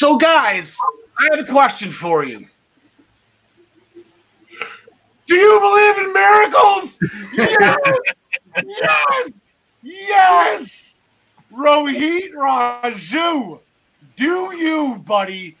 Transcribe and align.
So, 0.00 0.16
guys, 0.16 0.78
I 1.18 1.36
have 1.36 1.46
a 1.46 1.52
question 1.52 1.92
for 1.92 2.24
you. 2.24 2.46
Do 5.26 5.34
you 5.34 5.60
believe 5.60 5.98
in 5.98 6.12
miracles? 6.14 6.98
Yes! 7.34 7.78
yes! 8.66 9.30
Yes! 9.82 10.94
Rohit 11.52 12.32
Raju. 12.32 13.60
Do 14.16 14.56
you, 14.56 15.02
buddy? 15.04 15.58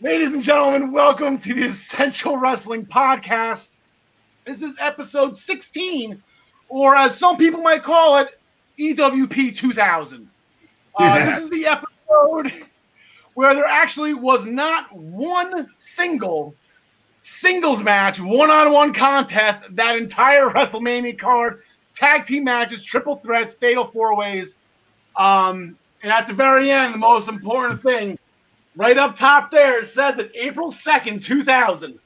Ladies 0.00 0.32
and 0.32 0.42
gentlemen, 0.42 0.90
welcome 0.90 1.38
to 1.38 1.54
the 1.54 1.66
Essential 1.66 2.38
Wrestling 2.38 2.84
Podcast. 2.84 3.76
This 4.44 4.62
is 4.62 4.76
episode 4.80 5.36
16, 5.36 6.20
or 6.68 6.96
as 6.96 7.16
some 7.16 7.36
people 7.36 7.62
might 7.62 7.84
call 7.84 8.18
it, 8.18 8.40
EWP 8.76 9.54
2000. 9.54 10.28
Uh, 10.98 11.24
This 11.24 11.44
is 11.44 11.50
the 11.50 11.66
episode 11.66 12.64
where 13.34 13.54
there 13.54 13.66
actually 13.66 14.14
was 14.14 14.46
not 14.46 14.92
one 14.92 15.68
single 15.74 16.54
singles 17.22 17.82
match, 17.82 18.20
one 18.20 18.50
on 18.50 18.72
one 18.72 18.92
contest, 18.92 19.60
that 19.76 19.96
entire 19.96 20.48
WrestleMania 20.48 21.18
card, 21.18 21.62
tag 21.94 22.26
team 22.26 22.44
matches, 22.44 22.84
triple 22.84 23.16
threats, 23.16 23.54
fatal 23.54 23.86
four 23.86 24.16
ways. 24.16 24.54
Um, 25.16 25.76
and 26.02 26.12
at 26.12 26.26
the 26.26 26.34
very 26.34 26.70
end, 26.70 26.94
the 26.94 26.98
most 26.98 27.28
important 27.28 27.82
thing, 27.82 28.18
right 28.76 28.98
up 28.98 29.16
top 29.16 29.50
there, 29.50 29.80
it 29.80 29.86
says 29.86 30.16
that 30.16 30.34
April 30.34 30.72
2nd, 30.72 31.24
2000, 31.24 31.98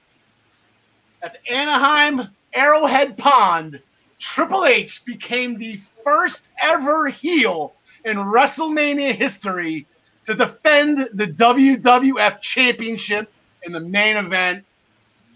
at 1.22 1.32
the 1.32 1.52
Anaheim 1.52 2.28
Arrowhead 2.52 3.16
Pond, 3.16 3.80
Triple 4.18 4.64
H 4.64 5.04
became 5.04 5.58
the 5.58 5.78
first 6.04 6.48
ever 6.60 7.08
heel 7.08 7.74
in 8.04 8.16
WrestleMania 8.16 9.14
history 9.14 9.86
to 10.26 10.34
defend 10.34 11.08
the 11.12 11.26
WWF 11.26 12.40
Championship 12.40 13.32
in 13.62 13.72
the 13.72 13.80
main 13.80 14.16
event 14.16 14.64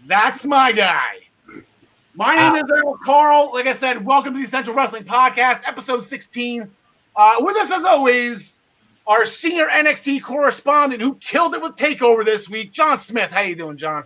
that's 0.07 0.45
my 0.45 0.71
guy. 0.71 1.19
My 2.15 2.35
name 2.35 2.63
is 2.63 2.69
Errol 2.71 2.97
Carl. 3.05 3.51
Like 3.53 3.67
I 3.67 3.73
said, 3.73 4.03
welcome 4.03 4.33
to 4.33 4.39
the 4.39 4.45
Essential 4.45 4.73
Wrestling 4.73 5.03
Podcast, 5.03 5.61
episode 5.65 6.03
16. 6.03 6.69
Uh, 7.15 7.35
with 7.39 7.55
us, 7.57 7.71
as 7.71 7.85
always, 7.85 8.57
our 9.05 9.25
senior 9.25 9.67
NXT 9.67 10.23
correspondent 10.23 11.01
who 11.01 11.15
killed 11.15 11.53
it 11.53 11.61
with 11.61 11.75
Takeover 11.75 12.25
this 12.25 12.49
week, 12.49 12.71
John 12.71 12.97
Smith. 12.97 13.31
How 13.31 13.41
you 13.41 13.55
doing, 13.55 13.77
John? 13.77 14.03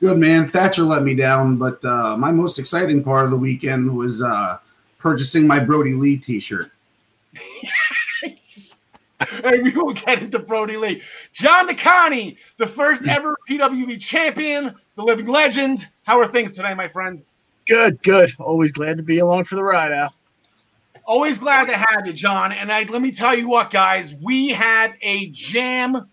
Good 0.00 0.18
man. 0.18 0.48
Thatcher 0.48 0.82
let 0.82 1.02
me 1.02 1.14
down, 1.14 1.56
but 1.56 1.84
uh, 1.84 2.16
my 2.16 2.32
most 2.32 2.58
exciting 2.58 3.04
part 3.04 3.26
of 3.26 3.30
the 3.30 3.36
weekend 3.36 3.94
was 3.94 4.22
uh, 4.22 4.58
purchasing 4.98 5.46
my 5.46 5.60
Brodie 5.60 5.94
Lee 5.94 6.16
T-shirt. 6.16 6.70
and 9.44 9.62
we 9.62 9.70
will 9.70 9.92
get 9.92 10.22
into 10.22 10.38
Brodie 10.38 10.76
Lee. 10.76 11.02
John 11.32 11.68
DeConnie, 11.68 12.36
the 12.58 12.66
first 12.66 13.02
ever 13.06 13.36
PWB 13.48 14.00
champion, 14.00 14.74
the 14.96 15.02
living 15.02 15.26
legend. 15.26 15.86
How 16.04 16.18
are 16.20 16.26
things 16.26 16.52
today, 16.52 16.74
my 16.74 16.88
friend? 16.88 17.22
Good, 17.66 18.02
good. 18.02 18.32
Always 18.38 18.72
glad 18.72 18.98
to 18.98 19.04
be 19.04 19.18
along 19.18 19.44
for 19.44 19.54
the 19.54 19.62
ride, 19.62 19.92
Al. 19.92 20.14
Always 21.04 21.38
glad 21.38 21.66
to 21.66 21.76
have 21.76 22.06
you, 22.06 22.12
John. 22.12 22.52
And 22.52 22.72
I, 22.72 22.84
let 22.84 23.02
me 23.02 23.10
tell 23.10 23.36
you 23.36 23.48
what, 23.48 23.70
guys, 23.70 24.14
we 24.22 24.50
had 24.50 24.94
a 25.02 25.30
jam 25.30 26.08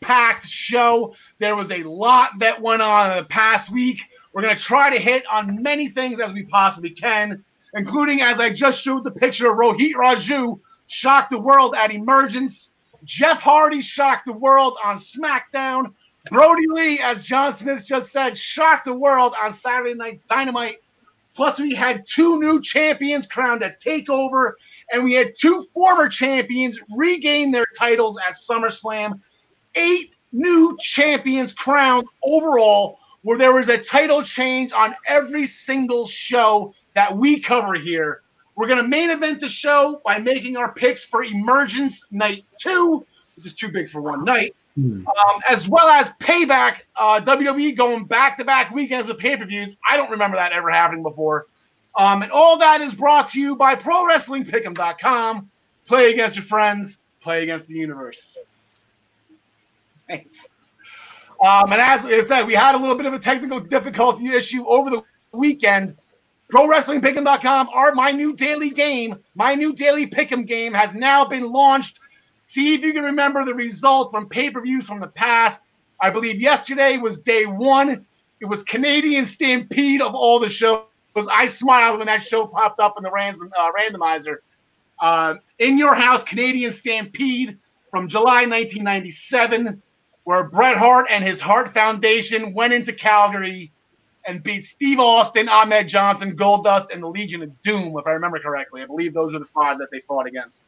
packed 0.00 0.46
show. 0.46 1.14
There 1.38 1.56
was 1.56 1.70
a 1.70 1.82
lot 1.82 2.38
that 2.38 2.60
went 2.62 2.82
on 2.82 3.10
in 3.10 3.16
the 3.18 3.24
past 3.24 3.70
week. 3.70 3.98
We're 4.32 4.42
going 4.42 4.54
to 4.54 4.62
try 4.62 4.90
to 4.90 4.98
hit 4.98 5.24
on 5.30 5.62
many 5.62 5.88
things 5.88 6.20
as 6.20 6.32
we 6.32 6.44
possibly 6.44 6.90
can, 6.90 7.44
including, 7.74 8.20
as 8.20 8.38
I 8.38 8.52
just 8.52 8.80
showed 8.80 9.04
the 9.04 9.10
picture, 9.10 9.50
of 9.50 9.58
Rohit 9.58 9.94
Raju 9.94 10.60
shocked 10.88 11.30
the 11.30 11.38
world 11.38 11.74
at 11.76 11.92
Emergence. 11.92 12.70
Jeff 13.04 13.40
Hardy 13.40 13.80
shocked 13.80 14.26
the 14.26 14.32
world 14.32 14.76
on 14.84 14.98
SmackDown. 14.98 15.94
Brodie 16.30 16.66
Lee, 16.68 17.00
as 17.00 17.24
John 17.24 17.52
Smith 17.52 17.84
just 17.86 18.10
said, 18.10 18.36
shocked 18.36 18.86
the 18.86 18.92
world 18.92 19.34
on 19.40 19.54
Saturday 19.54 19.94
Night 19.94 20.20
Dynamite. 20.28 20.78
Plus, 21.34 21.60
we 21.60 21.74
had 21.74 22.04
two 22.06 22.40
new 22.40 22.60
champions 22.60 23.26
crowned 23.26 23.62
at 23.62 23.80
TakeOver, 23.80 24.54
and 24.92 25.04
we 25.04 25.14
had 25.14 25.34
two 25.38 25.64
former 25.72 26.08
champions 26.08 26.80
regain 26.96 27.52
their 27.52 27.66
titles 27.78 28.18
at 28.26 28.34
SummerSlam. 28.34 29.20
Eight 29.76 30.12
new 30.32 30.76
champions 30.80 31.52
crowned 31.52 32.08
overall, 32.24 32.98
where 33.22 33.38
there 33.38 33.52
was 33.52 33.68
a 33.68 33.78
title 33.78 34.22
change 34.22 34.72
on 34.72 34.96
every 35.06 35.46
single 35.46 36.06
show 36.06 36.74
that 36.94 37.16
we 37.16 37.40
cover 37.40 37.74
here. 37.74 38.22
We're 38.58 38.66
going 38.66 38.82
to 38.82 38.88
main 38.88 39.10
event 39.10 39.40
the 39.40 39.48
show 39.48 40.02
by 40.04 40.18
making 40.18 40.56
our 40.56 40.72
picks 40.72 41.04
for 41.04 41.22
Emergence 41.22 42.02
Night 42.10 42.44
2, 42.58 43.06
which 43.36 43.46
is 43.46 43.54
too 43.54 43.68
big 43.68 43.88
for 43.88 44.02
one 44.02 44.24
night, 44.24 44.56
um, 44.76 45.40
as 45.48 45.68
well 45.68 45.86
as 45.88 46.08
Payback, 46.18 46.78
uh, 46.96 47.20
WWE 47.20 47.76
going 47.76 48.04
back 48.04 48.36
to 48.38 48.44
back 48.44 48.72
weekends 48.72 49.06
with 49.06 49.16
pay 49.16 49.36
per 49.36 49.44
views. 49.44 49.76
I 49.88 49.96
don't 49.96 50.10
remember 50.10 50.36
that 50.36 50.50
ever 50.50 50.72
happening 50.72 51.04
before. 51.04 51.46
Um, 51.96 52.22
and 52.22 52.32
all 52.32 52.58
that 52.58 52.80
is 52.80 52.94
brought 52.94 53.30
to 53.30 53.40
you 53.40 53.54
by 53.54 53.76
ProWrestlingPick'em.com. 53.76 55.48
Play 55.86 56.10
against 56.10 56.34
your 56.34 56.44
friends, 56.44 56.98
play 57.20 57.44
against 57.44 57.68
the 57.68 57.74
universe. 57.74 58.38
Thanks. 60.08 60.48
Um, 61.40 61.72
and 61.72 61.80
as 61.80 62.04
I 62.04 62.22
said, 62.22 62.42
we 62.42 62.56
had 62.56 62.74
a 62.74 62.78
little 62.78 62.96
bit 62.96 63.06
of 63.06 63.14
a 63.14 63.20
technical 63.20 63.60
difficulty 63.60 64.26
issue 64.34 64.66
over 64.66 64.90
the 64.90 65.02
weekend. 65.30 65.96
ProWrestlingPick'em.com, 66.52 67.68
our 67.74 67.94
my 67.94 68.10
new 68.10 68.34
daily 68.34 68.70
game, 68.70 69.16
my 69.34 69.54
new 69.54 69.74
daily 69.74 70.06
pick'em 70.06 70.46
game 70.46 70.72
has 70.72 70.94
now 70.94 71.26
been 71.26 71.52
launched. 71.52 72.00
See 72.42 72.74
if 72.74 72.80
you 72.80 72.94
can 72.94 73.04
remember 73.04 73.44
the 73.44 73.54
result 73.54 74.10
from 74.10 74.28
pay-per-views 74.28 74.86
from 74.86 75.00
the 75.00 75.08
past. 75.08 75.62
I 76.00 76.08
believe 76.08 76.40
yesterday 76.40 76.96
was 76.96 77.18
day 77.20 77.44
one. 77.44 78.06
It 78.40 78.46
was 78.46 78.62
Canadian 78.62 79.26
Stampede 79.26 80.00
of 80.00 80.14
all 80.14 80.38
the 80.38 80.48
shows. 80.48 80.84
I 81.30 81.48
smiled 81.48 81.98
when 81.98 82.06
that 82.06 82.22
show 82.22 82.46
popped 82.46 82.80
up 82.80 82.94
in 82.96 83.02
the 83.02 83.10
random, 83.10 83.50
uh, 83.58 83.70
randomizer. 83.72 84.36
Uh, 85.00 85.34
in 85.58 85.76
Your 85.76 85.94
House, 85.94 86.24
Canadian 86.24 86.72
Stampede 86.72 87.58
from 87.90 88.08
July 88.08 88.46
1997, 88.46 89.82
where 90.24 90.44
Bret 90.44 90.78
Hart 90.78 91.06
and 91.10 91.22
his 91.22 91.40
Hart 91.40 91.74
Foundation 91.74 92.54
went 92.54 92.72
into 92.72 92.92
Calgary 92.92 93.72
and 94.28 94.42
beat 94.42 94.66
Steve 94.66 95.00
Austin, 95.00 95.48
Ahmed 95.48 95.88
Johnson, 95.88 96.36
Goldust, 96.36 96.92
and 96.92 97.02
the 97.02 97.08
Legion 97.08 97.42
of 97.42 97.62
Doom, 97.62 97.96
if 97.98 98.06
I 98.06 98.10
remember 98.10 98.38
correctly. 98.38 98.82
I 98.82 98.86
believe 98.86 99.14
those 99.14 99.34
are 99.34 99.38
the 99.38 99.46
five 99.46 99.78
that 99.78 99.90
they 99.90 100.00
fought 100.00 100.26
against. 100.26 100.62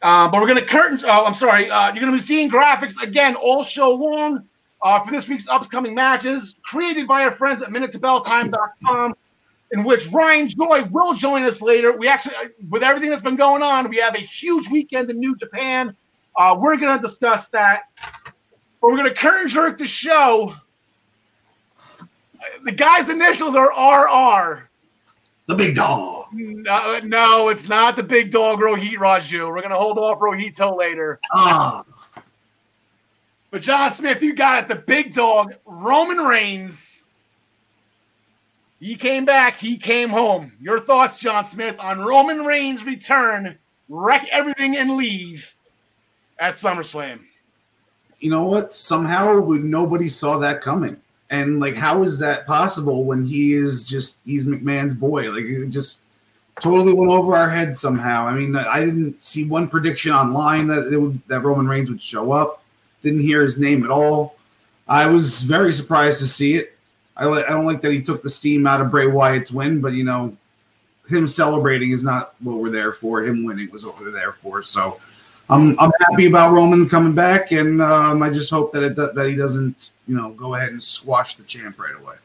Uh, 0.00 0.28
but 0.28 0.40
we're 0.40 0.46
going 0.46 0.60
to 0.60 0.66
curtain. 0.66 0.98
Oh, 1.04 1.24
I'm 1.24 1.34
sorry. 1.34 1.68
Uh, 1.68 1.92
you're 1.92 2.00
going 2.00 2.12
to 2.12 2.18
be 2.18 2.24
seeing 2.24 2.48
graphics 2.48 2.94
again 3.02 3.34
all 3.34 3.64
show 3.64 3.90
long 3.90 4.48
uh, 4.80 5.04
for 5.04 5.10
this 5.10 5.28
week's 5.28 5.48
upcoming 5.48 5.94
matches, 5.94 6.54
created 6.64 7.08
by 7.08 7.24
our 7.24 7.32
friends 7.32 7.62
at 7.62 7.68
MinuteToBellTime.com, 7.68 9.14
in 9.72 9.84
which 9.84 10.06
Ryan 10.08 10.46
Joy 10.46 10.84
will 10.90 11.14
join 11.14 11.42
us 11.42 11.60
later. 11.60 11.96
We 11.96 12.06
actually, 12.06 12.34
with 12.70 12.84
everything 12.84 13.10
that's 13.10 13.22
been 13.22 13.36
going 13.36 13.62
on, 13.62 13.90
we 13.90 13.96
have 13.96 14.14
a 14.14 14.20
huge 14.20 14.68
weekend 14.68 15.10
in 15.10 15.18
New 15.18 15.34
Japan. 15.36 15.96
Uh, 16.36 16.56
we're 16.60 16.76
going 16.76 16.96
to 16.96 17.02
discuss 17.04 17.48
that. 17.48 17.82
But 18.80 18.90
we're 18.90 18.98
going 18.98 19.08
to 19.08 19.14
curtain 19.14 19.48
jerk 19.48 19.78
the 19.78 19.86
show 19.86 20.54
the 22.64 22.72
guy's 22.72 23.08
initials 23.08 23.54
are 23.56 23.70
RR. 23.70 24.68
The 25.46 25.54
big 25.54 25.74
dog. 25.74 26.26
No, 26.32 27.00
no, 27.00 27.48
it's 27.48 27.68
not 27.68 27.96
the 27.96 28.02
big 28.02 28.30
dog 28.30 28.60
Rohit 28.60 28.94
Raju. 28.94 29.48
We're 29.48 29.60
gonna 29.62 29.76
hold 29.76 29.98
off 29.98 30.18
Rohit 30.20 30.54
till 30.56 30.76
later. 30.76 31.20
Ah, 31.32 31.84
But 33.50 33.60
John 33.62 33.92
Smith, 33.92 34.22
you 34.22 34.34
got 34.34 34.62
it. 34.62 34.68
The 34.68 34.76
big 34.86 35.12
dog, 35.14 35.54
Roman 35.66 36.18
Reigns. 36.18 37.00
He 38.80 38.96
came 38.96 39.24
back. 39.24 39.56
He 39.56 39.76
came 39.76 40.08
home. 40.08 40.52
Your 40.60 40.80
thoughts, 40.80 41.18
John 41.18 41.44
Smith, 41.44 41.76
on 41.78 42.00
Roman 42.00 42.44
Reigns' 42.44 42.84
return, 42.84 43.56
wreck 43.88 44.26
everything 44.32 44.76
and 44.76 44.96
leave 44.96 45.46
at 46.38 46.54
SummerSlam. 46.54 47.20
you 48.20 48.30
know 48.30 48.44
what? 48.44 48.72
Somehow 48.72 49.38
nobody 49.50 50.08
saw 50.08 50.38
that 50.38 50.60
coming. 50.60 50.96
And 51.32 51.60
like, 51.60 51.74
how 51.74 52.02
is 52.02 52.18
that 52.18 52.46
possible 52.46 53.04
when 53.04 53.24
he 53.24 53.54
is 53.54 53.86
just 53.86 54.20
he's 54.26 54.44
McMahon's 54.44 54.92
boy? 54.92 55.32
Like, 55.32 55.44
it 55.44 55.66
just 55.70 56.02
totally 56.60 56.92
went 56.92 57.10
over 57.10 57.34
our 57.34 57.48
heads 57.48 57.80
somehow. 57.80 58.26
I 58.26 58.34
mean, 58.34 58.54
I 58.54 58.84
didn't 58.84 59.24
see 59.24 59.48
one 59.48 59.66
prediction 59.66 60.12
online 60.12 60.66
that 60.66 60.92
it 60.92 60.98
would 60.98 61.26
that 61.28 61.40
Roman 61.40 61.66
Reigns 61.66 61.88
would 61.88 62.02
show 62.02 62.32
up. 62.32 62.62
Didn't 63.02 63.20
hear 63.20 63.40
his 63.40 63.58
name 63.58 63.82
at 63.82 63.90
all. 63.90 64.36
I 64.86 65.06
was 65.06 65.42
very 65.42 65.72
surprised 65.72 66.18
to 66.18 66.26
see 66.26 66.56
it. 66.56 66.76
I 67.16 67.26
I 67.26 67.48
don't 67.48 67.64
like 67.64 67.80
that 67.80 67.92
he 67.92 68.02
took 68.02 68.22
the 68.22 68.28
steam 68.28 68.66
out 68.66 68.82
of 68.82 68.90
Bray 68.90 69.06
Wyatt's 69.06 69.50
win, 69.50 69.80
but 69.80 69.94
you 69.94 70.04
know, 70.04 70.36
him 71.08 71.26
celebrating 71.26 71.92
is 71.92 72.04
not 72.04 72.34
what 72.40 72.58
we're 72.58 72.68
there 72.68 72.92
for. 72.92 73.22
Him 73.22 73.44
winning 73.44 73.70
was 73.70 73.86
what 73.86 73.98
we're 73.98 74.10
there 74.10 74.32
for. 74.32 74.62
So. 74.62 75.00
I'm, 75.50 75.78
I'm 75.78 75.90
happy 76.00 76.26
about 76.26 76.52
Roman 76.52 76.88
coming 76.88 77.14
back, 77.14 77.52
and 77.52 77.82
um, 77.82 78.22
I 78.22 78.30
just 78.30 78.50
hope 78.50 78.72
that 78.72 78.82
it, 78.82 78.96
that 78.96 79.26
he 79.28 79.36
doesn't, 79.36 79.90
you 80.06 80.16
know, 80.16 80.30
go 80.30 80.54
ahead 80.54 80.70
and 80.70 80.82
squash 80.82 81.36
the 81.36 81.42
champ 81.42 81.78
right 81.78 81.94
away. 82.00 82.16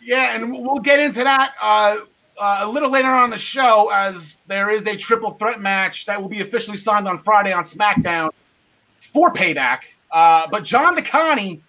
Yeah, 0.00 0.34
and 0.34 0.52
we'll 0.52 0.80
get 0.80 1.00
into 1.00 1.24
that 1.24 1.54
uh, 1.60 1.98
uh, 2.38 2.58
a 2.60 2.68
little 2.68 2.90
later 2.90 3.08
on 3.08 3.30
the 3.30 3.38
show 3.38 3.90
as 3.92 4.36
there 4.46 4.70
is 4.70 4.86
a 4.86 4.96
triple 4.96 5.32
threat 5.32 5.60
match 5.60 6.06
that 6.06 6.20
will 6.20 6.28
be 6.28 6.40
officially 6.42 6.76
signed 6.76 7.08
on 7.08 7.18
Friday 7.18 7.52
on 7.52 7.64
SmackDown. 7.64 8.30
for 9.12 9.32
payback. 9.32 9.80
Uh, 10.10 10.46
but 10.50 10.62
John 10.64 10.96
DeConnie, 10.96 11.60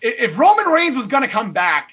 if 0.00 0.38
Roman 0.38 0.66
Reigns 0.66 0.96
was 0.96 1.06
going 1.06 1.22
to 1.22 1.28
come 1.28 1.52
back, 1.52 1.92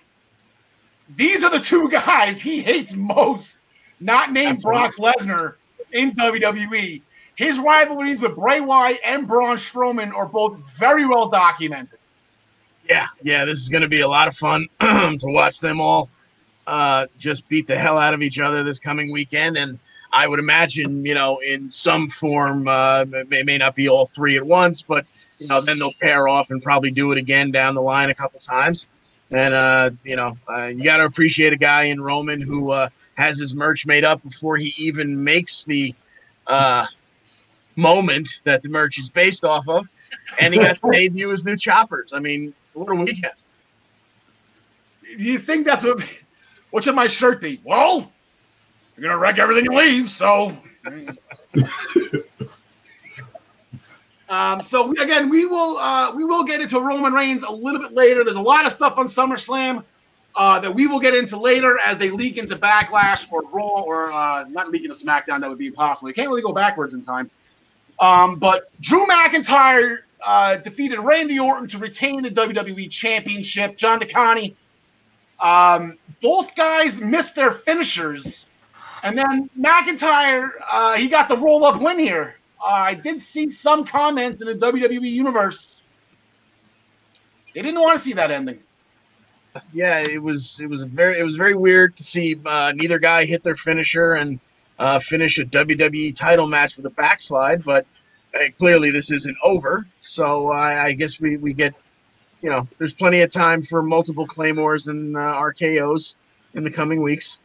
these 1.15 1.43
are 1.43 1.49
the 1.49 1.59
two 1.59 1.89
guys 1.89 2.39
he 2.39 2.61
hates 2.61 2.93
most, 2.93 3.65
not 3.99 4.31
named 4.31 4.63
Absolutely. 4.65 4.91
Brock 4.97 5.15
Lesnar 5.17 5.55
in 5.91 6.11
WWE. 6.13 7.01
His 7.35 7.59
rivalries 7.59 8.21
with 8.21 8.35
Bray 8.35 8.61
Wyatt 8.61 8.99
and 9.03 9.27
Braun 9.27 9.57
Strowman 9.57 10.13
are 10.13 10.27
both 10.27 10.57
very 10.77 11.05
well 11.05 11.29
documented. 11.29 11.97
Yeah, 12.87 13.07
yeah, 13.21 13.45
this 13.45 13.59
is 13.59 13.69
going 13.69 13.83
to 13.83 13.87
be 13.87 14.01
a 14.01 14.07
lot 14.07 14.27
of 14.27 14.35
fun 14.35 14.67
to 14.79 15.19
watch 15.23 15.59
them 15.59 15.79
all 15.79 16.09
uh, 16.67 17.07
just 17.17 17.47
beat 17.49 17.67
the 17.67 17.77
hell 17.77 17.97
out 17.97 18.13
of 18.13 18.21
each 18.21 18.39
other 18.39 18.63
this 18.63 18.79
coming 18.79 19.11
weekend. 19.11 19.57
And 19.57 19.79
I 20.11 20.27
would 20.27 20.39
imagine, 20.39 21.05
you 21.05 21.13
know, 21.13 21.39
in 21.39 21.69
some 21.69 22.09
form, 22.09 22.67
uh, 22.67 23.05
may, 23.27 23.43
may 23.43 23.57
not 23.57 23.75
be 23.75 23.89
all 23.89 24.05
three 24.05 24.37
at 24.37 24.43
once, 24.43 24.81
but, 24.81 25.05
you 25.39 25.47
know, 25.47 25.61
then 25.61 25.79
they'll 25.79 25.93
pair 26.01 26.27
off 26.27 26.51
and 26.51 26.61
probably 26.61 26.91
do 26.91 27.11
it 27.11 27.17
again 27.17 27.51
down 27.51 27.75
the 27.75 27.81
line 27.81 28.09
a 28.09 28.15
couple 28.15 28.39
times. 28.39 28.87
And, 29.31 29.53
uh, 29.53 29.91
you 30.03 30.15
know, 30.15 30.37
uh, 30.47 30.67
you 30.67 30.83
got 30.83 30.97
to 30.97 31.05
appreciate 31.05 31.53
a 31.53 31.57
guy 31.57 31.83
in 31.83 32.01
Roman 32.01 32.41
who 32.41 32.71
uh, 32.71 32.89
has 33.15 33.39
his 33.39 33.55
merch 33.55 33.85
made 33.85 34.03
up 34.03 34.21
before 34.21 34.57
he 34.57 34.73
even 34.77 35.23
makes 35.23 35.63
the 35.63 35.95
uh, 36.47 36.85
moment 37.75 38.41
that 38.43 38.61
the 38.61 38.69
merch 38.69 38.97
is 38.99 39.09
based 39.09 39.43
off 39.43 39.67
of. 39.67 39.87
And 40.39 40.53
he 40.53 40.59
got 40.59 40.77
to 40.77 40.89
debut 40.91 41.29
his 41.29 41.45
new 41.45 41.55
choppers. 41.55 42.13
I 42.13 42.19
mean, 42.19 42.53
what 42.73 42.91
a 42.91 42.95
weekend. 42.95 43.33
Do 45.03 45.23
you 45.23 45.39
think 45.39 45.65
that's 45.65 45.83
what 45.83 46.01
what 46.71 46.83
should 46.83 46.95
my 46.95 47.07
shirt 47.07 47.41
be? 47.41 47.59
Well, 47.63 48.11
you're 48.95 49.09
gonna 49.09 49.19
wreck 49.19 49.39
everything 49.39 49.65
you 49.65 49.77
leave, 49.77 50.09
so. 50.09 50.57
um, 54.29 54.61
so 54.63 54.91
again, 54.91 55.29
we 55.29 55.45
will 55.45 55.77
uh, 55.77 56.15
we 56.15 56.23
will 56.23 56.43
get 56.43 56.61
into 56.61 56.79
Roman 56.79 57.13
Reigns 57.13 57.43
a 57.43 57.51
little 57.51 57.81
bit 57.81 57.93
later. 57.93 58.23
There's 58.23 58.37
a 58.37 58.41
lot 58.41 58.65
of 58.65 58.71
stuff 58.71 58.97
on 58.97 59.07
SummerSlam 59.07 59.83
uh, 60.35 60.59
that 60.59 60.73
we 60.73 60.87
will 60.87 60.99
get 60.99 61.13
into 61.13 61.37
later 61.37 61.77
as 61.79 61.97
they 61.97 62.09
leak 62.09 62.37
into 62.37 62.55
Backlash 62.55 63.27
or 63.31 63.43
Raw 63.43 63.81
or 63.81 64.11
uh, 64.11 64.45
not 64.45 64.71
leak 64.71 64.85
into 64.85 64.95
SmackDown. 64.95 65.41
That 65.41 65.49
would 65.49 65.57
be 65.57 65.67
impossible. 65.67 66.07
You 66.09 66.15
can't 66.15 66.29
really 66.29 66.41
go 66.41 66.53
backwards 66.53 66.93
in 66.93 67.01
time. 67.01 67.29
Um, 68.01 68.39
but 68.39 68.69
Drew 68.81 69.05
McIntyre 69.05 69.99
uh, 70.25 70.57
defeated 70.57 70.99
Randy 70.99 71.39
Orton 71.39 71.67
to 71.69 71.77
retain 71.77 72.21
the 72.23 72.31
WWE 72.31 72.89
Championship. 72.91 73.77
John 73.77 73.99
DeConnie 73.99 74.55
um, 75.41 75.97
both 76.21 76.55
guys 76.55 77.01
missed 77.01 77.35
their 77.35 77.51
finishers. 77.51 78.45
And 79.03 79.17
then 79.17 79.49
McIntyre, 79.59 80.51
uh, 80.71 80.93
he 80.93 81.07
got 81.07 81.27
the 81.27 81.37
roll 81.37 81.65
up 81.65 81.81
win 81.81 81.97
here. 81.97 82.35
Uh, 82.63 82.69
I 82.69 82.93
did 82.93 83.19
see 83.21 83.49
some 83.49 83.85
comments 83.85 84.41
in 84.41 84.47
the 84.47 84.53
WWE 84.53 85.11
universe. 85.11 85.81
They 87.55 87.63
didn't 87.63 87.81
want 87.81 87.97
to 87.97 88.03
see 88.03 88.13
that 88.13 88.29
ending. 88.29 88.59
Yeah, 89.73 89.99
it 89.99 90.21
was 90.21 90.61
it 90.61 90.69
was 90.69 90.83
very 90.83 91.19
it 91.19 91.23
was 91.23 91.35
very 91.35 91.55
weird 91.55 91.97
to 91.97 92.03
see 92.03 92.39
uh, 92.45 92.71
neither 92.73 92.99
guy 92.99 93.25
hit 93.25 93.43
their 93.43 93.55
finisher 93.55 94.13
and 94.13 94.39
uh, 94.81 94.99
finish 94.99 95.37
a 95.39 95.45
WWE 95.45 96.15
title 96.15 96.47
match 96.47 96.77
with 96.77 96.85
a 96.85 96.91
backslide. 96.91 97.63
But 97.63 97.85
uh, 98.35 98.45
clearly, 98.57 98.91
this 98.91 99.11
isn't 99.11 99.37
over. 99.43 99.87
So 100.01 100.51
I 100.51 100.93
guess 100.93 101.21
we 101.21 101.37
we 101.37 101.53
get 101.53 101.73
you 102.41 102.49
know, 102.49 102.67
there's 102.77 102.93
plenty 102.93 103.21
of 103.21 103.31
time 103.31 103.61
for 103.61 103.83
multiple 103.83 104.25
claymores 104.25 104.87
and 104.87 105.15
uh, 105.15 105.19
RKO's 105.19 106.15
in 106.53 106.63
the 106.63 106.71
coming 106.71 107.01
weeks. 107.01 107.39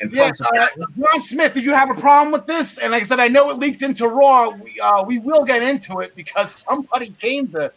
And 0.00 0.10
yeah, 0.12 0.30
uh, 0.56 0.66
John 0.98 1.20
Smith, 1.20 1.54
did 1.54 1.64
you 1.64 1.72
have 1.72 1.90
a 1.90 1.94
problem 1.94 2.32
with 2.32 2.46
this? 2.46 2.78
And 2.78 2.90
like 2.90 3.02
I 3.04 3.06
said, 3.06 3.20
I 3.20 3.28
know 3.28 3.50
it 3.50 3.58
leaked 3.58 3.82
into 3.82 4.08
Raw. 4.08 4.50
We, 4.50 4.80
uh, 4.80 5.04
we 5.04 5.18
will 5.18 5.44
get 5.44 5.62
into 5.62 6.00
it 6.00 6.16
because 6.16 6.64
somebody 6.68 7.10
came 7.20 7.46
to 7.48 7.72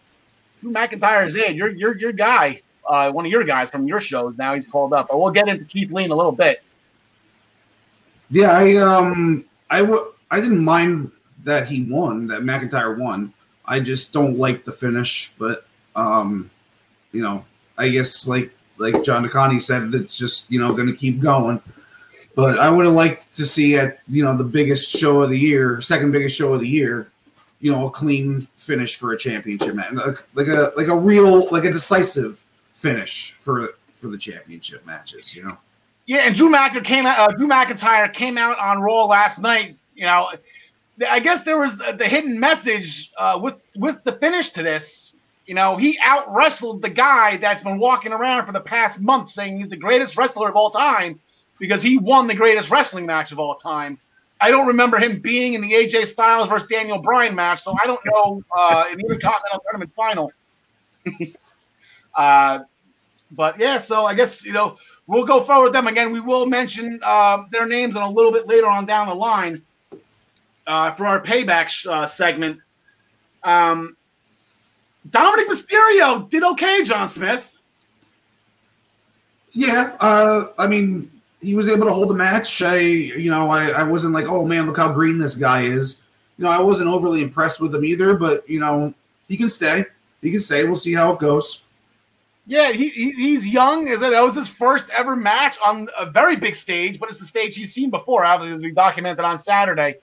Drew 0.61 0.71
McIntyre's 0.71 1.35
aid. 1.35 1.55
Your 1.55 1.69
your 1.69 1.95
your 1.95 2.11
guy, 2.13 2.61
uh, 2.87 3.11
one 3.11 3.25
of 3.25 3.31
your 3.31 3.43
guys 3.43 3.69
from 3.69 3.87
your 3.87 3.99
shows. 3.99 4.35
Now 4.39 4.55
he's 4.55 4.65
called 4.65 4.93
up, 4.93 5.09
but 5.09 5.19
we'll 5.19 5.31
get 5.31 5.47
into 5.47 5.65
Keith 5.65 5.91
Lee 5.91 6.05
in 6.05 6.11
a 6.11 6.15
little 6.15 6.31
bit. 6.31 6.63
Yeah, 8.29 8.51
I 8.51 8.75
um 8.75 9.45
I 9.69 9.81
w- 9.81 10.13
I 10.31 10.41
didn't 10.41 10.63
mind 10.63 11.11
that 11.43 11.67
he 11.67 11.83
won, 11.83 12.27
that 12.27 12.41
McIntyre 12.41 12.97
won. 12.97 13.33
I 13.65 13.79
just 13.79 14.13
don't 14.13 14.37
like 14.37 14.65
the 14.65 14.71
finish, 14.71 15.31
but 15.37 15.65
um, 15.95 16.49
you 17.11 17.21
know, 17.21 17.45
I 17.77 17.89
guess 17.89 18.27
like 18.27 18.51
like 18.77 19.03
John 19.03 19.25
DeConnie 19.25 19.61
said, 19.61 19.93
it's 19.93 20.17
just 20.17 20.51
you 20.51 20.59
know 20.59 20.73
going 20.73 20.87
to 20.87 20.95
keep 20.95 21.19
going. 21.19 21.61
But 22.35 22.59
I 22.59 22.69
would 22.69 22.85
have 22.85 22.93
liked 22.93 23.33
to 23.35 23.45
see 23.45 23.77
at 23.77 23.99
you 24.07 24.23
know 24.23 24.35
the 24.35 24.43
biggest 24.43 24.89
show 24.89 25.21
of 25.21 25.29
the 25.29 25.39
year, 25.39 25.81
second 25.81 26.11
biggest 26.11 26.35
show 26.35 26.53
of 26.53 26.59
the 26.59 26.67
year, 26.67 27.11
you 27.61 27.71
know, 27.71 27.87
a 27.87 27.91
clean 27.91 28.47
finish 28.57 28.97
for 28.97 29.13
a 29.13 29.17
championship 29.17 29.73
match, 29.75 29.93
like 30.33 30.47
a 30.47 30.73
like 30.75 30.87
a 30.87 30.95
real 30.95 31.47
like 31.51 31.63
a 31.63 31.71
decisive 31.71 32.43
finish 32.73 33.31
for 33.31 33.75
for 33.95 34.07
the 34.07 34.17
championship 34.17 34.85
matches, 34.85 35.35
you 35.35 35.43
know. 35.43 35.57
Yeah, 36.05 36.19
and 36.19 36.35
Drew 36.35 36.49
McIntyre 36.49 36.83
came 36.83 37.05
out. 37.05 37.19
Uh, 37.19 37.35
Drew 37.35 37.47
McIntyre 37.47 38.13
came 38.13 38.37
out 38.37 38.59
on 38.59 38.81
Raw 38.81 39.05
last 39.05 39.39
night. 39.39 39.75
You 39.95 40.05
know, 40.05 40.29
I 41.09 41.19
guess 41.19 41.43
there 41.43 41.57
was 41.57 41.75
the 41.77 42.05
hidden 42.07 42.39
message 42.39 43.11
uh, 43.17 43.39
with 43.41 43.55
with 43.75 44.03
the 44.03 44.13
finish 44.13 44.51
to 44.51 44.63
this. 44.63 45.15
You 45.45 45.55
know, 45.55 45.77
he 45.77 45.97
out 46.03 46.25
wrestled 46.35 46.81
the 46.81 46.89
guy 46.89 47.37
that's 47.37 47.63
been 47.63 47.79
walking 47.79 48.13
around 48.13 48.45
for 48.45 48.51
the 48.51 48.61
past 48.61 48.99
month 49.01 49.29
saying 49.29 49.59
he's 49.59 49.69
the 49.69 49.77
greatest 49.77 50.17
wrestler 50.17 50.49
of 50.49 50.55
all 50.55 50.71
time 50.71 51.19
because 51.59 51.81
he 51.81 51.97
won 51.97 52.27
the 52.27 52.35
greatest 52.35 52.69
wrestling 52.71 53.05
match 53.05 53.31
of 53.31 53.39
all 53.39 53.55
time. 53.55 53.99
I 54.41 54.51
don't 54.51 54.67
remember 54.67 54.97
him 54.97 55.21
being 55.21 55.53
in 55.53 55.61
the 55.61 55.71
AJ 55.71 56.07
Styles 56.07 56.49
versus 56.49 56.67
Daniel 56.67 56.99
Bryan 56.99 57.35
match, 57.35 57.63
so 57.63 57.75
I 57.81 57.87
don't 57.87 58.01
know 58.05 58.43
uh, 58.57 58.85
in 58.91 58.97
the 58.97 59.05
Intercontinental 59.05 59.61
Tournament 59.63 59.91
final. 59.95 60.31
uh, 62.15 62.59
but 63.31 63.59
yeah, 63.59 63.79
so 63.79 64.05
I 64.05 64.13
guess 64.13 64.43
you 64.43 64.53
know 64.53 64.77
we'll 65.07 65.25
go 65.25 65.43
forward 65.43 65.65
with 65.65 65.73
them 65.73 65.87
again. 65.87 66.11
We 66.11 66.19
will 66.19 66.45
mention 66.45 66.99
uh, 67.03 67.43
their 67.51 67.65
names 67.65 67.95
in 67.95 68.01
a 68.01 68.09
little 68.09 68.31
bit 68.31 68.47
later 68.47 68.67
on 68.67 68.85
down 68.85 69.07
the 69.07 69.15
line 69.15 69.61
uh, 70.67 70.93
for 70.93 71.05
our 71.05 71.21
payback 71.21 71.85
uh, 71.87 72.05
segment. 72.05 72.59
Um, 73.43 73.95
Dominic 75.11 75.49
Mysterio 75.49 76.29
did 76.29 76.43
okay, 76.43 76.83
John 76.83 77.07
Smith. 77.07 77.43
Yeah, 79.51 79.95
uh, 79.99 80.47
I 80.57 80.67
mean, 80.67 81.11
he 81.41 81.55
was 81.55 81.67
able 81.67 81.85
to 81.85 81.93
hold 81.93 82.09
the 82.09 82.15
match. 82.15 82.61
I, 82.61 82.77
you 82.77 83.29
know, 83.29 83.49
I, 83.49 83.69
I 83.69 83.83
wasn't 83.83 84.13
like, 84.13 84.25
oh 84.25 84.45
man, 84.45 84.65
look 84.65 84.77
how 84.77 84.91
green 84.91 85.19
this 85.19 85.35
guy 85.35 85.63
is. 85.63 85.99
You 86.37 86.43
know, 86.43 86.51
I 86.51 86.59
wasn't 86.59 86.89
overly 86.89 87.21
impressed 87.21 87.61
with 87.61 87.73
him 87.73 87.85
either, 87.85 88.15
but 88.15 88.47
you 88.49 88.59
know, 88.59 88.93
he 89.27 89.37
can 89.37 89.47
stay. 89.47 89.85
He 90.21 90.31
can 90.31 90.41
stay. 90.41 90.65
We'll 90.65 90.75
see 90.75 90.93
how 90.93 91.13
it 91.13 91.19
goes. 91.19 91.63
Yeah, 92.47 92.71
he, 92.71 92.89
he 92.89 93.11
he's 93.11 93.47
young. 93.47 93.87
Is 93.87 93.99
that 94.01 94.21
was 94.21 94.35
his 94.35 94.49
first 94.49 94.89
ever 94.91 95.15
match 95.15 95.57
on 95.65 95.87
a 95.97 96.09
very 96.09 96.35
big 96.35 96.53
stage, 96.55 96.99
but 96.99 97.09
it's 97.09 97.17
the 97.17 97.25
stage 97.25 97.55
he's 97.55 97.73
seen 97.73 97.89
before, 97.89 98.23
obviously, 98.23 98.55
as 98.55 98.61
we 98.61 98.71
documented 98.71 99.25
on 99.25 99.39
Saturday. 99.39 99.95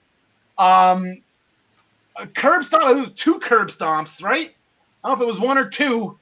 Um, 0.59 1.23
curb 2.35 2.65
stomp, 2.65 3.15
two 3.17 3.39
curb 3.39 3.69
stomps, 3.69 4.23
right? 4.23 4.51
I 5.05 5.09
don't 5.09 5.19
know 5.19 5.25
if 5.25 5.29
it 5.29 5.33
was 5.33 5.41
one 5.41 5.57
or 5.59 5.69
two 5.69 6.19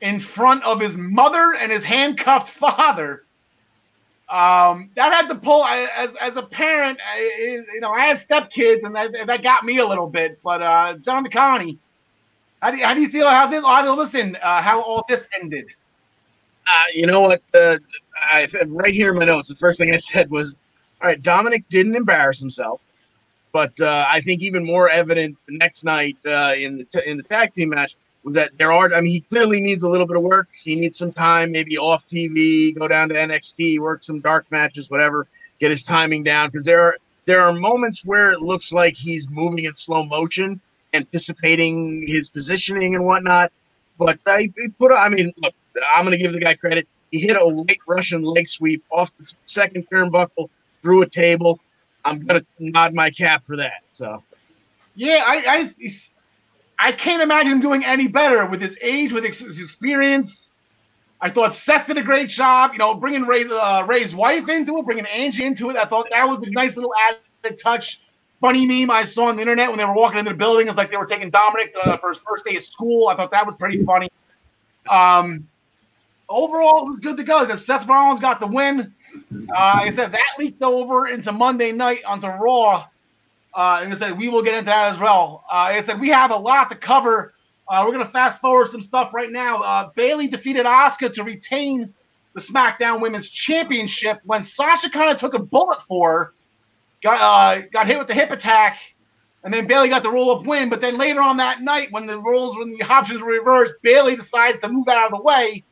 in 0.00 0.20
front 0.20 0.62
of 0.64 0.80
his 0.80 0.96
mother 0.96 1.54
and 1.54 1.72
his 1.72 1.84
handcuffed 1.84 2.50
father. 2.58 3.24
Um, 4.28 4.90
that 4.96 5.12
had 5.12 5.28
to 5.28 5.34
pull 5.34 5.64
as 5.66 6.10
as 6.20 6.36
a 6.36 6.42
parent. 6.42 6.98
I, 7.04 7.64
you 7.74 7.80
know, 7.80 7.90
I 7.90 8.06
have 8.06 8.24
stepkids, 8.24 8.82
and 8.84 8.94
that 8.94 9.12
that 9.26 9.42
got 9.42 9.64
me 9.64 9.78
a 9.78 9.86
little 9.86 10.08
bit. 10.08 10.40
But 10.42 10.62
uh, 10.62 10.94
John 10.98 11.24
DeConnie, 11.26 11.78
how 12.64 12.70
do 12.70 12.78
you, 12.78 12.84
how 12.86 12.94
do 12.94 13.02
you 13.02 13.10
feel 13.10 13.28
how 13.28 13.46
this 13.46 13.62
how 13.62 13.94
listen 13.94 14.38
uh, 14.42 14.62
how 14.62 14.80
all 14.80 15.04
this 15.06 15.28
ended? 15.38 15.66
Uh, 16.66 16.70
you 16.94 17.06
know 17.06 17.20
what? 17.20 17.42
Uh, 17.54 17.76
I 18.18 18.48
right 18.68 18.94
here 18.94 19.12
in 19.12 19.18
my 19.18 19.26
notes. 19.26 19.50
The 19.50 19.54
first 19.54 19.78
thing 19.78 19.92
I 19.92 19.98
said 19.98 20.30
was, 20.30 20.56
"All 21.02 21.08
right, 21.08 21.20
Dominic 21.20 21.68
didn't 21.68 21.94
embarrass 21.94 22.40
himself." 22.40 22.80
But 23.52 23.78
uh, 23.80 24.06
I 24.08 24.22
think 24.22 24.40
even 24.40 24.64
more 24.64 24.88
evident 24.88 25.36
the 25.46 25.58
next 25.58 25.84
night 25.84 26.16
uh, 26.26 26.54
in 26.56 26.78
the 26.78 26.84
t- 26.84 27.02
in 27.06 27.18
the 27.18 27.22
tag 27.22 27.50
team 27.50 27.68
match 27.68 27.96
was 28.22 28.34
that 28.34 28.56
there 28.56 28.72
are. 28.72 28.86
I 28.94 29.02
mean, 29.02 29.12
he 29.12 29.20
clearly 29.20 29.60
needs 29.60 29.82
a 29.82 29.88
little 29.88 30.06
bit 30.06 30.16
of 30.16 30.22
work. 30.22 30.48
He 30.62 30.74
needs 30.74 30.96
some 30.96 31.12
time, 31.12 31.52
maybe 31.52 31.76
off 31.76 32.06
TV, 32.06 32.74
go 32.78 32.88
down 32.88 33.10
to 33.10 33.14
NXT, 33.14 33.78
work 33.78 34.02
some 34.02 34.20
dark 34.20 34.50
matches, 34.50 34.88
whatever, 34.88 35.26
get 35.60 35.70
his 35.70 35.84
timing 35.84 36.24
down. 36.24 36.48
Because 36.48 36.64
there 36.64 36.80
are 36.80 36.96
there 37.26 37.40
are 37.42 37.52
moments 37.52 38.06
where 38.06 38.32
it 38.32 38.40
looks 38.40 38.72
like 38.72 38.96
he's 38.96 39.28
moving 39.28 39.66
in 39.66 39.74
slow 39.74 40.06
motion, 40.06 40.62
anticipating 40.94 42.04
his 42.06 42.30
positioning 42.30 42.94
and 42.94 43.04
whatnot. 43.04 43.52
But 43.98 44.18
uh, 44.26 44.38
he, 44.38 44.52
put. 44.78 44.92
I 44.92 45.08
mean, 45.08 45.32
look, 45.36 45.54
I'm 45.94 46.04
going 46.04 46.16
to 46.16 46.22
give 46.22 46.32
the 46.32 46.40
guy 46.40 46.54
credit. 46.54 46.88
He 47.10 47.20
hit 47.20 47.36
a 47.36 47.44
late 47.44 47.80
Russian 47.86 48.22
leg 48.22 48.48
sweep 48.48 48.84
off 48.90 49.16
the 49.16 49.32
second 49.46 49.86
turnbuckle 49.90 50.48
through 50.78 51.02
a 51.02 51.08
table. 51.08 51.60
I'm 52.04 52.20
gonna 52.26 52.42
nod 52.58 52.94
my 52.94 53.10
cap 53.10 53.42
for 53.42 53.56
that. 53.56 53.82
So, 53.88 54.22
yeah, 54.94 55.22
I, 55.26 55.36
I, 55.46 56.88
I 56.88 56.92
can't 56.92 57.22
imagine 57.22 57.52
him 57.52 57.60
doing 57.60 57.84
any 57.84 58.08
better 58.08 58.46
with 58.46 58.60
his 58.60 58.76
age, 58.82 59.12
with 59.12 59.24
his 59.24 59.60
experience. 59.60 60.52
I 61.20 61.30
thought 61.30 61.54
Seth 61.54 61.86
did 61.86 61.96
a 61.96 62.02
great 62.02 62.28
job. 62.28 62.72
You 62.72 62.78
know, 62.78 62.94
bringing 62.94 63.22
Ray's, 63.22 63.50
uh, 63.50 63.84
Ray's 63.88 64.14
wife 64.14 64.48
into 64.48 64.76
it, 64.78 64.84
bringing 64.84 65.06
Angie 65.06 65.44
into 65.44 65.70
it. 65.70 65.76
I 65.76 65.86
thought 65.86 66.08
that 66.10 66.28
was 66.28 66.40
a 66.40 66.50
nice 66.50 66.76
little 66.76 66.92
added 67.08 67.58
touch. 67.58 68.02
Funny 68.44 68.66
meme 68.66 68.90
I 68.90 69.04
saw 69.04 69.28
on 69.28 69.36
the 69.36 69.40
internet 69.40 69.70
when 69.70 69.78
they 69.78 69.86
were 69.86 69.94
walking 69.94 70.18
into 70.18 70.32
the 70.32 70.36
building. 70.36 70.68
It's 70.68 70.76
like 70.76 70.90
they 70.90 70.98
were 70.98 71.06
taking 71.06 71.30
Dominic 71.30 71.74
uh, 71.82 71.96
for 71.96 72.10
his 72.10 72.18
first 72.18 72.44
day 72.44 72.56
of 72.56 72.62
school. 72.62 73.08
I 73.08 73.16
thought 73.16 73.30
that 73.30 73.46
was 73.46 73.56
pretty 73.56 73.82
funny. 73.82 74.10
Um, 74.86 75.48
overall, 76.28 76.86
it 76.86 76.90
was 76.90 76.98
good 77.00 77.16
to 77.16 77.24
go. 77.24 77.56
Seth 77.56 77.88
Rollins 77.88 78.20
got 78.20 78.40
the 78.40 78.46
win. 78.46 78.92
Uh, 79.32 79.54
I 79.54 79.90
said, 79.94 80.12
that 80.12 80.34
leaked 80.38 80.62
over 80.62 81.06
into 81.06 81.32
Monday 81.32 81.72
night 81.72 82.04
onto 82.04 82.26
Raw. 82.26 82.86
Uh, 83.54 83.80
and 83.82 83.94
I 83.94 83.96
said, 83.96 84.18
we 84.18 84.28
will 84.28 84.42
get 84.42 84.52
into 84.52 84.66
that 84.66 84.92
as 84.92 85.00
well. 85.00 85.44
Uh, 85.50 85.54
I 85.54 85.82
said, 85.82 85.98
we 85.98 86.10
have 86.10 86.30
a 86.30 86.36
lot 86.36 86.68
to 86.68 86.76
cover. 86.76 87.32
Uh, 87.66 87.82
we're 87.86 87.94
going 87.94 88.04
to 88.04 88.12
fast 88.12 88.42
forward 88.42 88.68
some 88.68 88.82
stuff 88.82 89.14
right 89.14 89.30
now. 89.30 89.62
Uh, 89.62 89.90
Bayley 89.94 90.26
defeated 90.26 90.66
Asuka 90.66 91.14
to 91.14 91.24
retain 91.24 91.94
the 92.34 92.42
SmackDown 92.42 93.00
Women's 93.00 93.30
Championship 93.30 94.20
when 94.24 94.42
Sasha 94.42 94.90
kind 94.90 95.10
of 95.10 95.16
took 95.16 95.32
a 95.32 95.38
bullet 95.38 95.78
for 95.88 96.10
her, 96.10 96.34
got 97.04 97.20
uh, 97.20 97.62
got 97.72 97.86
hit 97.86 97.98
with 97.98 98.08
the 98.08 98.14
hip 98.14 98.32
attack, 98.32 98.78
and 99.44 99.54
then 99.54 99.68
Bayley 99.68 99.88
got 99.88 100.02
the 100.02 100.10
roll 100.10 100.32
up 100.32 100.46
win. 100.46 100.68
But 100.68 100.80
then 100.80 100.98
later 100.98 101.22
on 101.22 101.36
that 101.36 101.62
night, 101.62 101.92
when 101.92 102.06
the 102.06 102.18
roles 102.18 102.56
when 102.56 102.74
the 102.76 102.82
options 102.84 103.22
were 103.22 103.28
reversed, 103.28 103.74
Bayley 103.82 104.16
decides 104.16 104.60
to 104.62 104.68
move 104.68 104.88
out 104.88 105.12
of 105.12 105.18
the 105.18 105.22
way 105.22 105.62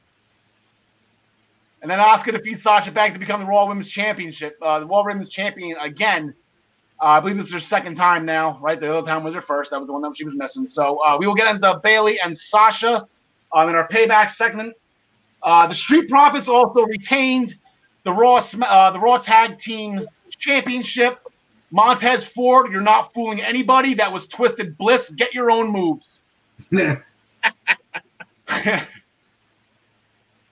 and 1.83 1.91
then 1.91 1.99
Asuka 1.99 2.33
defeats 2.33 2.62
Sasha 2.62 2.93
Banks 2.93 3.15
to 3.15 3.19
become 3.19 3.41
the 3.41 3.47
Raw 3.47 3.67
Women's 3.67 3.91
Championship, 3.91 4.57
uh, 4.62 4.79
the 4.79 4.87
Raw 4.87 5.05
Women's 5.05 5.29
Champion 5.29 5.77
again. 5.79 6.33
Uh, 7.03 7.07
I 7.07 7.21
believe 7.21 7.37
this 7.37 7.47
is 7.47 7.53
her 7.53 7.61
second 7.61 7.97
time 7.97 8.25
now, 8.25 8.59
right? 8.62 8.79
The 8.79 8.97
other 8.97 9.05
time 9.05 9.25
was 9.25 9.35
her 9.35 9.41
first. 9.41 9.73
That 9.73 9.81
was 9.81 9.89
the 9.89 9.93
one 9.93 10.03
that 10.03 10.17
she 10.17 10.25
was 10.25 10.37
missing. 10.37 10.65
So 10.65 10.99
uh, 11.05 11.17
we 11.19 11.27
will 11.27 11.35
get 11.35 11.53
into 11.53 11.81
Bayley 11.83 12.21
and 12.21 12.39
Sasha 12.39 13.09
um, 13.53 13.69
in 13.69 13.75
our 13.75 13.89
payback 13.89 14.31
segment. 14.31 14.77
Uh, 15.43 15.67
the 15.67 15.75
Street 15.75 16.09
Profits 16.09 16.47
also 16.47 16.87
retained 16.87 17.57
the 18.05 18.12
Raw 18.12 18.45
uh, 18.62 18.91
the 18.93 19.01
Raw 19.01 19.19
Tag 19.19 19.59
Team 19.59 20.07
Championship. 20.31 21.19
Montez 21.73 22.25
Ford, 22.25 22.71
you're 22.71 22.81
not 22.83 23.12
fooling 23.14 23.41
anybody. 23.41 23.95
That 23.95 24.12
was 24.12 24.26
Twisted 24.26 24.79
Bliss. 24.79 25.09
Get 25.11 25.35
your 25.35 25.50
own 25.50 25.73
moves. 25.73 26.21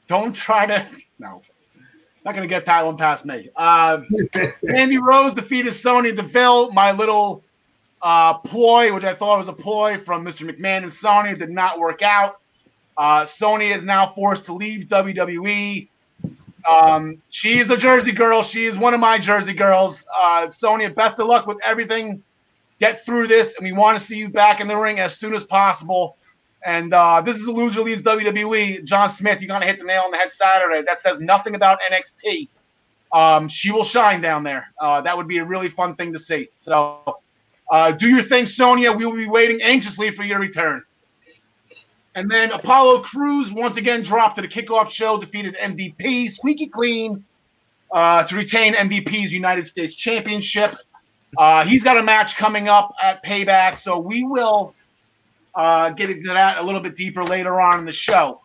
Don't 0.08 0.34
try 0.34 0.66
to 0.66 0.86
no. 1.18 1.42
Not 2.24 2.34
going 2.34 2.42
to 2.42 2.48
get 2.48 2.66
that 2.66 2.84
one 2.84 2.96
past 2.96 3.24
me. 3.24 3.48
Uh, 3.54 4.00
Mandy 4.62 4.98
Rose 4.98 5.34
defeated 5.34 5.72
Sonya 5.74 6.14
Deville. 6.14 6.72
My 6.72 6.92
little 6.92 7.42
uh, 8.02 8.34
ploy, 8.34 8.92
which 8.94 9.04
I 9.04 9.14
thought 9.14 9.38
was 9.38 9.48
a 9.48 9.52
ploy 9.52 9.98
from 9.98 10.24
Mr. 10.24 10.50
McMahon 10.50 10.82
and 10.82 10.92
Sonya, 10.92 11.36
did 11.36 11.50
not 11.50 11.78
work 11.78 12.02
out. 12.02 12.40
Uh, 12.96 13.24
Sonya 13.24 13.74
is 13.74 13.84
now 13.84 14.12
forced 14.14 14.44
to 14.46 14.52
leave 14.52 14.86
WWE. 14.88 15.88
Um, 16.68 17.22
she 17.30 17.58
is 17.58 17.70
a 17.70 17.76
Jersey 17.76 18.12
girl. 18.12 18.42
She 18.42 18.66
is 18.66 18.76
one 18.76 18.94
of 18.94 19.00
my 19.00 19.18
Jersey 19.18 19.52
girls. 19.52 20.04
Uh, 20.14 20.50
Sonya, 20.50 20.90
best 20.90 21.18
of 21.18 21.26
luck 21.26 21.46
with 21.46 21.58
everything. 21.64 22.22
Get 22.78 23.04
through 23.04 23.26
this, 23.26 23.54
and 23.56 23.64
we 23.64 23.72
want 23.72 23.98
to 23.98 24.04
see 24.04 24.16
you 24.16 24.28
back 24.28 24.60
in 24.60 24.68
the 24.68 24.76
ring 24.76 25.00
as 25.00 25.16
soon 25.16 25.34
as 25.34 25.44
possible. 25.44 26.16
And 26.64 26.92
uh, 26.92 27.22
this 27.22 27.36
is 27.36 27.46
a 27.46 27.52
loser 27.52 27.82
leaves 27.82 28.02
WWE. 28.02 28.84
John 28.84 29.10
Smith, 29.10 29.40
you're 29.40 29.48
gonna 29.48 29.66
hit 29.66 29.78
the 29.78 29.84
nail 29.84 30.02
on 30.04 30.10
the 30.10 30.16
head 30.16 30.32
Saturday. 30.32 30.82
That 30.82 31.00
says 31.00 31.18
nothing 31.20 31.54
about 31.54 31.78
NXT. 31.90 32.48
Um, 33.12 33.48
she 33.48 33.70
will 33.70 33.84
shine 33.84 34.20
down 34.20 34.44
there. 34.44 34.72
Uh, 34.80 35.00
that 35.00 35.16
would 35.16 35.28
be 35.28 35.38
a 35.38 35.44
really 35.44 35.68
fun 35.68 35.94
thing 35.96 36.12
to 36.12 36.18
see. 36.18 36.48
So 36.56 37.18
uh, 37.70 37.92
do 37.92 38.08
your 38.08 38.22
thing, 38.22 38.46
Sonya. 38.46 38.92
We 38.92 39.06
will 39.06 39.16
be 39.16 39.28
waiting 39.28 39.60
anxiously 39.62 40.10
for 40.10 40.22
your 40.22 40.38
return. 40.38 40.82
And 42.14 42.30
then 42.30 42.50
Apollo 42.50 43.02
Crews 43.02 43.52
once 43.52 43.76
again 43.76 44.02
dropped 44.02 44.36
to 44.36 44.42
the 44.42 44.48
kickoff 44.48 44.90
show, 44.90 45.20
defeated 45.20 45.56
MVP 45.56 46.30
squeaky 46.30 46.66
clean 46.66 47.24
uh, 47.92 48.24
to 48.24 48.36
retain 48.36 48.74
MVP's 48.74 49.32
United 49.32 49.66
States 49.66 49.94
Championship. 49.94 50.76
Uh, 51.38 51.64
he's 51.64 51.84
got 51.84 51.96
a 51.96 52.02
match 52.02 52.36
coming 52.36 52.68
up 52.68 52.94
at 53.00 53.24
Payback, 53.24 53.78
so 53.78 53.98
we 53.98 54.24
will 54.24 54.74
uh, 55.54 55.90
get 55.90 56.10
into 56.10 56.32
that 56.32 56.58
a 56.58 56.62
little 56.62 56.80
bit 56.80 56.96
deeper 56.96 57.22
later 57.22 57.60
on 57.60 57.80
in 57.80 57.86
the 57.86 57.92
show. 57.92 58.40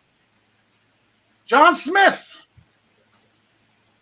John 1.46 1.76
Smith, 1.76 2.24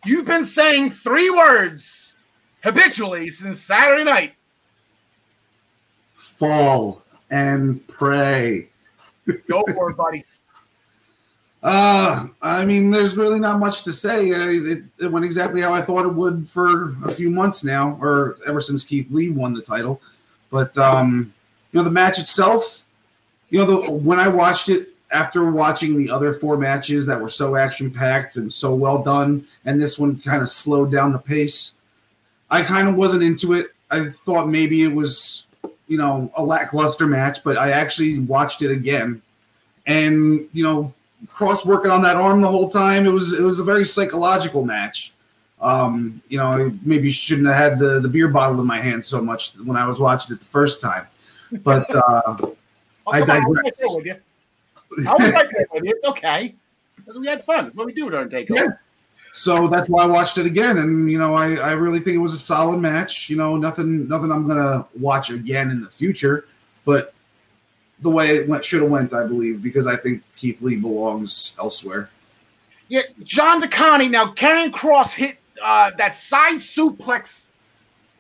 you've 0.04 0.26
been 0.26 0.44
saying 0.44 0.90
three 0.90 1.30
words 1.30 2.16
habitually 2.62 3.28
since 3.30 3.60
Saturday 3.60 4.04
night. 4.04 4.34
Fall 6.14 7.02
and 7.30 7.86
pray. 7.86 8.68
Go 9.48 9.64
for 9.74 9.90
it, 9.90 9.96
buddy. 9.96 10.24
Uh, 11.62 12.26
I 12.42 12.66
mean, 12.66 12.90
there's 12.90 13.16
really 13.16 13.40
not 13.40 13.58
much 13.58 13.84
to 13.84 13.92
say. 13.92 14.28
It, 14.28 14.82
it, 15.00 15.10
went 15.10 15.24
exactly 15.24 15.62
how 15.62 15.72
I 15.72 15.80
thought 15.80 16.04
it 16.04 16.12
would 16.12 16.46
for 16.46 16.94
a 17.04 17.10
few 17.10 17.30
months 17.30 17.64
now, 17.64 17.98
or 18.02 18.36
ever 18.46 18.60
since 18.60 18.84
Keith 18.84 19.10
Lee 19.10 19.30
won 19.30 19.54
the 19.54 19.62
title. 19.62 20.02
But 20.50 20.76
um, 20.76 21.32
you 21.72 21.78
know, 21.78 21.84
the 21.84 21.90
match 21.90 22.18
itself, 22.18 22.84
you 23.48 23.58
know, 23.58 23.64
the, 23.64 23.90
when 23.90 24.20
I 24.20 24.28
watched 24.28 24.68
it 24.68 24.90
after 25.10 25.50
watching 25.50 25.96
the 25.96 26.10
other 26.10 26.34
four 26.34 26.58
matches 26.58 27.06
that 27.06 27.20
were 27.20 27.30
so 27.30 27.56
action 27.56 27.90
packed 27.90 28.36
and 28.36 28.52
so 28.52 28.74
well 28.74 29.02
done, 29.02 29.46
and 29.64 29.80
this 29.80 29.98
one 29.98 30.20
kind 30.20 30.42
of 30.42 30.50
slowed 30.50 30.92
down 30.92 31.12
the 31.12 31.18
pace, 31.18 31.76
I 32.50 32.62
kind 32.62 32.88
of 32.88 32.94
wasn't 32.94 33.22
into 33.22 33.54
it. 33.54 33.68
I 33.90 34.10
thought 34.10 34.48
maybe 34.48 34.82
it 34.82 34.92
was, 34.92 35.46
you 35.88 35.98
know, 35.98 36.30
a 36.36 36.42
lackluster 36.42 37.06
match, 37.06 37.44
but 37.44 37.56
I 37.56 37.70
actually 37.70 38.18
watched 38.20 38.62
it 38.62 38.70
again, 38.70 39.22
and 39.86 40.48
you 40.52 40.64
know, 40.64 40.92
Kross 41.32 41.66
working 41.66 41.90
on 41.90 42.02
that 42.02 42.16
arm 42.16 42.40
the 42.40 42.48
whole 42.48 42.70
time. 42.70 43.06
It 43.06 43.12
was 43.12 43.32
it 43.32 43.42
was 43.42 43.58
a 43.58 43.64
very 43.64 43.84
psychological 43.84 44.64
match. 44.64 45.12
Um, 45.60 46.20
you 46.28 46.38
know, 46.38 46.46
I 46.46 46.72
maybe 46.82 47.10
shouldn't 47.10 47.46
have 47.46 47.56
had 47.56 47.78
the 47.78 48.00
the 48.00 48.08
beer 48.08 48.28
bottle 48.28 48.60
in 48.60 48.66
my 48.66 48.80
hand 48.80 49.04
so 49.04 49.22
much 49.22 49.54
when 49.56 49.76
I 49.76 49.86
was 49.86 49.98
watching 49.98 50.34
it 50.36 50.40
the 50.40 50.46
first 50.46 50.80
time, 50.80 51.06
but. 51.62 51.94
Uh, 51.94 52.36
I 53.06 53.20
digress. 53.20 53.82
I 53.82 53.96
with 53.96 54.06
you. 54.06 54.16
I 55.08 55.14
was 55.14 55.32
right 55.32 55.48
there 55.50 55.66
with 55.72 55.84
you. 55.84 55.90
It's 55.90 56.04
okay. 56.06 56.54
We 57.18 57.26
had 57.26 57.44
fun. 57.44 57.66
It's 57.66 57.74
what 57.74 57.86
we 57.86 57.92
do 57.92 58.08
during 58.10 58.28
takeover. 58.30 58.56
Yeah. 58.56 58.68
So 59.36 59.66
that's 59.66 59.88
why 59.88 60.04
I 60.04 60.06
watched 60.06 60.38
it 60.38 60.46
again, 60.46 60.78
and 60.78 61.10
you 61.10 61.18
know, 61.18 61.34
I, 61.34 61.56
I 61.56 61.72
really 61.72 61.98
think 61.98 62.14
it 62.14 62.18
was 62.18 62.34
a 62.34 62.38
solid 62.38 62.78
match. 62.78 63.28
You 63.28 63.36
know, 63.36 63.56
nothing 63.56 64.06
nothing 64.06 64.30
I'm 64.30 64.46
gonna 64.46 64.86
watch 64.96 65.30
again 65.30 65.72
in 65.72 65.80
the 65.80 65.90
future, 65.90 66.46
but 66.84 67.12
the 67.98 68.10
way 68.10 68.36
it 68.36 68.48
went 68.48 68.64
should 68.64 68.80
have 68.82 68.90
went, 68.90 69.12
I 69.12 69.26
believe, 69.26 69.60
because 69.60 69.88
I 69.88 69.96
think 69.96 70.22
Keith 70.36 70.62
Lee 70.62 70.76
belongs 70.76 71.56
elsewhere. 71.58 72.10
Yeah, 72.86 73.02
John 73.24 73.60
DeConnie. 73.60 74.08
Now, 74.08 74.32
Karrion 74.34 74.70
Kross 74.70 75.12
hit 75.12 75.36
uh, 75.60 75.90
that 75.98 76.14
side 76.14 76.58
suplex. 76.58 77.48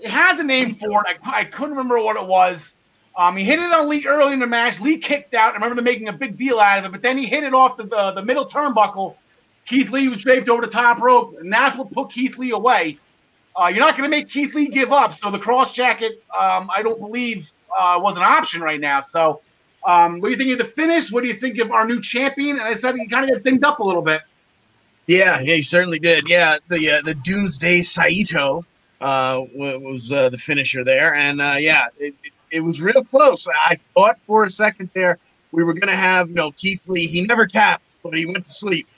It 0.00 0.10
has 0.10 0.40
a 0.40 0.44
name 0.44 0.74
for 0.74 1.04
it. 1.06 1.18
I, 1.22 1.42
I 1.42 1.44
couldn't 1.44 1.76
remember 1.76 2.00
what 2.00 2.16
it 2.16 2.26
was. 2.26 2.74
Um, 3.16 3.36
he 3.36 3.44
hit 3.44 3.60
it 3.60 3.72
on 3.72 3.88
Lee 3.88 4.04
early 4.04 4.32
in 4.32 4.40
the 4.40 4.48
match. 4.48 4.80
Lee 4.80 4.98
kicked 4.98 5.34
out. 5.34 5.52
I 5.52 5.54
remember 5.54 5.76
them 5.76 5.84
making 5.84 6.08
a 6.08 6.12
big 6.12 6.36
deal 6.36 6.58
out 6.58 6.80
of 6.80 6.86
it, 6.86 6.90
but 6.90 7.02
then 7.02 7.16
he 7.16 7.26
hit 7.26 7.44
it 7.44 7.54
off 7.54 7.76
the, 7.76 7.84
the, 7.84 8.10
the 8.16 8.24
middle 8.24 8.46
turnbuckle. 8.46 9.14
Keith 9.66 9.90
Lee 9.90 10.08
was 10.08 10.22
draped 10.22 10.48
over 10.48 10.62
the 10.62 10.70
top 10.70 11.00
rope, 11.00 11.36
and 11.38 11.52
that's 11.52 11.76
what 11.76 11.90
put 11.90 12.10
Keith 12.10 12.36
Lee 12.36 12.50
away. 12.50 12.98
Uh, 13.56 13.68
you're 13.68 13.80
not 13.80 13.96
going 13.96 14.10
to 14.10 14.14
make 14.14 14.28
Keith 14.28 14.54
Lee 14.54 14.68
give 14.68 14.92
up. 14.92 15.12
So 15.14 15.30
the 15.30 15.38
Kross 15.38 15.72
Jacket, 15.72 16.22
um, 16.38 16.70
I 16.74 16.82
don't 16.82 17.00
believe, 17.00 17.50
uh, 17.76 17.98
was 18.02 18.16
an 18.16 18.22
option 18.22 18.60
right 18.60 18.80
now. 18.80 19.00
So, 19.00 19.40
um, 19.86 20.20
what 20.20 20.28
do 20.28 20.32
you 20.32 20.36
think 20.36 20.60
of 20.60 20.66
the 20.66 20.72
finish? 20.72 21.10
What 21.10 21.22
do 21.22 21.28
you 21.28 21.34
think 21.34 21.58
of 21.58 21.70
our 21.70 21.86
new 21.86 22.00
champion? 22.00 22.58
And 22.58 22.62
I 22.62 22.74
said 22.74 22.96
he 22.96 23.06
kind 23.06 23.30
of 23.30 23.36
got 23.36 23.42
dinged 23.44 23.64
up 23.64 23.78
a 23.78 23.84
little 23.84 24.02
bit. 24.02 24.22
Yeah, 25.06 25.38
yeah, 25.40 25.56
he 25.56 25.62
certainly 25.62 25.98
did. 25.98 26.28
Yeah, 26.28 26.58
the 26.68 26.90
uh, 26.90 27.02
the 27.02 27.14
Doomsday 27.14 27.82
Saito 27.82 28.64
uh, 29.00 29.42
was 29.54 30.10
uh, 30.10 30.30
the 30.30 30.38
finisher 30.38 30.82
there, 30.82 31.14
and 31.14 31.42
uh, 31.42 31.56
yeah, 31.58 31.86
it, 31.98 32.14
it 32.50 32.60
was 32.60 32.80
real 32.80 33.04
close. 33.04 33.46
I 33.66 33.76
thought 33.94 34.18
for 34.18 34.44
a 34.44 34.50
second 34.50 34.90
there 34.94 35.18
we 35.52 35.62
were 35.62 35.74
going 35.74 35.88
to 35.88 35.96
have, 35.96 36.28
you 36.28 36.34
know, 36.34 36.50
Keith 36.52 36.88
Lee. 36.88 37.06
He 37.06 37.26
never 37.26 37.46
tapped, 37.46 37.84
but 38.02 38.14
he 38.14 38.26
went 38.26 38.46
to 38.46 38.52
sleep. 38.52 38.88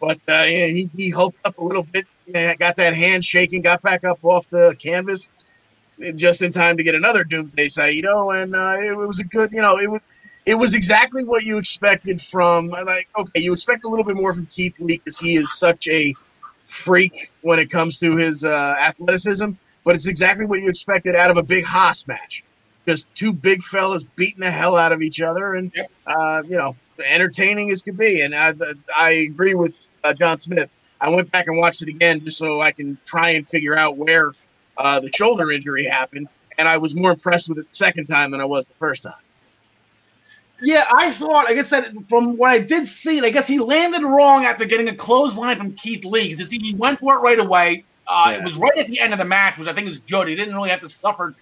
But 0.00 0.18
uh, 0.28 0.44
yeah, 0.44 0.66
he, 0.66 0.90
he 0.94 1.10
hulked 1.10 1.40
up 1.44 1.58
a 1.58 1.64
little 1.64 1.84
bit, 1.84 2.06
got 2.58 2.76
that 2.76 2.94
hand 2.94 3.24
shaking, 3.24 3.62
got 3.62 3.82
back 3.82 4.04
up 4.04 4.24
off 4.24 4.48
the 4.50 4.76
canvas 4.78 5.28
just 6.14 6.42
in 6.42 6.52
time 6.52 6.76
to 6.76 6.82
get 6.82 6.94
another 6.94 7.24
Doomsday 7.24 7.68
Saito. 7.68 8.30
And 8.30 8.54
uh, 8.54 8.76
it, 8.78 8.92
it 8.92 8.94
was 8.96 9.20
a 9.20 9.24
good, 9.24 9.52
you 9.52 9.62
know, 9.62 9.78
it 9.78 9.90
was 9.90 10.06
it 10.44 10.54
was 10.54 10.74
exactly 10.74 11.24
what 11.24 11.42
you 11.42 11.58
expected 11.58 12.20
from 12.20 12.68
like 12.68 13.08
okay 13.18 13.40
you 13.40 13.52
expect 13.52 13.84
a 13.84 13.88
little 13.88 14.04
bit 14.04 14.14
more 14.14 14.32
from 14.32 14.46
keith 14.46 14.78
lee 14.78 14.98
because 14.98 15.18
he 15.18 15.34
is 15.34 15.58
such 15.58 15.88
a 15.88 16.14
freak 16.66 17.32
when 17.42 17.58
it 17.58 17.68
comes 17.68 17.98
to 17.98 18.16
his 18.16 18.44
uh, 18.44 18.76
athleticism 18.80 19.50
but 19.84 19.96
it's 19.96 20.06
exactly 20.06 20.46
what 20.46 20.60
you 20.60 20.68
expected 20.68 21.16
out 21.16 21.32
of 21.32 21.36
a 21.36 21.42
big 21.42 21.64
haas 21.64 22.06
match 22.06 22.44
just 22.86 23.12
two 23.14 23.32
big 23.32 23.62
fellas 23.62 24.04
beating 24.14 24.40
the 24.40 24.50
hell 24.50 24.76
out 24.76 24.92
of 24.92 25.02
each 25.02 25.20
other, 25.20 25.54
and 25.54 25.72
uh, 26.06 26.42
you 26.48 26.56
know, 26.56 26.76
entertaining 27.04 27.70
as 27.70 27.82
could 27.82 27.96
be. 27.96 28.22
And 28.22 28.34
I, 28.34 28.54
I 28.96 29.10
agree 29.10 29.54
with 29.54 29.90
uh, 30.04 30.12
John 30.12 30.38
Smith. 30.38 30.70
I 31.00 31.10
went 31.10 31.30
back 31.30 31.46
and 31.46 31.58
watched 31.58 31.82
it 31.82 31.88
again 31.88 32.24
just 32.24 32.38
so 32.38 32.60
I 32.60 32.72
can 32.72 32.98
try 33.04 33.30
and 33.30 33.46
figure 33.46 33.76
out 33.76 33.96
where 33.96 34.32
uh, 34.78 35.00
the 35.00 35.10
shoulder 35.14 35.50
injury 35.50 35.84
happened, 35.84 36.28
and 36.58 36.68
I 36.68 36.78
was 36.78 36.94
more 36.94 37.12
impressed 37.12 37.48
with 37.48 37.58
it 37.58 37.68
the 37.68 37.74
second 37.74 38.06
time 38.06 38.30
than 38.30 38.40
I 38.40 38.44
was 38.44 38.68
the 38.68 38.74
first 38.74 39.02
time. 39.02 39.14
Yeah, 40.62 40.86
I 40.90 41.12
thought, 41.12 41.44
like 41.44 41.58
I 41.58 41.62
said, 41.62 41.94
from 42.08 42.36
what 42.36 42.50
I 42.50 42.58
did 42.58 42.88
see 42.88 43.20
I 43.20 43.30
guess 43.30 43.46
he 43.46 43.58
landed 43.58 44.02
wrong 44.02 44.46
after 44.46 44.64
getting 44.64 44.88
a 44.88 44.96
clothesline 44.96 45.58
from 45.58 45.74
Keith 45.74 46.04
Lee. 46.04 46.34
Because 46.34 46.50
he 46.50 46.74
went 46.74 46.98
for 47.00 47.16
it 47.16 47.18
right 47.18 47.38
away. 47.38 47.84
Uh, 48.06 48.28
yeah. 48.28 48.38
It 48.38 48.44
was 48.44 48.56
right 48.56 48.76
at 48.78 48.86
the 48.86 49.00
end 49.00 49.12
of 49.12 49.18
the 49.18 49.24
match, 49.24 49.58
which 49.58 49.68
I 49.68 49.74
think 49.74 49.88
is 49.88 49.98
good. 49.98 50.28
He 50.28 50.34
didn't 50.34 50.54
really 50.54 50.70
have 50.70 50.80
to 50.80 50.88
suffer 50.88 51.34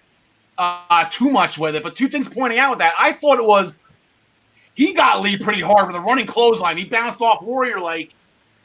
uh, 0.57 1.05
too 1.11 1.29
much 1.29 1.57
with 1.57 1.75
it. 1.75 1.83
But 1.83 1.95
two 1.95 2.09
things 2.09 2.27
pointing 2.27 2.59
out 2.59 2.71
with 2.71 2.79
that, 2.79 2.93
I 2.99 3.13
thought 3.13 3.39
it 3.39 3.45
was 3.45 3.77
he 4.75 4.93
got 4.93 5.21
Lee 5.21 5.37
pretty 5.37 5.61
hard 5.61 5.87
with 5.87 5.95
a 5.95 6.01
running 6.01 6.27
clothesline. 6.27 6.77
He 6.77 6.85
bounced 6.85 7.21
off 7.21 7.41
Warrior 7.41 7.79
like, 7.79 8.13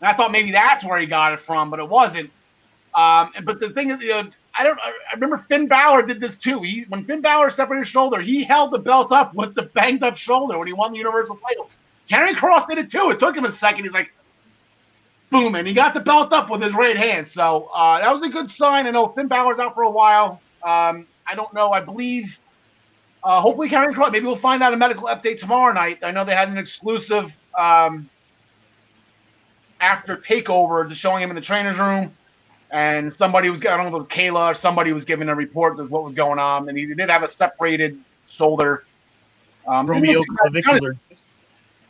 and 0.00 0.08
I 0.08 0.14
thought 0.14 0.32
maybe 0.32 0.52
that's 0.52 0.84
where 0.84 0.98
he 0.98 1.06
got 1.06 1.32
it 1.32 1.40
from, 1.40 1.70
but 1.70 1.78
it 1.80 1.88
wasn't. 1.88 2.30
Um, 2.94 3.32
but 3.44 3.60
the 3.60 3.70
thing 3.70 3.90
is, 3.90 4.00
you 4.02 4.08
know, 4.08 4.28
I 4.54 4.64
don't. 4.64 4.78
I 4.80 4.92
remember 5.14 5.38
Finn 5.38 5.68
Balor 5.68 6.02
did 6.02 6.20
this 6.20 6.36
too. 6.36 6.60
He 6.62 6.82
when 6.88 7.04
Finn 7.04 7.20
Balor 7.20 7.50
separated 7.50 7.82
his 7.84 7.88
shoulder, 7.88 8.20
he 8.20 8.42
held 8.42 8.72
the 8.72 8.78
belt 8.78 9.12
up 9.12 9.32
with 9.34 9.54
the 9.54 9.62
banged 9.62 10.02
up 10.02 10.16
shoulder 10.16 10.58
when 10.58 10.66
he 10.66 10.72
won 10.72 10.92
the 10.92 10.98
Universal 10.98 11.38
title. 11.46 11.70
Karrion 12.10 12.34
Kross 12.34 12.68
did 12.68 12.78
it 12.78 12.90
too. 12.90 13.10
It 13.10 13.20
took 13.20 13.36
him 13.36 13.44
a 13.44 13.52
second. 13.52 13.84
He's 13.84 13.92
like, 13.92 14.10
boom, 15.30 15.54
and 15.54 15.68
he 15.68 15.72
got 15.72 15.94
the 15.94 16.00
belt 16.00 16.32
up 16.32 16.50
with 16.50 16.62
his 16.62 16.74
right 16.74 16.96
hand. 16.96 17.28
So 17.28 17.70
uh, 17.72 18.00
that 18.00 18.12
was 18.12 18.22
a 18.22 18.28
good 18.28 18.50
sign. 18.50 18.88
I 18.88 18.90
know 18.90 19.08
Finn 19.08 19.28
Balor's 19.28 19.60
out 19.60 19.74
for 19.74 19.84
a 19.84 19.90
while. 19.90 20.40
Um, 20.64 21.06
I 21.26 21.36
don't 21.36 21.54
know. 21.54 21.70
I 21.70 21.80
believe. 21.80 22.38
Uh, 23.22 23.40
hopefully, 23.40 23.68
Karrion 23.68 23.92
Kross. 23.92 24.12
Maybe 24.12 24.26
we'll 24.26 24.36
find 24.36 24.62
out 24.62 24.72
a 24.72 24.76
medical 24.76 25.06
update 25.06 25.38
tomorrow 25.38 25.72
night. 25.72 25.98
I 26.02 26.10
know 26.10 26.24
they 26.24 26.34
had 26.34 26.48
an 26.48 26.58
exclusive 26.58 27.36
um, 27.58 28.08
after 29.80 30.16
takeover, 30.16 30.88
just 30.88 31.00
showing 31.00 31.22
him 31.22 31.30
in 31.30 31.36
the 31.36 31.42
trainer's 31.42 31.78
room 31.78 32.12
and 32.70 33.12
somebody 33.12 33.50
was 33.50 33.60
I 33.60 33.76
don't 33.76 33.82
know 33.82 33.88
if 33.88 33.94
it 33.94 33.98
was 33.98 34.08
Kayla 34.08 34.50
or 34.50 34.54
somebody 34.54 34.92
was 34.92 35.04
giving 35.04 35.28
a 35.28 35.34
report 35.34 35.78
of 35.80 35.90
what 35.90 36.04
was 36.04 36.14
going 36.14 36.38
on, 36.38 36.68
and 36.68 36.78
he 36.78 36.86
did 36.86 37.10
have 37.10 37.22
a 37.22 37.28
separated 37.28 37.98
shoulder. 38.28 38.84
Um, 39.66 39.86
acromioclavicular. 39.86 40.96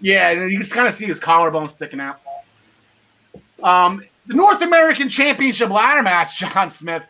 Yeah, 0.00 0.32
you 0.32 0.58
can 0.58 0.68
kind 0.68 0.88
of 0.88 0.94
see 0.94 1.04
his 1.04 1.20
collarbone 1.20 1.68
sticking 1.68 2.00
out. 2.00 2.20
Um, 3.62 4.02
the 4.26 4.34
North 4.34 4.62
American 4.62 5.08
Championship 5.08 5.68
ladder 5.70 6.02
match, 6.02 6.38
John 6.52 6.70
Smith. 6.70 7.02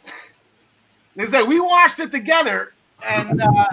Is 1.17 1.31
that 1.31 1.47
we 1.47 1.61
watched 1.61 2.01
it 2.01 2.11
together, 2.11 2.73
and 3.05 3.41
uh, 3.41 3.67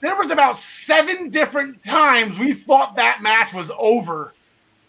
there 0.00 0.16
was 0.16 0.30
about 0.30 0.56
seven 0.58 1.30
different 1.30 1.82
times 1.84 2.38
we 2.38 2.52
thought 2.52 2.96
that 2.96 3.22
match 3.22 3.52
was 3.52 3.70
over 3.78 4.32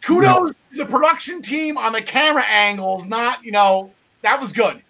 kudos 0.01 0.51
to 0.51 0.77
the 0.77 0.85
production 0.85 1.41
team 1.41 1.77
on 1.77 1.93
the 1.93 2.01
camera 2.01 2.43
angles. 2.43 3.05
Not, 3.05 3.43
you 3.43 3.51
know, 3.51 3.91
that 4.21 4.39
was 4.39 4.51
good. 4.51 4.81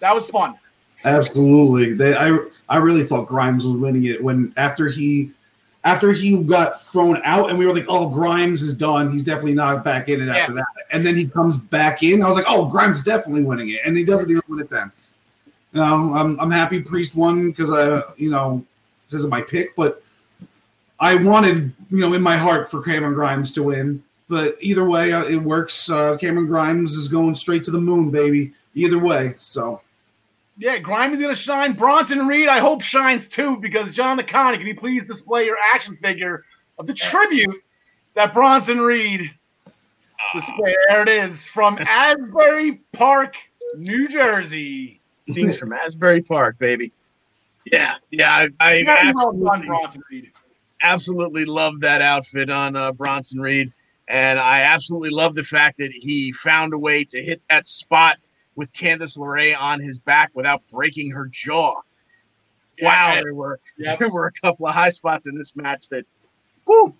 That 0.00 0.14
was 0.14 0.26
fun. 0.26 0.58
Absolutely. 1.04 1.94
They, 1.94 2.16
I, 2.16 2.38
I 2.68 2.78
really 2.78 3.04
thought 3.04 3.26
Grimes 3.26 3.66
was 3.66 3.76
winning 3.76 4.04
it 4.04 4.22
when 4.22 4.52
after 4.56 4.88
he, 4.88 5.30
after 5.84 6.12
he 6.12 6.42
got 6.42 6.82
thrown 6.82 7.20
out, 7.22 7.48
and 7.48 7.58
we 7.58 7.64
were 7.64 7.72
like, 7.72 7.84
"Oh, 7.86 8.08
Grimes 8.08 8.60
is 8.60 8.76
done. 8.76 9.12
He's 9.12 9.22
definitely 9.22 9.54
not 9.54 9.84
back 9.84 10.08
in 10.08 10.20
it 10.20 10.28
after 10.28 10.52
yeah. 10.52 10.56
that." 10.56 10.66
And 10.90 11.06
then 11.06 11.14
he 11.16 11.28
comes 11.28 11.56
back 11.56 12.02
in. 12.02 12.22
I 12.22 12.28
was 12.28 12.34
like, 12.34 12.46
"Oh, 12.48 12.64
Grimes 12.64 13.04
definitely 13.04 13.44
winning 13.44 13.68
it," 13.70 13.82
and 13.84 13.96
he 13.96 14.02
doesn't 14.02 14.28
even 14.28 14.42
win 14.48 14.58
it 14.58 14.68
then. 14.68 14.90
You 15.72 15.80
know, 15.80 16.14
I'm 16.14 16.40
I'm 16.40 16.50
happy 16.50 16.80
Priest 16.80 17.14
won 17.14 17.50
because 17.50 17.70
I, 17.70 18.02
you 18.16 18.30
know, 18.30 18.64
because 19.08 19.24
of 19.24 19.30
my 19.30 19.42
pick, 19.42 19.74
but 19.76 20.02
I 20.98 21.14
wanted, 21.16 21.72
you 21.90 21.98
know, 21.98 22.14
in 22.14 22.22
my 22.22 22.36
heart 22.36 22.70
for 22.70 22.82
Cameron 22.82 23.14
Grimes 23.14 23.52
to 23.52 23.62
win. 23.62 24.02
But 24.28 24.56
either 24.60 24.84
way, 24.84 25.12
uh, 25.12 25.24
it 25.24 25.36
works. 25.36 25.88
Uh, 25.88 26.16
Cameron 26.16 26.46
Grimes 26.46 26.94
is 26.94 27.06
going 27.06 27.34
straight 27.36 27.62
to 27.64 27.70
the 27.70 27.80
moon, 27.80 28.10
baby. 28.10 28.52
Either 28.74 28.98
way, 28.98 29.34
so. 29.38 29.82
Yeah, 30.58 30.78
Grimes 30.78 31.14
is 31.14 31.20
going 31.20 31.34
to 31.34 31.40
shine. 31.40 31.74
Bronson 31.74 32.26
Reed, 32.26 32.48
I 32.48 32.58
hope 32.58 32.82
shines 32.82 33.28
too, 33.28 33.56
because 33.58 33.92
John 33.92 34.18
DeConnie, 34.18 34.58
can 34.58 34.66
you 34.66 34.74
please 34.74 35.06
display 35.06 35.44
your 35.44 35.56
action 35.74 35.96
figure 35.96 36.44
of 36.78 36.86
the 36.86 36.94
yes. 36.94 37.08
tribute 37.08 37.62
that 38.14 38.32
Bronson 38.32 38.80
Reed 38.80 39.30
display? 40.34 40.74
There 40.88 41.02
it 41.02 41.08
is 41.08 41.46
from 41.46 41.78
Asbury 41.78 42.80
Park, 42.92 43.36
New 43.76 44.06
Jersey. 44.08 45.00
He's 45.26 45.56
from 45.56 45.72
Asbury 45.72 46.22
Park, 46.22 46.58
baby. 46.58 46.92
Yeah, 47.72 47.96
yeah, 48.10 48.32
I, 48.32 48.48
I 48.60 48.84
absolutely, 48.86 50.32
absolutely 50.82 51.44
love 51.44 51.80
that 51.80 52.00
outfit 52.00 52.48
on 52.48 52.76
uh, 52.76 52.92
Bronson 52.92 53.40
Reed. 53.40 53.72
And 54.08 54.38
I 54.38 54.60
absolutely 54.60 55.10
love 55.10 55.34
the 55.34 55.42
fact 55.42 55.78
that 55.78 55.90
he 55.90 56.30
found 56.30 56.72
a 56.74 56.78
way 56.78 57.02
to 57.04 57.20
hit 57.20 57.42
that 57.50 57.66
spot 57.66 58.18
with 58.54 58.72
Candice 58.72 59.18
LeRae 59.18 59.58
on 59.58 59.80
his 59.80 59.98
back 59.98 60.30
without 60.34 60.62
breaking 60.68 61.10
her 61.10 61.26
jaw. 61.26 61.80
Yeah, 62.78 63.16
wow, 63.16 63.20
there 63.22 63.34
were 63.34 63.58
yep. 63.78 63.98
there 63.98 64.10
were 64.10 64.26
a 64.26 64.32
couple 64.32 64.66
of 64.66 64.74
high 64.74 64.90
spots 64.90 65.26
in 65.26 65.34
this 65.34 65.56
match 65.56 65.88
that, 65.88 66.04
you 66.68 66.94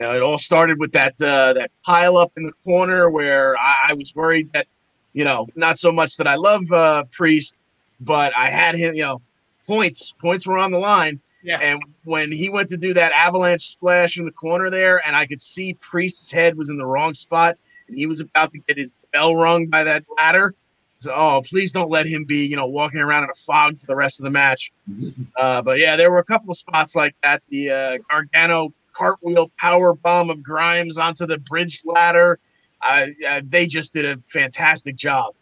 know, 0.00 0.14
it 0.14 0.22
all 0.22 0.38
started 0.38 0.78
with 0.78 0.92
that 0.92 1.20
uh, 1.20 1.52
that 1.52 1.70
pile 1.84 2.16
up 2.16 2.32
in 2.36 2.44
the 2.44 2.52
corner 2.64 3.10
where 3.10 3.56
I, 3.58 3.88
I, 3.88 3.94
was 3.94 4.14
worried 4.14 4.50
that, 4.52 4.66
you 5.12 5.24
know, 5.24 5.48
not 5.56 5.78
so 5.78 5.90
much 5.92 6.16
that 6.16 6.26
I 6.26 6.36
love 6.36 6.62
uh, 6.72 7.04
Priest, 7.10 7.56
but 8.00 8.32
I 8.36 8.50
had 8.50 8.76
him, 8.76 8.94
you 8.94 9.02
know, 9.02 9.20
points 9.68 10.12
points 10.18 10.46
were 10.46 10.58
on 10.58 10.72
the 10.72 10.78
line, 10.78 11.20
yeah. 11.42 11.58
And 11.60 11.82
when 12.04 12.32
he 12.32 12.48
went 12.48 12.68
to 12.70 12.76
do 12.76 12.92
that 12.94 13.12
avalanche 13.12 13.62
splash 13.62 14.18
in 14.18 14.24
the 14.24 14.32
corner 14.32 14.70
there, 14.70 15.00
and 15.06 15.14
I 15.14 15.26
could 15.26 15.40
see 15.40 15.74
Priest's 15.74 16.30
head 16.30 16.56
was 16.56 16.70
in 16.70 16.78
the 16.78 16.86
wrong 16.86 17.14
spot, 17.14 17.56
and 17.86 17.96
he 17.96 18.06
was 18.06 18.20
about 18.20 18.50
to 18.50 18.58
get 18.58 18.76
his 18.76 18.94
bell 19.12 19.36
rung 19.36 19.66
by 19.66 19.84
that 19.84 20.04
ladder. 20.16 20.54
So, 21.00 21.12
oh, 21.14 21.42
please 21.48 21.72
don't 21.72 21.90
let 21.90 22.06
him 22.06 22.24
be, 22.24 22.44
you 22.44 22.56
know, 22.56 22.66
walking 22.66 23.00
around 23.00 23.24
in 23.24 23.30
a 23.30 23.34
fog 23.34 23.78
for 23.78 23.86
the 23.86 23.94
rest 23.94 24.18
of 24.18 24.24
the 24.24 24.30
match. 24.30 24.72
Uh, 25.36 25.62
but 25.62 25.78
yeah, 25.78 25.94
there 25.94 26.10
were 26.10 26.18
a 26.18 26.24
couple 26.24 26.50
of 26.50 26.56
spots 26.56 26.96
like 26.96 27.14
that. 27.22 27.40
The 27.46 27.70
uh, 27.70 27.98
Gargano 28.10 28.72
cartwheel 28.92 29.52
power 29.56 29.94
bomb 29.94 30.30
of 30.30 30.42
Grimes 30.42 30.98
onto 30.98 31.26
the 31.26 31.38
bridge 31.38 31.82
ladder. 31.84 32.40
Uh, 32.82 33.06
they 33.44 33.68
just 33.68 33.92
did 33.92 34.04
a 34.04 34.20
fantastic 34.24 34.96
job. 34.96 35.34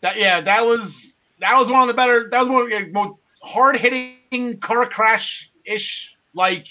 That 0.00 0.16
yeah, 0.16 0.40
that 0.42 0.64
was 0.64 1.13
that 1.44 1.58
was 1.58 1.68
one 1.68 1.82
of 1.82 1.88
the 1.88 1.94
better. 1.94 2.28
That 2.30 2.40
was 2.40 2.48
one 2.48 2.62
of 2.62 2.70
the 2.70 2.90
most 2.90 3.20
hard 3.42 3.76
hitting 3.76 4.58
car 4.60 4.88
crash 4.88 5.50
ish 5.66 6.16
like 6.34 6.66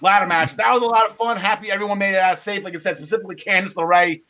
ladder 0.00 0.26
match. 0.26 0.56
That 0.56 0.72
was 0.72 0.82
a 0.82 0.86
lot 0.86 1.10
of 1.10 1.16
fun. 1.16 1.36
Happy 1.36 1.70
everyone 1.70 1.98
made 1.98 2.14
it 2.14 2.20
out 2.20 2.38
safe. 2.38 2.64
Like 2.64 2.74
I 2.74 2.78
said, 2.78 2.96
specifically 2.96 3.36
Candice 3.36 3.74
LeRae. 3.74 4.22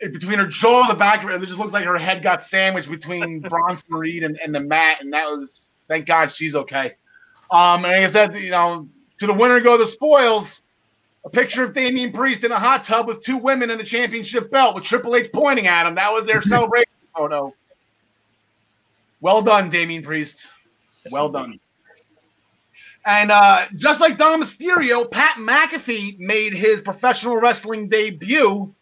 Between 0.00 0.38
her 0.38 0.46
jaw 0.46 0.82
and 0.82 0.90
the 0.90 0.94
back 0.94 1.22
of 1.22 1.30
it, 1.30 1.42
it 1.42 1.46
just 1.46 1.58
looks 1.58 1.72
like 1.72 1.84
her 1.84 1.98
head 1.98 2.22
got 2.22 2.42
sandwiched 2.42 2.90
between 2.90 3.40
Bronson 3.48 3.94
Reed 3.94 4.22
and, 4.24 4.38
and 4.42 4.54
the 4.54 4.60
mat, 4.60 4.98
and 5.00 5.12
that 5.12 5.26
was 5.26 5.70
thank 5.88 6.06
God 6.06 6.32
she's 6.32 6.54
okay. 6.56 6.94
Um, 7.50 7.84
and 7.84 7.92
like 7.92 8.08
I 8.08 8.08
said, 8.08 8.34
you 8.34 8.50
know, 8.50 8.88
to 9.18 9.26
the 9.26 9.34
winner 9.34 9.60
go 9.60 9.78
the 9.78 9.86
spoils. 9.86 10.62
A 11.22 11.28
picture 11.28 11.64
of 11.64 11.74
Damian 11.74 12.12
Priest 12.12 12.44
in 12.44 12.52
a 12.52 12.58
hot 12.58 12.84
tub 12.84 13.06
with 13.06 13.22
two 13.22 13.36
women 13.36 13.68
in 13.70 13.76
the 13.76 13.84
championship 13.84 14.50
belt 14.50 14.74
with 14.74 14.84
Triple 14.84 15.16
H 15.16 15.30
pointing 15.32 15.66
at 15.66 15.86
him. 15.86 15.94
That 15.96 16.12
was 16.12 16.26
their 16.26 16.40
celebration 16.42 16.92
photo. 17.14 17.54
Well 19.20 19.42
done, 19.42 19.70
Damian 19.70 20.02
Priest. 20.02 20.46
Well 21.10 21.28
done. 21.28 21.60
And 23.06 23.30
uh, 23.30 23.66
just 23.76 24.00
like 24.00 24.18
Dom 24.18 24.42
Mysterio, 24.42 25.10
Pat 25.10 25.36
McAfee 25.36 26.18
made 26.18 26.52
his 26.52 26.82
professional 26.82 27.40
wrestling 27.40 27.88
debut. 27.88 28.74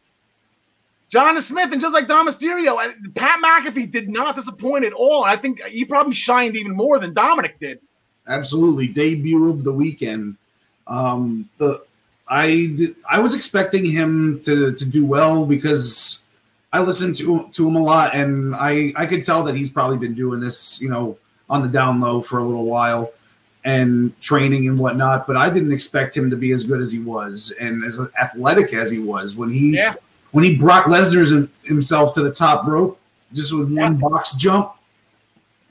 John 1.09 1.41
Smith, 1.41 1.73
and 1.73 1.81
just 1.81 1.95
like 1.95 2.07
Dom 2.07 2.29
Mysterio, 2.29 2.77
Pat 3.15 3.41
McAfee 3.43 3.91
did 3.91 4.09
not 4.09 4.37
disappoint 4.37 4.85
at 4.85 4.93
all. 4.93 5.25
I 5.25 5.37
think 5.37 5.63
he 5.63 5.85
probably 5.85 6.13
shined 6.13 6.57
even 6.57 6.73
more 6.73 6.99
than 6.99 7.15
Dominic 7.15 7.59
did. 7.61 7.81
Absolutely, 8.27 8.89
debut 8.89 9.49
of 9.49 9.65
the 9.65 9.73
weekend. 9.73 10.37
Um, 10.87 11.49
the 11.57 11.83
I 12.29 12.73
did, 12.77 12.97
I 13.09 13.21
was 13.21 13.35
expecting 13.35 13.87
him 13.87 14.43
to 14.45 14.73
to 14.73 14.85
do 14.85 15.07
well 15.07 15.47
because 15.47 16.21
I 16.73 16.81
listened 16.81 17.17
to 17.19 17.49
to 17.53 17.69
him 17.69 17.77
a 17.77 17.83
lot, 17.83 18.15
and 18.15 18.55
I 18.55 18.93
I 18.97 19.07
could 19.07 19.25
tell 19.25 19.43
that 19.45 19.55
he's 19.55 19.71
probably 19.71 19.97
been 19.97 20.15
doing 20.15 20.41
this, 20.41 20.81
you 20.81 20.89
know, 20.89 21.17
on 21.49 21.63
the 21.63 21.69
down 21.69 22.01
low 22.01 22.21
for 22.21 22.39
a 22.39 22.45
little 22.45 22.67
while 22.67 23.13
and 23.65 24.19
training 24.21 24.69
and 24.69 24.79
whatnot. 24.79 25.27
But 25.27 25.37
I 25.37 25.51
didn't 25.51 25.73
expect 25.73 26.17
him 26.17 26.31
to 26.31 26.37
be 26.37 26.53
as 26.53 26.65
good 26.65 26.81
as 26.81 26.93
he 26.93 26.99
was 26.99 27.53
and 27.61 27.85
as 27.85 28.01
athletic 28.21 28.75
as 28.75 28.91
he 28.91 28.99
was 28.99 29.35
when 29.35 29.51
he 29.51 29.77
yeah. 29.77 29.95
when 30.33 30.45
he 30.45 30.57
Brock 30.57 30.87
Lesnar's 30.87 31.49
himself 31.65 32.15
to 32.15 32.23
the 32.23 32.33
top 32.33 32.67
rope 32.67 33.01
just 33.33 33.53
with 33.53 33.69
one 33.69 33.95
yeah. 33.95 34.09
box 34.09 34.35
jump. 34.35 34.73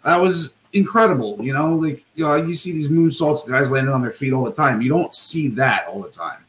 That 0.04 0.22
was 0.22 0.56
incredible. 0.74 1.38
You 1.42 1.54
know, 1.54 1.76
like 1.76 2.04
you 2.16 2.26
know, 2.26 2.36
you 2.36 2.56
see 2.56 2.72
these 2.72 2.90
moonsaults, 2.90 3.48
guys 3.48 3.70
landing 3.70 3.94
on 3.94 4.02
their 4.02 4.12
feet 4.12 4.34
all 4.34 4.44
the 4.44 4.52
time. 4.52 4.82
You 4.82 4.90
don't 4.90 5.14
see 5.14 5.50
that 5.50 5.88
all 5.88 6.02
the 6.02 6.10
time. 6.10 6.40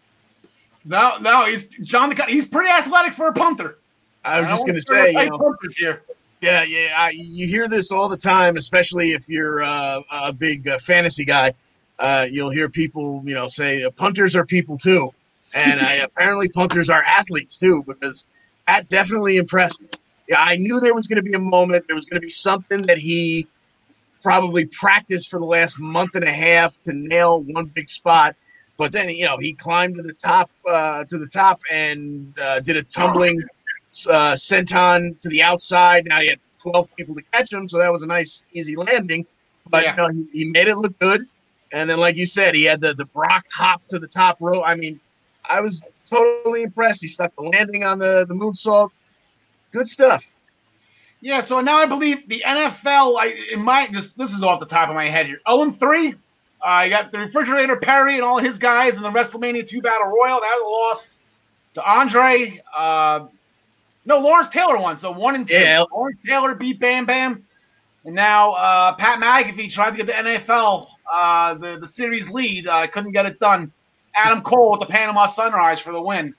No, 0.84 1.18
no, 1.18 1.46
he's 1.46 1.64
John. 1.82 2.08
The 2.08 2.22
he's 2.28 2.46
pretty 2.46 2.70
athletic 2.70 3.14
for 3.14 3.28
a 3.28 3.32
punter. 3.32 3.78
I 4.24 4.40
was 4.40 4.48
I 4.48 4.52
just 4.52 4.66
going 4.66 4.76
to 4.76 4.82
say, 4.82 5.12
you 5.12 5.30
know, 5.30 5.56
here. 5.76 6.02
yeah, 6.40 6.62
yeah, 6.64 6.94
I, 6.96 7.12
you 7.14 7.46
hear 7.46 7.68
this 7.68 7.90
all 7.90 8.08
the 8.08 8.16
time, 8.16 8.56
especially 8.56 9.12
if 9.12 9.28
you're 9.28 9.62
uh, 9.62 10.00
a 10.10 10.32
big 10.32 10.68
uh, 10.68 10.78
fantasy 10.78 11.24
guy. 11.24 11.54
Uh, 11.98 12.26
you'll 12.30 12.50
hear 12.50 12.68
people, 12.68 13.22
you 13.24 13.34
know, 13.34 13.48
say 13.48 13.88
punters 13.96 14.36
are 14.36 14.44
people 14.46 14.76
too, 14.76 15.12
and 15.54 15.80
I, 15.80 15.94
apparently 16.04 16.48
punters 16.48 16.90
are 16.90 17.02
athletes 17.02 17.58
too, 17.58 17.82
because 17.86 18.26
that 18.66 18.88
definitely 18.88 19.36
impressed 19.36 19.82
me. 19.82 19.88
Yeah, 20.28 20.42
I 20.42 20.56
knew 20.56 20.78
there 20.78 20.94
was 20.94 21.06
going 21.06 21.16
to 21.16 21.22
be 21.22 21.32
a 21.32 21.40
moment. 21.40 21.86
There 21.88 21.96
was 21.96 22.04
going 22.04 22.20
to 22.20 22.24
be 22.24 22.32
something 22.32 22.82
that 22.82 22.98
he 22.98 23.48
probably 24.22 24.66
practiced 24.66 25.30
for 25.30 25.38
the 25.38 25.46
last 25.46 25.78
month 25.78 26.14
and 26.14 26.24
a 26.24 26.32
half 26.32 26.78
to 26.80 26.92
nail 26.92 27.42
one 27.44 27.66
big 27.66 27.88
spot. 27.88 28.36
But 28.76 28.92
then, 28.92 29.08
you 29.08 29.24
know, 29.24 29.38
he 29.38 29.54
climbed 29.54 29.96
to 29.96 30.02
the 30.02 30.12
top, 30.12 30.50
uh, 30.68 31.04
to 31.04 31.18
the 31.18 31.26
top, 31.26 31.60
and 31.72 32.38
uh, 32.38 32.60
did 32.60 32.76
a 32.76 32.82
tumbling 32.82 33.42
uh, 34.10 34.32
senton 34.34 35.18
to 35.18 35.28
the 35.28 35.42
outside. 35.42 36.04
Now 36.06 36.20
he 36.20 36.28
had 36.28 36.38
12 36.62 36.88
people 36.96 37.14
to 37.14 37.22
catch 37.32 37.52
him, 37.52 37.68
so 37.68 37.78
that 37.78 37.92
was 37.92 38.02
a 38.02 38.06
nice, 38.06 38.44
easy 38.52 38.76
landing. 38.76 39.26
But 39.70 39.84
Yeah. 39.84 39.90
you 39.92 39.96
know, 39.96 40.08
he, 40.32 40.44
he 40.44 40.50
made 40.50 40.68
it 40.68 40.76
look 40.76 40.98
good. 40.98 41.26
And 41.72 41.88
then, 41.90 41.98
like 41.98 42.16
you 42.16 42.26
said, 42.26 42.54
he 42.54 42.64
had 42.64 42.80
the, 42.80 42.94
the 42.94 43.04
Brock 43.06 43.44
hop 43.52 43.84
to 43.88 43.98
the 43.98 44.08
top 44.08 44.38
row. 44.40 44.62
I 44.62 44.74
mean, 44.74 44.98
I 45.48 45.60
was 45.60 45.82
totally 46.06 46.62
impressed. 46.62 47.02
He 47.02 47.08
stuck 47.08 47.34
the 47.36 47.42
landing 47.42 47.84
on 47.84 47.98
the, 47.98 48.24
the 48.26 48.34
moonsault. 48.34 48.90
Good 49.72 49.86
stuff. 49.86 50.26
Yeah, 51.20 51.40
so 51.40 51.60
now 51.60 51.78
I 51.78 51.86
believe 51.86 52.26
the 52.28 52.42
NFL. 52.46 53.18
I 53.20 53.34
in 53.52 53.60
my 53.60 53.88
this 53.92 54.12
this 54.12 54.32
is 54.32 54.42
off 54.42 54.60
the 54.60 54.66
top 54.66 54.88
of 54.88 54.94
my 54.94 55.10
head 55.10 55.26
here. 55.26 55.40
Zero 55.48 55.62
and 55.62 55.78
three. 55.78 56.14
Uh, 56.64 56.88
got 56.88 57.12
the 57.12 57.18
refrigerator 57.18 57.76
Perry 57.76 58.14
and 58.14 58.22
all 58.22 58.38
his 58.38 58.58
guys 58.58 58.96
in 58.96 59.02
the 59.02 59.10
WrestleMania 59.10 59.66
two 59.66 59.82
battle 59.82 60.08
royal. 60.08 60.40
That 60.40 60.58
was 60.60 60.62
a 60.62 60.70
loss 60.70 61.18
to 61.74 61.84
Andre. 61.84 62.60
Uh, 62.76 63.26
no, 64.08 64.18
Lawrence 64.18 64.48
Taylor 64.48 64.78
won. 64.78 64.96
So 64.96 65.12
one 65.12 65.34
and 65.34 65.46
two. 65.46 65.54
Yeah. 65.54 65.84
Lawrence 65.92 66.18
Taylor 66.26 66.54
beat 66.54 66.80
Bam 66.80 67.04
Bam, 67.04 67.44
and 68.06 68.14
now 68.14 68.52
uh, 68.52 68.94
Pat 68.94 69.20
McAfee 69.20 69.70
tried 69.70 69.90
to 69.90 69.96
get 69.98 70.06
the 70.06 70.14
NFL 70.14 70.88
uh, 71.12 71.54
the 71.54 71.78
the 71.78 71.86
series 71.86 72.30
lead. 72.30 72.66
Uh, 72.66 72.86
couldn't 72.86 73.12
get 73.12 73.26
it 73.26 73.38
done. 73.38 73.70
Adam 74.14 74.40
Cole 74.40 74.70
with 74.72 74.80
the 74.80 74.86
Panama 74.86 75.26
Sunrise 75.26 75.78
for 75.78 75.92
the 75.92 76.00
win. 76.00 76.34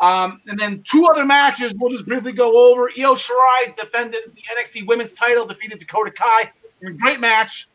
Um, 0.00 0.40
and 0.48 0.58
then 0.58 0.82
two 0.82 1.06
other 1.06 1.24
matches 1.24 1.72
we'll 1.78 1.90
just 1.90 2.06
briefly 2.06 2.32
go 2.32 2.72
over. 2.72 2.90
Io 2.98 3.14
Shirai 3.14 3.74
defended 3.76 4.22
the 4.34 4.42
NXT 4.42 4.88
Women's 4.88 5.12
title, 5.12 5.46
defeated 5.46 5.78
Dakota 5.78 6.10
Kai. 6.10 6.50
Great 6.98 7.20
match, 7.20 7.68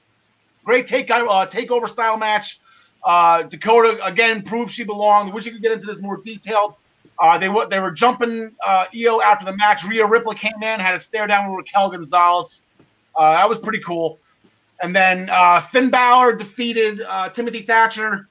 great 0.65 0.87
take 0.87 1.09
uh, 1.09 1.47
takeover 1.47 1.87
style 1.87 2.17
match. 2.17 2.59
Uh, 3.03 3.43
Dakota 3.43 3.97
again 4.05 4.43
proved 4.43 4.71
she 4.73 4.83
belonged. 4.83 5.33
Wish 5.33 5.45
you 5.45 5.53
could 5.53 5.61
get 5.61 5.71
into 5.71 5.85
this 5.87 5.99
more 5.99 6.17
detailed. 6.17 6.75
Uh, 7.19 7.37
they 7.37 7.49
were 7.49 7.67
they 7.67 7.79
were 7.79 7.91
jumping 7.91 8.55
uh, 8.65 8.85
Io 8.95 9.21
after 9.21 9.45
the 9.45 9.55
match. 9.57 9.83
Rhea 9.83 10.05
Ripley 10.05 10.35
came 10.35 10.61
in, 10.61 10.79
had 10.79 10.95
a 10.95 10.99
stare 10.99 11.27
down 11.27 11.49
with 11.49 11.57
Raquel 11.57 11.89
Gonzalez. 11.89 12.67
Uh, 13.15 13.33
that 13.33 13.49
was 13.49 13.59
pretty 13.59 13.81
cool. 13.85 14.19
And 14.81 14.95
then 14.95 15.29
uh, 15.29 15.61
Finn 15.61 15.89
Balor 15.89 16.37
defeated 16.37 17.01
uh, 17.01 17.29
Timothy 17.29 17.63
Thatcher 17.63 18.29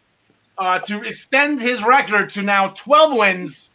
uh, 0.57 0.79
to 0.81 1.03
extend 1.03 1.61
his 1.61 1.85
record 1.85 2.31
to 2.31 2.43
now 2.43 2.69
12 2.69 3.19
wins 3.19 3.73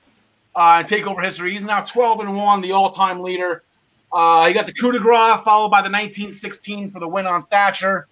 uh, 0.56 0.78
and 0.80 0.88
take 0.88 1.06
over 1.06 1.21
history. 1.21 1.54
He's 1.54 1.63
now 1.63 1.82
12 1.82 2.21
and 2.21 2.36
1, 2.36 2.62
the 2.62 2.71
all 2.71 2.91
time 2.91 3.21
leader. 3.21 3.62
He 4.12 4.54
got 4.54 4.65
the 4.65 4.73
coup 4.73 4.91
de 4.91 4.99
grace, 4.99 5.41
followed 5.43 5.69
by 5.69 5.82
the 5.82 5.89
1916 5.89 6.89
for 6.89 6.99
the 6.99 7.08
win 7.08 7.28
on 7.28 7.45
Thatcher. 7.45 8.08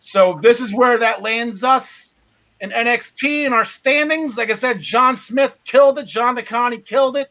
So 0.00 0.40
this 0.42 0.58
is 0.58 0.72
where 0.72 0.98
that 0.98 1.22
lands 1.22 1.62
us 1.62 2.09
in 2.60 2.70
NXT 2.70 3.46
in 3.46 3.52
our 3.52 3.64
standings. 3.64 4.36
Like 4.36 4.50
I 4.50 4.56
said, 4.56 4.80
John 4.80 5.16
Smith 5.16 5.52
killed 5.64 5.98
it. 5.98 6.06
John 6.06 6.36
DeConnie 6.36 6.84
killed 6.84 7.16
it. 7.16 7.30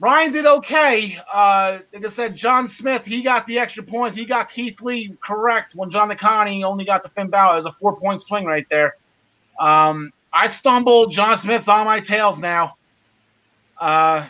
Ryan 0.00 0.32
did 0.32 0.46
okay. 0.46 1.18
Uh, 1.32 1.78
like 1.92 2.04
I 2.04 2.08
said, 2.08 2.34
John 2.34 2.68
Smith, 2.68 3.04
he 3.04 3.22
got 3.22 3.46
the 3.46 3.58
extra 3.58 3.82
points. 3.82 4.16
He 4.16 4.24
got 4.24 4.50
Keith 4.50 4.80
Lee 4.80 5.16
correct 5.24 5.74
when 5.74 5.90
John 5.90 6.10
DeConnie 6.10 6.62
only 6.64 6.84
got 6.84 7.02
the 7.02 7.08
Finn 7.10 7.28
Balor. 7.28 7.54
It 7.54 7.56
was 7.58 7.66
a 7.66 7.76
four 7.80 7.96
point 7.96 8.22
swing 8.22 8.44
right 8.44 8.66
there. 8.70 8.96
Um, 9.58 10.12
I 10.32 10.48
stumbled. 10.48 11.12
John 11.12 11.38
Smith's 11.38 11.68
on 11.68 11.86
my 11.86 12.00
tails 12.00 12.38
now. 12.38 12.76
Uh, 13.80 14.26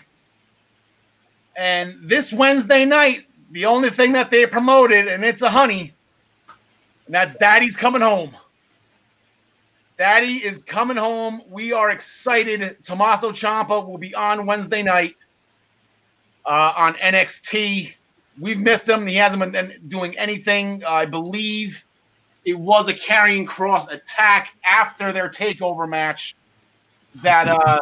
and 1.56 1.96
this 2.02 2.32
Wednesday 2.32 2.84
night, 2.84 3.26
the 3.50 3.66
only 3.66 3.90
thing 3.90 4.12
that 4.12 4.30
they 4.30 4.46
promoted, 4.46 5.08
and 5.08 5.24
it's 5.24 5.42
a 5.42 5.48
honey, 5.48 5.94
and 7.06 7.14
that's 7.14 7.34
Daddy's 7.36 7.76
coming 7.76 8.02
home. 8.02 8.36
Daddy 9.96 10.44
is 10.44 10.62
coming 10.62 10.96
home. 10.96 11.42
We 11.48 11.72
are 11.72 11.90
excited. 11.90 12.76
Tommaso 12.84 13.30
Ciampa 13.30 13.86
will 13.86 13.98
be 13.98 14.14
on 14.14 14.44
Wednesday 14.46 14.82
night 14.82 15.14
uh, 16.44 16.72
on 16.76 16.94
NXT. 16.94 17.92
We've 18.40 18.58
missed 18.58 18.88
him. 18.88 19.06
He 19.06 19.14
hasn't 19.16 19.52
been 19.52 19.80
doing 19.86 20.18
anything. 20.18 20.82
I 20.84 21.06
believe 21.06 21.84
it 22.44 22.58
was 22.58 22.88
a 22.88 22.94
Karrion 22.94 23.46
Kross 23.46 23.90
attack 23.90 24.50
after 24.64 25.12
their 25.12 25.28
takeover 25.28 25.88
match 25.88 26.34
that 27.22 27.48
uh, 27.48 27.80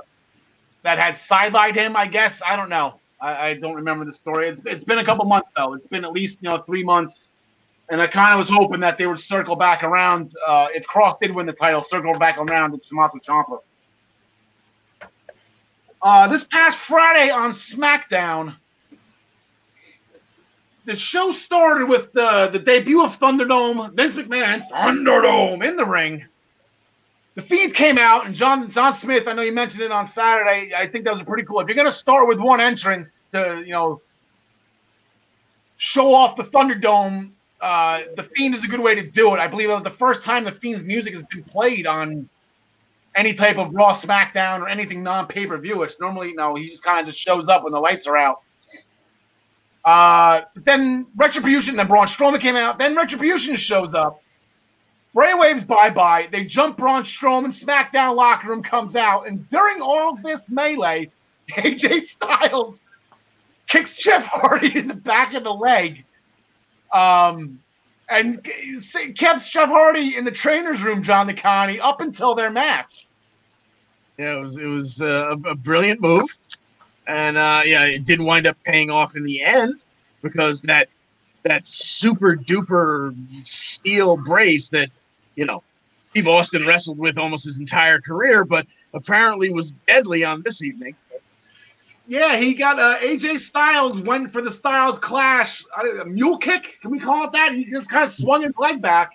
that 0.83 0.99
had 0.99 1.15
sidelined 1.15 1.75
him. 1.77 1.97
I 1.97 2.07
guess 2.07 2.43
I 2.47 2.57
don't 2.57 2.69
know. 2.69 3.01
I, 3.21 3.49
I 3.49 3.55
don't 3.55 3.75
remember 3.75 4.05
the 4.05 4.13
story. 4.13 4.49
It's, 4.49 4.61
it's 4.67 4.85
been 4.85 4.99
a 4.99 5.05
couple 5.05 5.25
months 5.25 5.49
though. 5.57 5.75
It's 5.75 5.87
been 5.87 6.05
at 6.05 6.13
least 6.13 6.39
you 6.43 6.51
know 6.51 6.59
three 6.59 6.85
months, 6.85 7.31
and 7.91 8.01
I 8.01 8.07
kind 8.07 8.33
of 8.33 8.39
was 8.39 8.49
hoping 8.49 8.81
that 8.81 8.99
they 8.99 9.07
would 9.07 9.21
circle 9.21 9.57
back 9.57 9.83
around. 9.83 10.33
Uh, 10.47 10.69
if 10.75 10.87
Kross 10.87 11.19
did 11.21 11.33
win 11.33 11.47
the 11.47 11.53
title, 11.53 11.83
circle 11.83 12.19
back 12.19 12.39
around 12.39 12.73
to 12.73 12.79
Tommaso 12.79 13.19
Ciampa. 13.19 13.59
Uh, 16.01 16.29
this 16.29 16.45
past 16.45 16.79
Friday 16.79 17.31
on 17.31 17.53
SmackDown, 17.53 18.57
the 20.85 20.97
show 20.97 21.31
started 21.33 21.89
with 21.89 22.13
the, 22.13 22.49
the 22.53 22.59
debut 22.59 23.05
of 23.05 23.19
Thunderdome, 23.21 23.95
Vince 23.95 24.15
McMahon, 24.15 24.69
Thunderdome 24.69 25.65
in 25.65 25.77
the 25.77 25.87
ring. 25.87 26.27
The 27.35 27.43
feeds 27.43 27.73
came 27.73 27.99
out, 27.99 28.27
and 28.27 28.35
John 28.35 28.71
John 28.71 28.95
Smith, 28.95 29.27
I 29.27 29.33
know 29.33 29.43
you 29.43 29.53
mentioned 29.53 29.83
it 29.83 29.91
on 29.91 30.07
Saturday. 30.07 30.73
I 30.77 30.87
think 30.89 31.05
that 31.05 31.15
was 31.15 31.23
pretty 31.23 31.45
cool. 31.45 31.61
If 31.61 31.69
you're 31.69 31.77
gonna 31.77 31.91
start 31.91 32.29
with 32.29 32.39
one 32.39 32.61
entrance 32.61 33.23
to, 33.33 33.63
you 33.65 33.73
know, 33.73 34.03
show 35.79 36.13
off 36.13 36.37
the 36.37 36.45
Thunderdome, 36.45 37.31
uh, 37.63 38.01
the 38.17 38.25
Fiend 38.25 38.55
is 38.55 38.65
a 38.65 38.69
good 38.69 38.81
way 38.81 38.97
to 38.97 39.03
do 39.09 39.33
it. 39.35 39.39
I 39.39 39.47
believe 39.47 39.71
it 39.71 39.73
was 39.73 39.85
the 39.85 39.91
first 39.91 40.25
time 40.25 40.45
the 40.45 40.53
Fiend's 40.53 40.83
music 40.83 41.15
has 41.15 41.23
been 41.23 41.45
played 41.45 41.87
on 41.87 42.29
any 43.15 43.35
type 43.35 43.57
of 43.57 43.73
Raw, 43.73 43.95
SmackDown, 43.95 44.61
or 44.61 44.69
anything 44.69 45.03
non-pay 45.05 45.47
per 45.47 45.57
view. 45.59 45.83
It's 45.85 45.99
normally 46.01 46.33
no, 46.35 46.57
he 46.57 46.69
just 46.69 46.83
kind 46.83 47.01
of 47.01 47.07
just 47.07 47.21
shows 47.21 47.47
up 47.49 47.63
when 47.63 47.73
the 47.73 47.79
lights 47.79 48.09
are 48.09 48.17
out. 48.17 48.43
Uh, 49.85 50.43
then 50.57 51.07
Retribution, 51.17 51.77
then 51.77 51.87
Braun 51.87 52.07
Strowman 52.07 52.41
came 52.41 52.57
out. 52.57 52.79
Then 52.79 52.97
Retribution 52.97 53.57
shows 53.57 53.95
up. 53.95 54.21
Bray 55.15 55.35
waves 55.35 55.65
bye 55.65 55.91
bye. 55.91 56.29
They 56.33 56.45
jump 56.45 56.79
Braun 56.79 57.05
Strowman. 57.05 57.53
SmackDown 57.53 58.17
locker 58.17 58.49
room 58.49 58.65
comes 58.65 58.97
out, 58.97 59.29
and 59.29 59.49
during 59.51 59.81
all 59.81 60.17
this 60.17 60.41
melee, 60.49 61.13
AJ 61.51 62.03
Styles 62.03 62.81
kicks 63.69 63.95
Jeff 63.95 64.25
Hardy 64.25 64.77
in 64.77 64.89
the 64.89 64.95
back 64.95 65.35
of 65.35 65.45
the 65.45 65.53
leg, 65.53 66.05
um, 66.93 67.59
and 68.09 68.47
kept 69.17 69.49
Jeff 69.49 69.69
Hardy 69.69 70.17
in 70.17 70.25
the 70.25 70.31
trainer's 70.31 70.83
room, 70.83 71.03
John 71.03 71.29
DeConnie, 71.29 71.79
up 71.81 72.01
until 72.01 72.35
their 72.35 72.51
match. 72.51 73.07
Yeah, 74.19 74.39
it 74.39 74.43
was 74.43 74.57
it 74.59 74.67
was 74.67 75.01
uh, 75.01 75.37
a, 75.45 75.51
a 75.51 75.55
brilliant 75.55 76.01
move, 76.01 76.29
and 77.07 77.37
uh, 77.37 77.63
yeah, 77.65 77.85
it 77.85 78.05
didn't 78.05 78.27
wind 78.27 78.47
up 78.47 78.57
paying 78.65 78.91
off 78.91 79.17
in 79.17 79.25
the 79.25 79.43
end 79.43 79.85
because 80.21 80.63
that 80.63 80.89
that 81.45 81.67
super 81.67 82.37
duper 82.37 83.17
steel 83.45 84.17
brace 84.17 84.69
that 84.71 84.91
you 85.35 85.47
know 85.47 85.63
Steve 86.11 86.29
Austin 86.29 86.67
wrestled 86.67 86.99
with 86.99 87.19
almost 87.19 87.47
his 87.47 87.59
entire 87.59 87.99
career, 87.99 88.45
but 88.45 88.67
apparently 88.93 89.51
was 89.51 89.73
deadly 89.89 90.25
on 90.25 90.43
this 90.43 90.63
evening. 90.63 90.95
Yeah, 92.07 92.37
he 92.37 92.55
got 92.55 92.79
uh, 92.79 92.99
AJ 92.99 93.39
Styles 93.39 94.01
went 94.01 94.33
for 94.33 94.43
the 94.43 94.51
Styles 94.51 94.99
Clash 94.99 95.65
I 95.77 96.03
a 96.03 96.05
mule 96.05 96.37
kick. 96.39 96.79
Can 96.81 96.91
we 96.91 96.99
call 96.99 97.27
it 97.27 97.33
that? 97.33 97.53
He 97.53 97.65
just 97.65 97.89
kind 97.89 98.05
of 98.05 98.13
swung 98.13 98.43
his 98.43 98.57
leg 98.59 98.83
back. 98.83 99.13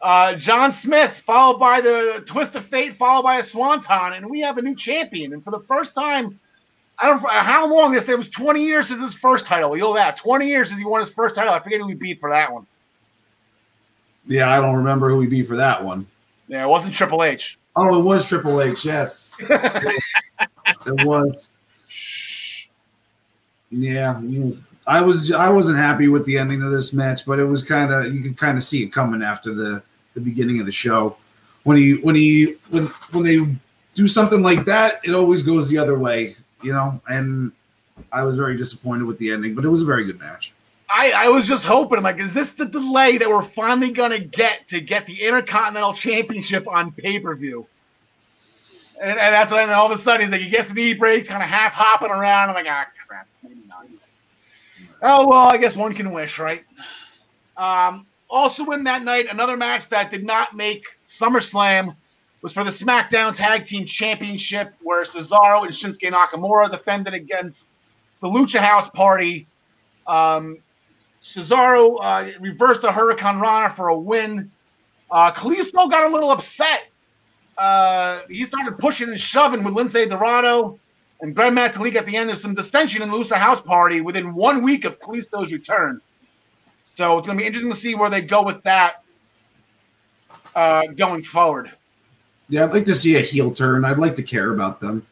Uh, 0.00 0.34
John 0.34 0.72
Smith 0.72 1.22
followed 1.24 1.58
by 1.58 1.80
the 1.80 2.22
twist 2.26 2.54
of 2.56 2.66
fate, 2.66 2.96
followed 2.96 3.22
by 3.22 3.38
a 3.38 3.44
swanton, 3.44 4.12
and 4.14 4.28
we 4.28 4.40
have 4.40 4.58
a 4.58 4.62
new 4.62 4.74
champion. 4.74 5.32
And 5.32 5.42
for 5.42 5.50
the 5.50 5.60
first 5.60 5.94
time, 5.94 6.38
I 6.98 7.08
don't 7.08 7.22
know 7.22 7.28
how 7.28 7.66
long 7.66 7.92
this. 7.92 8.08
It 8.08 8.16
was 8.16 8.28
20 8.28 8.62
years 8.62 8.88
since 8.88 9.00
his 9.00 9.14
first 9.14 9.46
title. 9.46 9.74
You 9.76 9.82
know 9.82 9.94
that 9.94 10.16
20 10.16 10.46
years 10.46 10.68
since 10.68 10.78
he 10.78 10.84
won 10.84 11.00
his 11.00 11.10
first 11.10 11.34
title. 11.34 11.52
I 11.52 11.60
forget 11.60 11.80
who 11.80 11.88
he 11.88 11.94
beat 11.94 12.20
for 12.20 12.30
that 12.30 12.52
one. 12.52 12.66
Yeah, 14.26 14.50
I 14.50 14.60
don't 14.60 14.76
remember 14.76 15.10
who 15.10 15.20
he 15.20 15.26
beat 15.26 15.46
for 15.48 15.56
that 15.56 15.84
one. 15.84 16.06
Yeah, 16.48 16.64
it 16.64 16.68
wasn't 16.68 16.94
Triple 16.94 17.22
H. 17.22 17.58
Oh, 17.76 17.98
it 17.98 18.02
was 18.02 18.28
Triple 18.28 18.60
H. 18.60 18.84
Yes, 18.84 19.34
it 19.40 21.06
was. 21.06 21.50
Yeah. 23.70 24.20
I 24.86 25.00
was. 25.00 25.32
I 25.32 25.48
wasn't 25.48 25.78
happy 25.78 26.08
with 26.08 26.26
the 26.26 26.38
ending 26.38 26.62
of 26.62 26.70
this 26.70 26.92
match, 26.92 27.24
but 27.24 27.38
it 27.38 27.44
was 27.44 27.62
kind 27.62 27.92
of 27.92 28.14
you 28.14 28.22
could 28.22 28.36
kind 28.36 28.56
of 28.56 28.62
see 28.62 28.82
it 28.82 28.88
coming 28.88 29.22
after 29.22 29.54
the 29.54 29.82
the 30.14 30.20
beginning 30.20 30.60
of 30.60 30.66
the 30.66 30.72
show. 30.72 31.16
When 31.62 31.76
he 31.76 31.94
when 31.94 32.14
he 32.14 32.56
when 32.70 32.86
when 33.12 33.24
they 33.24 33.38
do 33.94 34.06
something 34.06 34.42
like 34.42 34.64
that, 34.66 35.00
it 35.04 35.14
always 35.14 35.42
goes 35.42 35.68
the 35.68 35.78
other 35.78 35.98
way, 35.98 36.36
you 36.62 36.72
know. 36.72 37.00
And 37.08 37.52
I 38.12 38.24
was 38.24 38.36
very 38.36 38.56
disappointed 38.56 39.04
with 39.04 39.18
the 39.18 39.30
ending, 39.30 39.54
but 39.54 39.64
it 39.64 39.68
was 39.68 39.82
a 39.82 39.86
very 39.86 40.04
good 40.04 40.18
match. 40.18 40.52
I, 40.90 41.10
I 41.12 41.28
was 41.28 41.48
just 41.48 41.64
hoping, 41.64 41.98
I'm 41.98 42.04
like, 42.04 42.20
is 42.20 42.34
this 42.34 42.50
the 42.50 42.66
delay 42.66 43.18
that 43.18 43.28
we're 43.28 43.42
finally 43.42 43.90
gonna 43.90 44.20
get 44.20 44.68
to 44.68 44.80
get 44.80 45.06
the 45.06 45.22
Intercontinental 45.22 45.94
Championship 45.94 46.68
on 46.68 46.92
pay 46.92 47.18
per 47.18 47.34
view? 47.34 47.66
And, 49.00 49.10
and 49.10 49.18
that's 49.18 49.52
when 49.52 49.70
all 49.70 49.90
of 49.92 49.98
a 49.98 50.02
sudden 50.02 50.22
he's 50.22 50.30
like, 50.32 50.42
he 50.42 50.50
gets 50.50 50.68
the 50.68 50.74
knee 50.74 50.94
breaks, 50.94 51.28
kind 51.28 51.42
of 51.42 51.48
half 51.48 51.72
hopping 51.74 52.10
around. 52.10 52.50
I'm 52.50 52.54
like, 52.54 52.66
ah, 52.68 52.86
crap, 53.08 53.28
maybe 53.42 53.62
not. 53.68 53.86
Oh 55.02 55.28
well, 55.28 55.48
I 55.48 55.58
guess 55.58 55.76
one 55.76 55.94
can 55.94 56.12
wish, 56.12 56.38
right? 56.38 56.62
Um, 57.56 58.06
also 58.30 58.70
in 58.72 58.84
that 58.84 59.02
night, 59.04 59.26
another 59.30 59.56
match 59.56 59.88
that 59.90 60.10
did 60.10 60.24
not 60.24 60.56
make 60.56 60.84
SummerSlam 61.06 61.96
was 62.42 62.52
for 62.54 62.64
the 62.64 62.70
SmackDown 62.70 63.34
Tag 63.34 63.64
Team 63.66 63.86
Championship, 63.86 64.74
where 64.82 65.04
Cesaro 65.04 65.64
and 65.64 65.72
Shinsuke 65.72 66.12
Nakamura 66.12 66.70
defended 66.70 67.14
against 67.14 67.68
the 68.20 68.28
Lucha 68.28 68.60
House 68.60 68.90
Party 68.90 69.48
Um, 70.06 70.58
Cesaro 71.22 71.98
uh, 72.02 72.30
reversed 72.40 72.82
the 72.82 72.88
hurricanrana 72.90 73.74
for 73.76 73.88
a 73.88 73.98
win. 73.98 74.52
Uh, 75.10 75.32
Kalisto 75.32 75.90
got 75.90 76.04
a 76.04 76.08
little 76.12 76.30
upset. 76.30 76.82
Uh, 77.56 78.22
he 78.28 78.44
started 78.44 78.78
pushing 78.78 79.08
and 79.08 79.20
shoving 79.20 79.62
with 79.62 79.74
Lince 79.74 80.08
Dorado 80.08 80.78
and 81.20 81.34
Grand 81.34 81.56
Metalik 81.56 81.94
at 81.94 82.06
the 82.06 82.16
end. 82.16 82.28
There's 82.28 82.42
some 82.42 82.54
dissension 82.54 83.02
in 83.02 83.10
the 83.10 83.16
Lucha 83.16 83.36
House 83.36 83.62
Party 83.62 84.00
within 84.00 84.34
one 84.34 84.62
week 84.62 84.84
of 84.84 85.00
Kalisto's 85.00 85.52
return. 85.52 86.00
So 86.84 87.18
it's 87.18 87.26
going 87.26 87.38
to 87.38 87.42
be 87.42 87.46
interesting 87.46 87.72
to 87.72 87.78
see 87.78 87.94
where 87.94 88.10
they 88.10 88.22
go 88.22 88.42
with 88.42 88.62
that 88.64 89.02
uh, 90.54 90.86
going 90.88 91.24
forward. 91.24 91.70
Yeah, 92.48 92.64
I'd 92.64 92.72
like 92.72 92.84
to 92.86 92.94
see 92.94 93.16
a 93.16 93.20
heel 93.20 93.52
turn. 93.52 93.84
I'd 93.84 93.98
like 93.98 94.16
to 94.16 94.22
care 94.22 94.52
about 94.52 94.80
them. 94.80 95.06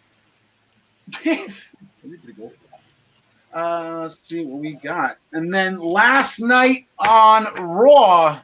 Uh, 3.52 3.98
let's 4.02 4.18
see 4.26 4.44
what 4.44 4.60
we 4.60 4.74
got. 4.74 5.18
And 5.32 5.52
then 5.52 5.78
last 5.78 6.40
night 6.40 6.86
on 6.98 7.44
Raw, 7.54 8.40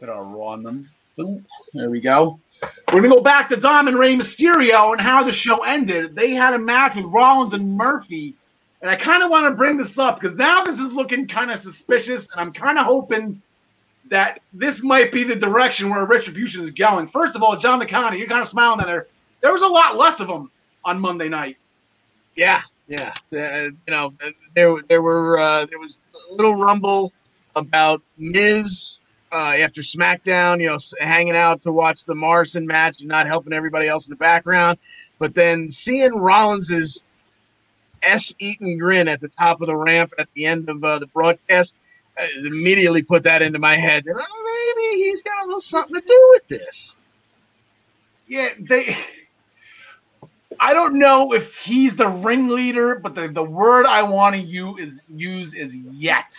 put 0.00 0.08
our 0.08 0.24
Raw 0.24 0.52
on 0.52 0.62
them. 0.62 0.90
There 1.16 1.90
we 1.90 2.00
go. 2.00 2.38
We're 2.92 3.00
gonna 3.00 3.14
go 3.14 3.22
back 3.22 3.48
to 3.50 3.56
Dom 3.56 3.88
and 3.88 3.98
Rey 3.98 4.14
Mysterio 4.14 4.92
and 4.92 5.00
how 5.00 5.22
the 5.22 5.32
show 5.32 5.58
ended. 5.62 6.14
They 6.14 6.30
had 6.30 6.54
a 6.54 6.58
match 6.58 6.96
with 6.96 7.06
Rollins 7.06 7.52
and 7.52 7.76
Murphy, 7.76 8.34
and 8.80 8.90
I 8.90 8.96
kind 8.96 9.22
of 9.22 9.30
want 9.30 9.46
to 9.46 9.50
bring 9.50 9.76
this 9.76 9.98
up 9.98 10.20
because 10.20 10.36
now 10.36 10.64
this 10.64 10.78
is 10.78 10.92
looking 10.92 11.26
kind 11.26 11.50
of 11.50 11.58
suspicious, 11.58 12.28
and 12.32 12.40
I'm 12.40 12.52
kind 12.52 12.78
of 12.78 12.86
hoping 12.86 13.40
that 14.08 14.40
this 14.52 14.82
might 14.82 15.10
be 15.10 15.24
the 15.24 15.36
direction 15.36 15.90
where 15.90 16.04
Retribution 16.04 16.62
is 16.62 16.70
going. 16.70 17.08
First 17.08 17.34
of 17.34 17.42
all, 17.42 17.56
John 17.56 17.80
LeConte, 17.80 18.18
you're 18.18 18.28
kind 18.28 18.42
of 18.42 18.48
smiling 18.48 18.86
there. 18.86 19.06
There 19.40 19.52
was 19.52 19.62
a 19.62 19.66
lot 19.66 19.96
less 19.96 20.20
of 20.20 20.28
them 20.28 20.50
on 20.84 21.00
Monday 21.00 21.28
night. 21.28 21.56
Yeah, 22.36 22.62
yeah. 22.88 23.12
Uh, 23.32 23.36
you 23.36 23.76
know, 23.88 24.12
there 24.54 24.76
there 24.88 25.02
were 25.02 25.38
uh, 25.38 25.66
there 25.66 25.78
was 25.78 26.00
a 26.30 26.34
little 26.34 26.56
rumble 26.56 27.12
about 27.54 28.02
Miz 28.18 29.00
uh, 29.36 29.54
after 29.58 29.82
SmackDown. 29.82 30.60
You 30.60 30.68
know, 30.68 30.78
hanging 30.98 31.36
out 31.36 31.60
to 31.62 31.72
watch 31.72 32.06
the 32.06 32.14
Morrison 32.14 32.66
match 32.66 33.00
and 33.00 33.08
not 33.08 33.26
helping 33.26 33.52
everybody 33.52 33.86
else 33.86 34.06
in 34.08 34.10
the 34.10 34.16
background. 34.16 34.78
But 35.18 35.34
then 35.34 35.70
seeing 35.70 36.14
Rollins's 36.14 37.02
s 38.02 38.34
eaten 38.38 38.78
grin 38.78 39.08
at 39.08 39.20
the 39.20 39.28
top 39.28 39.60
of 39.60 39.66
the 39.66 39.76
ramp 39.76 40.12
at 40.18 40.28
the 40.34 40.46
end 40.46 40.68
of 40.68 40.82
uh, 40.82 40.98
the 40.98 41.06
broadcast 41.08 41.76
uh, 42.18 42.26
immediately 42.44 43.02
put 43.02 43.24
that 43.24 43.42
into 43.42 43.58
my 43.58 43.76
head. 43.76 44.04
Oh, 44.08 44.74
maybe 44.76 45.02
he's 45.02 45.22
got 45.22 45.44
a 45.44 45.46
little 45.46 45.60
something 45.60 45.94
to 45.94 46.06
do 46.06 46.28
with 46.32 46.48
this. 46.48 46.96
Yeah, 48.26 48.48
they. 48.58 48.96
I 50.58 50.72
don't 50.72 50.94
know 50.94 51.32
if 51.34 51.54
he's 51.56 51.94
the 51.94 52.08
ringleader, 52.08 52.98
but 53.00 53.14
the, 53.14 53.28
the 53.28 53.42
word 53.42 53.84
I 53.84 54.02
want 54.02 54.34
to 54.34 54.40
use 54.40 54.78
is 54.80 55.04
use 55.08 55.52
is 55.52 55.76
yet. 55.76 56.34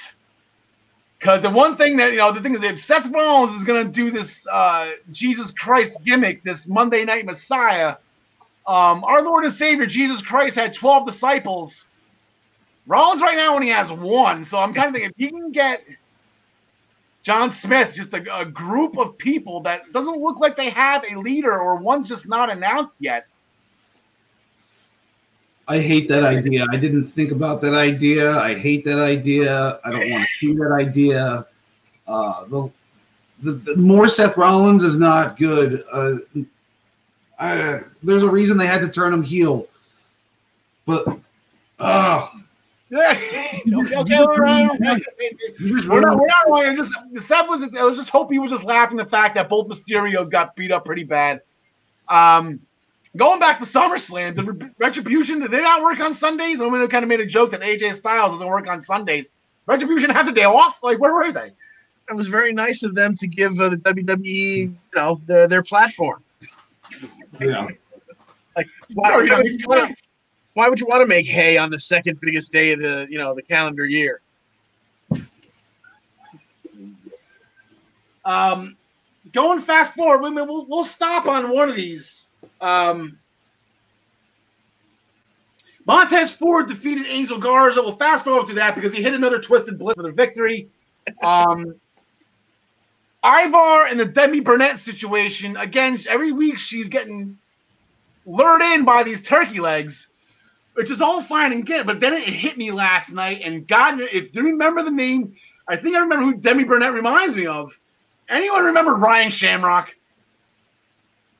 Because 1.19 1.41
the 1.41 1.49
one 1.49 1.77
thing 1.77 1.97
that 1.97 2.11
you 2.11 2.19
know, 2.19 2.31
the 2.31 2.41
thing 2.41 2.55
is, 2.55 2.63
if 2.63 2.79
Seth 2.79 3.07
Rollins 3.11 3.55
is 3.57 3.63
going 3.63 3.85
to 3.85 3.91
do 3.91 4.11
this 4.11 4.45
uh, 4.51 4.91
Jesus 5.11 5.51
Christ 5.51 5.97
gimmick, 6.05 6.43
this 6.43 6.67
Monday 6.67 7.05
Night 7.05 7.25
Messiah, 7.25 7.97
um, 8.67 9.03
our 9.03 9.23
Lord 9.23 9.45
and 9.45 9.53
Savior 9.53 9.87
Jesus 9.87 10.21
Christ 10.21 10.55
had 10.55 10.73
twelve 10.73 11.07
disciples. 11.07 11.85
Rollins 12.87 13.21
right 13.21 13.37
now 13.37 13.55
only 13.55 13.69
has 13.69 13.91
one, 13.91 14.45
so 14.45 14.57
I'm 14.59 14.73
kind 14.73 14.89
of 14.89 14.93
thinking 14.93 15.11
if 15.11 15.17
he 15.17 15.29
can 15.29 15.51
get 15.51 15.83
John 17.23 17.51
Smith, 17.51 17.93
just 17.95 18.13
a, 18.13 18.39
a 18.39 18.45
group 18.45 18.97
of 18.97 19.17
people 19.17 19.61
that 19.63 19.91
doesn't 19.93 20.21
look 20.21 20.39
like 20.39 20.57
they 20.57 20.69
have 20.69 21.03
a 21.11 21.17
leader 21.19 21.51
or 21.59 21.77
one's 21.77 22.07
just 22.09 22.27
not 22.27 22.49
announced 22.49 22.93
yet. 22.99 23.27
I 25.67 25.79
hate 25.79 26.07
that 26.07 26.23
idea. 26.23 26.65
I 26.71 26.77
didn't 26.77 27.07
think 27.07 27.31
about 27.31 27.61
that 27.61 27.73
idea. 27.73 28.37
I 28.37 28.53
hate 28.53 28.85
that 28.85 28.99
idea. 28.99 29.79
I 29.83 29.91
don't 29.91 30.09
want 30.09 30.25
to 30.25 30.33
see 30.39 30.55
that 30.55 30.71
idea. 30.71 31.45
Uh, 32.07 32.45
the, 32.45 32.71
the, 33.43 33.51
the 33.51 33.75
more 33.75 34.07
Seth 34.07 34.37
Rollins 34.37 34.83
is 34.83 34.97
not 34.97 35.37
good. 35.37 35.83
Uh, 35.91 36.15
I, 37.37 37.81
there's 38.01 38.23
a 38.23 38.29
reason 38.29 38.57
they 38.57 38.65
had 38.65 38.81
to 38.81 38.89
turn 38.89 39.13
him 39.13 39.23
heel. 39.23 39.67
But, 40.85 41.05
oh, 41.79 42.31
yeah. 42.89 43.11
okay, 43.11 43.97
okay, 43.97 44.15
all 44.15 44.27
right, 44.37 44.69
okay. 44.71 45.03
We're 45.59 45.99
not, 45.99 46.17
we're 46.17 46.27
not 46.27 46.49
lying. 46.49 46.77
Just 46.77 46.93
Seth 47.17 47.49
was. 47.49 47.69
I 47.77 47.83
was 47.83 47.97
just 47.97 48.09
hoping 48.09 48.35
he 48.35 48.39
was 48.39 48.51
just 48.51 48.63
laughing 48.63 48.95
the 48.95 49.05
fact 49.05 49.35
that 49.35 49.49
both 49.49 49.67
Mysterios 49.67 50.31
got 50.31 50.55
beat 50.55 50.71
up 50.71 50.85
pretty 50.85 51.03
bad. 51.03 51.41
Um, 52.07 52.61
going 53.15 53.39
back 53.39 53.59
to 53.59 53.65
SummerSlam, 53.65 54.35
the 54.35 54.71
Retribution 54.77 55.39
did 55.39 55.51
they 55.51 55.61
not 55.61 55.81
work 55.81 55.99
on 55.99 56.13
Sundays? 56.13 56.59
I 56.59 56.69
mean, 56.69 56.81
they 56.81 56.87
kind 56.87 57.03
of 57.03 57.09
made 57.09 57.19
a 57.19 57.25
joke 57.25 57.51
that 57.51 57.61
AJ 57.61 57.95
Styles 57.95 58.33
doesn't 58.33 58.47
work 58.47 58.67
on 58.67 58.81
Sundays. 58.81 59.31
Retribution 59.65 60.09
had 60.09 60.27
the 60.27 60.31
day 60.31 60.43
off. 60.43 60.77
Like, 60.81 60.99
where 60.99 61.13
were 61.13 61.31
they? 61.31 61.51
It 62.09 62.15
was 62.15 62.27
very 62.27 62.53
nice 62.53 62.83
of 62.83 62.95
them 62.95 63.15
to 63.17 63.27
give 63.27 63.59
uh, 63.59 63.69
the 63.69 63.77
WWE, 63.77 64.25
you 64.25 64.77
know, 64.95 65.21
their 65.25 65.47
their 65.47 65.63
platform. 65.63 66.23
yeah. 67.39 67.67
Like, 68.55 68.67
why, 68.93 69.11
why, 69.11 69.37
would 69.37 69.51
you 69.51 69.67
want 69.67 69.95
to, 69.95 70.03
why 70.53 70.69
would 70.69 70.79
you 70.79 70.87
want 70.87 71.01
to 71.01 71.07
make 71.07 71.27
hay 71.27 71.57
on 71.57 71.69
the 71.69 71.79
second 71.79 72.19
biggest 72.21 72.51
day 72.51 72.71
of 72.71 72.79
the 72.79 73.07
you 73.09 73.17
know 73.17 73.35
the 73.35 73.41
calendar 73.41 73.85
year? 73.85 74.21
Um, 78.23 78.75
going 79.31 79.61
fast 79.61 79.93
forward, 79.93 80.33
we'll, 80.33 80.65
we'll 80.65 80.85
stop 80.85 81.27
on 81.27 81.49
one 81.49 81.69
of 81.69 81.75
these. 81.77 82.25
Um, 82.61 83.19
Montez 85.85 86.31
Ford 86.31 86.67
defeated 86.67 87.07
Angel 87.07 87.37
Garza. 87.39 87.81
We'll 87.81 87.97
fast 87.97 88.25
forward 88.25 88.49
to 88.49 88.55
that 88.55 88.75
because 88.75 88.93
he 88.93 89.03
hit 89.03 89.13
another 89.13 89.39
twisted 89.39 89.79
bliss 89.79 89.95
for 89.95 90.03
the 90.03 90.11
victory. 90.11 90.69
Um, 91.23 91.75
Ivar 93.25 93.87
and 93.87 93.99
the 93.99 94.05
Demi 94.05 94.41
Burnett 94.41 94.79
situation. 94.79 95.57
Again, 95.57 95.99
every 96.09 96.31
week 96.31 96.57
she's 96.57 96.89
getting 96.89 97.37
lured 98.25 98.61
in 98.61 98.85
by 98.85 99.03
these 99.03 99.21
turkey 99.21 99.59
legs, 99.59 100.07
which 100.75 100.91
is 100.91 101.01
all 101.01 101.23
fine 101.23 101.53
and 101.53 101.65
good. 101.65 101.85
But 101.87 101.99
then 101.99 102.13
it 102.13 102.23
hit 102.29 102.57
me 102.57 102.71
last 102.71 103.11
night, 103.13 103.41
and 103.43 103.67
God, 103.67 103.99
if 104.01 104.35
you 104.35 104.43
remember 104.43 104.83
the 104.83 104.91
name, 104.91 105.35
I 105.67 105.77
think 105.77 105.95
I 105.95 106.01
remember 106.01 106.25
who 106.25 106.35
Demi 106.35 106.65
Burnett 106.65 106.93
reminds 106.93 107.35
me 107.35 107.47
of. 107.47 107.71
Anyone 108.29 108.65
remember 108.65 108.95
Ryan 108.95 109.31
Shamrock? 109.31 109.93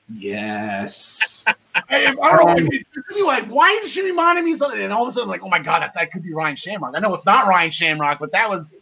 Yes. 0.10 1.46
I, 1.76 2.16
I 2.22 2.38
don't 2.38 2.66
know. 2.66 2.70
It's 2.72 2.90
really 3.10 3.24
like, 3.24 3.46
why 3.48 3.80
did 3.82 3.90
she 3.90 4.04
remind 4.04 4.44
me 4.44 4.54
of 4.54 4.60
something? 4.60 4.80
And 4.80 4.94
all 4.94 5.04
of 5.04 5.10
a 5.10 5.12
sudden, 5.12 5.30
like, 5.30 5.44
oh 5.44 5.50
my 5.50 5.60
god, 5.60 5.82
that, 5.82 5.94
that 5.96 6.12
could 6.12 6.24
be 6.24 6.34
Ryan 6.34 6.56
Shamrock. 6.56 6.94
I 6.96 7.00
know 7.00 7.14
it's 7.14 7.26
not 7.26 7.48
Ryan 7.48 7.72
Shamrock, 7.72 8.20
but 8.20 8.32
that 8.32 8.50
was 8.50 8.76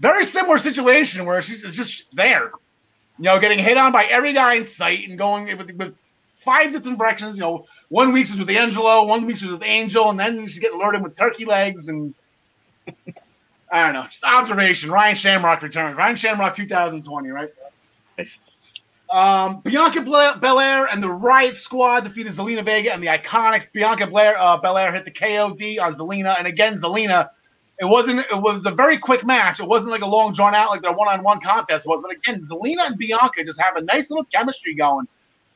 very 0.00 0.24
similar 0.24 0.58
situation 0.58 1.24
where 1.24 1.42
she's 1.42 1.62
just 1.74 2.14
there, 2.14 2.52
you 3.18 3.24
know, 3.24 3.38
getting 3.38 3.58
hit 3.58 3.76
on 3.76 3.92
by 3.92 4.04
every 4.04 4.32
guy 4.32 4.54
in 4.54 4.64
sight 4.64 5.08
and 5.08 5.18
going 5.18 5.56
with, 5.56 5.70
with 5.76 5.94
five 6.36 6.72
different 6.72 6.98
directions. 6.98 7.36
You 7.36 7.42
know, 7.42 7.66
one 7.88 8.12
week 8.12 8.26
she's 8.26 8.38
with 8.38 8.50
Angelo, 8.50 9.04
one 9.04 9.26
week 9.26 9.38
she's 9.38 9.50
with 9.50 9.62
Angel, 9.62 10.10
and 10.10 10.18
then 10.18 10.46
she's 10.46 10.58
getting 10.58 10.78
lured 10.78 10.94
in 10.94 11.02
with 11.02 11.16
turkey 11.16 11.44
legs 11.44 11.88
and. 11.88 12.14
I 13.72 13.84
don't 13.84 13.92
know. 13.92 14.04
Just 14.10 14.24
observation. 14.24 14.90
Ryan 14.90 15.14
Shamrock 15.14 15.62
returns. 15.62 15.96
Ryan 15.96 16.16
Shamrock 16.16 16.56
2020, 16.56 17.28
right? 17.28 17.50
Um, 19.10 19.60
Bianca 19.62 20.02
Belair 20.02 20.86
and 20.86 21.02
the 21.02 21.10
Riot 21.10 21.56
Squad 21.56 22.04
defeated 22.04 22.32
Zelina 22.34 22.64
Vega 22.64 22.92
and 22.92 23.02
the 23.02 23.08
Iconics. 23.08 23.70
Bianca 23.72 24.06
Blair, 24.06 24.38
uh, 24.38 24.56
Belair 24.58 24.92
hit 24.92 25.04
the 25.04 25.10
KOD 25.10 25.80
on 25.80 25.94
Zelina, 25.94 26.38
and 26.38 26.46
again 26.46 26.76
Zelina. 26.76 27.30
It 27.80 27.86
wasn't. 27.86 28.20
It 28.30 28.40
was 28.40 28.66
a 28.66 28.70
very 28.70 28.98
quick 28.98 29.24
match. 29.24 29.58
It 29.58 29.66
wasn't 29.66 29.90
like 29.90 30.02
a 30.02 30.06
long 30.06 30.32
drawn 30.32 30.54
out 30.54 30.70
like 30.70 30.82
their 30.82 30.92
one 30.92 31.08
on 31.08 31.22
one 31.22 31.40
contest 31.40 31.86
was. 31.86 32.00
But 32.02 32.12
again, 32.12 32.42
Zelina 32.42 32.86
and 32.86 32.98
Bianca 32.98 33.42
just 33.42 33.60
have 33.60 33.76
a 33.76 33.80
nice 33.80 34.10
little 34.10 34.26
chemistry 34.26 34.74
going, 34.74 35.08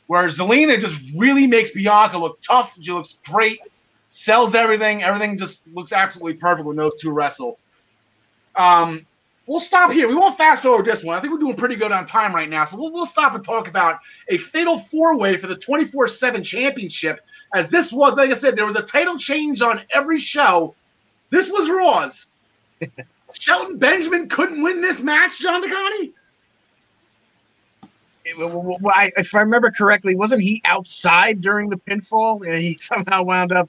where 0.07 0.27
Zelina 0.29 0.81
just 0.81 0.99
really 1.17 1.47
makes 1.47 1.71
Bianca 1.71 2.17
look 2.19 2.40
tough. 2.40 2.77
She 2.81 2.90
looks 2.93 3.19
great, 3.27 3.61
sells 4.09 4.55
everything. 4.55 5.03
Everything 5.03 5.37
just 5.37 5.67
looks 5.69 5.93
absolutely 5.93 6.35
perfect 6.35 6.67
when 6.67 6.77
those 6.77 6.95
two 6.99 7.11
wrestle. 7.11 7.59
Um, 8.57 9.07
we'll 9.46 9.61
stop 9.61 9.90
here. 9.90 10.09
We 10.09 10.14
won't 10.14 10.37
fast 10.37 10.62
forward 10.62 10.87
this 10.87 11.02
one. 11.02 11.16
I 11.16 11.20
think 11.20 11.33
we're 11.33 11.38
doing 11.38 11.57
pretty 11.57 11.76
good 11.76 11.92
on 11.92 12.07
time 12.07 12.35
right 12.35 12.48
now. 12.48 12.64
So 12.64 12.76
we'll, 12.76 12.92
we'll 12.92 13.07
stop 13.07 13.35
and 13.35 13.44
talk 13.44 13.68
about 13.68 14.00
a 14.28 14.38
fatal 14.38 14.78
four 14.78 15.16
way 15.16 15.37
for 15.37 15.46
the 15.46 15.57
24 15.57 16.09
7 16.09 16.42
championship. 16.42 17.20
As 17.54 17.68
this 17.68 17.92
was, 17.92 18.16
like 18.16 18.30
I 18.30 18.38
said, 18.38 18.57
there 18.57 18.66
was 18.66 18.76
a 18.76 18.83
title 18.83 19.18
change 19.18 19.61
on 19.61 19.83
every 19.90 20.18
show. 20.18 20.74
This 21.30 21.48
was 21.48 21.68
Raw's. 21.68 22.26
Shelton 23.33 23.78
Benjamin 23.78 24.28
couldn't 24.28 24.62
win 24.62 24.80
this 24.80 25.00
match, 25.00 25.40
John 25.40 25.62
DeConnie? 25.62 26.12
If 28.24 29.35
I 29.35 29.40
remember 29.40 29.70
correctly, 29.70 30.14
wasn't 30.14 30.42
he 30.42 30.62
outside 30.64 31.40
during 31.40 31.68
the 31.68 31.76
pinfall? 31.76 32.46
And 32.46 32.61
he 32.61 32.78
somehow 32.80 33.22
wound 33.24 33.52
up 33.52 33.68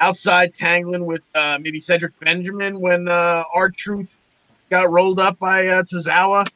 outside 0.00 0.52
tangling 0.52 1.06
with 1.06 1.22
uh, 1.34 1.58
maybe 1.60 1.80
Cedric 1.80 2.18
Benjamin 2.20 2.80
when 2.80 3.08
uh, 3.08 3.44
R-Truth 3.54 4.20
got 4.74 4.90
rolled 4.90 5.20
up 5.20 5.38
by 5.38 5.68
uh, 5.68 5.82
Tozawa 5.82 6.46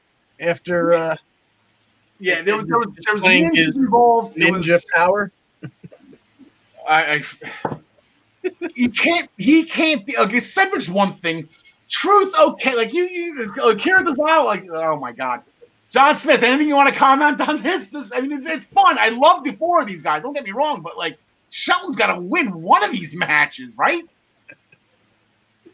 after. 0.41 0.93
Uh, 0.93 1.17
yeah, 2.21 2.43
there 2.43 2.57
was 2.57 2.67
there 2.67 2.79
was, 2.79 2.89
there 3.05 3.15
was 3.15 3.23
ninja 3.23 3.77
involved. 3.77 4.37
Ninja 4.37 4.73
was, 4.73 4.87
power. 4.93 5.31
I, 6.89 7.23
I 7.65 7.79
he 8.75 8.89
can't. 8.89 9.31
He 9.37 9.65
can't 9.65 10.05
be. 10.05 10.17
Okay, 10.17 10.41
Cedric's 10.41 10.89
one 10.89 11.17
thing. 11.19 11.49
Truth, 11.89 12.35
okay. 12.39 12.75
Like 12.75 12.93
you, 12.93 13.05
you 13.07 13.53
Akira 13.63 14.03
Tozawa. 14.03 14.45
Like, 14.45 14.69
oh 14.71 14.97
my 14.97 15.13
god. 15.13 15.43
John 15.91 16.17
Smith, 16.17 16.43
anything 16.43 16.69
you 16.69 16.75
want 16.75 16.91
to 16.91 16.95
comment 16.95 17.41
on 17.41 17.63
this? 17.63 17.87
This, 17.87 18.11
I 18.15 18.21
mean, 18.21 18.33
it's, 18.33 18.47
it's 18.47 18.65
fun. 18.67 18.99
I 18.99 19.09
love 19.09 19.43
the 19.43 19.53
four 19.53 19.81
of 19.81 19.87
these 19.87 20.03
guys. 20.03 20.23
Don't 20.23 20.35
get 20.35 20.45
me 20.45 20.51
wrong, 20.51 20.83
but 20.83 20.99
like 20.99 21.19
Shelton's 21.51 21.97
got 21.97 22.15
to 22.15 22.21
win 22.21 22.61
one 22.61 22.85
of 22.85 22.93
these 22.93 23.15
matches, 23.15 23.75
right? 23.79 24.05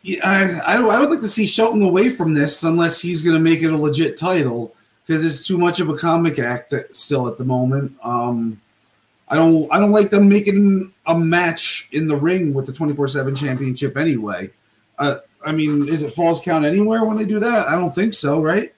Yeah, 0.05 0.61
I, 0.67 0.75
I, 0.75 0.83
I 0.83 1.01
would 1.01 1.09
like 1.09 1.23
to 1.23 1.29
see 1.29 1.47
Shelton 1.47 1.81
away 1.81 2.11
from 2.11 2.35
this 2.35 2.63
unless 2.63 3.01
he's 3.01 3.23
going 3.23 3.37
to 3.37 3.41
make 3.41 3.63
it 3.63 3.73
a 3.73 3.77
legit 3.77 4.19
title 4.19 4.75
because 5.07 5.25
it's 5.25 5.47
too 5.47 5.57
much 5.57 5.81
of 5.81 5.89
a 5.89 5.97
comic 5.97 6.39
act 6.39 6.75
still 6.93 7.27
at 7.27 7.39
the 7.39 7.45
moment. 7.45 7.91
Um, 8.05 8.61
I 9.29 9.37
don't 9.37 9.67
I 9.73 9.81
don't 9.81 9.93
like 9.93 10.11
them 10.11 10.29
making 10.29 10.93
a 11.07 11.19
match 11.19 11.89
in 11.93 12.07
the 12.07 12.17
ring 12.17 12.53
with 12.53 12.67
the 12.67 12.73
twenty 12.73 12.93
four 12.93 13.09
seven 13.09 13.35
championship 13.35 13.97
anyway. 13.97 14.51
Uh, 14.99 15.21
I 15.43 15.53
mean, 15.53 15.89
is 15.89 16.03
it 16.03 16.13
falls 16.13 16.43
count 16.43 16.67
anywhere 16.67 17.05
when 17.05 17.17
they 17.17 17.25
do 17.25 17.41
that? 17.41 17.67
I 17.67 17.73
don't 17.73 17.95
think 17.95 18.13
so, 18.13 18.43
right? 18.43 18.75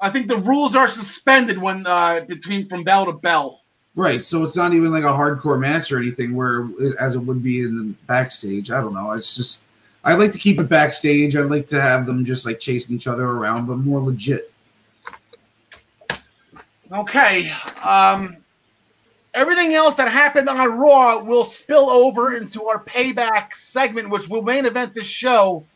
I 0.00 0.10
think 0.10 0.28
the 0.28 0.38
rules 0.38 0.76
are 0.76 0.86
suspended 0.86 1.58
when 1.58 1.84
uh, 1.88 2.20
between 2.20 2.68
from 2.68 2.84
bell 2.84 3.06
to 3.06 3.12
bell. 3.12 3.62
Right, 3.96 4.24
so 4.24 4.44
it's 4.44 4.56
not 4.56 4.74
even 4.74 4.92
like 4.92 5.02
a 5.02 5.08
hardcore 5.08 5.58
match 5.58 5.90
or 5.90 5.98
anything 5.98 6.36
where 6.36 6.68
as 7.00 7.16
it 7.16 7.18
would 7.18 7.42
be 7.42 7.62
in 7.62 7.76
the 7.76 7.94
backstage. 8.06 8.70
I 8.70 8.80
don't 8.80 8.94
know. 8.94 9.10
It's 9.10 9.34
just 9.34 9.64
I 10.08 10.14
like 10.14 10.32
to 10.32 10.38
keep 10.38 10.58
it 10.58 10.70
backstage. 10.70 11.36
I'd 11.36 11.50
like 11.50 11.66
to 11.68 11.78
have 11.78 12.06
them 12.06 12.24
just 12.24 12.46
like 12.46 12.58
chasing 12.58 12.96
each 12.96 13.06
other 13.06 13.26
around, 13.26 13.66
but 13.66 13.76
more 13.76 14.00
legit. 14.00 14.50
Okay. 16.90 17.50
Um, 17.82 18.38
everything 19.34 19.74
else 19.74 19.96
that 19.96 20.10
happened 20.10 20.48
on 20.48 20.78
Raw 20.78 21.22
will 21.22 21.44
spill 21.44 21.90
over 21.90 22.34
into 22.38 22.64
our 22.64 22.82
payback 22.82 23.54
segment, 23.54 24.08
which 24.08 24.28
will 24.28 24.40
main 24.40 24.64
event 24.64 24.94
this 24.94 25.04
show 25.04 25.66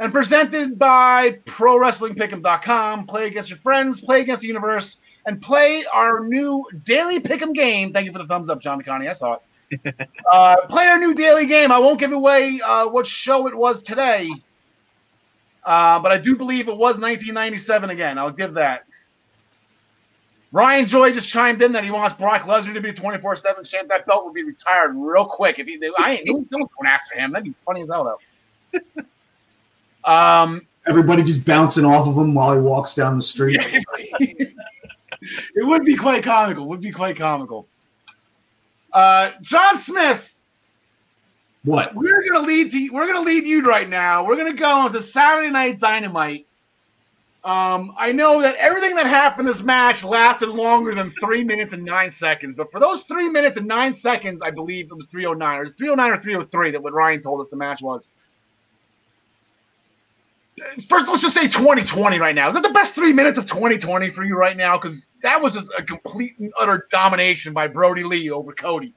and 0.00 0.12
presented 0.12 0.80
by 0.80 1.38
ProWrestlingPick'em.com. 1.46 3.06
Play 3.06 3.28
against 3.28 3.50
your 3.50 3.58
friends, 3.60 4.00
play 4.00 4.20
against 4.20 4.42
the 4.42 4.48
universe, 4.48 4.96
and 5.26 5.40
play 5.40 5.84
our 5.94 6.26
new 6.26 6.66
daily 6.82 7.20
Pick'em 7.20 7.54
game. 7.54 7.92
Thank 7.92 8.06
you 8.06 8.12
for 8.12 8.18
the 8.18 8.26
thumbs 8.26 8.50
up, 8.50 8.60
John 8.60 8.82
Connie. 8.82 9.06
I 9.06 9.12
saw 9.12 9.34
it. 9.34 9.42
Uh, 10.32 10.56
play 10.68 10.86
our 10.86 10.98
new 10.98 11.14
daily 11.14 11.46
game. 11.46 11.72
I 11.72 11.78
won't 11.78 11.98
give 11.98 12.12
away 12.12 12.60
uh, 12.64 12.88
what 12.88 13.06
show 13.06 13.46
it 13.46 13.54
was 13.54 13.82
today, 13.82 14.30
uh, 15.64 15.98
but 16.00 16.12
I 16.12 16.18
do 16.18 16.36
believe 16.36 16.68
it 16.68 16.76
was 16.76 16.98
1997 16.98 17.90
again. 17.90 18.18
I'll 18.18 18.30
give 18.30 18.54
that. 18.54 18.84
Ryan 20.52 20.86
Joy 20.86 21.12
just 21.12 21.28
chimed 21.28 21.60
in 21.60 21.72
that 21.72 21.84
he 21.84 21.90
wants 21.90 22.16
Brock 22.16 22.42
Lesnar 22.42 22.72
to 22.72 22.80
be 22.80 22.92
24 22.92 23.36
7 23.36 23.64
champ. 23.64 23.88
That 23.88 24.06
belt 24.06 24.24
would 24.24 24.34
be 24.34 24.44
retired 24.44 24.94
real 24.94 25.26
quick. 25.26 25.58
If 25.58 25.66
he, 25.66 25.78
I 25.98 26.14
ain't 26.14 26.26
don't, 26.26 26.48
don't 26.50 26.70
going 26.78 26.86
after 26.86 27.18
him. 27.18 27.32
That'd 27.32 27.44
be 27.44 27.54
funny 27.66 27.82
as 27.82 27.88
hell, 27.88 28.18
though. 28.72 29.02
Um, 30.06 30.64
Everybody 30.86 31.24
just 31.24 31.44
bouncing 31.44 31.84
off 31.84 32.06
of 32.06 32.16
him 32.16 32.32
while 32.32 32.54
he 32.54 32.60
walks 32.60 32.94
down 32.94 33.16
the 33.16 33.22
street. 33.22 33.58
it 34.20 34.54
would 35.56 35.84
be 35.84 35.96
quite 35.96 36.22
comical. 36.22 36.68
Would 36.68 36.80
be 36.80 36.92
quite 36.92 37.16
comical. 37.16 37.66
Uh, 38.96 39.32
John 39.42 39.76
Smith. 39.76 40.34
What? 41.64 41.94
We're 41.94 42.22
gonna 42.26 42.46
lead 42.46 42.72
to, 42.72 42.88
we're 42.88 43.06
gonna 43.06 43.26
lead 43.26 43.44
you 43.44 43.60
right 43.60 43.86
now. 43.86 44.26
We're 44.26 44.36
gonna 44.36 44.54
go 44.54 44.86
into 44.86 45.02
Saturday 45.02 45.50
Night 45.50 45.78
Dynamite. 45.78 46.46
Um, 47.44 47.94
I 47.98 48.12
know 48.12 48.40
that 48.40 48.54
everything 48.54 48.96
that 48.96 49.06
happened 49.06 49.48
this 49.48 49.62
match 49.62 50.02
lasted 50.02 50.48
longer 50.48 50.94
than 50.94 51.10
three 51.10 51.44
minutes 51.44 51.74
and 51.74 51.84
nine 51.84 52.10
seconds, 52.10 52.54
but 52.56 52.72
for 52.72 52.80
those 52.80 53.02
three 53.02 53.28
minutes 53.28 53.58
and 53.58 53.68
nine 53.68 53.92
seconds, 53.92 54.40
I 54.40 54.50
believe 54.50 54.86
it 54.86 54.94
was 54.94 55.06
309 55.12 55.58
or 55.58 55.66
309 55.66 56.10
or 56.10 56.22
303 56.22 56.70
that 56.70 56.82
what 56.82 56.94
Ryan 56.94 57.20
told 57.20 57.42
us 57.42 57.48
the 57.50 57.56
match 57.56 57.82
was 57.82 58.10
first 60.88 61.06
let's 61.08 61.22
just 61.22 61.34
say 61.34 61.48
2020 61.48 62.18
right 62.18 62.34
now. 62.34 62.48
Is 62.48 62.54
that 62.54 62.62
the 62.62 62.70
best 62.70 62.94
three 62.94 63.12
minutes 63.12 63.38
of 63.38 63.46
2020 63.46 64.08
for 64.10 64.24
you 64.24 64.36
right 64.36 64.56
now? 64.56 64.78
Because 64.78 65.06
that 65.22 65.40
was 65.40 65.56
a 65.76 65.82
complete 65.82 66.38
and 66.38 66.52
utter 66.58 66.86
domination 66.90 67.52
by 67.52 67.66
Brodie 67.66 68.04
Lee 68.04 68.30
over 68.30 68.52
Cody. 68.52 68.94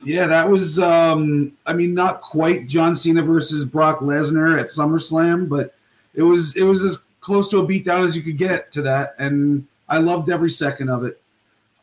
Yeah, 0.00 0.26
that 0.26 0.48
was. 0.48 0.78
um 0.78 1.52
I 1.66 1.72
mean, 1.72 1.94
not 1.94 2.20
quite 2.20 2.66
John 2.66 2.94
Cena 2.96 3.22
versus 3.22 3.64
Brock 3.64 4.00
Lesnar 4.00 4.58
at 4.58 4.66
SummerSlam, 4.66 5.48
but 5.48 5.74
it 6.14 6.22
was 6.22 6.56
it 6.56 6.64
was 6.64 6.84
as 6.84 7.04
close 7.20 7.48
to 7.48 7.58
a 7.58 7.66
beatdown 7.66 8.04
as 8.04 8.16
you 8.16 8.22
could 8.22 8.38
get 8.38 8.72
to 8.72 8.82
that, 8.82 9.14
and 9.18 9.66
I 9.88 9.98
loved 9.98 10.30
every 10.30 10.50
second 10.50 10.88
of 10.88 11.04
it. 11.04 11.20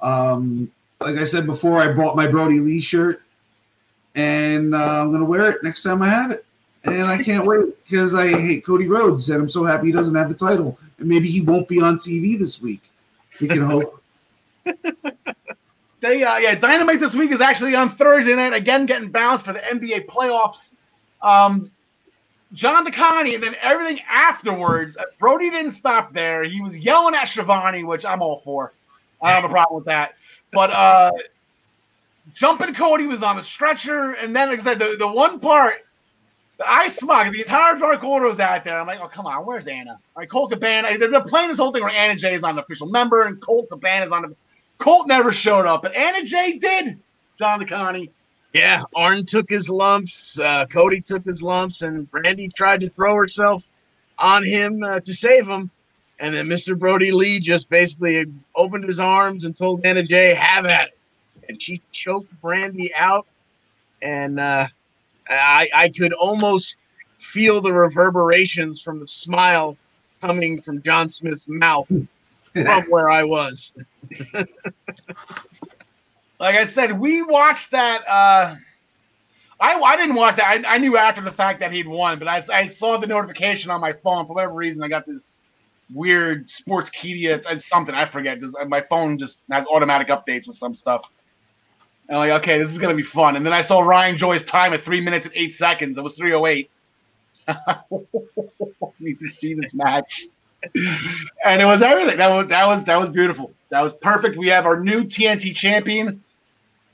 Um, 0.02 0.72
like 1.02 1.16
I 1.16 1.24
said 1.24 1.46
before, 1.46 1.80
I 1.82 1.94
bought 1.94 2.16
my 2.16 2.28
Brodie 2.28 2.60
Lee 2.60 2.82
shirt, 2.82 3.22
and 4.16 4.76
uh, 4.76 5.02
I'm 5.02 5.12
gonna 5.12 5.26
wear 5.26 5.50
it 5.50 5.64
next 5.64 5.84
time 5.84 6.02
I 6.02 6.10
have 6.10 6.32
it 6.32 6.46
and 6.86 7.06
I 7.06 7.22
can't 7.24 7.46
wait 7.46 7.84
because 7.84 8.16
I 8.16 8.28
hate 8.28 8.66
Cody 8.66 8.88
Rhodes, 8.88 9.30
and 9.30 9.42
I'm 9.42 9.50
so 9.50 9.66
happy 9.66 9.88
he 9.88 9.92
doesn't 9.92 10.16
have 10.16 10.30
the 10.30 10.36
title, 10.36 10.80
and 10.98 11.08
maybe 11.08 11.30
he 11.30 11.42
won't 11.42 11.68
be 11.68 11.82
on 11.82 11.98
TV 11.98 12.38
this 12.38 12.62
week. 12.62 12.82
We 13.42 13.48
can 13.48 13.62
hope. 13.62 14.02
they, 16.00 16.24
uh, 16.24 16.38
yeah, 16.38 16.56
Dynamite 16.56 17.00
this 17.00 17.16
week 17.16 17.32
is 17.32 17.42
actually 17.42 17.76
on 17.76 17.90
Thursday 17.90 18.36
night 18.36 18.54
again, 18.54 18.86
getting 18.86 19.10
bounced 19.10 19.46
for 19.46 19.54
the 19.54 19.60
NBA 19.60 20.08
playoffs. 20.08 20.74
Um, 21.22 21.72
John 22.54 22.86
DeConnie, 22.86 23.36
and 23.36 23.44
then 23.44 23.56
everything 23.62 24.00
afterwards. 24.10 24.98
Brodie 25.20 25.50
didn't 25.50 25.72
stop 25.72 26.14
there. 26.14 26.44
He 26.44 26.62
was 26.62 26.78
yelling 26.78 27.14
at 27.14 27.28
Schiavone, 27.28 27.84
which 27.84 28.06
I'm 28.06 28.22
all 28.22 28.40
for. 28.40 28.74
I 29.22 29.34
don't 29.34 29.42
have 29.42 29.52
a 29.52 29.54
problem 29.54 29.76
with 29.78 29.86
that. 29.86 30.16
But 30.52 30.72
uh, 30.72 31.12
jumping 32.34 32.74
Cody 32.74 33.06
was 33.06 33.22
on 33.22 33.38
a 33.38 33.44
stretcher, 33.44 34.14
and 34.14 34.36
then 34.36 34.50
like 34.50 34.62
I 34.62 34.64
said, 34.64 34.80
the, 34.80 34.96
the 34.98 35.08
one 35.08 35.40
part 35.40 35.86
I 36.66 36.88
smug. 36.90 37.34
The 37.34 37.42
entire 37.42 37.78
Dark 37.78 38.04
Order 38.04 38.28
was 38.28 38.40
out 38.40 38.64
there. 38.64 38.80
I'm 38.80 38.88
like, 38.88 39.00
oh, 39.02 39.08
come 39.08 39.26
on, 39.26 39.46
where's 39.46 39.68
Anna? 39.68 39.92
All 39.92 40.00
right, 40.18 40.30
Colt 40.30 40.52
Cabana. 40.52 40.98
They're, 40.98 41.22
playing 41.22 41.50
this 41.50 41.58
whole 41.58 41.72
thing 41.72 41.84
where 41.84 41.92
Anna 41.92 42.16
Jay 42.16 42.36
is 42.36 42.42
not 42.42 42.54
an 42.54 42.60
official 42.60 42.88
member 42.88 43.24
and 43.24 43.42
Colt 43.42 43.70
Cabana 43.70 44.06
is 44.06 44.12
on 44.12 44.24
the. 44.24 44.36
Colt 44.78 45.08
never 45.08 45.32
showed 45.32 45.66
up, 45.66 45.82
but 45.82 45.94
Anna 45.94 46.26
Jay 46.26 46.58
did, 46.58 46.98
John 47.38 47.60
DeConnie. 47.60 48.10
Yeah, 48.54 48.84
Arn 48.96 49.26
took 49.26 49.50
his 49.50 49.70
lumps. 49.70 50.40
Uh, 50.40 50.66
Cody 50.66 51.02
took 51.02 51.24
his 51.24 51.44
lumps, 51.44 51.82
and 51.82 52.10
Brandi 52.10 52.52
tried 52.54 52.82
to 52.82 52.90
throw 52.90 53.16
herself 53.16 53.72
on 54.18 54.44
him 54.44 54.82
uh, 54.84 55.00
to 55.02 55.14
save 55.14 55.48
him. 55.48 55.70
And 56.20 56.34
then 56.34 56.48
Mr. 56.48 56.78
Brodie 56.78 57.12
Lee 57.12 57.40
just 57.40 57.70
basically 57.70 58.26
opened 58.56 58.86
his 58.86 59.00
arms 59.00 59.46
and 59.46 59.56
told 59.56 59.86
Anna 59.86 60.04
Jay, 60.04 60.34
have 60.34 60.66
at 60.66 60.88
it. 60.88 60.98
And 61.48 61.62
she 61.62 61.82
choked 61.92 62.30
Brandi 62.42 62.90
out. 62.96 63.26
And 64.02 64.40
uh, 64.40 64.68
I, 65.30 65.70
I 65.74 65.90
could 65.90 66.14
almost 66.14 66.80
feel 67.16 67.62
the 67.62 67.74
reverberations 67.74 68.82
from 68.82 69.00
the 69.00 69.08
smile 69.08 69.78
coming 70.22 70.62
from 70.62 70.82
John 70.82 71.08
Smith's 71.08 71.48
mouth 71.48 71.88
from 71.88 72.84
where 72.90 73.10
I 73.10 73.24
was. 73.24 73.74
like 76.40 76.56
I 76.56 76.66
said, 76.66 77.00
we 77.00 77.22
watched 77.22 77.72
that. 77.72 78.02
Uh, 78.08 78.56
I, 79.60 79.80
I 79.80 79.98
didn't 79.98 80.16
watch 80.16 80.38
that. 80.38 80.46
I, 80.46 80.76
I 80.76 80.78
knew 80.78 80.98
after 80.98 81.22
the 81.22 81.32
fact 81.32 81.60
that 81.60 81.72
he'd 81.72 81.88
won, 81.88 82.18
but 82.18 82.28
I, 82.28 82.44
I 82.52 82.68
saw 82.68 82.98
the 82.98 83.08
notification 83.08 83.72
on 83.72 83.82
my 83.82 83.94
phone. 83.94 84.26
For 84.26 84.34
whatever 84.34 84.54
reason, 84.54 84.84
I 84.84 84.88
got 84.88 85.06
this 85.06 85.34
weird 85.94 86.48
Sportskeeda, 86.48 87.62
something 87.62 87.94
I 87.94 88.06
forget. 88.06 88.40
Just 88.40 88.56
my 88.68 88.82
phone 88.82 89.18
just 89.18 89.40
has 89.52 89.66
automatic 89.68 90.08
updates 90.08 90.48
with 90.48 90.56
some 90.56 90.74
stuff. 90.74 91.10
And 92.10 92.18
I'm 92.18 92.28
like, 92.28 92.42
okay, 92.42 92.58
this 92.58 92.72
is 92.72 92.80
gonna 92.80 92.96
be 92.96 93.04
fun. 93.04 93.36
And 93.36 93.46
then 93.46 93.54
I 93.54 93.62
saw 93.62 93.82
Ryan 93.82 94.18
Joy's 94.18 94.44
time 94.44 94.74
at 94.74 94.84
three 94.84 95.00
minutes 95.00 95.28
and 95.28 95.36
eight 95.36 95.56
seconds. 95.56 95.98
It 95.98 96.04
was 96.04 96.16
308. 96.16 96.70
I 97.48 97.80
need 99.00 99.20
to 99.20 99.28
see 99.30 99.54
this 99.54 99.76
match. 99.76 100.26
and 101.46 101.62
it 101.62 101.66
was 101.66 101.84
everything. 101.84 102.18
That 102.18 102.30
was 102.30 102.48
that 102.48 102.66
was 102.66 102.84
that 102.86 103.00
was 103.00 103.10
beautiful. 103.10 103.52
That 103.70 103.82
was 103.82 103.94
perfect. 103.94 104.38
We 104.38 104.50
have 104.50 104.66
our 104.66 104.80
new 104.80 105.04
TNT 105.04 105.56
champion. 105.56 106.24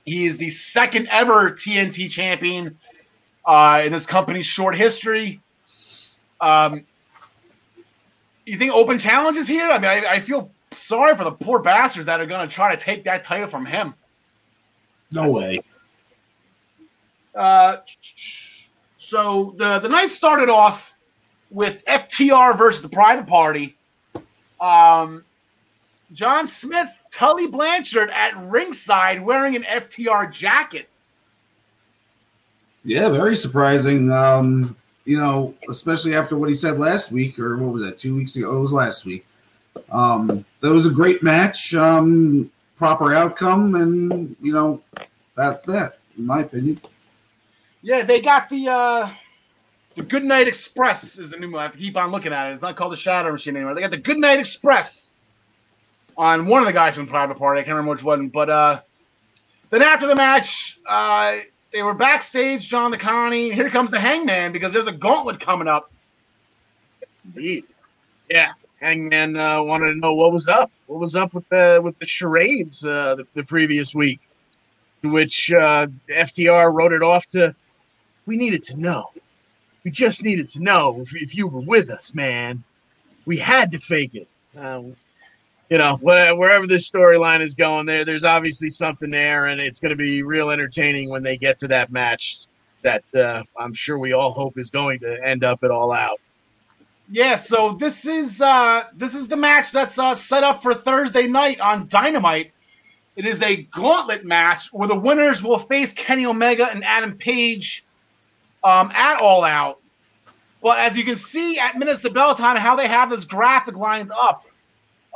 He 0.03 0.27
is 0.27 0.37
the 0.37 0.49
second 0.49 1.07
ever 1.09 1.51
TNT 1.51 2.11
champion 2.11 2.77
uh, 3.45 3.83
in 3.85 3.93
this 3.93 4.05
company's 4.05 4.45
short 4.45 4.75
history. 4.75 5.39
Um, 6.41 6.85
you 8.45 8.57
think 8.57 8.73
open 8.73 8.99
challenge 8.99 9.37
is 9.37 9.47
here? 9.47 9.67
I 9.67 9.79
mean, 9.79 9.89
I, 9.89 10.15
I 10.15 10.19
feel 10.19 10.51
sorry 10.75 11.15
for 11.15 11.23
the 11.23 11.31
poor 11.31 11.59
bastards 11.59 12.05
that 12.05 12.19
are 12.19 12.25
going 12.25 12.47
to 12.47 12.53
try 12.53 12.75
to 12.75 12.81
take 12.81 13.05
that 13.05 13.23
title 13.23 13.49
from 13.49 13.65
him. 13.65 13.95
No 15.11 15.31
way. 15.31 15.59
Uh, 17.33 17.77
so 18.97 19.53
the 19.57 19.79
the 19.79 19.89
night 19.89 20.11
started 20.11 20.49
off 20.49 20.93
with 21.51 21.83
FTR 21.85 22.57
versus 22.57 22.81
the 22.81 22.89
Private 22.89 23.27
Party. 23.27 23.75
Um, 24.59 25.23
John 26.13 26.47
Smith, 26.47 26.89
Tully 27.11 27.47
Blanchard 27.47 28.09
at 28.09 28.37
ringside 28.37 29.21
wearing 29.23 29.55
an 29.55 29.63
FTR 29.63 30.31
jacket. 30.31 30.89
Yeah, 32.83 33.09
very 33.09 33.35
surprising. 33.35 34.11
Um, 34.11 34.75
you 35.05 35.17
know, 35.17 35.53
especially 35.69 36.15
after 36.15 36.37
what 36.37 36.49
he 36.49 36.55
said 36.55 36.79
last 36.79 37.11
week, 37.11 37.39
or 37.39 37.57
what 37.57 37.73
was 37.73 37.83
that, 37.83 37.97
two 37.97 38.15
weeks 38.15 38.35
ago? 38.35 38.57
It 38.57 38.59
was 38.59 38.73
last 38.73 39.05
week. 39.05 39.25
Um, 39.91 40.45
that 40.61 40.69
was 40.69 40.85
a 40.85 40.91
great 40.91 41.21
match. 41.21 41.75
Um, 41.75 42.51
proper 42.77 43.13
outcome, 43.13 43.75
and 43.75 44.35
you 44.41 44.53
know 44.53 44.81
that's 45.35 45.65
that, 45.65 45.99
in 46.17 46.25
my 46.25 46.41
opinion. 46.41 46.79
Yeah, 47.81 48.03
they 48.03 48.21
got 48.21 48.49
the 48.49 48.67
uh 48.69 49.09
the 49.95 50.03
Goodnight 50.03 50.47
Express 50.47 51.17
is 51.17 51.29
the 51.29 51.37
new 51.37 51.51
one. 51.51 51.59
I 51.59 51.63
have 51.63 51.73
to 51.73 51.77
keep 51.77 51.95
on 51.95 52.11
looking 52.11 52.33
at 52.33 52.49
it. 52.49 52.53
It's 52.53 52.61
not 52.61 52.75
called 52.75 52.91
the 52.91 52.97
Shatter 52.97 53.31
Machine 53.31 53.55
anymore. 53.55 53.75
They 53.75 53.81
got 53.81 53.91
the 53.91 53.97
Goodnight 53.97 54.39
Express 54.39 55.11
on 56.17 56.47
one 56.47 56.61
of 56.61 56.65
the 56.65 56.73
guys 56.73 56.95
from 56.95 57.07
Private 57.07 57.37
Party. 57.37 57.61
I 57.61 57.63
can't 57.63 57.75
remember 57.75 57.91
which 57.91 58.03
one, 58.03 58.29
but 58.29 58.49
uh 58.49 58.81
then 59.69 59.81
after 59.81 60.07
the 60.07 60.15
match, 60.15 60.79
uh 60.87 61.37
they 61.71 61.83
were 61.83 61.93
backstage, 61.93 62.67
John 62.67 62.93
DeConnie. 62.93 63.53
Here 63.53 63.69
comes 63.69 63.91
the 63.91 63.99
Hangman 63.99 64.53
because 64.53 64.71
there's 64.71 64.87
a 64.87 64.93
gauntlet 64.93 65.41
coming 65.41 65.67
up. 65.67 65.91
Indeed. 67.25 67.65
Yeah. 68.29 68.53
Hangman 68.79 69.35
uh, 69.35 69.63
wanted 69.63 69.93
to 69.93 69.99
know 69.99 70.13
what 70.13 70.31
was 70.31 70.47
up. 70.47 70.71
What 70.87 70.99
was 70.99 71.15
up 71.15 71.33
with 71.33 71.47
the 71.49 71.79
with 71.83 71.97
the 71.97 72.07
charades 72.07 72.85
uh, 72.85 73.15
the, 73.15 73.27
the 73.33 73.43
previous 73.43 73.95
week? 73.95 74.19
Which 75.03 75.53
uh, 75.53 75.87
FTR 76.09 76.73
wrote 76.73 76.91
it 76.91 77.03
off 77.03 77.25
to, 77.27 77.55
"We 78.25 78.37
needed 78.37 78.63
to 78.63 78.77
know. 78.77 79.11
We 79.83 79.91
just 79.91 80.23
needed 80.23 80.49
to 80.49 80.63
know 80.63 80.99
if, 81.01 81.15
if 81.15 81.37
you 81.37 81.47
were 81.47 81.61
with 81.61 81.89
us, 81.89 82.13
man. 82.15 82.63
We 83.25 83.37
had 83.37 83.71
to 83.71 83.77
fake 83.77 84.15
it. 84.15 84.27
Um, 84.57 84.95
you 85.69 85.77
know, 85.77 85.97
whatever, 85.97 86.37
wherever 86.37 86.67
this 86.67 86.89
storyline 86.89 87.41
is 87.41 87.55
going, 87.55 87.85
there, 87.85 88.05
there's 88.05 88.23
obviously 88.23 88.69
something 88.69 89.09
there, 89.09 89.47
and 89.47 89.59
it's 89.59 89.79
going 89.79 89.91
to 89.91 89.95
be 89.95 90.23
real 90.23 90.49
entertaining 90.51 91.09
when 91.09 91.23
they 91.23 91.37
get 91.37 91.57
to 91.59 91.67
that 91.69 91.91
match. 91.91 92.47
That 92.83 93.03
uh, 93.15 93.43
I'm 93.57 93.73
sure 93.73 93.97
we 93.97 94.13
all 94.13 94.31
hope 94.31 94.59
is 94.59 94.69
going 94.69 94.99
to 94.99 95.19
end 95.25 95.43
up 95.43 95.63
at 95.63 95.71
all 95.71 95.91
out. 95.91 96.19
Yeah, 97.09 97.35
so 97.35 97.73
this 97.79 98.07
is 98.07 98.41
uh 98.41 98.85
this 98.95 99.13
is 99.13 99.27
the 99.27 99.37
match 99.37 99.71
that's 99.71 99.97
uh, 99.99 100.15
set 100.15 100.43
up 100.43 100.63
for 100.63 100.73
Thursday 100.73 101.27
night 101.27 101.59
on 101.59 101.87
Dynamite. 101.87 102.51
It 103.15 103.25
is 103.25 103.41
a 103.41 103.63
gauntlet 103.63 104.25
match 104.25 104.69
where 104.73 104.87
the 104.87 104.95
winners 104.95 105.41
will 105.43 105.59
face 105.59 105.93
Kenny 105.93 106.25
Omega 106.25 106.69
and 106.69 106.83
Adam 106.83 107.17
Page 107.17 107.85
um, 108.63 108.91
at 108.93 109.21
All 109.21 109.43
Out. 109.43 109.79
But 110.61 110.79
as 110.79 110.97
you 110.97 111.05
can 111.05 111.15
see 111.15 111.59
at 111.59 111.77
minutes 111.77 112.01
to 112.01 112.09
bell 112.09 112.35
time, 112.35 112.57
how 112.57 112.75
they 112.75 112.87
have 112.87 113.09
this 113.11 113.23
graphic 113.23 113.75
lined 113.75 114.11
up, 114.11 114.43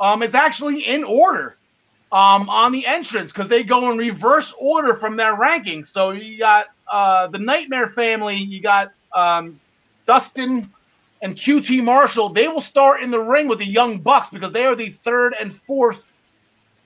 um, 0.00 0.22
it's 0.22 0.34
actually 0.34 0.86
in 0.86 1.04
order 1.04 1.56
um, 2.12 2.48
on 2.48 2.72
the 2.72 2.86
entrance 2.86 3.32
because 3.32 3.48
they 3.48 3.64
go 3.64 3.90
in 3.90 3.98
reverse 3.98 4.54
order 4.58 4.94
from 4.94 5.16
their 5.16 5.36
rankings. 5.36 5.88
So 5.88 6.12
you 6.12 6.38
got 6.38 6.68
uh, 6.90 7.26
the 7.26 7.38
Nightmare 7.38 7.88
family, 7.88 8.36
you 8.36 8.62
got 8.62 8.92
um, 9.12 9.60
Dustin 10.06 10.72
and 11.22 11.36
QT 11.36 11.82
Marshall, 11.84 12.30
they 12.30 12.48
will 12.48 12.60
start 12.60 13.02
in 13.02 13.10
the 13.10 13.20
ring 13.20 13.46
with 13.46 13.58
the 13.58 13.66
Young 13.66 13.98
Bucks 13.98 14.28
because 14.28 14.52
they 14.52 14.64
are 14.64 14.74
the 14.74 14.90
third 15.04 15.34
and 15.38 15.60
fourth 15.66 16.02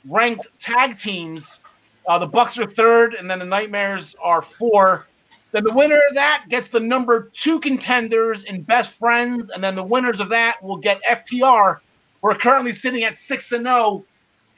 ranked 0.08 0.48
tag 0.60 0.98
teams. 0.98 1.60
Uh, 2.06 2.18
the 2.18 2.26
Bucks 2.26 2.58
are 2.58 2.66
third, 2.66 3.14
and 3.14 3.30
then 3.30 3.38
the 3.38 3.44
Nightmares 3.44 4.14
are 4.22 4.42
four. 4.42 5.06
Then 5.52 5.64
the 5.64 5.72
winner 5.72 6.00
of 6.08 6.14
that 6.14 6.46
gets 6.48 6.68
the 6.68 6.80
number 6.80 7.30
two 7.32 7.60
contenders 7.60 8.42
in 8.42 8.62
Best 8.62 8.98
Friends, 8.98 9.50
and 9.54 9.62
then 9.62 9.76
the 9.76 9.84
winners 9.84 10.18
of 10.20 10.28
that 10.30 10.62
will 10.62 10.76
get 10.76 11.00
FTR. 11.08 11.78
We're 12.20 12.34
currently 12.34 12.72
sitting 12.72 13.04
at 13.04 13.18
six 13.18 13.52
and 13.52 13.64
zero, 13.64 14.04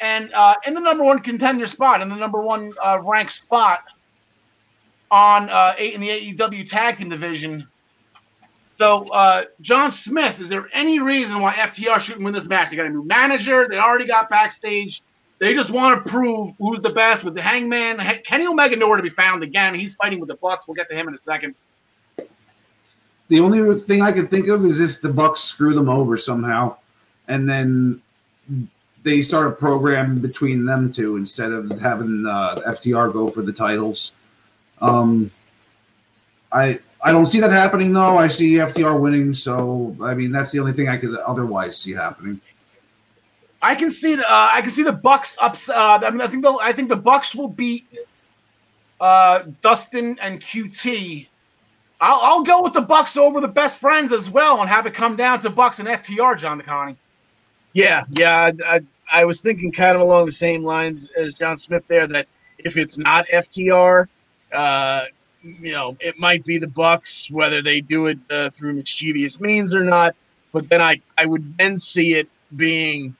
and 0.00 0.32
uh, 0.32 0.54
in 0.66 0.72
the 0.72 0.80
number 0.80 1.04
one 1.04 1.20
contender 1.20 1.66
spot, 1.66 2.00
in 2.00 2.08
the 2.08 2.16
number 2.16 2.40
one 2.40 2.72
uh, 2.82 3.00
ranked 3.02 3.32
spot 3.32 3.84
on 5.10 5.50
uh, 5.50 5.74
eight 5.78 5.94
in 5.94 6.00
the 6.00 6.08
AEW 6.08 6.68
tag 6.68 6.96
team 6.96 7.10
division. 7.10 7.68
So, 8.78 9.06
uh, 9.12 9.44
John 9.62 9.90
Smith, 9.90 10.40
is 10.40 10.48
there 10.48 10.68
any 10.72 10.98
reason 10.98 11.40
why 11.40 11.54
FTR 11.54 11.98
shouldn't 11.98 12.24
win 12.24 12.34
this 12.34 12.46
match? 12.46 12.70
They 12.70 12.76
got 12.76 12.86
a 12.86 12.90
new 12.90 13.04
manager. 13.04 13.68
They 13.68 13.78
already 13.78 14.06
got 14.06 14.28
backstage. 14.28 15.02
They 15.38 15.54
just 15.54 15.70
want 15.70 16.04
to 16.04 16.10
prove 16.10 16.54
who's 16.58 16.80
the 16.80 16.90
best 16.90 17.24
with 17.24 17.34
the 17.34 17.42
Hangman. 17.42 17.98
Kenny 18.24 18.46
Omega 18.46 18.76
nowhere 18.76 18.96
to 18.96 19.02
be 19.02 19.10
found 19.10 19.42
again. 19.42 19.74
He's 19.74 19.94
fighting 19.94 20.20
with 20.20 20.28
the 20.28 20.36
Bucks. 20.36 20.66
We'll 20.66 20.74
get 20.74 20.88
to 20.90 20.96
him 20.96 21.08
in 21.08 21.14
a 21.14 21.18
second. 21.18 21.54
The 23.28 23.40
only 23.40 23.80
thing 23.80 24.02
I 24.02 24.12
can 24.12 24.28
think 24.28 24.48
of 24.48 24.64
is 24.64 24.78
if 24.78 25.00
the 25.00 25.12
Bucks 25.12 25.40
screw 25.40 25.74
them 25.74 25.88
over 25.88 26.16
somehow, 26.16 26.76
and 27.28 27.48
then 27.48 28.00
they 29.02 29.22
start 29.22 29.48
a 29.48 29.52
program 29.52 30.20
between 30.20 30.64
them 30.64 30.92
two 30.92 31.16
instead 31.16 31.52
of 31.52 31.80
having 31.80 32.24
uh, 32.26 32.56
FTR 32.66 33.12
go 33.12 33.28
for 33.28 33.42
the 33.42 33.52
titles. 33.52 34.12
Um, 34.80 35.30
I 36.52 36.80
I 37.02 37.12
don't 37.12 37.26
see 37.26 37.40
that 37.40 37.50
happening 37.50 37.92
though. 37.92 38.18
I 38.18 38.28
see 38.28 38.54
FTR 38.54 38.98
winning, 39.00 39.34
so 39.34 39.96
I 40.02 40.14
mean 40.14 40.32
that's 40.32 40.50
the 40.50 40.60
only 40.60 40.72
thing 40.72 40.88
I 40.88 40.96
could 40.96 41.14
otherwise 41.16 41.78
see 41.78 41.92
happening. 41.92 42.40
I 43.62 43.74
can 43.74 43.90
see 43.90 44.14
the, 44.14 44.22
uh, 44.22 44.50
I 44.52 44.60
can 44.62 44.70
see 44.70 44.82
the 44.82 44.92
Bucks 44.92 45.36
ups. 45.40 45.68
Uh, 45.68 45.98
I 46.02 46.10
mean, 46.10 46.20
I 46.20 46.28
think 46.28 46.42
the 46.42 46.52
I 46.52 46.72
think 46.72 46.88
the 46.88 46.96
Bucks 46.96 47.34
will 47.34 47.48
beat 47.48 47.86
uh, 49.00 49.44
Dustin 49.62 50.18
and 50.20 50.40
QT. 50.40 51.26
I'll, 52.00 52.20
I'll 52.22 52.42
go 52.42 52.62
with 52.62 52.74
the 52.74 52.82
Bucks 52.82 53.16
over 53.16 53.40
the 53.40 53.48
best 53.48 53.78
friends 53.78 54.12
as 54.12 54.28
well, 54.28 54.60
and 54.60 54.68
have 54.68 54.86
it 54.86 54.94
come 54.94 55.16
down 55.16 55.40
to 55.42 55.50
Bucks 55.50 55.78
and 55.78 55.88
FTR, 55.88 56.38
John 56.38 56.60
McConney. 56.60 56.96
Yeah, 57.72 58.04
yeah. 58.10 58.50
I, 58.66 58.76
I, 58.76 58.80
I 59.12 59.24
was 59.24 59.40
thinking 59.40 59.72
kind 59.72 59.96
of 59.96 60.02
along 60.02 60.26
the 60.26 60.32
same 60.32 60.62
lines 60.62 61.08
as 61.16 61.34
John 61.34 61.56
Smith 61.56 61.84
there. 61.88 62.06
That 62.06 62.28
if 62.58 62.76
it's 62.76 62.98
not 62.98 63.26
FTR, 63.32 64.06
uh, 64.52 65.04
you 65.60 65.72
know, 65.72 65.96
it 66.00 66.18
might 66.18 66.44
be 66.44 66.58
the 66.58 66.68
Bucks, 66.68 67.30
whether 67.30 67.62
they 67.62 67.80
do 67.80 68.06
it 68.06 68.18
uh, 68.30 68.50
through 68.50 68.74
mischievous 68.74 69.40
means 69.40 69.74
or 69.74 69.84
not. 69.84 70.14
But 70.52 70.68
then 70.68 70.80
I, 70.80 71.00
I 71.18 71.26
would 71.26 71.56
then 71.58 71.78
see 71.78 72.14
it 72.14 72.28
being 72.56 73.14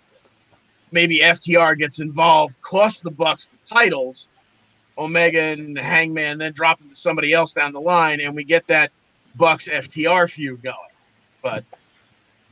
maybe 0.93 1.19
FTR 1.19 1.77
gets 1.79 2.01
involved, 2.01 2.61
costs 2.63 3.01
the 3.01 3.11
Bucks 3.11 3.49
the 3.49 3.59
titles, 3.67 4.29
Omega 4.99 5.41
and 5.41 5.77
Hangman 5.79 6.39
then 6.39 6.53
drop 6.53 6.79
them 6.79 6.89
to 6.89 6.95
somebody 6.95 7.33
else 7.33 7.53
down 7.53 7.73
the 7.73 7.81
line, 7.81 8.21
and 8.21 8.35
we 8.35 8.45
get 8.45 8.67
that 8.69 8.91
Bucks 9.35 9.69
FTR 9.69 10.31
feud 10.31 10.63
going. 10.63 10.77
But 11.43 11.65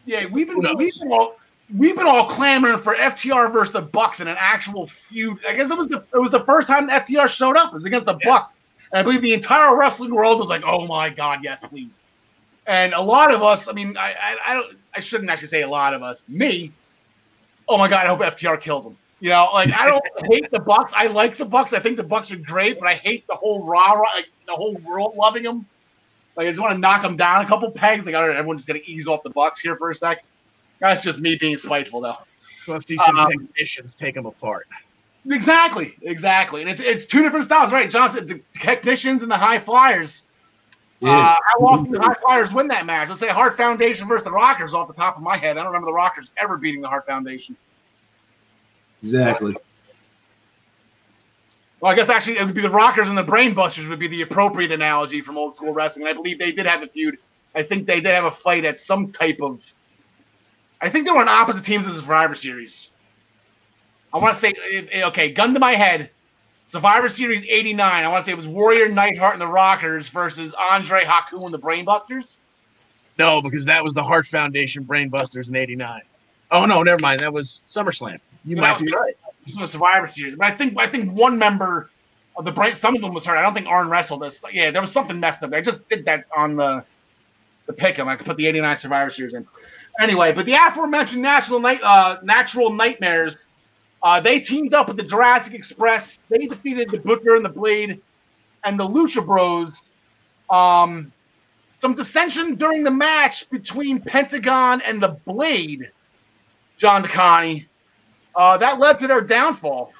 yeah, 0.05 0.27
we've 0.27 0.47
been 0.47 0.59
we've 0.77 1.01
been 1.01 1.13
all 1.13 1.37
we've 1.75 1.97
been 1.97 2.07
all 2.07 2.29
clamoring 2.29 2.79
for 2.79 2.95
FTR 2.95 3.53
versus 3.53 3.73
the 3.73 3.83
Bucks 3.83 4.21
in 4.21 4.29
an 4.29 4.37
actual 4.39 4.87
feud. 4.87 5.39
I 5.49 5.55
guess 5.55 5.71
it 5.71 5.77
was 5.77 5.89
the 5.89 6.05
it 6.13 6.19
was 6.19 6.31
the 6.31 6.45
first 6.45 6.69
time 6.69 6.89
FTR 6.89 7.29
showed 7.29 7.57
up. 7.57 7.73
It 7.73 7.77
was 7.77 7.85
against 7.85 8.07
the 8.07 8.19
yeah. 8.23 8.31
Bucks. 8.31 8.55
And 8.93 9.01
I 9.01 9.03
believe 9.03 9.23
the 9.23 9.33
entire 9.33 9.77
wrestling 9.77 10.15
world 10.15 10.39
was 10.39 10.49
like, 10.49 10.63
"Oh 10.65 10.87
my 10.87 11.11
God, 11.11 11.41
yes, 11.43 11.65
please." 11.65 12.01
And 12.67 12.95
a 12.95 13.01
lot 13.01 13.33
of 13.33 13.43
us, 13.43 13.69
I 13.69 13.73
mean, 13.73 13.97
I, 13.97 14.13
I, 14.13 14.37
I 14.47 14.55
don't, 14.55 14.77
I 14.95 15.01
shouldn't 15.01 15.31
actually 15.31 15.49
say 15.49 15.63
a 15.63 15.69
lot 15.69 15.93
of 15.93 16.03
us. 16.03 16.25
Me, 16.29 16.73
oh 17.69 17.77
my 17.77 17.89
God, 17.89 18.07
I 18.07 18.09
hope 18.09 18.21
FTR 18.21 18.61
kills 18.61 18.87
him. 18.87 18.97
You 19.21 19.31
know, 19.31 19.49
like 19.53 19.73
I 19.73 19.87
don't 19.87 20.03
hate 20.31 20.51
the 20.51 20.61
Bucks. 20.61 20.93
I 20.95 21.07
like 21.07 21.37
the 21.37 21.45
Bucks. 21.45 21.73
I 21.73 21.81
think 21.81 21.97
the 21.97 22.03
Bucks 22.03 22.31
are 22.31 22.37
great, 22.37 22.79
but 22.79 22.89
I 22.89 22.95
hate 22.95 23.27
the 23.27 23.35
whole 23.35 23.65
raw, 23.65 23.93
like, 23.93 24.29
the 24.47 24.55
whole 24.55 24.75
world 24.87 25.15
loving 25.17 25.43
them. 25.43 25.67
Like 26.37 26.47
I 26.47 26.51
just 26.51 26.61
want 26.61 26.75
to 26.75 26.79
knock 26.79 27.03
them 27.03 27.17
down 27.17 27.45
a 27.45 27.49
couple 27.49 27.71
pegs. 27.71 28.07
Like, 28.07 28.15
all 28.15 28.27
right, 28.27 28.37
everyone's 28.37 28.63
just 28.63 28.69
gonna 28.69 28.81
ease 28.87 29.07
off 29.07 29.23
the 29.23 29.31
Bucks 29.31 29.61
here 29.61 29.77
for 29.77 29.91
a 29.91 29.95
sec. 29.95 30.25
That's 30.81 31.03
just 31.03 31.21
me 31.21 31.37
being 31.37 31.57
spiteful, 31.57 32.01
though. 32.01 32.17
Let's 32.67 32.87
see 32.87 32.97
some 32.97 33.19
um, 33.19 33.31
technicians 33.31 33.95
take 33.95 34.15
them 34.15 34.27
apart. 34.27 34.67
Exactly, 35.31 35.97
exactly, 36.03 36.61
and 36.61 36.71
it's 36.71 36.81
it's 36.81 37.07
two 37.07 37.23
different 37.23 37.47
styles, 37.47 37.73
right? 37.73 37.91
Johnson, 37.91 38.27
the 38.27 38.43
technicians 38.61 39.23
and 39.23 39.31
the 39.31 39.37
high 39.37 39.59
flyers. 39.59 40.25
Uh, 41.03 41.07
how 41.07 41.67
often 41.67 41.93
do 41.93 41.99
high 41.99 42.15
flyers 42.23 42.53
win 42.53 42.69
that 42.69 42.87
match? 42.87 43.09
Let's 43.09 43.21
say 43.21 43.29
Hart 43.29 43.57
Foundation 43.57 44.09
versus 44.09 44.25
the 44.25 44.31
Rockers 44.31 44.73
off 44.73 44.89
the 44.89 44.95
top 44.95 45.17
of 45.17 45.23
my 45.23 45.37
head. 45.37 45.59
I 45.59 45.63
don't 45.63 45.67
remember 45.67 45.87
the 45.87 45.93
Rockers 45.93 46.31
ever 46.41 46.57
beating 46.57 46.81
the 46.81 46.89
Hart 46.89 47.07
Foundation. 47.07 47.57
Exactly. 49.03 49.55
Well, 51.81 51.93
I 51.93 51.95
guess 51.95 52.09
actually 52.09 52.39
it 52.39 52.45
would 52.47 52.55
be 52.55 52.63
the 52.63 52.71
Rockers 52.71 53.09
and 53.09 53.19
the 53.19 53.25
Brainbusters 53.25 53.87
would 53.91 53.99
be 53.99 54.09
the 54.09 54.23
appropriate 54.23 54.73
analogy 54.73 55.21
from 55.21 55.37
old 55.37 55.55
school 55.55 55.75
wrestling. 55.75 56.07
And 56.07 56.11
I 56.11 56.15
believe 56.15 56.39
they 56.39 56.53
did 56.53 56.65
have 56.65 56.83
a 56.83 56.87
feud. 56.87 57.19
I 57.55 57.63
think 57.63 57.87
they 57.87 58.01
did 58.01 58.15
have 58.15 58.25
a 58.25 58.31
fight 58.31 58.65
at 58.65 58.79
some 58.79 59.13
type 59.13 59.43
of. 59.43 59.63
I 60.81 60.89
think 60.89 61.05
they 61.05 61.13
were 61.13 61.19
on 61.19 61.29
opposite 61.29 61.65
teams 61.65 61.87
of 61.87 61.95
the 61.95 62.01
Survivor 62.01 62.35
Series. 62.35 62.89
I 64.15 64.19
want 64.19 64.35
to 64.35 64.41
say, 64.41 64.55
okay, 65.03 65.33
gun 65.33 65.53
to 65.55 65.61
my 65.61 65.73
head, 65.73 66.09
Survivor 66.67 67.09
Series 67.09 67.45
89. 67.45 68.05
I 68.05 68.09
want 68.09 68.25
to 68.25 68.27
say 68.27 68.33
it 68.33 68.37
was 68.37 68.47
Warrior 68.47 68.89
Neidhart 68.89 69.33
and 69.33 69.41
the 69.41 69.47
Rockers 69.47 70.09
versus 70.09 70.55
Andre 70.55 71.05
Haku 71.05 71.45
and 71.45 71.53
the 71.53 71.59
Brainbusters. 71.59 72.37
No, 73.19 73.43
because 73.43 73.65
that 73.65 73.83
was 73.83 73.93
the 73.95 74.03
Hart 74.03 74.27
Foundation 74.27 74.85
Brainbusters 74.85 75.49
in 75.51 75.57
89. 75.57 76.03
Oh, 76.53 76.65
no, 76.65 76.85
never 76.85 77.01
mind. 77.03 77.21
That 77.21 77.33
was 77.33 77.61
SummerSlam. 77.69 78.21
You 78.45 78.57
might 78.57 78.79
be 78.79 78.91
right. 78.93 79.15
This 79.47 79.57
was 79.57 79.73
Survivor 79.73 80.07
Series. 80.07 80.37
But 80.37 80.47
I 80.53 80.57
think 80.57 80.79
I 80.79 80.89
think 80.89 81.13
one 81.13 81.39
member 81.39 81.91
of 82.37 82.45
the 82.45 82.53
brain, 82.53 82.75
some 82.77 82.95
of 82.95 83.03
them 83.03 83.13
was 83.15 83.25
hurt. 83.25 83.37
I 83.37 83.43
don't 83.43 83.55
think 83.55 83.67
Arn 83.67 83.89
wrestled 83.89 84.23
this. 84.23 84.41
Yeah, 84.53 84.71
there 84.71 84.81
was 84.81 84.93
something 84.93 85.19
messed 85.19 85.43
up. 85.43 85.53
I 85.53 85.61
just 85.61 85.87
did 85.89 86.05
that 86.07 86.27
on 86.37 86.57
the 86.57 86.85
the 87.67 87.73
pick 87.73 87.99
'em. 87.99 88.09
I 88.09 88.17
could 88.17 88.27
put 88.27 88.37
the 88.37 88.47
89 88.47 88.77
Survivor 88.77 89.11
Series 89.11 89.35
in. 89.35 89.47
Anyway, 90.01 90.33
but 90.33 90.47
the 90.47 90.55
aforementioned 90.55 91.23
natural 91.23 91.61
night 91.61 91.81
uh, 91.83 92.19
natural 92.23 92.73
nightmares 92.73 93.37
uh, 94.05 94.21
they 94.21 94.39
teamed 94.39 94.75
up 94.75 94.87
with 94.87 94.99
the 94.99 95.03
Jurassic 95.03 95.55
Express. 95.55 96.19
They 96.29 96.47
defeated 96.47 96.91
the 96.91 96.99
Butcher 96.99 97.35
and 97.35 97.45
the 97.45 97.49
Blade 97.49 98.01
and 98.63 98.79
the 98.79 98.87
Lucha 98.87 99.25
Bros. 99.25 99.83
Um, 100.51 101.11
some 101.81 101.95
dissension 101.95 102.55
during 102.55 102.85
the 102.85 102.91
match 102.91 103.49
between 103.51 104.01
Pentagon 104.01 104.83
and 104.83 105.03
the 105.03 105.17
Blade, 105.27 105.91
John 106.77 107.03
DeConnie. 107.03 107.67
Uh, 108.37 108.59
that 108.59 108.79
led 108.79 108.99
to 109.01 109.07
their 109.07 109.23
downfall. 109.23 109.93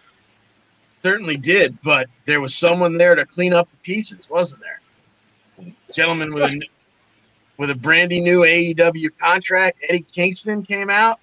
Certainly 1.03 1.39
did, 1.39 1.81
but 1.83 2.09
there 2.25 2.41
was 2.41 2.55
someone 2.55 2.97
there 2.97 3.15
to 3.15 3.27
clean 3.27 3.53
up 3.53 3.71
the 3.71 3.77
pieces, 3.79 4.29
wasn't 4.31 4.61
there? 4.61 4.81
gentleman 5.93 6.35
with 6.35 6.43
a 6.43 6.61
with 7.57 7.71
a 7.71 7.75
brandy 7.75 8.21
new 8.21 8.41
AEW 8.41 9.17
contract, 9.17 9.81
Eddie 9.89 10.05
Kingston, 10.13 10.65
came 10.65 10.91
out, 10.91 11.21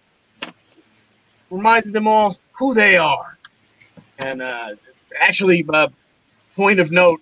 reminded 1.50 1.92
them 1.92 2.08
all 2.08 2.38
who 2.62 2.76
they 2.76 2.96
are, 2.96 3.34
and 4.20 4.40
uh, 4.40 4.76
actually, 5.20 5.66
uh, 5.74 5.88
point 6.56 6.80
of 6.80 6.92
note, 6.92 7.20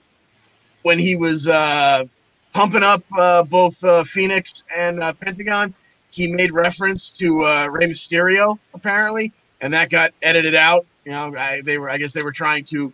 when 0.81 0.99
he 0.99 1.15
was 1.15 1.47
uh, 1.47 2.03
pumping 2.51 2.83
up 2.83 3.01
uh, 3.17 3.43
both 3.43 3.81
uh, 3.85 4.03
Fenix 4.03 4.65
and 4.77 5.01
uh, 5.01 5.13
Pentagon, 5.13 5.73
he 6.11 6.35
made 6.35 6.51
reference 6.51 7.09
to 7.11 7.45
uh, 7.45 7.67
Rey 7.67 7.85
Mysterio 7.85 8.59
apparently, 8.73 9.31
and 9.61 9.73
that 9.73 9.89
got 9.89 10.11
edited 10.21 10.55
out. 10.55 10.85
You 11.05 11.13
know, 11.13 11.33
I, 11.37 11.61
they 11.61 11.77
were 11.77 11.89
I 11.89 11.97
guess 11.97 12.11
they 12.11 12.23
were 12.23 12.33
trying 12.33 12.65
to 12.65 12.93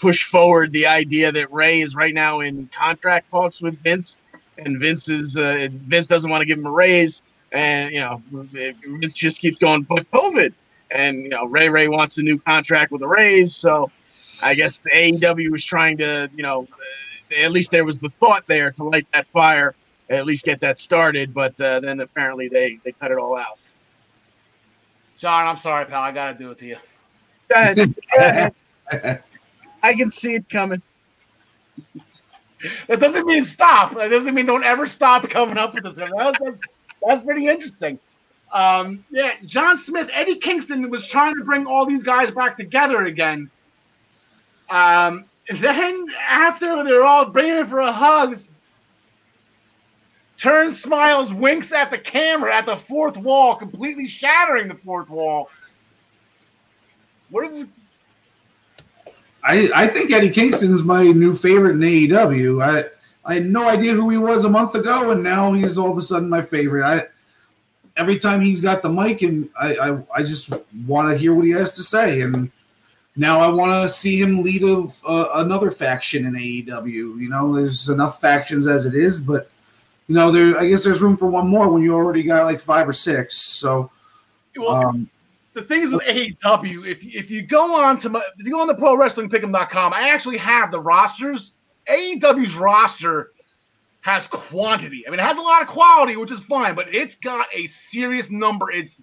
push 0.00 0.22
forward 0.22 0.72
the 0.72 0.86
idea 0.86 1.32
that 1.32 1.52
Rey 1.52 1.80
is 1.80 1.96
right 1.96 2.14
now 2.14 2.38
in 2.38 2.68
contract 2.68 3.32
talks 3.32 3.60
with 3.60 3.82
Vince, 3.82 4.16
and 4.58 4.78
Vince 4.78 5.08
is 5.08 5.34
Vince 5.34 6.06
doesn't 6.06 6.30
want 6.30 6.40
to 6.40 6.46
give 6.46 6.58
him 6.58 6.66
a 6.66 6.70
raise, 6.70 7.20
and 7.50 7.92
you 7.92 7.98
know 7.98 8.22
Vince 8.30 9.14
just 9.14 9.40
keeps 9.40 9.56
going, 9.56 9.82
but 9.82 10.08
COVID, 10.12 10.52
and 10.90 11.22
you 11.22 11.28
know 11.28 11.46
Ray 11.46 11.68
Ray 11.68 11.88
wants 11.88 12.18
a 12.18 12.22
new 12.22 12.38
contract 12.38 12.92
with 12.92 13.00
the 13.00 13.08
Rays, 13.08 13.54
so 13.54 13.86
I 14.42 14.54
guess 14.54 14.78
the 14.78 14.90
AEW 14.90 15.50
was 15.50 15.64
trying 15.64 15.96
to 15.98 16.30
you 16.34 16.42
know 16.42 16.66
at 17.38 17.52
least 17.52 17.70
there 17.70 17.84
was 17.84 17.98
the 17.98 18.08
thought 18.08 18.46
there 18.46 18.70
to 18.72 18.84
light 18.84 19.06
that 19.12 19.26
fire, 19.26 19.74
at 20.08 20.26
least 20.26 20.44
get 20.44 20.60
that 20.60 20.78
started, 20.78 21.32
but 21.32 21.58
uh, 21.60 21.80
then 21.80 22.00
apparently 22.00 22.48
they 22.48 22.78
they 22.84 22.92
cut 22.92 23.10
it 23.10 23.18
all 23.18 23.36
out. 23.36 23.58
John, 25.18 25.48
I'm 25.48 25.56
sorry, 25.56 25.84
pal. 25.84 26.02
I 26.02 26.12
gotta 26.12 26.36
do 26.36 26.50
it 26.50 26.58
to 26.60 26.66
you. 26.66 26.76
Go 27.48 27.60
ahead. 27.60 27.76
Go 27.76 27.94
ahead. 28.16 28.54
I 29.82 29.94
can 29.94 30.10
see 30.10 30.34
it 30.34 30.48
coming. 30.48 30.82
That 32.88 33.00
doesn't 33.00 33.26
mean 33.26 33.44
stop. 33.44 33.94
That 33.94 34.08
doesn't 34.08 34.34
mean 34.34 34.46
don't 34.46 34.64
ever 34.64 34.86
stop 34.86 35.28
coming 35.30 35.56
up 35.56 35.74
with 35.74 35.84
this. 35.84 35.96
That's, 35.96 36.10
that's, 36.38 36.56
that's 37.06 37.24
pretty 37.24 37.48
interesting. 37.48 37.98
Um, 38.52 39.04
yeah, 39.10 39.34
John 39.44 39.78
Smith, 39.78 40.10
Eddie 40.12 40.36
Kingston 40.36 40.90
was 40.90 41.08
trying 41.08 41.36
to 41.36 41.44
bring 41.44 41.66
all 41.66 41.86
these 41.86 42.02
guys 42.02 42.30
back 42.30 42.56
together 42.56 43.04
again. 43.04 43.50
Um, 44.68 45.24
then 45.60 46.06
after 46.28 46.82
they're 46.84 47.04
all 47.04 47.26
bringing 47.26 47.56
him 47.56 47.68
for 47.68 47.80
a 47.80 47.92
hug, 47.92 48.38
turns, 50.36 50.80
smiles, 50.80 51.32
winks 51.32 51.72
at 51.72 51.90
the 51.90 51.98
camera 51.98 52.54
at 52.54 52.66
the 52.66 52.76
fourth 52.88 53.16
wall, 53.16 53.56
completely 53.56 54.06
shattering 54.06 54.68
the 54.68 54.74
fourth 54.74 55.10
wall. 55.10 55.48
What 57.30 57.52
I, 59.42 59.70
I 59.74 59.86
think 59.86 60.12
Eddie 60.12 60.30
Kingston's 60.30 60.82
my 60.82 61.04
new 61.04 61.34
favorite 61.34 61.72
in 61.72 61.80
AEW. 61.80 62.64
I 62.64 62.90
I 63.24 63.34
had 63.34 63.46
no 63.46 63.68
idea 63.68 63.94
who 63.94 64.10
he 64.10 64.16
was 64.16 64.44
a 64.44 64.50
month 64.50 64.74
ago, 64.74 65.10
and 65.10 65.22
now 65.22 65.52
he's 65.52 65.78
all 65.78 65.92
of 65.92 65.98
a 65.98 66.02
sudden 66.02 66.28
my 66.28 66.42
favorite. 66.42 66.84
I 66.84 67.06
every 67.96 68.18
time 68.18 68.40
he's 68.40 68.60
got 68.60 68.82
the 68.82 68.88
mic, 68.88 69.22
and 69.22 69.48
I 69.58 69.76
I, 69.76 69.98
I 70.16 70.22
just 70.22 70.52
want 70.86 71.10
to 71.10 71.16
hear 71.16 71.34
what 71.34 71.44
he 71.44 71.52
has 71.52 71.72
to 71.72 71.82
say, 71.82 72.22
and 72.22 72.50
now 73.16 73.40
I 73.40 73.48
want 73.48 73.72
to 73.72 73.92
see 73.92 74.20
him 74.20 74.42
lead 74.42 74.62
a, 74.62 74.86
uh, 75.06 75.28
another 75.34 75.70
faction 75.70 76.26
in 76.26 76.34
AEW. 76.34 77.20
You 77.20 77.28
know, 77.28 77.54
there's 77.54 77.88
enough 77.88 78.20
factions 78.20 78.66
as 78.66 78.86
it 78.86 78.94
is, 78.94 79.20
but 79.20 79.50
you 80.08 80.14
know, 80.14 80.30
there 80.30 80.58
I 80.58 80.68
guess 80.68 80.84
there's 80.84 81.02
room 81.02 81.16
for 81.16 81.26
one 81.26 81.48
more 81.48 81.68
when 81.68 81.82
you 81.82 81.94
already 81.94 82.22
got 82.22 82.44
like 82.44 82.60
five 82.60 82.88
or 82.88 82.92
six. 82.92 83.36
So. 83.36 83.90
well, 84.56 84.70
Um, 84.70 85.10
the 85.52 85.62
thing 85.62 85.82
is 85.82 85.90
with 85.90 86.02
AEW, 86.02 86.86
if 86.86 87.04
if 87.04 87.30
you 87.30 87.42
go 87.42 87.74
on 87.74 87.98
to 87.98 88.08
my, 88.08 88.22
if 88.38 88.46
you 88.46 88.52
go 88.52 88.60
on 88.60 88.68
the 88.68 88.74
pro 88.74 88.96
wrestling 88.96 89.28
pick'em.com, 89.28 89.92
I 89.92 90.08
actually 90.08 90.38
have 90.38 90.70
the 90.70 90.80
rosters. 90.80 91.52
AEW's 91.88 92.54
roster 92.54 93.32
has 94.02 94.26
quantity. 94.28 95.06
I 95.06 95.10
mean, 95.10 95.20
it 95.20 95.24
has 95.24 95.36
a 95.36 95.42
lot 95.42 95.62
of 95.62 95.68
quality, 95.68 96.16
which 96.16 96.32
is 96.32 96.40
fine, 96.40 96.74
but 96.74 96.94
it's 96.94 97.16
got 97.16 97.46
a 97.54 97.66
serious 97.66 98.30
number. 98.30 98.70
It's 98.70 98.96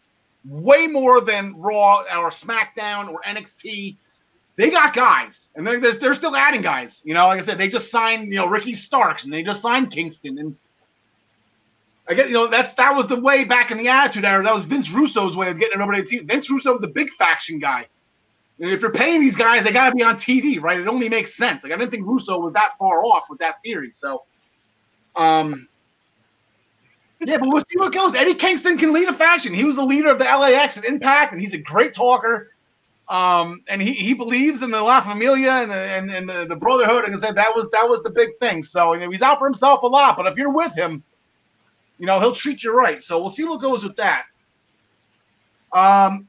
way 0.46 0.88
more 0.88 1.22
than 1.22 1.56
Raw 1.58 2.00
or 2.00 2.30
SmackDown 2.30 3.10
or 3.10 3.22
NXT. 3.28 3.98
They 4.56 4.70
got 4.72 4.96
guys, 4.96 5.48
and 5.56 5.68
they're, 5.68 5.80
they're, 5.80 6.16
still 6.16 6.36
adding 6.36 6.64
guys. 6.64 7.04
You 7.06 7.14
know, 7.14 7.28
like 7.28 7.40
I 7.40 7.46
said, 7.46 7.60
they 7.60 7.70
just 7.70 7.92
signed, 7.92 8.30
you 8.30 8.38
know, 8.38 8.48
Ricky 8.48 8.74
Starks, 8.74 9.24
and 9.24 9.32
they 9.32 9.44
just 9.44 9.62
signed 9.62 9.92
Kingston, 9.92 10.40
and 10.40 10.56
I 12.10 12.14
get, 12.14 12.28
you 12.28 12.34
know, 12.34 12.48
that's 12.48 12.74
that 12.76 12.96
was 12.96 13.08
the 13.08 13.20
way 13.20 13.44
back 13.44 13.72
in 13.72 13.78
the 13.78 13.90
Attitude 13.90 14.24
Era. 14.24 14.44
That 14.44 14.54
was 14.54 14.64
Vince 14.64 14.90
Russo's 14.90 15.36
way 15.36 15.50
of 15.50 15.60
getting 15.60 15.80
everybody 15.80 16.04
to 16.04 16.08
team. 16.08 16.28
Vince 16.28 16.50
Russo 16.50 16.74
was 16.74 16.84
a 16.84 16.88
big 16.88 17.12
faction 17.12 17.60
guy. 17.60 17.86
And 18.60 18.72
if 18.72 18.82
you're 18.82 18.92
paying 18.92 19.20
these 19.22 19.36
guys, 19.36 19.64
they 19.64 19.72
got 19.72 19.90
to 19.90 19.96
be 19.96 20.04
on 20.04 20.16
TV, 20.16 20.60
right? 20.60 20.80
It 20.80 20.88
only 20.88 21.10
makes 21.10 21.36
sense. 21.36 21.64
Like 21.64 21.74
I 21.74 21.78
didn't 21.78 21.92
think 21.92 22.08
Russo 22.08 22.40
was 22.40 22.54
that 22.54 22.72
far 22.80 23.04
off 23.04 23.26
with 23.30 23.40
that 23.40 23.56
theory. 23.64 23.92
So, 23.92 24.24
um, 25.18 25.68
yeah, 27.20 27.38
but 27.38 27.50
we'll 27.52 27.62
see 27.62 27.78
what 27.78 27.94
goes. 27.94 28.14
Eddie 28.16 28.36
Kingston 28.36 28.78
can 28.78 28.94
lead 28.94 29.10
a 29.10 29.14
faction. 29.14 29.54
He 29.54 29.64
was 29.64 29.76
the 29.76 29.84
leader 29.84 30.10
of 30.10 30.20
the 30.20 30.26
LAX 30.26 30.78
at 30.78 30.86
Impact, 30.86 31.34
and 31.34 31.42
he's 31.42 31.54
a 31.54 31.58
great 31.58 31.94
talker. 31.94 32.52
Um, 33.10 33.64
and 33.70 33.82
he, 33.82 33.94
he 33.94 34.14
believes 34.14 34.62
in 34.62 34.70
the 34.70 34.82
La 34.82 35.02
Familia 35.02 35.52
and 35.52 35.72
the 35.72 35.76
and, 35.76 36.12
and 36.12 36.30
the, 36.30 36.46
the 36.46 36.56
brotherhood. 36.56 37.06
And 37.06 37.16
I 37.16 37.20
said 37.20 37.36
that 37.36 37.56
was 37.56 37.70
that 37.72 37.88
was 37.88 38.04
the 38.04 38.10
big 38.10 38.38
thing. 38.40 38.64
So 38.64 38.94
you 38.94 39.00
know, 39.00 39.10
he's 39.10 39.22
out 39.22 39.40
for 39.40 39.48
himself 39.48 39.82
a 39.84 39.88
lot, 39.88 40.18
but 40.18 40.28
if 40.28 40.38
you're 40.38 40.52
with 40.52 40.76
him, 40.76 41.04
you 41.98 42.06
know 42.06 42.20
he'll 42.20 42.36
treat 42.36 42.64
you 42.64 42.78
right. 42.78 43.02
So 43.02 43.20
we'll 43.20 43.30
see 43.30 43.46
what 43.46 43.62
goes 43.62 43.84
with 43.84 43.96
that. 43.96 44.26
Um, 45.74 46.28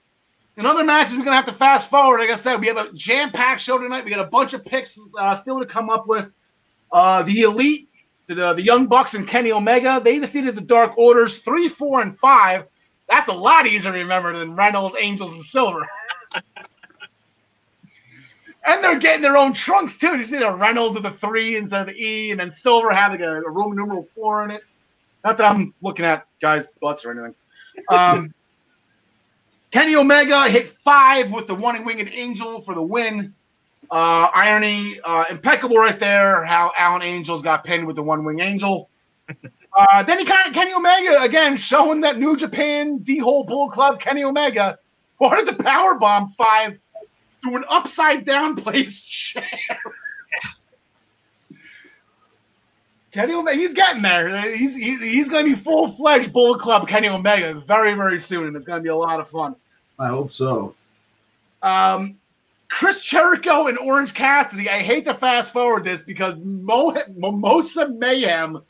in 0.57 0.67
other 0.67 0.85
matches, 0.85 1.17
we're 1.17 1.25
gonna 1.25 1.37
have 1.37 1.47
to 1.47 1.53
fast 1.53 1.91
forward. 1.91 2.21
Like 2.21 2.31
I 2.31 2.37
said, 2.37 2.61
we 2.61 2.69
have 2.69 2.77
a 2.77 2.93
jam-packed 2.93 3.61
show 3.61 3.79
tonight. 3.79 4.05
We 4.05 4.11
got 4.11 4.25
a 4.25 4.31
bunch 4.31 4.55
of 4.55 4.65
picks 4.65 4.99
uh, 5.19 5.35
still 5.35 5.59
to 5.59 5.67
come 5.67 5.91
up 5.91 6.07
with. 6.07 6.31
Uh, 6.91 7.23
the 7.25 7.43
Elite, 7.43 7.88
the, 8.35 8.55
the 8.55 8.63
Young 8.63 8.87
Bucks, 8.87 9.15
and 9.15 9.27
Kenny 9.27 9.53
Omega. 9.53 10.01
They 10.03 10.19
defeated 10.19 10.55
the 10.55 10.63
Dark 10.63 10.97
Orders 10.97 11.39
three, 11.41 11.69
four, 11.69 12.01
and 12.03 12.17
five. 12.19 12.65
That's 13.09 13.29
a 13.29 13.33
lot 13.33 13.67
easier 13.67 13.93
to 13.93 13.99
remember 13.99 14.39
than 14.39 14.55
Reynolds, 14.55 14.97
Angels, 14.99 15.33
and 15.33 15.43
Silver. 15.43 15.87
and 18.67 18.85
they're 18.85 18.99
getting 18.99 19.23
their 19.23 19.37
own 19.39 19.55
trunks 19.55 19.97
too. 19.97 20.19
You 20.19 20.27
see 20.27 20.39
the 20.39 20.55
Reynolds 20.55 20.95
with 20.95 21.05
the 21.05 21.13
three 21.13 21.57
instead 21.57 21.81
of 21.81 21.87
the 21.87 21.95
E, 21.95 22.31
and 22.31 22.41
then 22.41 22.51
Silver 22.51 22.91
had 22.91 23.09
like 23.09 23.21
a, 23.21 23.41
a 23.41 23.51
Roman 23.51 23.79
numeral 23.79 24.07
four 24.15 24.45
in 24.45 24.51
it. 24.51 24.63
Not 25.25 25.39
that 25.39 25.51
I'm 25.51 25.75
looking 25.83 26.05
at 26.05 26.27
guys' 26.41 26.67
butts 26.81 27.05
or 27.05 27.13
anything. 27.13 27.35
Um, 27.91 28.35
Kenny 29.71 29.97
Omega 29.97 30.49
hit 30.49 30.71
five 30.85 31.31
with 31.31 31.47
the 31.47 31.55
one 31.55 31.85
winged 31.85 32.09
angel 32.13 32.63
for 32.63 32.75
the 32.75 32.83
win. 32.83 33.35
Uh, 33.91 34.29
irony, 34.35 35.01
uh, 35.03 35.25
impeccable 35.31 35.77
right 35.77 35.99
there. 35.99 36.45
How 36.45 36.73
Alan 36.77 37.03
Angels 37.03 37.43
got 37.43 37.65
pinned 37.65 37.87
with 37.87 37.97
the 37.97 38.03
one 38.03 38.25
wing 38.25 38.41
angel. 38.41 38.91
Uh, 39.79 40.03
then 40.03 40.19
he 40.19 40.25
kind 40.25 40.49
of 40.49 40.55
Kenny 40.55 40.73
Omega 40.73 41.21
again 41.23 41.57
showing 41.57 42.01
that 42.01 42.19
New 42.19 42.37
Japan 42.37 42.99
D 42.99 43.19
Hole 43.19 43.45
Bullet 43.45 43.71
Club 43.71 44.01
Kenny 44.01 44.25
Omega 44.25 44.79
wanted 45.21 45.47
the 45.47 45.63
power 45.63 45.97
bomb 45.97 46.35
five 46.37 46.79
through 47.43 47.57
an 47.59 47.65
upside 47.69 48.25
down 48.25 48.57
place 48.57 49.01
chair. 49.03 49.45
Kenny 53.13 53.35
Omega, 53.35 53.57
he's 53.57 53.75
getting 53.75 54.03
there. 54.03 54.57
He's 54.57 54.75
he, 54.75 54.97
he's 54.97 55.29
going 55.29 55.45
to 55.45 55.55
be 55.55 55.61
full 55.61 55.93
fledged 55.93 56.33
Bullet 56.33 56.61
Club 56.61 56.89
Kenny 56.89 57.09
Omega 57.09 57.63
very 57.67 57.95
very 57.95 58.19
soon, 58.19 58.49
and 58.49 58.57
it's 58.57 58.67
going 58.67 58.79
to 58.79 58.83
be 58.83 58.91
a 58.91 58.97
lot 58.97 59.21
of 59.21 59.29
fun. 59.29 59.55
I 59.99 60.09
hope 60.09 60.33
so. 60.33 60.75
Um, 61.63 62.17
Chris 62.71 63.01
Jericho 63.01 63.67
and 63.67 63.79
Orange 63.79 64.15
Cassidy. 64.15 64.69
I 64.69 64.83
hate 64.83 65.05
to 65.07 65.15
fast 65.15 65.53
forward 65.53 65.85
this 65.85 66.03
because 66.03 66.35
Mo- 66.37 66.97
Mimosa 67.17 67.89
Mayhem 67.89 68.61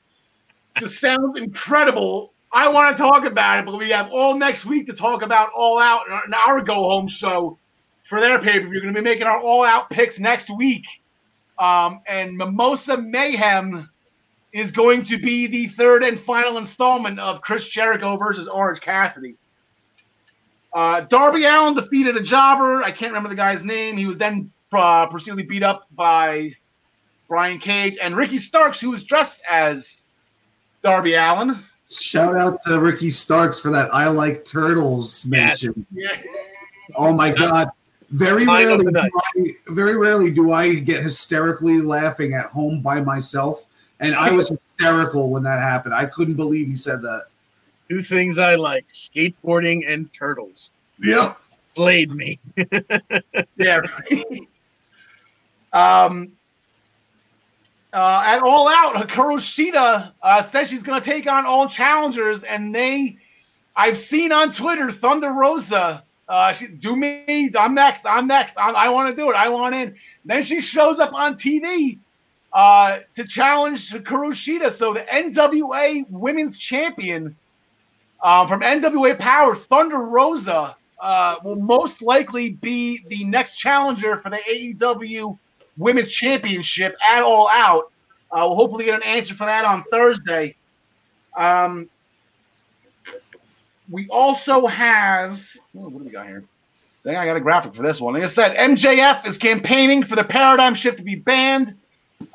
just 0.78 1.00
sounds 1.00 1.38
incredible. 1.38 2.32
I 2.52 2.68
want 2.68 2.96
to 2.96 3.02
talk 3.02 3.24
about 3.24 3.60
it, 3.60 3.66
but 3.66 3.76
we 3.76 3.90
have 3.90 4.08
all 4.10 4.36
next 4.38 4.64
week 4.64 4.86
to 4.86 4.94
talk 4.94 5.22
about 5.22 5.50
All 5.54 5.78
Out 5.78 6.04
and 6.24 6.34
our 6.34 6.62
go 6.62 6.74
home 6.74 7.08
show 7.08 7.58
for 8.08 8.20
their 8.20 8.38
pay 8.38 8.60
per 8.60 8.66
view. 8.66 8.70
We're 8.70 8.80
going 8.82 8.94
to 8.94 9.00
be 9.00 9.04
making 9.04 9.26
our 9.26 9.40
All 9.40 9.64
Out 9.64 9.90
picks 9.90 10.18
next 10.18 10.48
week. 10.48 10.86
Um, 11.58 12.00
and 12.06 12.36
Mimosa 12.36 12.96
Mayhem 12.96 13.90
is 14.52 14.72
going 14.72 15.04
to 15.06 15.18
be 15.18 15.46
the 15.46 15.66
third 15.66 16.02
and 16.04 16.18
final 16.18 16.56
installment 16.56 17.18
of 17.18 17.42
Chris 17.42 17.66
Jericho 17.66 18.16
versus 18.16 18.48
Orange 18.48 18.80
Cassidy. 18.80 19.36
Uh, 20.72 21.00
Darby 21.02 21.44
Allin 21.44 21.74
defeated 21.74 22.16
a 22.16 22.22
jobber. 22.22 22.82
I 22.82 22.90
can't 22.90 23.10
remember 23.10 23.28
the 23.28 23.34
guy's 23.34 23.64
name. 23.64 23.96
He 23.96 24.06
was 24.06 24.18
then 24.18 24.50
uh, 24.72 25.06
proceedingly 25.06 25.44
beat 25.44 25.62
up 25.62 25.86
by 25.92 26.54
Brian 27.28 27.58
Cage 27.58 27.98
and 28.00 28.16
Ricky 28.16 28.38
Starks, 28.38 28.80
who 28.80 28.90
was 28.90 29.04
dressed 29.04 29.40
as 29.48 30.04
Darby 30.82 31.14
Allin. 31.14 31.64
Shout 31.90 32.36
out 32.36 32.62
to 32.66 32.78
Ricky 32.80 33.10
Starks 33.10 33.58
for 33.58 33.70
that 33.70 33.94
I 33.94 34.08
like 34.08 34.44
turtles 34.44 35.24
mention. 35.26 35.86
Yeah. 35.90 36.20
Oh 36.96 37.12
my 37.12 37.30
god. 37.30 37.70
Very 38.10 38.46
rarely, 38.46 38.84
the 38.84 38.90
night. 38.90 39.10
do 39.34 39.54
I, 39.68 39.72
very 39.72 39.96
rarely 39.96 40.30
do 40.30 40.52
I 40.52 40.74
get 40.76 41.02
hysterically 41.02 41.82
laughing 41.82 42.32
at 42.32 42.46
home 42.46 42.80
by 42.80 43.02
myself, 43.02 43.66
and 44.00 44.14
I 44.14 44.30
was 44.32 44.48
hysterical 44.48 45.28
when 45.28 45.42
that 45.42 45.60
happened. 45.60 45.94
I 45.94 46.06
couldn't 46.06 46.36
believe 46.36 46.68
you 46.68 46.76
said 46.76 47.02
that. 47.02 47.26
Two 47.88 48.02
things 48.02 48.38
I 48.38 48.54
like: 48.54 48.88
skateboarding 48.88 49.82
and 49.86 50.12
turtles. 50.12 50.72
Yep. 51.02 51.36
Slayed 51.74 52.10
me. 52.12 52.38
yeah. 53.56 53.80
Right. 54.10 54.48
Um, 55.72 56.32
uh, 57.92 58.22
at 58.24 58.42
All 58.42 58.68
Out, 58.68 58.94
Hikaru 58.94 59.38
Shida 59.38 60.12
uh, 60.22 60.42
says 60.42 60.68
she's 60.68 60.82
going 60.82 61.00
to 61.00 61.04
take 61.04 61.26
on 61.26 61.46
all 61.46 61.68
challengers, 61.68 62.42
and 62.42 62.74
they, 62.74 63.16
I've 63.74 63.96
seen 63.96 64.32
on 64.32 64.52
Twitter, 64.52 64.90
Thunder 64.90 65.30
Rosa, 65.30 66.02
uh, 66.28 66.52
she, 66.52 66.66
do 66.66 66.94
me, 66.94 67.50
I'm 67.58 67.74
next, 67.74 68.04
I'm 68.04 68.26
next, 68.26 68.58
I'm, 68.58 68.76
i 68.76 68.90
want 68.90 69.14
to 69.14 69.16
do 69.20 69.30
it, 69.30 69.34
I 69.34 69.48
want 69.48 69.74
in. 69.74 69.94
Then 70.26 70.42
she 70.42 70.60
shows 70.60 70.98
up 70.98 71.14
on 71.14 71.36
TV 71.36 71.98
uh, 72.52 72.98
to 73.14 73.26
challenge 73.26 73.90
Hikaru 73.90 74.32
Shida. 74.32 74.72
So 74.72 74.92
the 74.92 75.00
NWA 75.00 76.04
Women's 76.10 76.58
Champion 76.58 77.34
um, 78.22 78.48
from 78.48 78.60
NWA 78.60 79.18
Power, 79.18 79.54
Thunder 79.54 79.98
Rosa, 79.98 80.76
uh, 81.00 81.36
will 81.44 81.56
most 81.56 82.02
likely 82.02 82.50
be 82.50 83.04
the 83.08 83.24
next 83.24 83.56
challenger 83.56 84.16
for 84.16 84.30
the 84.30 84.38
AEW 84.38 85.38
Women's 85.76 86.10
Championship 86.10 86.96
at 87.08 87.22
All 87.22 87.48
Out. 87.48 87.92
Uh, 88.30 88.44
we'll 88.48 88.56
hopefully 88.56 88.86
get 88.86 88.96
an 88.96 89.04
answer 89.04 89.34
for 89.34 89.46
that 89.46 89.64
on 89.64 89.84
Thursday. 89.90 90.56
Um, 91.36 91.88
we 93.90 94.08
also 94.08 94.66
have 94.66 95.40
oh, 95.76 95.88
what 95.88 95.98
do 95.98 96.04
we 96.04 96.10
got 96.10 96.26
here? 96.26 96.44
I 97.04 97.08
think 97.08 97.16
I 97.16 97.24
got 97.24 97.36
a 97.36 97.40
graphic 97.40 97.74
for 97.74 97.82
this 97.82 98.00
one. 98.00 98.14
Like 98.14 98.24
I 98.24 98.26
said, 98.26 98.56
MJF 98.56 99.26
is 99.26 99.38
campaigning 99.38 100.02
for 100.02 100.16
the 100.16 100.24
paradigm 100.24 100.74
shift 100.74 100.98
to 100.98 101.04
be 101.04 101.14
banned. 101.14 101.74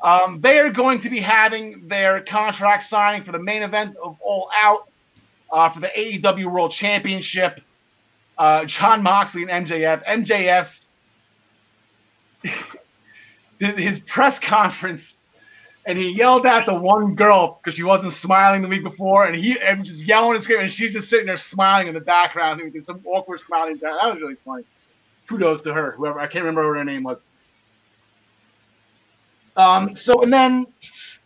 Um, 0.02 0.40
they 0.40 0.58
are 0.58 0.70
going 0.70 1.00
to 1.00 1.10
be 1.10 1.20
having 1.20 1.86
their 1.86 2.22
contract 2.22 2.84
signing 2.84 3.22
for 3.22 3.32
the 3.32 3.38
main 3.38 3.62
event 3.62 3.94
of 4.02 4.16
All 4.20 4.50
Out 4.56 4.88
uh, 5.54 5.70
for 5.70 5.80
the 5.80 5.88
AEW 5.88 6.52
World 6.52 6.72
Championship. 6.72 7.60
Uh, 8.38 8.66
Jon 8.66 9.02
Moxley 9.02 9.44
and 9.48 9.66
MJF. 9.66 10.04
MJF's 10.04 10.88
his 13.58 14.00
press 14.00 14.38
conference 14.38 15.16
and 15.86 15.98
he 15.98 16.10
yelled 16.10 16.46
at 16.46 16.66
the 16.66 16.74
one 16.74 17.14
girl 17.14 17.60
because 17.62 17.76
she 17.76 17.82
wasn't 17.82 18.12
smiling 18.12 18.62
the 18.62 18.68
week 18.68 18.82
before, 18.82 19.26
and 19.26 19.36
he 19.36 19.58
and 19.60 19.84
just 19.84 20.02
yelling 20.04 20.34
and 20.34 20.42
screaming, 20.42 20.64
and 20.64 20.72
she's 20.72 20.92
just 20.92 21.10
sitting 21.10 21.26
there 21.26 21.36
smiling 21.36 21.88
in 21.88 21.94
the 21.94 22.00
background, 22.00 22.60
doing 22.60 22.84
some 22.84 23.02
awkward 23.06 23.40
smiling. 23.40 23.78
That 23.82 23.92
was 23.92 24.20
really 24.20 24.36
funny. 24.44 24.64
Kudos 25.28 25.62
to 25.62 25.74
her, 25.74 25.92
whoever 25.92 26.20
I 26.20 26.26
can't 26.26 26.44
remember 26.44 26.66
what 26.68 26.78
her 26.78 26.84
name 26.84 27.02
was. 27.02 27.18
Um. 29.56 29.94
So 29.94 30.22
and 30.22 30.32
then 30.32 30.66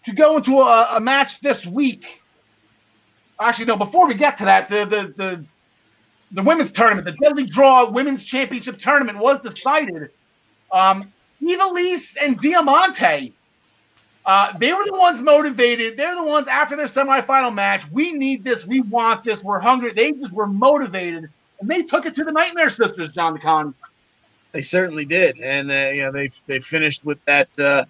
to 0.06 0.12
go 0.12 0.36
into 0.38 0.58
a, 0.60 0.88
a 0.96 1.00
match 1.00 1.40
this 1.40 1.64
week. 1.64 2.20
Actually, 3.40 3.66
no. 3.66 3.76
Before 3.76 4.06
we 4.06 4.14
get 4.14 4.36
to 4.38 4.44
that, 4.44 4.68
the 4.68 4.84
the 4.84 5.14
the 5.16 5.44
the 6.32 6.42
women's 6.42 6.72
tournament, 6.72 7.04
the 7.06 7.12
Deadly 7.12 7.44
Draw 7.44 7.90
Women's 7.90 8.24
Championship 8.24 8.78
tournament 8.78 9.18
was 9.18 9.40
decided. 9.40 10.10
Um, 10.72 11.12
Ivelisse 11.42 12.16
and 12.20 12.38
Diamante. 12.40 13.32
Uh, 14.26 14.58
they 14.58 14.72
were 14.74 14.84
the 14.84 14.92
ones 14.92 15.22
motivated. 15.22 15.96
They're 15.96 16.14
the 16.14 16.22
ones 16.22 16.48
after 16.48 16.76
their 16.76 16.86
semifinal 16.86 17.54
match. 17.54 17.90
We 17.90 18.12
need 18.12 18.44
this. 18.44 18.66
We 18.66 18.82
want 18.82 19.24
this. 19.24 19.42
We're 19.42 19.60
hungry. 19.60 19.92
They 19.94 20.12
just 20.12 20.32
were 20.32 20.46
motivated, 20.46 21.30
and 21.60 21.70
they 21.70 21.82
took 21.82 22.04
it 22.04 22.14
to 22.16 22.24
the 22.24 22.32
Nightmare 22.32 22.68
Sisters, 22.68 23.10
John 23.10 23.38
Con. 23.38 23.74
They 24.52 24.60
certainly 24.60 25.06
did, 25.06 25.38
and 25.38 25.70
uh, 25.70 25.90
you 25.94 26.02
know 26.02 26.12
they 26.12 26.28
they 26.46 26.60
finished 26.60 27.04
with 27.04 27.24
that 27.24 27.58
uh, 27.58 27.84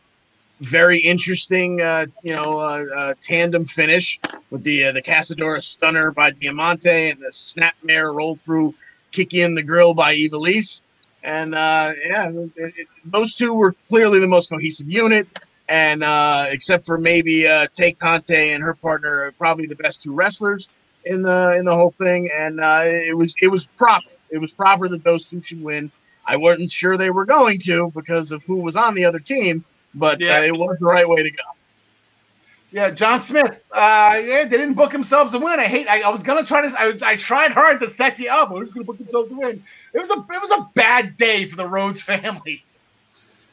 very 0.61 0.99
interesting, 0.99 1.81
uh, 1.81 2.07
you 2.23 2.35
know, 2.35 2.59
uh, 2.59 2.85
uh, 2.97 3.15
tandem 3.21 3.65
finish 3.65 4.19
with 4.51 4.65
the 4.65 4.85
uh, 4.85 4.93
the 4.93 5.03
Casadora 5.03 5.63
stunner 5.63 6.11
by 6.11 6.31
Diamante 6.31 7.11
and 7.11 7.21
the 7.21 7.31
snapmare 7.31 8.13
roll 8.13 8.35
through 8.35 8.75
kick 9.13 9.35
in 9.35 9.55
the 9.55 9.63
grill 9.63 9.95
by 9.95 10.15
Ivelisse. 10.15 10.83
And 11.23 11.55
uh, 11.55 11.93
yeah, 12.05 12.31
it, 12.31 12.53
it, 12.57 12.89
those 13.05 13.35
two 13.35 13.55
were 13.55 13.75
clearly 13.89 14.21
the 14.21 14.29
most 14.29 14.51
cohesive 14.51 14.91
unit. 14.91 15.27
And 15.69 16.03
uh, 16.03 16.47
except 16.49 16.87
for 16.87 16.97
maybe 16.97 17.47
uh, 17.47 17.67
Tay 17.75 17.93
Conti 17.93 18.53
and 18.53 18.63
her 18.63 18.75
partner, 18.75 19.31
probably 19.37 19.67
the 19.67 19.77
best 19.77 20.01
two 20.01 20.15
wrestlers 20.15 20.69
in 21.05 21.23
the 21.23 21.57
in 21.59 21.67
the 21.67 21.75
whole 21.75 21.91
thing. 21.91 22.31
And 22.35 22.61
uh, 22.61 22.85
it 22.85 23.17
was 23.17 23.35
it 23.43 23.49
was 23.49 23.67
proper. 23.77 24.09
It 24.31 24.39
was 24.39 24.53
proper 24.53 24.89
that 24.89 25.05
those 25.05 25.29
two 25.29 25.43
should 25.43 25.63
win. 25.63 25.91
I 26.27 26.37
wasn't 26.37 26.71
sure 26.71 26.97
they 26.97 27.11
were 27.11 27.25
going 27.25 27.59
to 27.61 27.91
because 27.95 28.33
of 28.33 28.43
who 28.45 28.59
was 28.59 28.77
on 28.77 28.95
the 28.95 29.05
other 29.05 29.19
team, 29.19 29.65
but 29.95 30.20
yeah. 30.20 30.39
uh, 30.39 30.43
it 30.43 30.57
was 30.57 30.76
the 30.78 30.86
right 30.86 31.09
way 31.09 31.22
to 31.22 31.30
go. 31.30 31.43
Yeah, 32.70 32.91
John 32.91 33.20
Smith. 33.20 33.62
Uh, 33.72 34.20
yeah, 34.22 34.45
they 34.45 34.59
didn't 34.59 34.74
book 34.74 34.93
themselves 34.93 35.32
to 35.32 35.39
win. 35.39 35.59
I 35.59 35.64
hate. 35.64 35.89
I, 35.89 36.03
I 36.03 36.11
was 36.11 36.22
gonna 36.22 36.45
try 36.45 36.66
to. 36.66 36.80
I, 36.80 37.12
I 37.12 37.16
tried 37.16 37.53
hard 37.53 37.80
to 37.80 37.89
set 37.89 38.18
you 38.18 38.28
up. 38.28 38.51
Who's 38.51 38.70
gonna 38.70 38.84
book 38.84 38.99
themselves 38.99 39.30
to 39.30 39.36
win? 39.36 39.62
It 39.95 39.99
was 39.99 40.11
a. 40.11 40.18
It 40.18 40.41
was 40.41 40.51
a 40.51 40.70
bad 40.74 41.16
day 41.16 41.47
for 41.47 41.57
the 41.57 41.66
Rhodes 41.66 42.03
family. 42.03 42.64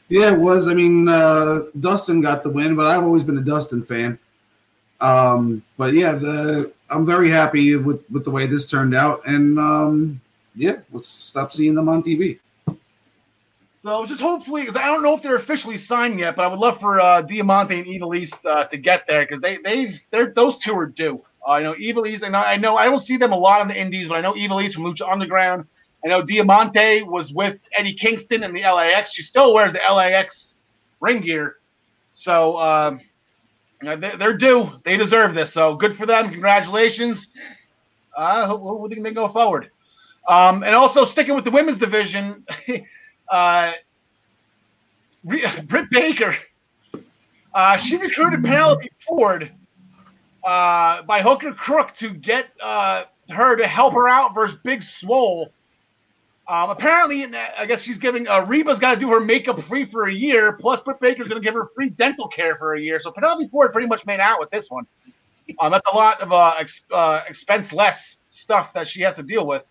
Yeah, 0.08 0.34
it 0.34 0.38
was. 0.38 0.68
I 0.68 0.74
mean, 0.74 1.08
uh, 1.08 1.62
Dustin 1.80 2.20
got 2.20 2.42
the 2.42 2.50
win, 2.50 2.76
but 2.76 2.86
I've 2.86 3.02
always 3.02 3.24
been 3.24 3.38
a 3.38 3.42
Dustin 3.42 3.82
fan. 3.82 4.18
Um, 5.00 5.62
but 5.76 5.94
yeah, 5.94 6.12
the 6.12 6.72
I'm 6.90 7.06
very 7.06 7.30
happy 7.30 7.76
with 7.76 8.04
with 8.10 8.24
the 8.24 8.30
way 8.30 8.46
this 8.46 8.66
turned 8.66 8.94
out, 8.94 9.26
and 9.26 9.58
um, 9.58 10.20
yeah, 10.54 10.78
let's 10.92 11.08
stop 11.08 11.52
seeing 11.52 11.74
them 11.74 11.88
on 11.88 12.02
TV. 12.02 12.38
So 13.86 14.04
just 14.04 14.20
hopefully, 14.20 14.62
because 14.62 14.74
I 14.74 14.86
don't 14.86 15.04
know 15.04 15.14
if 15.14 15.22
they're 15.22 15.36
officially 15.36 15.76
signed 15.76 16.18
yet, 16.18 16.34
but 16.34 16.44
I 16.44 16.48
would 16.48 16.58
love 16.58 16.80
for 16.80 16.98
uh, 16.98 17.22
Diamante 17.22 17.78
and 17.78 17.86
Ivelisse 17.86 18.34
uh, 18.44 18.64
to 18.64 18.76
get 18.76 19.06
there 19.06 19.24
because 19.24 19.40
they 19.40 19.58
they 19.58 19.94
they're 20.10 20.32
those 20.34 20.58
two 20.58 20.76
are 20.76 20.86
due. 20.86 21.24
Uh, 21.46 21.52
I 21.52 21.62
know 21.62 21.72
Ivelisse, 21.72 22.22
and 22.22 22.34
I, 22.34 22.54
I 22.54 22.56
know 22.56 22.76
I 22.76 22.86
don't 22.86 22.98
see 22.98 23.16
them 23.16 23.30
a 23.30 23.38
lot 23.38 23.60
on 23.60 23.68
the 23.68 23.80
Indies, 23.80 24.08
but 24.08 24.16
I 24.16 24.22
know 24.22 24.32
Ivelisse 24.32 24.74
from 24.74 24.92
Lucha 24.92 25.08
Underground. 25.08 25.66
I 26.04 26.08
know 26.08 26.20
Diamante 26.20 27.04
was 27.04 27.32
with 27.32 27.62
Eddie 27.78 27.94
Kingston 27.94 28.42
in 28.42 28.52
the 28.52 28.62
LAX. 28.62 29.12
She 29.12 29.22
still 29.22 29.54
wears 29.54 29.72
the 29.72 29.78
LAX 29.88 30.56
ring 31.00 31.20
gear, 31.20 31.58
so 32.10 32.56
um, 32.56 33.00
they're 33.80 34.36
due. 34.36 34.68
They 34.84 34.96
deserve 34.96 35.32
this. 35.32 35.52
So 35.52 35.76
good 35.76 35.96
for 35.96 36.06
them. 36.06 36.30
Congratulations. 36.30 37.28
Uh, 38.16 38.48
hope, 38.48 38.62
hope 38.62 38.90
they 38.90 39.12
go 39.12 39.28
forward. 39.28 39.70
Um, 40.26 40.64
and 40.64 40.74
also 40.74 41.04
sticking 41.04 41.36
with 41.36 41.44
the 41.44 41.52
women's 41.52 41.78
division. 41.78 42.44
Uh, 43.28 43.72
Britt 45.24 45.90
Baker, 45.90 46.36
uh, 47.54 47.76
she 47.76 47.96
recruited 47.96 48.44
Penelope 48.44 48.90
Ford 49.06 49.50
uh, 50.44 51.02
by 51.02 51.22
hook 51.22 51.42
or 51.44 51.52
crook 51.52 51.94
to 51.96 52.10
get 52.10 52.46
uh, 52.62 53.04
her 53.30 53.56
to 53.56 53.66
help 53.66 53.94
her 53.94 54.08
out 54.08 54.34
versus 54.34 54.58
Big 54.62 54.82
Swole. 54.82 55.50
Um, 56.48 56.70
apparently, 56.70 57.24
I 57.34 57.66
guess 57.66 57.82
she's 57.82 57.98
giving 57.98 58.28
uh, 58.28 58.44
Reba's 58.44 58.78
got 58.78 58.94
to 58.94 59.00
do 59.00 59.10
her 59.10 59.18
makeup 59.18 59.60
free 59.62 59.84
for 59.84 60.06
a 60.06 60.12
year. 60.14 60.52
Plus, 60.52 60.80
Britt 60.80 61.00
Baker's 61.00 61.26
going 61.26 61.40
to 61.40 61.44
give 61.44 61.54
her 61.54 61.70
free 61.74 61.88
dental 61.90 62.28
care 62.28 62.54
for 62.54 62.74
a 62.74 62.80
year. 62.80 63.00
So 63.00 63.10
Penelope 63.10 63.48
Ford 63.48 63.72
pretty 63.72 63.88
much 63.88 64.06
made 64.06 64.20
out 64.20 64.38
with 64.38 64.50
this 64.50 64.70
one. 64.70 64.86
Um, 65.60 65.72
that's 65.72 65.88
a 65.92 65.96
lot 65.96 66.20
of 66.20 66.32
uh, 66.32 66.54
ex- 66.58 66.84
uh, 66.92 67.22
expense 67.28 67.72
less 67.72 68.18
stuff 68.30 68.72
that 68.74 68.86
she 68.86 69.02
has 69.02 69.14
to 69.14 69.24
deal 69.24 69.46
with. 69.46 69.64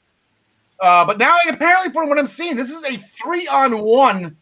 Uh, 0.80 1.06
but 1.06 1.18
now, 1.18 1.38
apparently, 1.48 1.92
from 1.92 2.10
what 2.10 2.20
I'm 2.20 2.28
seeing, 2.28 2.56
this 2.56 2.70
is 2.70 2.84
a 2.84 2.98
three 2.98 3.48
on 3.48 3.80
one 3.80 4.36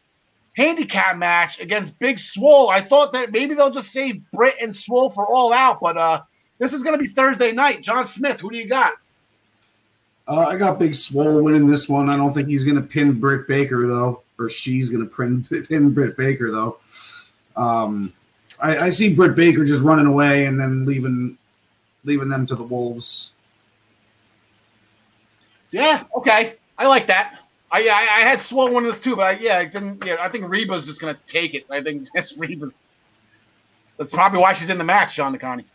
handicap 0.56 1.18
match 1.18 1.60
against 1.60 1.98
Big 2.00 2.20
Swole. 2.20 2.70
I 2.70 2.82
thought 2.82 3.14
that 3.14 3.32
maybe 3.32 3.54
they'll 3.56 3.72
just 3.72 3.92
save 3.92 4.22
Britt 4.32 4.56
and 4.62 4.76
Swole 4.76 5.10
for 5.10 5.28
all 5.28 5.54
out, 5.54 5.80
but 5.82 5.98
uh, 5.98 6.22
this 6.60 6.74
is 6.74 6.84
going 6.84 6.98
to 6.98 7.04
be 7.04 7.14
Thursday 7.14 7.52
night. 7.52 7.82
John 7.82 8.08
Smith, 8.08 8.40
who 8.40 8.50
do 8.50 8.58
you 8.58 8.68
got? 8.68 8.94
Uh, 10.28 10.48
I 10.48 10.58
got 10.58 10.80
Big 10.80 10.96
Swole 10.96 11.42
winning 11.42 11.68
this 11.68 11.90
one. 11.90 12.10
I 12.10 12.16
don't 12.16 12.34
think 12.34 12.48
he's 12.48 12.64
going 12.64 12.78
to 12.78 12.82
pin 12.82 13.20
Britt 13.20 13.48
Baker, 13.48 13.88
though, 13.88 14.24
or 14.40 14.50
she's 14.50 14.90
going 14.90 15.08
to 15.08 15.16
pin, 15.16 15.46
pin 15.68 15.94
Britt 15.94 16.18
Baker, 16.18 16.52
though. 16.52 16.78
Um, 17.56 18.14
I, 18.60 18.78
I 18.78 18.90
see 18.90 19.14
Britt 19.14 19.36
Baker 19.36 19.66
just 19.66 19.84
running 19.84 20.06
away 20.06 20.46
and 20.46 20.60
then 20.60 20.86
leaving 20.86 21.38
leaving 22.06 22.30
them 22.30 22.46
to 22.48 22.56
the 22.56 22.64
Wolves. 22.64 23.33
Yeah, 25.74 26.04
okay. 26.16 26.56
I 26.78 26.88
like 26.88 27.08
that. 27.08 27.40
I 27.72 27.88
I, 27.88 28.18
I 28.18 28.20
had 28.22 28.40
of 28.40 28.84
those 28.84 29.02
too, 29.02 29.16
but 29.16 29.24
I, 29.24 29.32
yeah, 29.40 29.58
I 29.58 29.66
didn't. 29.66 30.06
Yeah, 30.06 30.18
I 30.20 30.30
think 30.30 30.48
Reba's 30.48 30.86
just 30.86 31.02
gonna 31.02 31.18
take 31.28 31.56
it. 31.56 31.66
I 31.70 31.82
think 31.82 32.08
that's 32.16 32.38
Reba's. 32.38 32.84
That's 33.98 34.12
probably 34.12 34.40
why 34.40 34.54
she's 34.54 34.70
in 34.70 34.78
the 34.78 34.84
match, 34.84 35.14
Sean 35.16 35.38
DeConnie. 35.38 35.66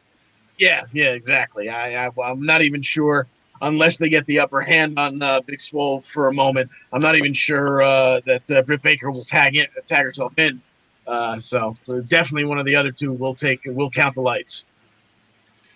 Yeah, 0.58 0.82
yeah, 0.92 1.10
exactly. 1.10 1.68
I, 1.68 2.06
I 2.06 2.30
am 2.30 2.44
not 2.44 2.62
even 2.62 2.82
sure 2.82 3.26
unless 3.62 3.98
they 3.98 4.08
get 4.08 4.26
the 4.26 4.40
upper 4.40 4.60
hand 4.60 4.98
on 4.98 5.22
uh, 5.22 5.40
Big 5.40 5.60
Swole 5.60 6.00
for 6.00 6.28
a 6.28 6.32
moment. 6.34 6.70
I'm 6.92 7.00
not 7.00 7.16
even 7.16 7.32
sure 7.32 7.82
uh, 7.82 8.20
that 8.26 8.50
uh, 8.50 8.62
Britt 8.62 8.82
Baker 8.82 9.10
will 9.10 9.24
tag 9.24 9.56
in, 9.56 9.66
tag 9.86 10.04
herself 10.04 10.36
in. 10.36 10.60
Uh, 11.06 11.38
so 11.38 11.76
definitely 12.08 12.44
one 12.44 12.58
of 12.58 12.66
the 12.66 12.74
other 12.74 12.90
two 12.90 13.12
will 13.12 13.34
take 13.34 13.60
will 13.66 13.90
count 13.90 14.14
the 14.14 14.20
lights 14.20 14.66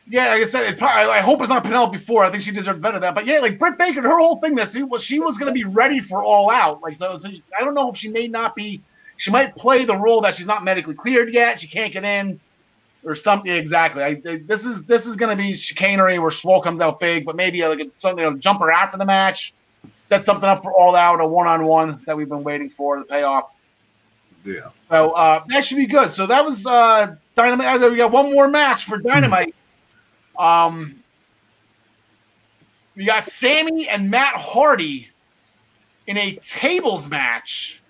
yeah, 0.09 0.28
like 0.30 0.42
I 0.42 0.46
said, 0.46 0.64
it 0.64 0.78
probably, 0.78 1.12
I 1.12 1.20
hope 1.20 1.40
it's 1.40 1.48
not 1.48 1.62
Penelope 1.62 1.98
Ford. 1.98 2.26
I 2.26 2.30
think 2.30 2.42
she 2.42 2.50
deserves 2.50 2.80
better 2.80 2.94
than 2.94 3.03
that. 3.03 3.14
But 3.14 3.26
yeah, 3.26 3.38
like 3.38 3.59
Britt 3.59 3.78
Baker, 3.78 4.03
her 4.03 4.18
whole 4.18 4.36
thing 4.36 4.55
that 4.57 4.72
she 4.72 4.82
was 4.82 5.03
she 5.03 5.20
was 5.20 5.38
going 5.38 5.46
to 5.46 5.53
be 5.53 5.64
ready 5.64 6.00
for 6.00 6.22
All 6.22 6.50
Out. 6.50 6.82
Like 6.82 6.96
so, 6.96 7.18
so 7.18 7.28
she, 7.28 7.42
I 7.59 7.64
don't 7.64 7.74
know 7.74 7.90
if 7.90 7.96
she 7.96 8.09
may 8.09 8.28
not 8.28 8.55
be. 8.57 8.82
She 9.16 9.30
might 9.30 9.55
play 9.55 9.84
the 9.84 9.96
role 9.96 10.20
that 10.22 10.34
she's 10.34 10.46
not 10.46 10.64
medically 10.64 10.94
cleared 10.94 11.32
yet. 11.32 11.61
She 11.61 11.68
can't 11.68 11.92
get 11.92 12.03
in, 12.03 12.40
or 13.05 13.14
something. 13.14 13.53
Exactly. 13.53 14.03
I, 14.03 14.14
this 14.14 14.64
is 14.64 14.82
this 14.84 15.07
is 15.07 15.16
going 15.16 15.36
to 15.36 15.40
be 15.40 15.55
chicanery 15.55 16.18
where 16.18 16.30
Swole 16.32 16.61
comes 16.61 16.80
out 16.80 16.98
big, 16.98 17.24
but 17.24 17.36
maybe 17.36 17.64
like 17.64 17.80
a, 17.80 17.90
something 17.98 18.24
you 18.24 18.30
know, 18.30 18.36
jumper 18.36 18.72
after 18.72 18.98
the 18.98 19.05
match, 19.05 19.55
set 20.03 20.24
something 20.24 20.48
up 20.48 20.62
for 20.64 20.72
All 20.72 20.96
Out, 20.96 21.20
a 21.20 21.26
one 21.26 21.46
on 21.46 21.64
one 21.64 22.03
that 22.07 22.16
we've 22.16 22.28
been 22.28 22.42
waiting 22.42 22.70
for 22.70 22.98
the 22.98 23.05
payoff. 23.05 23.50
Yeah. 24.44 24.70
So 24.90 25.11
uh, 25.12 25.44
that 25.48 25.64
should 25.64 25.76
be 25.76 25.86
good. 25.86 26.11
So 26.11 26.26
that 26.26 26.44
was 26.44 26.66
uh, 26.66 27.14
Dynamite. 27.36 27.80
uh, 27.80 27.88
We 27.88 27.96
got 27.96 28.11
one 28.11 28.32
more 28.32 28.48
match 28.48 28.86
for 28.86 28.98
Dynamite. 28.98 29.55
Um, 30.38 31.02
we 32.96 33.04
got 33.04 33.26
Sammy 33.26 33.88
and 33.88 34.10
Matt 34.10 34.36
Hardy 34.36 35.08
in 36.06 36.16
a 36.16 36.36
tables 36.36 37.08
match. 37.08 37.82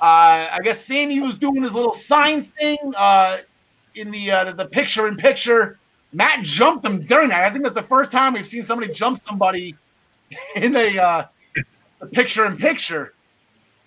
Uh, 0.00 0.48
I 0.52 0.60
guess 0.62 0.84
Sammy 0.84 1.20
was 1.20 1.36
doing 1.36 1.62
his 1.62 1.72
little 1.72 1.92
sign 1.92 2.50
thing 2.58 2.78
uh, 2.96 3.38
in 3.94 4.10
the, 4.10 4.30
uh, 4.30 4.52
the 4.52 4.66
picture 4.66 5.06
in 5.06 5.16
picture. 5.16 5.78
Matt 6.12 6.42
jumped 6.42 6.84
him 6.84 7.06
during 7.06 7.28
that. 7.28 7.44
I 7.44 7.50
think 7.50 7.64
that's 7.64 7.74
the 7.74 7.82
first 7.82 8.10
time 8.10 8.34
we've 8.34 8.46
seen 8.46 8.64
somebody 8.64 8.92
jump 8.92 9.22
somebody 9.24 9.76
in 10.56 10.74
a 10.76 10.98
uh, 10.98 11.26
picture 12.12 12.46
in 12.46 12.56
picture. 12.56 13.14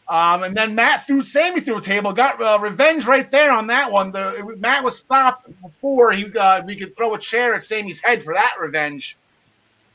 Um, 0.10 0.44
and 0.44 0.56
then 0.56 0.74
Matt 0.74 1.06
threw 1.06 1.22
Sammy 1.22 1.60
through 1.60 1.80
a 1.80 1.82
table, 1.82 2.14
got 2.14 2.42
uh, 2.42 2.58
revenge 2.62 3.06
right 3.06 3.30
there 3.30 3.52
on 3.52 3.68
that 3.68 3.92
one. 3.92 4.12
The, 4.12 4.38
it 4.38 4.60
Matt 4.60 4.84
was 4.84 4.98
stopped 4.98 5.50
before 5.62 6.14
he 6.14 6.32
uh, 6.38 6.64
we 6.64 6.78
could 6.78 6.96
throw 6.96 7.14
a 7.14 7.20
chair 7.20 7.54
at 7.54 7.64
Sammy's 7.64 8.00
head 8.00 8.24
for 8.24 8.34
that 8.34 8.54
revenge. 8.60 9.18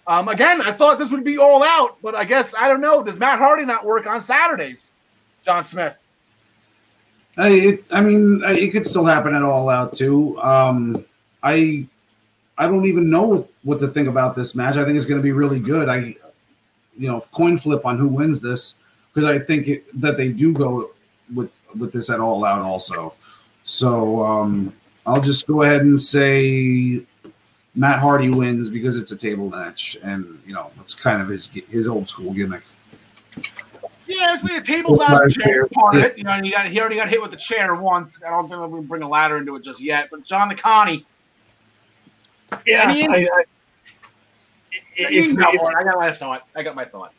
Um, 0.06 0.28
again, 0.28 0.60
I 0.60 0.72
thought 0.72 0.98
this 0.98 1.10
would 1.10 1.24
be 1.24 1.38
all 1.38 1.62
out, 1.62 1.96
but 2.02 2.14
I 2.14 2.24
guess 2.24 2.54
I 2.54 2.68
don't 2.68 2.82
know. 2.82 3.02
Does 3.02 3.18
Matt 3.18 3.38
Hardy 3.38 3.64
not 3.64 3.86
work 3.86 4.06
on 4.06 4.20
Saturdays? 4.20 4.90
John 5.44 5.64
Smith. 5.64 5.94
I, 7.36 7.48
it, 7.48 7.84
I 7.90 8.02
mean, 8.02 8.42
it 8.44 8.72
could 8.72 8.86
still 8.86 9.06
happen 9.06 9.34
at 9.34 9.42
all 9.42 9.68
out 9.68 9.94
too. 9.94 10.40
Um, 10.42 11.04
I, 11.42 11.86
I 12.58 12.68
don't 12.68 12.84
even 12.84 13.08
know 13.08 13.22
what, 13.22 13.48
what 13.62 13.80
to 13.80 13.88
think 13.88 14.08
about 14.08 14.36
this 14.36 14.54
match. 14.54 14.76
I 14.76 14.84
think 14.84 14.96
it's 14.96 15.06
going 15.06 15.18
to 15.18 15.22
be 15.22 15.32
really 15.32 15.58
good. 15.58 15.88
I, 15.88 16.14
you 16.98 17.08
know, 17.08 17.20
coin 17.32 17.56
flip 17.56 17.86
on 17.86 17.96
who 17.96 18.08
wins 18.08 18.42
this 18.42 18.74
because 19.12 19.28
I 19.28 19.38
think 19.38 19.68
it, 19.68 20.00
that 20.00 20.16
they 20.16 20.28
do 20.28 20.52
go 20.52 20.90
with 21.34 21.50
with 21.76 21.92
this 21.92 22.10
at 22.10 22.20
all 22.20 22.44
out 22.44 22.60
also. 22.60 23.14
So 23.64 24.24
um, 24.24 24.72
I'll 25.06 25.20
just 25.20 25.46
go 25.46 25.62
ahead 25.62 25.82
and 25.82 26.00
say 26.00 27.02
Matt 27.74 27.98
Hardy 28.00 28.28
wins 28.30 28.68
because 28.68 28.96
it's 28.96 29.12
a 29.12 29.16
table 29.16 29.48
match, 29.50 29.96
and 30.02 30.40
you 30.46 30.54
know 30.54 30.70
it's 30.80 30.94
kind 30.94 31.22
of 31.22 31.28
his 31.28 31.48
his 31.48 31.88
old 31.88 32.08
school 32.08 32.32
gimmick. 32.32 32.62
Yeah, 34.06 34.34
it's 34.34 34.42
the 34.42 34.60
table's 34.60 35.00
out 35.00 35.24
of 35.24 35.32
chair 35.32 35.66
part 35.68 35.96
of 35.96 36.02
it. 36.02 36.18
You 36.18 36.24
know, 36.24 36.32
and 36.32 36.44
he 36.44 36.52
got 36.52 36.66
he 36.66 36.80
already 36.80 36.96
got 36.96 37.08
hit 37.08 37.22
with 37.22 37.30
the 37.30 37.36
chair 37.36 37.74
once. 37.74 38.22
I 38.24 38.30
don't 38.30 38.48
think 38.48 38.70
we 38.70 38.80
bring 38.80 39.02
a 39.02 39.08
ladder 39.08 39.38
into 39.38 39.56
it 39.56 39.62
just 39.62 39.80
yet. 39.80 40.08
But 40.10 40.24
John 40.24 40.50
DeConnie, 40.50 41.04
Yeah, 42.66 42.82
I 42.88 42.92
mean- 42.92 43.10
I, 43.10 43.14
I, 43.14 43.18
you 43.18 43.26
if, 44.96 45.36
got 45.36 45.54
if. 45.54 45.62
I 45.62 45.84
got 45.84 45.96
my 45.96 46.12
thought. 46.12 46.46
I 46.54 46.62
got 46.62 46.74
my 46.74 46.84
thought. 46.84 47.12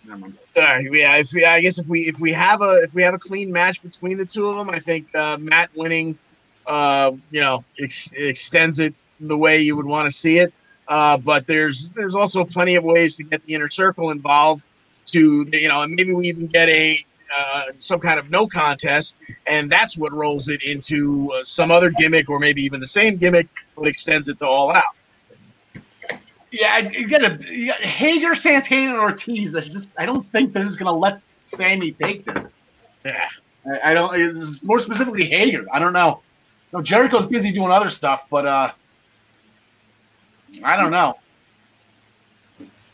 Sorry, 0.51 0.89
yeah. 0.91 1.18
If 1.18 1.32
we, 1.34 1.45
I 1.45 1.62
guess 1.62 1.80
if 1.80 1.88
we 1.88 2.01
if 2.01 2.20
we 2.20 2.32
have 2.32 2.62
a 2.62 2.82
if 2.84 2.93
we 2.93 3.01
have 3.01 3.14
a 3.14 3.20
clean 3.20 3.51
match 3.51 3.82
between 3.82 4.18
the 4.18 4.26
two 4.26 4.47
of 4.47 4.56
them, 4.56 4.70
I 4.70 4.80
think 4.80 5.14
uh, 5.16 5.38
Matt 5.39 5.70
winning, 5.76 6.18
uh, 6.66 7.12
you 7.32 7.41
know, 7.41 7.64
ex- 7.80 8.12
extends 8.14 8.80
it 8.80 8.93
the 9.20 9.38
way 9.38 9.60
you 9.60 9.76
would 9.76 9.86
want 9.86 10.08
to 10.08 10.12
see 10.12 10.39
it. 10.39 10.54
Uh, 10.88 11.18
but 11.18 11.47
there's 11.47 11.91
there's 11.91 12.16
also 12.16 12.43
plenty 12.43 12.76
of 12.76 12.84
ways 12.84 13.16
to 13.18 13.24
get 13.24 13.43
the 13.43 13.54
inner 13.54 13.70
circle 13.70 14.12
involved. 14.12 14.68
To 15.08 15.45
you 15.51 15.68
know, 15.68 15.82
and 15.82 15.93
maybe 15.93 16.14
we 16.14 16.28
even 16.28 16.47
get 16.47 16.70
a 16.70 17.06
uh, 17.36 17.64
some 17.80 17.99
kind 17.99 18.20
of 18.20 18.30
no 18.30 18.47
contest, 18.47 19.18
and 19.47 19.72
that's 19.72 19.97
what 19.97 20.12
rolls 20.14 20.49
it 20.49 20.64
into 20.64 21.32
uh, 21.32 21.43
some 21.43 21.72
other 21.72 21.89
gimmick, 21.89 22.30
or 22.30 22.39
maybe 22.39 22.62
even 22.62 22.80
the 22.80 22.88
same 22.88 23.18
gimmick, 23.18 23.47
but 23.76 23.88
extends 23.88 24.28
it 24.28 24.38
to 24.38 24.47
all 24.47 24.72
out. 24.72 24.84
Yeah, 26.54 26.78
you 26.78 27.08
got 27.08 27.24
a 27.24 27.51
you 27.51 27.66
got 27.66 27.82
Hager, 27.82 28.36
Santana, 28.36 28.91
and 28.91 28.99
Ortiz. 28.99 29.51
That's 29.51 29.68
just 29.68 29.89
I 29.97 30.06
don't 30.06 30.32
think 30.32 30.54
they're 30.54 30.64
just 30.64 30.78
gonna 30.78 30.95
let 30.95 31.20
Sammy 31.47 31.93
take 31.93 32.26
this. 32.26 32.54
Yeah. 33.04 33.28
I, 33.66 33.89
I 33.89 33.93
don't. 33.95 34.14
It's 34.16 34.62
more 34.62 34.78
specifically 34.78 35.26
Hager. 35.26 35.66
I 35.74 35.80
don't 35.80 35.93
know. 35.93 36.22
No, 36.72 36.80
Jericho's 36.84 37.26
busy 37.26 37.51
doing 37.51 37.72
other 37.72 37.89
stuff, 37.89 38.28
but 38.30 38.45
uh, 38.45 38.72
I 40.64 40.78
don't 40.78 40.91
know. 40.91 41.16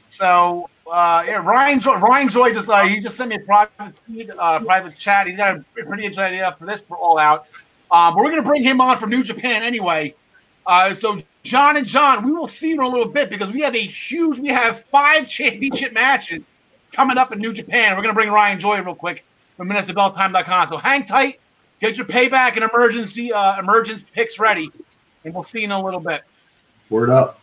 So 0.07 0.69
uh, 0.89 1.25
yeah, 1.27 1.45
Ryan 1.45 1.81
Joy, 1.81 1.95
Ryan 1.95 2.29
Joy 2.29 2.53
just 2.53 2.69
uh, 2.69 2.85
he 2.85 3.01
just 3.01 3.17
sent 3.17 3.29
me 3.29 3.35
a 3.35 3.39
private 3.39 3.99
tweet, 4.05 4.29
uh, 4.39 4.59
private 4.61 4.95
chat. 4.95 5.27
He's 5.27 5.35
got 5.35 5.57
a 5.57 5.65
pretty 5.73 6.05
interesting 6.05 6.23
idea 6.23 6.55
for 6.57 6.65
this 6.65 6.81
for 6.81 6.95
All 6.95 7.17
Out. 7.17 7.47
Um, 7.91 8.15
but 8.15 8.23
we're 8.23 8.29
gonna 8.29 8.41
bring 8.41 8.63
him 8.63 8.79
on 8.79 8.97
from 8.99 9.09
New 9.09 9.21
Japan 9.21 9.63
anyway. 9.63 10.15
Uh, 10.65 10.93
so 10.93 11.19
John 11.43 11.77
and 11.77 11.87
John, 11.87 12.25
we 12.25 12.31
will 12.31 12.47
see 12.47 12.69
you 12.69 12.75
in 12.75 12.81
a 12.81 12.87
little 12.87 13.07
bit 13.07 13.29
because 13.29 13.51
we 13.51 13.61
have 13.61 13.75
a 13.75 13.81
huge. 13.81 14.39
We 14.39 14.49
have 14.49 14.83
five 14.85 15.27
championship 15.27 15.93
matches 15.93 16.43
coming 16.91 17.17
up 17.17 17.31
in 17.31 17.39
New 17.39 17.53
Japan. 17.53 17.95
We're 17.95 18.01
gonna 18.01 18.13
bring 18.13 18.29
Ryan 18.29 18.59
Joy 18.59 18.81
real 18.81 18.95
quick 18.95 19.23
from 19.55 19.69
MinutesToBellTime.com. 19.69 20.67
So 20.67 20.77
hang 20.77 21.05
tight, 21.05 21.39
get 21.79 21.95
your 21.95 22.05
payback 22.05 22.55
and 22.55 22.69
emergency 22.69 23.31
uh, 23.31 23.59
emergence 23.59 24.03
picks 24.13 24.37
ready, 24.37 24.69
and 25.23 25.33
we'll 25.33 25.43
see 25.43 25.59
you 25.59 25.65
in 25.65 25.71
a 25.71 25.83
little 25.83 25.99
bit. 26.01 26.23
Word 26.89 27.09
up. 27.09 27.39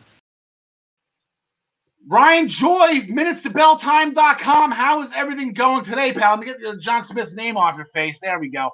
Ryan 2.09 2.47
Joy, 2.47 3.01
MinutesToBellTime.com. 3.09 4.71
How 4.71 5.03
is 5.03 5.11
everything 5.15 5.53
going 5.53 5.85
today, 5.85 6.13
pal? 6.13 6.37
Let 6.37 6.41
me 6.41 6.47
get 6.47 6.81
John 6.81 7.03
Smith's 7.03 7.35
name 7.35 7.57
off 7.57 7.77
your 7.77 7.87
face. 7.87 8.21
There 8.21 8.39
we 8.39 8.49
go. 8.49 8.71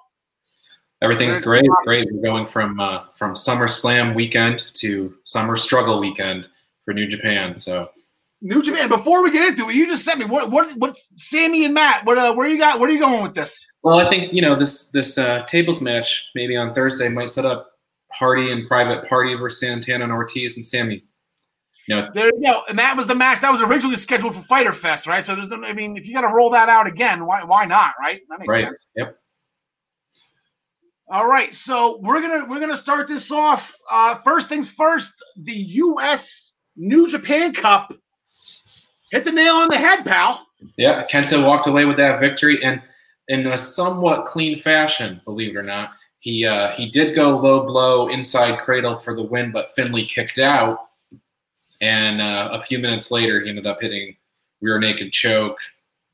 Everything's 1.02 1.40
great, 1.40 1.68
great. 1.84 2.08
We're 2.12 2.22
going 2.22 2.46
from 2.46 2.78
uh, 2.78 3.04
from 3.14 3.34
SummerSlam 3.34 4.14
weekend 4.14 4.64
to 4.74 5.14
Summer 5.24 5.56
Struggle 5.56 5.98
weekend 5.98 6.48
for 6.84 6.94
New 6.94 7.08
Japan. 7.08 7.56
So 7.56 7.90
New 8.40 8.62
Japan. 8.62 8.88
Before 8.88 9.22
we 9.22 9.30
get 9.30 9.48
into 9.48 9.68
it, 9.68 9.74
you 9.74 9.86
just 9.86 10.04
sent 10.04 10.20
me 10.20 10.26
what 10.26 10.50
what 10.50 10.76
what's 10.76 11.08
Sammy 11.16 11.64
and 11.64 11.74
Matt? 11.74 12.04
What 12.04 12.18
uh, 12.18 12.34
where 12.34 12.46
you 12.46 12.58
got? 12.58 12.78
Where 12.78 12.88
are 12.88 12.92
you 12.92 13.00
going 13.00 13.22
with 13.22 13.34
this? 13.34 13.66
Well, 13.82 13.98
I 13.98 14.08
think 14.08 14.32
you 14.32 14.42
know 14.42 14.54
this 14.54 14.88
this 14.88 15.18
uh, 15.18 15.44
tables 15.46 15.80
match 15.80 16.30
maybe 16.34 16.56
on 16.56 16.72
Thursday 16.72 17.08
might 17.08 17.30
set 17.30 17.44
up 17.44 17.72
Hardy 18.12 18.52
and 18.52 18.68
Private 18.68 19.08
Party 19.08 19.34
versus 19.34 19.60
Santana 19.60 20.04
and 20.04 20.12
Ortiz 20.12 20.56
and 20.56 20.64
Sammy. 20.64 21.04
You 21.88 21.96
know, 21.96 22.08
There 22.14 22.26
you 22.26 22.42
go. 22.44 22.62
And 22.68 22.78
that 22.78 22.96
was 22.96 23.08
the 23.08 23.14
match 23.14 23.40
that 23.40 23.50
was 23.50 23.60
originally 23.60 23.96
scheduled 23.96 24.36
for 24.36 24.42
Fyter 24.42 24.72
Fest, 24.72 25.08
right? 25.08 25.26
So 25.26 25.34
there's 25.34 25.48
no. 25.48 25.64
I 25.64 25.72
mean, 25.72 25.96
if 25.96 26.06
you 26.06 26.14
got 26.14 26.20
to 26.20 26.28
roll 26.34 26.50
that 26.50 26.68
out 26.68 26.86
again, 26.86 27.26
why 27.26 27.42
why 27.42 27.64
not? 27.64 27.94
Right? 28.00 28.20
That 28.28 28.38
makes 28.38 28.50
right? 28.52 28.64
sense. 28.64 28.86
Yep. 28.96 29.18
All 31.12 31.28
right, 31.28 31.54
so 31.54 31.98
we're 32.00 32.22
gonna 32.22 32.46
we're 32.48 32.58
gonna 32.58 32.74
start 32.74 33.06
this 33.06 33.30
off. 33.30 33.76
Uh, 33.90 34.14
first 34.24 34.48
things 34.48 34.70
first, 34.70 35.12
the 35.36 35.52
U.S. 35.52 36.54
New 36.74 37.06
Japan 37.06 37.52
Cup 37.52 37.92
hit 39.10 39.26
the 39.26 39.30
nail 39.30 39.56
on 39.56 39.68
the 39.68 39.76
head, 39.76 40.06
pal. 40.06 40.46
Yeah, 40.78 41.06
Kenta 41.06 41.46
walked 41.46 41.66
away 41.66 41.84
with 41.84 41.98
that 41.98 42.18
victory, 42.18 42.64
and 42.64 42.80
in 43.28 43.46
a 43.46 43.58
somewhat 43.58 44.24
clean 44.24 44.56
fashion, 44.56 45.20
believe 45.26 45.54
it 45.54 45.58
or 45.58 45.62
not. 45.62 45.90
He 46.20 46.46
uh, 46.46 46.74
he 46.76 46.88
did 46.88 47.14
go 47.14 47.36
low 47.36 47.66
blow 47.66 48.08
inside 48.08 48.60
cradle 48.60 48.96
for 48.96 49.14
the 49.14 49.22
win, 49.22 49.52
but 49.52 49.70
Finlay 49.72 50.06
kicked 50.06 50.38
out, 50.38 50.78
and 51.82 52.22
uh, 52.22 52.48
a 52.52 52.62
few 52.62 52.78
minutes 52.78 53.10
later, 53.10 53.42
he 53.42 53.50
ended 53.50 53.66
up 53.66 53.82
hitting 53.82 54.16
rear 54.62 54.78
naked 54.78 55.12
choke, 55.12 55.58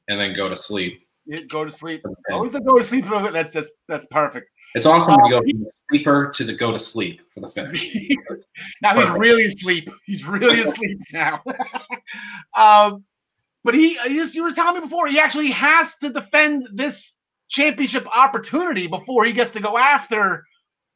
and 0.08 0.18
then 0.18 0.34
go 0.34 0.48
to 0.48 0.56
sleep. 0.56 1.06
Go 1.48 1.64
to 1.64 1.70
sleep. 1.70 2.04
Always 2.32 2.50
the 2.50 2.60
go 2.60 2.78
to 2.78 2.82
sleep. 2.82 3.04
That's 3.04 3.52
that's 3.52 3.70
that's 3.86 4.06
perfect. 4.10 4.50
It's 4.74 4.86
awesome 4.86 5.16
when 5.16 5.30
you 5.30 5.36
Uh, 5.36 5.40
go 5.40 5.46
from 5.50 5.60
the 5.60 5.72
sleeper 5.88 6.32
to 6.34 6.44
the 6.44 6.52
go 6.54 6.72
to 6.72 6.78
sleep 6.78 7.20
for 7.32 7.40
the 7.40 7.48
finish. 7.48 7.94
now 8.82 9.00
he's 9.00 9.18
really 9.18 9.46
asleep. 9.46 9.88
He's 10.04 10.24
really 10.24 10.60
asleep 10.60 10.98
now. 11.12 11.42
um, 12.56 13.04
but 13.64 13.74
he, 13.74 13.98
you, 14.08 14.24
you 14.24 14.42
were 14.42 14.52
telling 14.52 14.74
me 14.74 14.80
before, 14.80 15.06
he 15.08 15.18
actually 15.18 15.50
has 15.50 15.94
to 15.96 16.10
defend 16.10 16.68
this 16.74 17.12
championship 17.48 18.06
opportunity 18.14 18.86
before 18.86 19.24
he 19.24 19.32
gets 19.32 19.50
to 19.52 19.60
go 19.60 19.76
after 19.76 20.44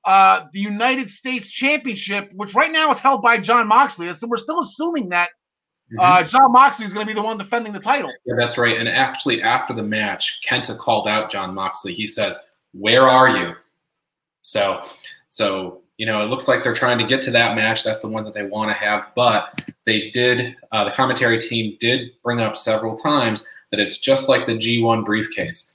uh, 0.04 0.44
the 0.52 0.60
United 0.60 1.10
States 1.10 1.50
Championship, 1.50 2.30
which 2.34 2.54
right 2.54 2.72
now 2.72 2.90
is 2.90 2.98
held 2.98 3.22
by 3.22 3.38
Jon 3.38 3.66
Moxley. 3.66 4.12
So 4.14 4.26
we're 4.26 4.36
still 4.36 4.60
assuming 4.60 5.08
that 5.10 5.30
uh, 5.98 6.22
Jon 6.24 6.52
Moxley 6.52 6.86
is 6.86 6.92
going 6.92 7.06
to 7.06 7.10
be 7.10 7.14
the 7.14 7.22
one 7.22 7.36
defending 7.38 7.72
the 7.72 7.80
title. 7.80 8.10
Yeah, 8.24 8.34
that's 8.38 8.56
right. 8.56 8.78
And 8.78 8.88
actually, 8.88 9.42
after 9.42 9.74
the 9.74 9.82
match, 9.82 10.40
Kenta 10.48 10.76
called 10.76 11.06
out 11.06 11.30
Jon 11.30 11.54
Moxley. 11.54 11.92
He 11.94 12.06
says, 12.06 12.36
"Where 12.72 13.08
are 13.08 13.36
you?" 13.36 13.54
So, 14.42 14.84
so 15.30 15.82
you 15.98 16.06
know, 16.06 16.22
it 16.22 16.26
looks 16.26 16.48
like 16.48 16.62
they're 16.62 16.74
trying 16.74 16.98
to 16.98 17.06
get 17.06 17.22
to 17.22 17.30
that 17.30 17.54
match. 17.54 17.84
That's 17.84 18.00
the 18.00 18.08
one 18.08 18.24
that 18.24 18.34
they 18.34 18.44
want 18.44 18.70
to 18.70 18.74
have. 18.74 19.06
But 19.14 19.72
they 19.86 20.10
did. 20.10 20.56
Uh, 20.72 20.84
the 20.84 20.90
commentary 20.90 21.40
team 21.40 21.76
did 21.80 22.10
bring 22.24 22.40
up 22.40 22.56
several 22.56 22.96
times 22.96 23.48
that 23.70 23.80
it's 23.80 24.00
just 24.00 24.28
like 24.28 24.46
the 24.46 24.58
G1 24.58 25.04
briefcase. 25.04 25.72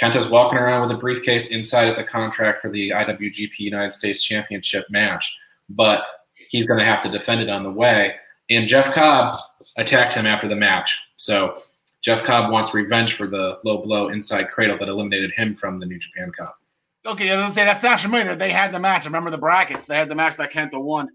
Kenta's 0.00 0.28
walking 0.28 0.58
around 0.58 0.82
with 0.82 0.90
a 0.90 1.00
briefcase. 1.00 1.50
Inside, 1.50 1.88
it's 1.88 1.98
a 1.98 2.04
contract 2.04 2.60
for 2.60 2.70
the 2.70 2.90
IWGP 2.90 3.58
United 3.58 3.92
States 3.92 4.22
Championship 4.22 4.86
match, 4.90 5.36
but 5.68 6.04
he's 6.50 6.66
going 6.66 6.80
to 6.80 6.84
have 6.84 7.02
to 7.02 7.08
defend 7.08 7.40
it 7.40 7.48
on 7.48 7.62
the 7.62 7.70
way. 7.70 8.16
And 8.50 8.68
Jeff 8.68 8.92
Cobb 8.92 9.38
attacked 9.76 10.14
him 10.14 10.26
after 10.26 10.48
the 10.48 10.56
match. 10.56 11.08
So 11.16 11.58
Jeff 12.04 12.22
Cobb 12.22 12.52
wants 12.52 12.74
revenge 12.74 13.14
for 13.14 13.26
the 13.26 13.58
low 13.64 13.78
blow 13.82 14.08
inside 14.08 14.50
cradle 14.50 14.76
that 14.78 14.88
eliminated 14.88 15.32
him 15.36 15.56
from 15.56 15.80
the 15.80 15.86
New 15.86 15.98
Japan 15.98 16.30
Cup. 16.36 16.58
Okay, 17.06 17.30
I 17.30 17.34
was 17.36 17.42
gonna 17.44 17.54
say 17.54 17.64
that's 17.64 17.82
not 17.82 18.00
familiar. 18.00 18.36
They 18.36 18.50
had 18.50 18.72
the 18.72 18.78
match. 18.78 19.04
I 19.04 19.06
remember 19.06 19.30
the 19.30 19.38
brackets. 19.38 19.86
They 19.86 19.96
had 19.96 20.08
the 20.08 20.14
match 20.14 20.36
that 20.36 20.52
Kenta 20.52 20.80
won. 20.80 21.08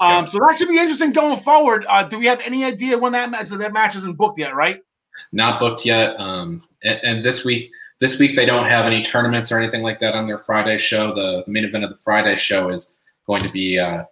Um, 0.00 0.24
Yeah. 0.24 0.30
so 0.30 0.38
that 0.38 0.56
should 0.58 0.68
be 0.68 0.78
interesting 0.78 1.12
going 1.12 1.40
forward. 1.40 1.84
Uh, 1.88 2.04
do 2.04 2.18
we 2.18 2.26
have 2.26 2.40
any 2.40 2.64
idea 2.64 2.96
when 2.96 3.12
that 3.12 3.30
match? 3.30 3.48
That 3.50 3.72
match 3.72 3.96
isn't 3.96 4.16
booked 4.16 4.38
yet, 4.38 4.54
right? 4.54 4.80
Not 5.32 5.60
booked 5.60 5.84
yet. 5.84 6.18
Um, 6.18 6.62
and, 6.82 7.00
and 7.04 7.24
this 7.24 7.44
week, 7.44 7.70
this 8.00 8.18
week 8.18 8.34
they 8.36 8.44
don't 8.46 8.66
have 8.66 8.86
any 8.86 9.02
tournaments 9.02 9.50
or 9.52 9.58
anything 9.58 9.82
like 9.82 10.00
that 10.00 10.14
on 10.14 10.26
their 10.26 10.38
Friday 10.38 10.78
show. 10.78 11.08
The, 11.14 11.42
the 11.46 11.52
main 11.52 11.64
event 11.64 11.84
of 11.84 11.90
the 11.90 11.96
Friday 11.96 12.36
show 12.36 12.70
is 12.70 12.96
going 13.26 13.42
to 13.42 13.50
be 13.50 13.78
uh, 13.78 14.04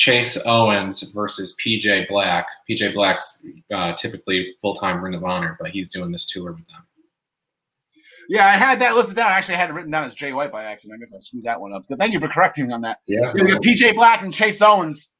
Chase 0.00 0.38
Owens 0.46 1.02
versus 1.12 1.54
PJ 1.62 2.08
Black. 2.08 2.46
PJ 2.68 2.94
Black's 2.94 3.44
uh, 3.70 3.92
typically 3.92 4.54
full 4.62 4.74
time 4.74 5.04
Ring 5.04 5.12
of 5.12 5.24
Honor, 5.24 5.58
but 5.60 5.72
he's 5.72 5.90
doing 5.90 6.10
this 6.10 6.26
tour 6.26 6.52
with 6.52 6.66
them. 6.68 6.86
Yeah, 8.30 8.46
I 8.46 8.52
had 8.56 8.80
that 8.80 8.94
listed 8.94 9.16
down. 9.16 9.30
I 9.30 9.36
actually, 9.36 9.56
I 9.56 9.58
had 9.58 9.68
it 9.68 9.74
written 9.74 9.90
down 9.90 10.06
as 10.06 10.14
Jay 10.14 10.32
White 10.32 10.50
by 10.50 10.64
accident. 10.64 10.98
I 10.98 11.00
guess 11.00 11.12
I 11.14 11.18
screwed 11.18 11.44
that 11.44 11.60
one 11.60 11.74
up. 11.74 11.82
But 11.86 11.98
thank 11.98 12.14
you 12.14 12.20
for 12.20 12.28
correcting 12.28 12.68
me 12.68 12.72
on 12.72 12.80
that. 12.80 13.00
Yeah. 13.06 13.30
We 13.34 13.42
got 13.42 13.60
PJ 13.60 13.94
Black 13.94 14.22
and 14.22 14.32
Chase 14.32 14.62
Owens. 14.62 15.10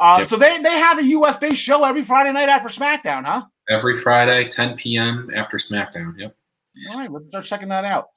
Uh, 0.00 0.16
Yep. 0.20 0.28
So 0.28 0.36
they, 0.38 0.62
they 0.62 0.78
have 0.78 0.98
a 0.98 1.04
US 1.04 1.36
based 1.36 1.60
show 1.60 1.84
every 1.84 2.02
Friday 2.02 2.32
night 2.32 2.48
after 2.48 2.68
SmackDown, 2.68 3.26
huh? 3.26 3.42
Every 3.68 4.00
Friday, 4.00 4.48
10 4.48 4.78
p.m. 4.78 5.30
after 5.36 5.58
SmackDown. 5.58 6.14
Yep. 6.16 6.34
All 6.90 6.98
right, 6.98 7.12
let's 7.12 7.26
start 7.28 7.44
checking 7.44 7.68
that 7.68 7.84
out. 7.84 8.08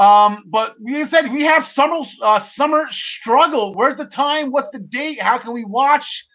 Um, 0.00 0.44
but 0.46 0.80
we 0.80 1.04
said 1.04 1.30
we 1.30 1.42
have 1.42 1.66
summer 1.66 2.00
uh, 2.22 2.38
summer 2.40 2.86
struggle. 2.90 3.74
Where's 3.74 3.96
the 3.96 4.06
time? 4.06 4.50
What's 4.50 4.70
the 4.72 4.78
date? 4.78 5.20
How 5.20 5.36
can 5.36 5.52
we 5.52 5.64
watch? 5.64 6.26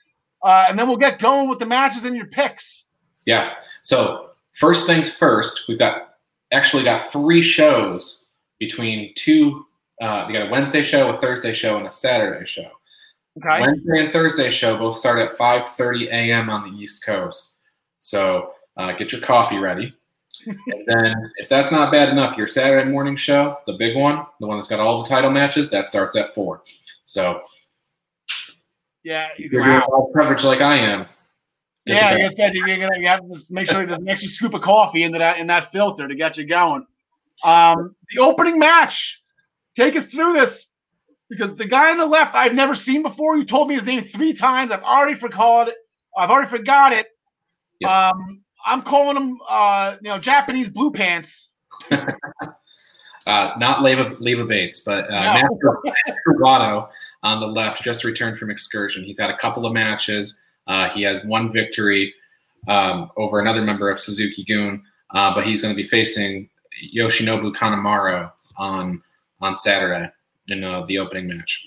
Uh, 0.44 0.68
and 0.70 0.78
then 0.78 0.88
we'll 0.88 0.98
get 0.98 1.20
going 1.20 1.50
with 1.50 1.58
the 1.58 1.66
matches 1.66 2.06
and 2.06 2.16
your 2.16 2.28
picks. 2.28 2.84
Yeah. 3.26 3.54
So 3.82 4.30
first 4.54 4.86
things 4.86 5.10
first, 5.10 5.68
we've 5.68 5.80
got 5.80 6.18
actually 6.54 6.84
got 6.84 7.12
three 7.12 7.42
shows 7.42 8.28
between 8.60 9.14
two. 9.16 9.66
Uh, 10.00 10.26
we 10.28 10.34
got 10.34 10.48
a 10.48 10.52
Wednesday 10.52 10.84
show, 10.84 11.10
a 11.10 11.18
Thursday 11.18 11.56
show, 11.56 11.78
and 11.78 11.88
a 11.88 11.92
Saturday 11.92 12.46
show. 12.46 12.70
Okay. 13.40 13.62
Wednesday 13.62 14.00
and 14.00 14.12
Thursday 14.12 14.52
show 14.52 14.78
both 14.78 14.96
start 14.96 15.18
at 15.18 15.36
5:30 15.36 16.06
a.m. 16.10 16.52
on 16.52 16.70
the 16.70 16.78
East 16.78 17.04
Coast. 17.04 17.56
So 17.98 18.52
uh, 18.78 18.92
get 18.92 19.12
your 19.12 19.22
coffee 19.22 19.58
ready. 19.58 19.96
And 20.46 20.84
then, 20.88 21.32
if 21.38 21.50
that's 21.50 21.72
not 21.72 21.92
bad 21.92 22.10
enough, 22.10 22.38
your 22.38 22.48
Saturday 22.48 22.90
morning 22.90 23.16
show, 23.16 23.58
the 23.66 23.74
big 23.74 23.96
one, 23.96 24.26
the 24.40 24.48
one 24.48 24.58
that's 24.58 24.68
got 24.68 24.80
all 24.80 25.02
the 25.02 25.10
title 25.10 25.32
matches, 25.32 25.70
that 25.72 25.88
starts 25.88 26.16
at 26.16 26.34
four. 26.34 26.64
So 27.06 27.42
yeah. 29.04 29.28
if 29.34 29.40
you're 29.40 29.50
doing 29.50 29.70
Wow. 29.70 29.88
all 29.92 30.12
coverage 30.16 30.44
like 30.44 30.62
I 30.62 30.78
am. 30.78 31.06
Yeah, 31.86 32.10
I 32.10 32.18
guess 32.18 32.34
that 32.36 32.54
you're 32.56 32.66
gonna 32.66 32.98
you 32.98 33.08
have 33.08 33.20
to 33.20 33.46
make 33.50 33.70
sure 33.70 33.86
there's 33.86 34.00
an 34.00 34.10
extra 34.10 34.28
scoop 34.28 34.56
of 34.56 34.62
coffee 34.64 35.04
into 35.04 35.20
that 35.20 35.38
in 35.38 35.46
that 35.48 35.72
filter 35.72 36.08
to 36.08 36.16
get 36.16 36.36
you 36.36 36.46
going. 36.46 36.86
Um, 37.44 37.96
the 38.10 38.22
opening 38.22 38.58
match. 38.58 39.22
Take 39.76 39.96
us 39.96 40.06
through 40.06 40.34
this 40.34 40.68
because 41.30 41.56
the 41.58 41.66
guy 41.66 41.92
on 41.92 41.98
the 41.98 42.06
left 42.06 42.34
I've 42.34 42.54
never 42.54 42.74
seen 42.74 43.04
before. 43.04 43.38
You 43.38 43.46
told 43.46 43.68
me 43.68 43.76
his 43.76 43.84
name 43.84 44.06
three 44.06 44.34
times. 44.34 44.72
I've 44.72 44.82
already 44.82 45.14
forgot 45.14 45.68
it. 45.68 45.76
I've 46.18 46.30
already 46.32 46.50
forgot 46.50 46.94
it. 46.94 47.08
Yep. 47.82 47.92
Um, 47.92 48.42
I'm 48.66 48.82
calling 48.82 49.16
them, 49.16 49.40
uh, 49.48 49.96
you 50.02 50.10
know, 50.10 50.20
Japanese 50.20 50.70
blue 50.70 50.92
pants. 50.92 51.50
Uh, 53.28 53.54
not 53.58 53.82
Leva, 53.82 54.16
Leva 54.20 54.46
Bates, 54.46 54.82
but 54.82 55.10
uh, 55.10 55.34
No. 55.34 55.82
Master, 55.84 56.40
Wato 56.40 56.88
on 57.24 57.40
the 57.40 57.48
left 57.48 57.84
just 57.84 58.04
returned 58.04 58.38
from 58.38 58.52
excursion. 58.52 59.04
He's 59.04 59.20
had 59.20 59.32
a 59.32 59.38
couple 59.38 59.66
of 59.66 59.74
matches. 59.74 60.40
Uh, 60.68 60.90
he 60.90 61.02
has 61.04 61.24
one 61.26 61.52
victory 61.52 62.14
um, 62.68 63.10
over 63.18 63.40
another 63.40 63.62
member 63.62 63.90
of 63.90 64.00
Suzuki-gun, 64.00 64.84
uh, 65.12 65.34
but 65.34 65.46
he's 65.48 65.62
going 65.62 65.74
to 65.74 65.82
be 65.82 65.88
facing 65.88 66.50
Yoshinobu 66.96 67.56
Kanemaru 67.56 68.32
on 68.58 69.02
on 69.42 69.56
Saturday 69.56 70.10
in 70.48 70.64
uh, 70.64 70.84
the 70.86 71.00
opening 71.00 71.28
match. 71.28 71.66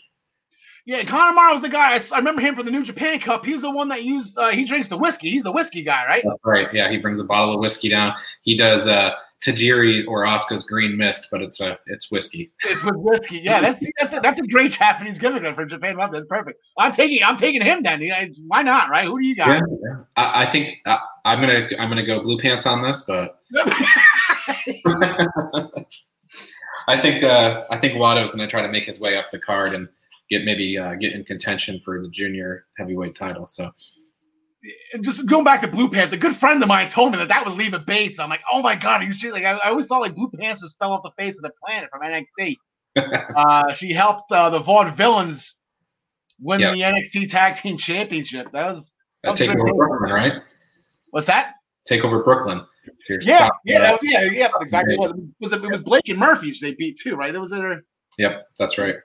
Yeah, 0.88 1.04
Conor 1.04 1.52
was 1.52 1.60
the 1.60 1.68
guy. 1.68 2.00
I 2.12 2.16
remember 2.16 2.40
him 2.40 2.56
from 2.56 2.64
the 2.64 2.72
New 2.72 2.82
Japan 2.82 3.20
Cup. 3.20 3.44
He's 3.44 3.60
the 3.60 3.70
one 3.70 3.90
that 3.90 4.04
used. 4.04 4.38
Uh, 4.38 4.48
he 4.48 4.64
drinks 4.64 4.88
the 4.88 4.96
whiskey. 4.96 5.28
He's 5.28 5.42
the 5.42 5.52
whiskey 5.52 5.82
guy, 5.82 6.06
right? 6.06 6.22
That's 6.24 6.40
right. 6.46 6.72
Yeah, 6.72 6.90
he 6.90 6.96
brings 6.96 7.20
a 7.20 7.24
bottle 7.24 7.52
of 7.52 7.60
whiskey 7.60 7.90
down. 7.90 8.14
He 8.40 8.56
does 8.56 8.88
uh, 8.88 9.10
Tajiri 9.44 10.08
or 10.08 10.24
Asuka's 10.24 10.64
Green 10.66 10.96
Mist, 10.96 11.28
but 11.30 11.42
it's 11.42 11.60
uh, 11.60 11.76
it's 11.88 12.10
whiskey. 12.10 12.52
It's 12.64 12.82
with 12.82 12.96
whiskey. 12.96 13.36
Yeah, 13.36 13.60
that's 13.60 13.84
that's 14.00 14.14
a, 14.14 14.20
that's 14.20 14.40
a 14.40 14.46
great 14.46 14.72
Japanese 14.72 15.18
gimmick 15.18 15.54
for 15.54 15.66
Japan. 15.66 15.96
Month. 15.96 16.12
That's 16.12 16.26
perfect. 16.26 16.58
I'm 16.78 16.92
taking 16.92 17.22
I'm 17.22 17.36
taking 17.36 17.60
him 17.60 17.82
then. 17.82 18.00
Why 18.46 18.62
not? 18.62 18.88
Right? 18.88 19.06
Who 19.06 19.20
do 19.20 19.26
you 19.26 19.36
got? 19.36 19.48
Yeah, 19.48 19.60
yeah. 19.82 19.96
I, 20.16 20.46
I 20.46 20.50
think 20.50 20.78
I, 20.86 20.98
I'm 21.26 21.42
gonna 21.42 21.68
I'm 21.78 21.90
gonna 21.90 22.06
go 22.06 22.22
blue 22.22 22.38
pants 22.38 22.64
on 22.64 22.80
this, 22.80 23.04
but 23.06 23.42
I 26.88 26.98
think 26.98 27.22
uh, 27.22 27.64
I 27.70 27.76
think 27.76 27.98
Wato's 27.98 28.30
going 28.30 28.38
to 28.38 28.46
try 28.46 28.62
to 28.62 28.68
make 28.68 28.84
his 28.84 28.98
way 28.98 29.18
up 29.18 29.30
the 29.30 29.38
card 29.38 29.74
and 29.74 29.86
get 30.30 30.44
maybe 30.44 30.78
uh, 30.78 30.94
get 30.94 31.12
in 31.12 31.24
contention 31.24 31.80
for 31.84 32.02
the 32.02 32.08
junior 32.08 32.66
heavyweight 32.76 33.14
title. 33.14 33.46
So 33.46 33.72
just 35.00 35.26
going 35.26 35.44
back 35.44 35.60
to 35.62 35.68
Blue 35.68 35.88
Pants, 35.88 36.12
a 36.14 36.16
good 36.16 36.36
friend 36.36 36.62
of 36.62 36.68
mine 36.68 36.90
told 36.90 37.12
me 37.12 37.18
that 37.18 37.28
that 37.28 37.44
was 37.44 37.54
Leva 37.54 37.78
Bates. 37.78 38.18
I'm 38.18 38.28
like, 38.28 38.42
oh 38.52 38.62
my 38.62 38.74
god, 38.74 39.02
are 39.02 39.04
you 39.04 39.12
serious? 39.12 39.34
Like, 39.34 39.44
I, 39.44 39.58
I 39.58 39.70
always 39.70 39.86
thought 39.86 40.00
like 40.00 40.14
Blue 40.14 40.30
Pants 40.38 40.62
just 40.62 40.78
fell 40.78 40.92
off 40.92 41.02
the 41.02 41.12
face 41.16 41.36
of 41.36 41.42
the 41.42 41.52
planet 41.64 41.88
from 41.90 42.02
NXT. 42.02 42.56
uh, 43.36 43.72
she 43.72 43.92
helped 43.92 44.30
uh, 44.32 44.50
the 44.50 44.60
Vaudevillains 44.60 45.52
win 46.40 46.60
Yeah. 46.60 46.72
the 46.72 46.80
NXT 46.80 47.30
Tag 47.30 47.56
Team 47.56 47.78
Championship. 47.78 48.50
That 48.52 48.74
was 48.74 48.92
uh, 49.26 49.34
take 49.34 49.50
over 49.50 49.74
Brooklyn, 49.74 50.12
right? 50.12 50.42
what's 51.10 51.26
that? 51.26 51.54
Take 51.86 52.04
over 52.04 52.22
Brooklyn. 52.22 52.64
Your 53.08 53.20
Yeah, 53.22 53.48
yeah, 53.64 53.80
that 53.80 53.92
was 53.92 54.00
yeah, 54.02 54.22
yeah, 54.24 54.48
exactly. 54.60 54.94
It 54.94 54.98
was 55.40 55.52
it 55.52 55.70
was 55.70 55.82
Blake 55.82 56.08
and 56.08 56.18
Murphy 56.18 56.54
they 56.60 56.74
beat 56.74 56.98
too, 56.98 57.14
right? 57.14 57.32
That 57.32 57.40
was 57.40 57.52
it. 57.52 57.84
Yep, 58.18 58.42
that's 58.58 58.78
right. 58.78 58.96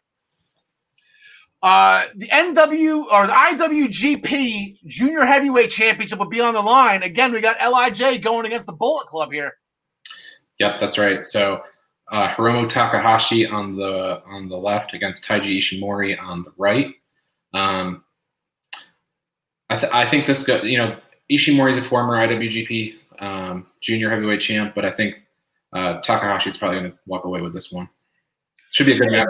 Uh, 1.64 2.08
the 2.16 2.28
NW 2.28 3.06
or 3.10 3.26
the 3.26 3.32
IWGP 3.32 4.86
Junior 4.86 5.24
Heavyweight 5.24 5.72
Championship 5.72 6.20
will 6.20 6.28
be 6.28 6.42
on 6.42 6.54
the 6.54 6.62
line 6.62 7.04
again. 7.04 7.32
We 7.32 7.40
got 7.40 7.56
Lij 7.56 8.22
going 8.22 8.46
against 8.46 8.66
the 8.66 8.74
Bullet 8.74 9.08
Club 9.08 9.32
here. 9.32 9.54
Yep, 10.60 10.78
that's 10.78 10.98
right. 10.98 11.24
So 11.24 11.64
uh, 12.12 12.34
Hiromu 12.34 12.68
Takahashi 12.68 13.48
on 13.48 13.78
the 13.78 14.22
on 14.26 14.50
the 14.50 14.58
left 14.58 14.94
against 14.94 15.24
Taiji 15.24 15.60
Ishimori 15.60 16.22
on 16.22 16.44
the 16.44 16.52
right. 16.58 16.94
Um, 17.54 18.04
I, 19.70 19.78
th- 19.78 19.94
I 19.94 20.06
think 20.06 20.26
this 20.26 20.46
go, 20.46 20.62
you 20.64 20.78
know 20.78 20.98
Ishimori 21.32 21.72
is 21.72 21.78
a 21.78 21.84
former 21.84 22.16
IWGP 22.16 22.96
um, 23.20 23.68
Junior 23.80 24.10
Heavyweight 24.10 24.42
champ, 24.42 24.76
but 24.76 24.84
I 24.84 24.92
think 24.92 25.16
uh, 25.72 26.02
Takahashi 26.02 26.50
is 26.50 26.58
probably 26.58 26.80
going 26.80 26.92
to 26.92 26.98
walk 27.06 27.24
away 27.24 27.42
with 27.42 27.54
this 27.54 27.72
one. 27.72 27.90
Should 28.72 28.88
be 28.88 28.94
a 28.94 29.00
good 29.00 29.12
match. 29.12 29.30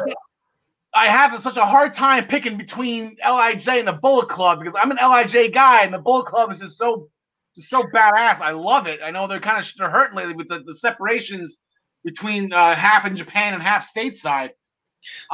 I 0.95 1.07
have 1.07 1.41
such 1.41 1.57
a 1.57 1.65
hard 1.65 1.93
time 1.93 2.27
picking 2.27 2.57
between 2.57 3.17
Lij 3.27 3.67
and 3.67 3.87
the 3.87 3.93
Bullet 3.93 4.29
Club 4.29 4.59
because 4.59 4.75
I'm 4.79 4.91
an 4.91 4.97
Lij 4.97 5.51
guy, 5.51 5.83
and 5.83 5.93
the 5.93 5.99
Bullet 5.99 6.27
Club 6.27 6.51
is 6.51 6.59
just 6.59 6.77
so 6.77 7.09
just 7.55 7.69
so 7.69 7.83
badass. 7.83 8.41
I 8.41 8.51
love 8.51 8.87
it. 8.87 8.99
I 9.03 9.11
know 9.11 9.27
they're 9.27 9.39
kind 9.39 9.59
of 9.59 9.71
they're 9.77 9.89
hurting 9.89 10.15
lately 10.15 10.35
with 10.35 10.49
the, 10.49 10.59
the 10.65 10.75
separations 10.75 11.57
between 12.03 12.53
uh, 12.53 12.75
half 12.75 13.05
in 13.07 13.15
Japan 13.15 13.53
and 13.53 13.63
half 13.63 13.91
stateside. 13.91 14.51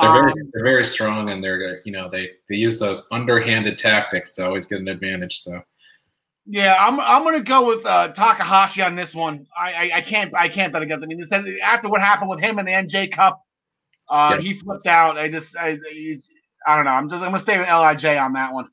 They're 0.01 0.11
very, 0.11 0.31
Um, 0.31 0.51
they're 0.53 0.63
very 0.63 0.83
strong, 0.83 1.29
and 1.29 1.43
they're 1.43 1.81
you 1.85 1.91
know 1.91 2.09
they 2.09 2.31
they 2.47 2.55
use 2.55 2.79
those 2.79 3.07
underhanded 3.11 3.77
tactics 3.77 4.31
to 4.33 4.45
always 4.45 4.65
get 4.65 4.79
an 4.79 4.87
advantage. 4.87 5.39
So 5.39 5.61
Yeah, 6.45 6.75
I'm 6.79 6.99
I'm 7.01 7.23
gonna 7.23 7.41
go 7.41 7.65
with 7.65 7.85
uh, 7.85 8.13
Takahashi 8.13 8.81
on 8.81 8.95
this 8.95 9.13
one. 9.13 9.45
I, 9.57 9.73
I 9.73 9.91
I 9.97 10.01
can't 10.01 10.33
I 10.33 10.47
can't 10.47 10.71
bet 10.71 10.83
against. 10.83 11.03
him. 11.03 11.11
I 11.11 11.41
mean, 11.41 11.59
after 11.61 11.89
what 11.89 12.01
happened 12.01 12.29
with 12.29 12.39
him 12.39 12.59
in 12.59 12.65
the 12.65 12.71
NJ 12.71 13.11
Cup, 13.11 13.41
uh, 14.09 14.35
Yeah. 14.35 14.41
he 14.41 14.53
flipped 14.55 14.87
out. 14.87 15.17
I 15.17 15.29
just 15.29 15.55
I 15.57 15.77
I 16.67 16.75
don't 16.75 16.85
know. 16.85 16.91
I'm 16.91 17.09
just 17.09 17.23
I'm 17.23 17.29
gonna 17.29 17.39
stay 17.39 17.57
with 17.57 17.67
Lij 17.67 18.05
on 18.17 18.33
that 18.33 18.53
one. 18.53 18.67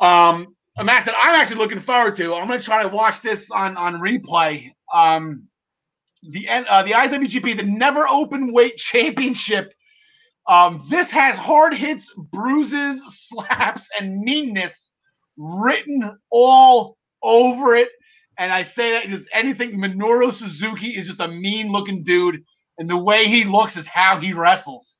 Um, 0.00 0.56
a 0.78 0.84
match 0.84 1.06
that 1.06 1.14
I'm 1.20 1.40
actually 1.40 1.56
looking 1.58 1.80
forward 1.80 2.16
to. 2.16 2.34
I'm 2.34 2.48
gonna 2.48 2.62
try 2.62 2.82
to 2.82 2.88
watch 2.88 3.22
this 3.22 3.50
on 3.50 3.76
on 3.76 3.94
replay. 4.00 4.70
Um, 4.92 5.48
the 6.22 6.48
uh, 6.48 6.82
the 6.84 6.92
IWGP, 6.92 7.56
the 7.56 7.62
Never 7.64 8.06
Open 8.08 8.52
Weight 8.52 8.76
Championship. 8.76 9.72
Um, 10.48 10.84
this 10.90 11.10
has 11.10 11.36
hard 11.36 11.74
hits, 11.74 12.12
bruises, 12.32 13.02
slaps, 13.28 13.88
and 13.98 14.20
meanness 14.20 14.90
written 15.36 16.18
all 16.30 16.96
over 17.22 17.76
it. 17.76 17.88
And 18.38 18.52
I 18.52 18.62
say 18.64 18.92
that 18.92 19.04
because 19.08 19.26
anything 19.32 19.72
Minoru 19.78 20.32
Suzuki 20.34 20.88
is 20.88 21.06
just 21.06 21.20
a 21.20 21.28
mean 21.28 21.70
looking 21.70 22.02
dude, 22.02 22.42
and 22.78 22.88
the 22.88 22.96
way 22.96 23.26
he 23.26 23.44
looks 23.44 23.76
is 23.76 23.86
how 23.86 24.18
he 24.18 24.32
wrestles. 24.32 24.98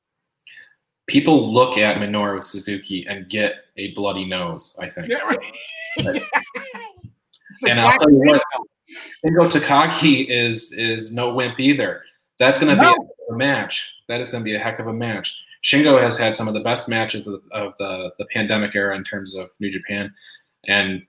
people 1.07 1.53
look 1.53 1.77
at 1.77 1.97
Minoru 1.97 2.43
Suzuki 2.43 3.05
and 3.07 3.29
get 3.29 3.65
a 3.77 3.93
bloody 3.93 4.25
nose. 4.25 4.77
I 4.79 4.89
think. 4.89 5.11
It's 7.55 7.69
And 7.69 7.79
I'll 7.79 7.99
tell 7.99 8.09
you 8.09 8.17
what, 8.17 8.41
Shingo 9.23 9.49
Takagi 9.49 10.27
is 10.27 10.71
is 10.73 11.13
no 11.13 11.33
wimp 11.33 11.59
either. 11.59 12.01
That's 12.39 12.57
going 12.57 12.75
to 12.75 12.81
be 12.81 12.87
a 13.29 13.37
match. 13.37 13.95
That 14.07 14.19
is 14.19 14.31
going 14.31 14.43
to 14.43 14.45
be 14.45 14.55
a 14.55 14.59
heck 14.59 14.79
of 14.79 14.87
a 14.87 14.93
match. 14.93 15.39
Shingo 15.63 16.01
has 16.01 16.17
had 16.17 16.35
some 16.35 16.47
of 16.47 16.53
the 16.55 16.59
best 16.59 16.89
matches 16.89 17.27
of, 17.27 17.41
of 17.51 17.73
the 17.79 18.11
the 18.17 18.25
pandemic 18.33 18.75
era 18.75 18.95
in 18.95 19.03
terms 19.03 19.35
of 19.35 19.47
New 19.59 19.71
Japan, 19.71 20.13
and 20.67 21.05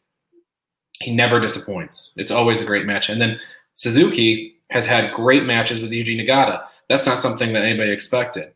he 1.00 1.14
never 1.14 1.40
disappoints. 1.40 2.12
It's 2.16 2.30
always 2.30 2.60
a 2.60 2.66
great 2.66 2.86
match. 2.86 3.08
And 3.08 3.20
then 3.20 3.40
Suzuki 3.74 4.53
has 4.70 4.86
had 4.86 5.12
great 5.14 5.44
matches 5.44 5.80
with 5.80 5.90
Yuji 5.90 6.20
Nagata. 6.20 6.64
That's 6.88 7.06
not 7.06 7.18
something 7.18 7.52
that 7.52 7.64
anybody 7.64 7.90
expected. 7.90 8.52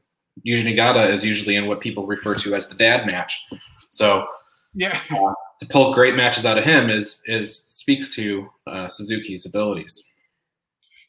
Yuji 0.47 0.65
Nagata 0.65 1.11
is 1.11 1.25
usually 1.25 1.57
in 1.57 1.67
what 1.67 1.81
people 1.81 2.07
refer 2.07 2.35
to 2.37 2.55
as 2.55 2.69
the 2.69 2.75
dad 2.75 3.07
match. 3.07 3.47
So 3.91 4.27
yeah. 4.75 5.01
to 5.09 5.67
pull 5.71 5.95
great 5.95 6.15
matches 6.15 6.47
out 6.47 6.59
of 6.59 6.65
him 6.65 6.91
is 6.91 7.23
is 7.27 7.65
speaks 7.69 8.15
to 8.17 8.49
uh, 8.67 8.89
Suzuki's 8.89 9.47
abilities. 9.47 10.15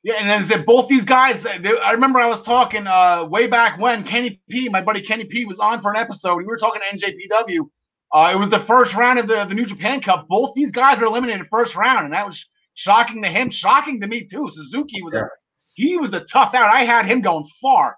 Yeah, 0.01 0.15
and 0.15 0.29
then 0.29 0.45
said 0.45 0.65
both 0.65 0.87
these 0.87 1.03
guys. 1.03 1.43
They, 1.43 1.77
I 1.77 1.91
remember 1.91 2.19
I 2.19 2.27
was 2.27 2.41
talking 2.41 2.87
uh, 2.87 3.25
way 3.29 3.47
back 3.47 3.77
when 3.79 4.05
Kenny 4.05 4.41
P, 4.49 4.69
my 4.69 4.81
buddy 4.81 5.01
Kenny 5.01 5.25
P, 5.25 5.45
was 5.45 5.59
on 5.59 5.81
for 5.81 5.91
an 5.91 5.97
episode. 5.97 6.37
We 6.37 6.45
were 6.45 6.57
talking 6.57 6.81
to 6.81 6.97
NJPW. 6.97 7.69
Uh, 8.13 8.31
it 8.33 8.37
was 8.37 8.49
the 8.49 8.59
first 8.59 8.95
round 8.95 9.19
of 9.19 9.27
the, 9.27 9.45
the 9.45 9.53
New 9.53 9.65
Japan 9.65 9.99
Cup. 10.01 10.27
Both 10.29 10.55
these 10.55 10.71
guys 10.71 10.99
were 10.99 11.05
eliminated 11.05 11.47
first 11.51 11.75
round, 11.75 12.05
and 12.05 12.13
that 12.13 12.25
was 12.25 12.47
shocking 12.79 13.21
to 13.23 13.27
him, 13.29 13.49
shocking 13.49 13.99
to 13.99 14.07
me 14.07 14.25
too. 14.25 14.49
Suzuki 14.51 15.01
was 15.01 15.13
Yeah. 15.13 15.21
a 15.21 15.27
he 15.75 15.97
was 15.97 16.13
a 16.13 16.21
tough 16.21 16.53
out. 16.55 16.73
I 16.73 16.83
had 16.83 17.05
him 17.05 17.21
going 17.21 17.45
far. 17.61 17.95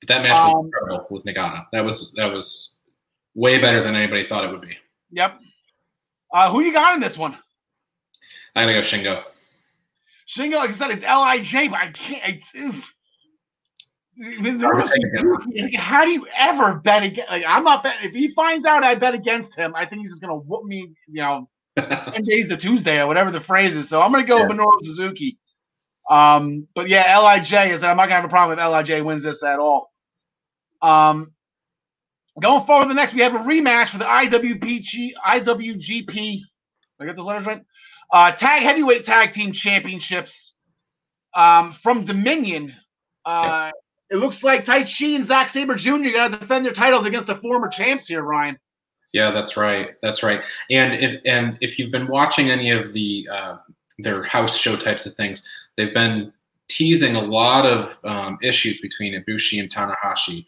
But 0.00 0.08
that 0.08 0.22
match 0.22 0.32
was 0.32 0.54
Um, 0.54 0.66
incredible 0.66 1.06
with 1.10 1.24
Nagata. 1.24 1.64
That 1.72 1.84
was 1.84 2.12
that 2.16 2.32
was 2.32 2.72
way 3.34 3.58
better 3.58 3.82
than 3.82 3.94
anybody 3.94 4.26
thought 4.26 4.44
it 4.44 4.50
would 4.50 4.62
be. 4.62 4.76
Yep. 5.10 5.38
Uh, 6.32 6.50
who 6.50 6.60
you 6.62 6.72
got 6.72 6.94
in 6.94 7.00
this 7.00 7.16
one? 7.16 7.36
I'm 8.56 8.66
gonna 8.66 8.74
go 8.74 8.80
Shingo. 8.80 9.22
Shingo, 10.26 10.54
like 10.54 10.70
I 10.70 10.72
said, 10.72 10.90
it's 10.90 11.04
Lij, 11.04 11.68
but 11.70 11.78
I 11.78 11.90
can't. 11.92 12.22
It's, 12.36 12.54
oof. 12.54 12.90
Minoru 14.18 14.72
Hard 14.72 14.86
to 14.86 14.92
take 14.94 15.04
against 15.04 15.44
Suzuki, 15.44 15.76
How 15.76 16.04
do 16.04 16.10
you 16.12 16.26
ever 16.36 16.76
bet 16.80 17.02
against? 17.02 17.30
Like, 17.30 17.44
I'm 17.46 17.64
not 17.64 17.82
betting. 17.82 18.08
If 18.08 18.14
he 18.14 18.28
finds 18.32 18.64
out 18.66 18.84
I 18.84 18.94
bet 18.94 19.12
against 19.14 19.54
him, 19.56 19.74
I 19.74 19.84
think 19.86 20.02
he's 20.02 20.12
just 20.12 20.22
gonna 20.22 20.36
whoop 20.36 20.64
me. 20.64 20.94
You 21.08 21.22
know, 21.22 21.48
ten 21.76 22.22
days 22.22 22.48
to 22.48 22.56
Tuesday 22.56 22.98
or 22.98 23.06
whatever 23.06 23.30
the 23.30 23.40
phrase 23.40 23.74
is. 23.76 23.88
So 23.88 24.00
I'm 24.00 24.12
gonna 24.12 24.24
go 24.24 24.42
with 24.42 24.56
Minoru 24.56 24.84
Suzuki. 24.84 25.38
Um, 26.08 26.68
but 26.74 26.88
yeah, 26.88 27.18
Lij 27.18 27.40
is. 27.72 27.80
That 27.80 27.90
I'm 27.90 27.96
not 27.96 28.04
gonna 28.04 28.16
have 28.16 28.24
a 28.24 28.28
problem 28.28 28.58
if 28.58 28.64
Lij 28.88 29.00
wins 29.02 29.22
this 29.22 29.42
at 29.42 29.58
all. 29.58 29.90
Um, 30.82 31.32
going 32.40 32.66
forward, 32.66 32.88
the 32.88 32.94
next 32.94 33.14
we 33.14 33.22
have 33.22 33.34
a 33.34 33.38
rematch 33.38 33.88
for 33.88 33.98
the 33.98 34.04
IWPG 34.04 35.12
IWGP. 35.26 36.40
I 37.00 37.06
got 37.06 37.16
the 37.16 37.22
letters 37.22 37.46
right. 37.46 37.62
Uh, 38.12 38.32
tag 38.32 38.62
heavyweight 38.62 39.04
tag 39.04 39.32
team 39.32 39.52
championships 39.52 40.54
um, 41.34 41.72
from 41.72 42.04
Dominion. 42.04 42.72
Uh, 43.24 43.70
It 44.10 44.16
looks 44.16 44.44
like 44.44 44.64
Taichi 44.64 45.16
and 45.16 45.24
Zack 45.24 45.48
Sabre 45.48 45.74
Jr. 45.74 46.10
got 46.12 46.30
to 46.32 46.38
defend 46.38 46.64
their 46.64 46.72
titles 46.74 47.06
against 47.06 47.26
the 47.26 47.36
former 47.36 47.68
champs 47.68 48.06
here, 48.06 48.22
Ryan. 48.22 48.58
Yeah, 49.14 49.30
that's 49.30 49.56
right. 49.56 49.94
That's 50.02 50.24
right. 50.24 50.42
And 50.70 50.92
if 50.92 51.20
and 51.24 51.56
if 51.60 51.78
you've 51.78 51.92
been 51.92 52.08
watching 52.08 52.50
any 52.50 52.70
of 52.70 52.92
the 52.92 53.26
uh, 53.30 53.56
their 53.98 54.24
house 54.24 54.56
show 54.56 54.76
types 54.76 55.06
of 55.06 55.14
things, 55.14 55.48
they've 55.76 55.94
been 55.94 56.32
teasing 56.68 57.14
a 57.14 57.20
lot 57.20 57.64
of 57.64 57.96
um, 58.02 58.38
issues 58.42 58.80
between 58.80 59.14
Ibushi 59.14 59.60
and 59.60 59.72
Tanahashi. 59.72 60.46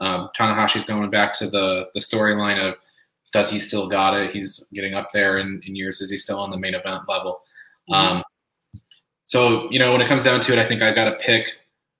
Um, 0.00 0.30
Tanahashi's 0.36 0.84
going 0.84 1.10
back 1.10 1.32
to 1.34 1.46
the 1.46 1.90
the 1.94 2.00
storyline 2.00 2.58
of 2.58 2.74
does 3.32 3.50
he 3.50 3.60
still 3.60 3.88
got 3.88 4.14
it? 4.14 4.32
He's 4.32 4.66
getting 4.72 4.94
up 4.94 5.12
there 5.12 5.38
in, 5.38 5.62
in 5.64 5.76
years. 5.76 6.00
Is 6.00 6.10
he 6.10 6.18
still 6.18 6.40
on 6.40 6.50
the 6.50 6.56
main 6.56 6.74
event 6.74 7.02
level? 7.08 7.40
Um, 7.92 8.24
so 9.26 9.70
you 9.70 9.78
know, 9.78 9.92
when 9.92 10.00
it 10.00 10.08
comes 10.08 10.24
down 10.24 10.40
to 10.40 10.52
it, 10.52 10.58
I 10.58 10.66
think 10.66 10.82
I've 10.82 10.96
got 10.96 11.04
to 11.04 11.16
pick 11.24 11.52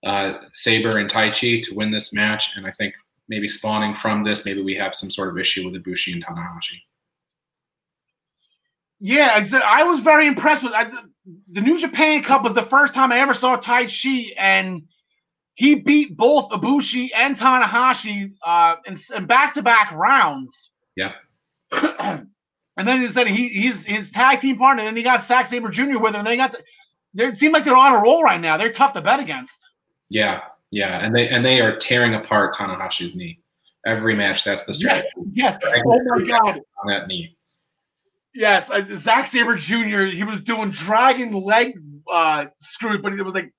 uh, 0.04 0.32
Sabre 0.52 0.98
and 0.98 1.08
Taichi 1.08 1.62
to 1.62 1.76
win 1.76 1.92
this 1.92 2.12
match, 2.12 2.56
and 2.56 2.66
I 2.66 2.72
think 2.72 2.94
maybe 3.28 3.48
spawning 3.48 3.94
from 3.94 4.24
this, 4.24 4.44
maybe 4.44 4.62
we 4.62 4.74
have 4.74 4.94
some 4.94 5.10
sort 5.10 5.28
of 5.28 5.38
issue 5.38 5.68
with 5.68 5.82
Ibushi 5.82 6.12
and 6.12 6.24
Tanahashi. 6.24 6.80
Yeah, 9.00 9.32
I 9.34 9.44
said 9.44 9.62
I 9.62 9.84
was 9.84 10.00
very 10.00 10.26
impressed 10.26 10.62
with 10.62 10.72
I, 10.72 10.90
the 11.50 11.60
New 11.60 11.78
Japan 11.78 12.22
Cup 12.22 12.42
was 12.42 12.54
the 12.54 12.66
first 12.66 12.94
time 12.94 13.12
I 13.12 13.20
ever 13.20 13.34
saw 13.34 13.56
Taichi, 13.56 14.32
and 14.36 14.82
he 15.54 15.76
beat 15.76 16.16
both 16.16 16.50
Ibushi 16.50 17.10
and 17.14 17.36
Tanahashi 17.36 18.32
uh, 18.44 18.76
in, 18.86 18.96
in 19.14 19.26
back-to-back 19.26 19.92
rounds. 19.92 20.70
Yeah. 20.96 21.12
and 21.72 22.28
then 22.76 23.00
he 23.00 23.08
said 23.08 23.26
he, 23.26 23.48
he's 23.48 23.84
his 23.84 24.10
tag 24.10 24.40
team 24.40 24.56
partner. 24.56 24.82
And 24.82 24.88
then 24.88 24.96
he 24.96 25.02
got 25.02 25.26
Zack 25.26 25.48
Sabre 25.48 25.68
Jr. 25.68 25.98
with 25.98 26.14
him. 26.14 26.24
They 26.24 26.36
got 26.36 26.52
the, 26.52 26.62
they 27.14 27.34
seem 27.34 27.52
like 27.52 27.64
they're 27.64 27.76
on 27.76 27.92
a 27.92 28.00
roll 28.00 28.22
right 28.22 28.40
now. 28.40 28.56
They're 28.56 28.72
tough 28.72 28.92
to 28.92 29.02
bet 29.02 29.20
against. 29.20 29.66
Yeah, 30.10 30.42
yeah, 30.70 31.04
and 31.04 31.14
they 31.14 31.28
and 31.28 31.44
they 31.44 31.60
are 31.60 31.76
tearing 31.76 32.14
apart 32.14 32.54
Tanahashi's 32.54 33.14
knee. 33.16 33.40
Every 33.86 34.14
match, 34.14 34.44
that's 34.44 34.64
the 34.64 34.72
Yes, 34.72 35.06
strategy 35.10 35.30
yes. 35.32 35.58
Oh 35.64 36.00
my 36.06 36.24
God. 36.24 36.60
on 36.82 36.88
that 36.88 37.06
knee. 37.06 37.36
Yes, 38.34 38.70
uh, 38.70 38.84
Zack 38.98 39.26
Sabre 39.28 39.56
Jr. 39.56 40.02
He 40.04 40.22
was 40.24 40.40
doing 40.40 40.70
dragon 40.70 41.32
leg 41.32 41.72
uh, 42.10 42.46
screw, 42.58 43.00
but 43.00 43.12
it 43.14 43.22
was 43.22 43.34
like 43.34 43.52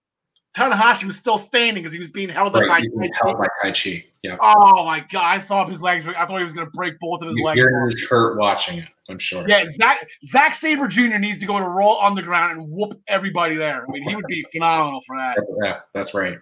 Tanahashi 0.55 1.05
was 1.05 1.18
still 1.18 1.38
standing 1.38 1.76
because 1.84 1.91
he 1.93 1.99
was 1.99 2.10
being 2.10 2.30
held 2.30 2.55
up 2.55 2.62
Right, 2.62 2.82
by. 2.84 2.99
being 2.99 3.12
held 3.22 3.38
by 3.38 3.47
Taichi. 3.64 4.05
Yeah, 4.24 4.36
Oh 4.41 4.86
my 4.86 4.99
god! 5.12 5.24
I 5.24 5.39
thought 5.39 5.70
his 5.70 5.82
legs. 5.82 6.05
Were, 6.05 6.16
I 6.18 6.28
thought 6.28 6.38
he 6.39 6.43
was 6.43 6.53
going 6.53 6.68
to 6.68 6.72
break 6.72 6.99
both 6.99 7.22
of 7.22 7.30
his 7.30 7.39
legs. 7.39 7.57
you're 7.57 7.89
hurt 8.10 8.38
watching 8.38 8.80
it. 8.80 8.89
I'm 9.10 9.18
sure. 9.20 9.45
Yeah, 9.47 9.66
Zack 9.70 10.05
Zack 10.26 10.53
Sabre 10.55 10.88
Jr. 10.88 11.18
needs 11.18 11.39
to 11.39 11.45
go 11.45 11.57
to 11.57 11.66
Raw 11.66 12.05
Underground 12.05 12.60
and 12.60 12.70
whoop 12.70 12.99
everybody 13.07 13.55
there. 13.55 13.84
I 13.88 13.91
mean, 13.91 14.07
he 14.07 14.16
would 14.16 14.26
be 14.28 14.45
phenomenal 14.51 15.01
for 15.07 15.18
that. 15.18 15.38
yeah, 15.64 15.80
that's 15.93 16.14
right. 16.14 16.38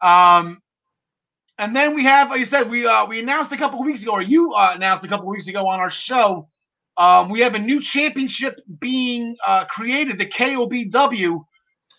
Um, 0.00 0.62
and 1.58 1.76
then 1.76 1.94
we 1.94 2.04
have, 2.04 2.30
like 2.30 2.40
you 2.40 2.46
said, 2.46 2.70
we 2.70 2.86
uh, 2.86 3.06
we 3.06 3.20
announced 3.20 3.52
a 3.52 3.56
couple 3.56 3.82
weeks 3.84 4.02
ago, 4.02 4.12
or 4.12 4.22
you 4.22 4.52
uh, 4.54 4.72
announced 4.74 5.04
a 5.04 5.08
couple 5.08 5.26
weeks 5.26 5.46
ago 5.46 5.66
on 5.66 5.78
our 5.78 5.90
show. 5.90 6.48
Um, 6.96 7.30
we 7.30 7.40
have 7.40 7.54
a 7.54 7.58
new 7.58 7.80
championship 7.80 8.60
being 8.78 9.36
uh, 9.46 9.66
created, 9.66 10.18
the 10.18 10.26
KOPW. 10.26 11.44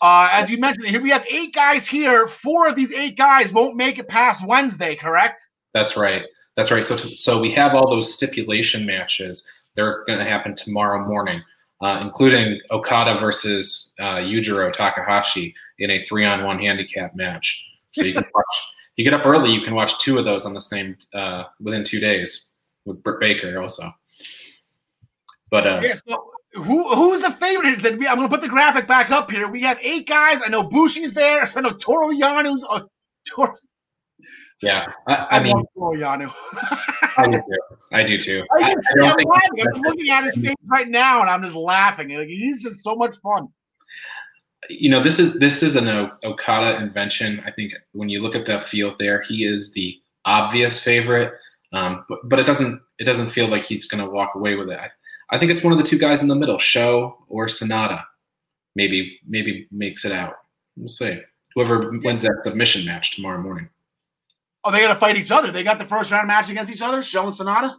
Uh, 0.01 0.29
as 0.31 0.49
you 0.49 0.57
mentioned, 0.57 0.87
here 0.87 1.01
we 1.01 1.11
have 1.11 1.25
eight 1.29 1.53
guys 1.53 1.87
here. 1.87 2.27
Four 2.27 2.67
of 2.67 2.75
these 2.75 2.91
eight 2.91 3.17
guys 3.17 3.51
won't 3.51 3.75
make 3.75 3.99
it 3.99 4.07
past 4.07 4.45
Wednesday, 4.45 4.95
correct? 4.95 5.47
That's 5.73 5.95
right. 5.95 6.23
That's 6.57 6.71
right. 6.71 6.83
So, 6.83 6.97
so 6.97 7.39
we 7.39 7.51
have 7.53 7.73
all 7.75 7.89
those 7.89 8.13
stipulation 8.13 8.85
matches. 8.85 9.47
They're 9.75 10.03
going 10.05 10.19
to 10.19 10.25
happen 10.25 10.55
tomorrow 10.55 11.07
morning, 11.07 11.39
uh, 11.81 11.99
including 12.01 12.59
Okada 12.71 13.19
versus 13.19 13.93
uh, 13.99 14.17
Yujiro 14.17 14.73
Takahashi 14.73 15.53
in 15.79 15.91
a 15.91 16.03
three-on-one 16.05 16.59
handicap 16.59 17.11
match. 17.15 17.70
So 17.91 18.03
you 18.03 18.13
can 18.13 18.23
watch. 18.33 18.45
If 18.93 18.97
you 18.97 19.03
get 19.03 19.13
up 19.13 19.25
early, 19.25 19.51
you 19.51 19.61
can 19.61 19.75
watch 19.75 19.99
two 19.99 20.17
of 20.17 20.25
those 20.25 20.45
on 20.45 20.53
the 20.53 20.61
same 20.61 20.97
uh, 21.13 21.45
within 21.59 21.83
two 21.83 21.99
days 21.99 22.51
with 22.85 23.01
Britt 23.03 23.19
Baker 23.19 23.59
also. 23.59 23.91
But 25.49 25.67
uh, 25.67 25.81
Yeah. 25.83 25.95
So 26.07 26.31
who 26.53 26.93
who's 26.93 27.21
the 27.21 27.31
favorite? 27.31 27.73
It 27.73 27.81
said, 27.81 27.93
I'm 27.93 28.17
going 28.17 28.21
to 28.21 28.27
put 28.27 28.41
the 28.41 28.49
graphic 28.49 28.87
back 28.87 29.11
up 29.11 29.31
here. 29.31 29.47
We 29.47 29.61
have 29.61 29.77
eight 29.81 30.07
guys. 30.07 30.41
I 30.45 30.49
know 30.49 30.63
Bushi's 30.63 31.13
there. 31.13 31.49
I 31.55 31.61
know 31.61 31.71
Toru 31.71 32.15
Yano's. 32.15 32.65
Uh, 32.69 32.83
Toro, 33.27 33.53
yeah, 34.61 34.91
I, 35.07 35.13
I, 35.13 35.37
I 35.37 35.43
mean, 35.43 35.55
love 35.55 35.65
Toro 35.75 35.97
Yanu. 35.97 36.33
I 37.17 37.27
do 37.27 37.37
too. 37.37 37.59
I 37.91 38.03
do 38.03 38.17
too. 38.19 38.45
I, 38.51 38.63
I, 38.63 38.69
I 38.69 38.73
don't 38.95 39.05
I'm, 39.05 39.15
think 39.15 39.29
laughing. 39.29 39.65
I'm 39.73 39.81
looking 39.81 40.09
at 40.09 40.23
his 40.25 40.35
face 40.35 40.55
right 40.67 40.87
now, 40.87 41.21
and 41.21 41.29
I'm 41.29 41.41
just 41.41 41.55
laughing. 41.55 42.09
Like 42.09 42.27
he's 42.27 42.61
just 42.61 42.83
so 42.83 42.95
much 42.95 43.15
fun. 43.17 43.47
You 44.69 44.89
know 44.89 45.01
this 45.01 45.19
is 45.19 45.33
this 45.39 45.63
is 45.63 45.75
an 45.75 45.87
Okada 46.23 46.77
invention. 46.81 47.41
I 47.45 47.51
think 47.51 47.73
when 47.93 48.09
you 48.09 48.21
look 48.21 48.35
at 48.35 48.45
the 48.45 48.59
field 48.59 48.95
there, 48.99 49.21
he 49.27 49.43
is 49.43 49.71
the 49.71 49.99
obvious 50.25 50.79
favorite, 50.81 51.33
um, 51.73 52.05
but 52.07 52.19
but 52.25 52.39
it 52.39 52.45
doesn't 52.45 52.81
it 52.99 53.05
doesn't 53.05 53.31
feel 53.31 53.47
like 53.47 53.63
he's 53.65 53.87
going 53.87 54.03
to 54.03 54.09
walk 54.11 54.35
away 54.35 54.55
with 54.55 54.69
it. 54.69 54.77
I, 54.77 54.89
I 55.35 55.39
think 55.39 55.51
it's 55.51 55.63
one 55.63 55.73
of 55.73 55.79
the 55.79 55.85
two 55.85 55.97
guys 55.97 56.21
in 56.21 56.27
the 56.27 56.35
middle, 56.35 56.59
SHO 56.59 57.25
or 57.27 57.47
Sanada. 57.47 58.03
Maybe 58.75 59.19
maybe 59.25 59.67
makes 59.71 60.05
it 60.05 60.11
out. 60.11 60.35
We'll 60.77 60.89
see. 60.89 61.19
Whoever 61.55 61.89
wins 62.03 62.21
that 62.21 62.41
submission 62.45 62.85
match 62.85 63.15
tomorrow 63.15 63.41
morning. 63.41 63.67
Oh, 64.63 64.71
they 64.71 64.79
got 64.79 64.89
to 64.93 64.99
fight 64.99 65.17
each 65.17 65.31
other. 65.31 65.51
They 65.51 65.63
got 65.63 65.79
the 65.79 65.85
first 65.87 66.11
round 66.11 66.27
match 66.27 66.49
against 66.49 66.71
each 66.71 66.81
other. 66.83 67.01
SHO 67.01 67.27
and 67.27 67.35
Sanada. 67.35 67.75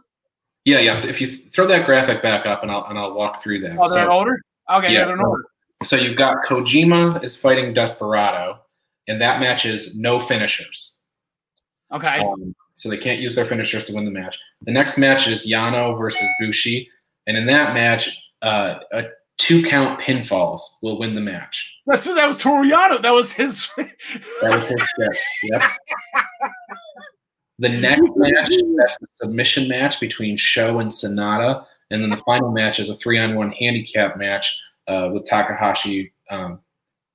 Yeah, 0.65 0.79
yeah. 0.79 0.97
If 1.05 1.21
you 1.21 1.27
throw 1.27 1.65
that 1.67 1.85
graphic 1.85 2.21
back 2.21 2.45
up, 2.45 2.61
and 2.61 2.69
I'll 2.69 2.85
and 2.85 2.99
I'll 2.99 3.13
walk 3.15 3.41
through 3.41 3.61
that. 3.61 3.77
Oh, 3.79 3.89
they're 3.89 4.03
So- 4.03 4.11
in 4.11 4.17
order. 4.17 4.37
Okay, 4.69 4.91
Yeah. 4.93 4.99
yeah, 4.99 5.05
they're 5.05 5.15
in 5.15 5.21
order. 5.21 5.43
So 5.83 5.95
you've 5.95 6.17
got 6.17 6.37
Kojima 6.47 7.23
is 7.23 7.35
fighting 7.35 7.73
Desperado, 7.73 8.59
and 9.07 9.21
that 9.21 9.39
match 9.39 9.65
is 9.65 9.97
no 9.97 10.19
finishers. 10.19 10.97
Okay. 11.91 12.19
Um, 12.19 12.55
so 12.75 12.89
they 12.89 12.97
can't 12.97 13.21
use 13.21 13.35
their 13.35 13.45
finishers 13.45 13.83
to 13.85 13.93
win 13.93 14.05
the 14.05 14.11
match. 14.11 14.39
The 14.63 14.71
next 14.71 14.97
match 14.97 15.27
is 15.27 15.47
Yano 15.47 15.97
versus 15.97 16.27
Bushi, 16.39 16.89
and 17.27 17.37
in 17.37 17.45
that 17.45 17.73
match, 17.73 18.19
uh, 18.41 18.79
a 18.91 19.05
two 19.37 19.63
count 19.63 19.99
pinfalls 20.01 20.61
will 20.81 20.99
win 20.99 21.15
the 21.15 21.21
match. 21.21 21.75
That's 21.85 22.05
that 22.05 22.27
was 22.27 22.37
Toru 22.37 22.69
Yano. 22.69 23.01
That 23.01 23.13
was 23.13 23.31
his. 23.31 23.67
That 24.41 24.59
was 24.59 24.69
his. 24.69 25.17
Yep. 25.43 25.61
The 27.59 27.69
next 27.69 28.11
match, 28.15 28.49
that's 28.77 28.97
the 28.97 29.07
submission 29.13 29.67
match 29.67 29.99
between 29.99 30.37
SHO 30.37 30.79
and 30.79 30.89
Sanada, 30.89 31.65
and 31.91 32.01
then 32.01 32.09
the 32.09 32.17
final 32.17 32.51
match 32.51 32.79
is 32.79 32.89
a 32.89 32.95
three 32.95 33.19
on 33.19 33.35
one 33.35 33.51
handicap 33.51 34.17
match 34.17 34.59
uh, 34.87 35.09
with 35.13 35.25
Takahashi 35.25 36.13
um, 36.29 36.59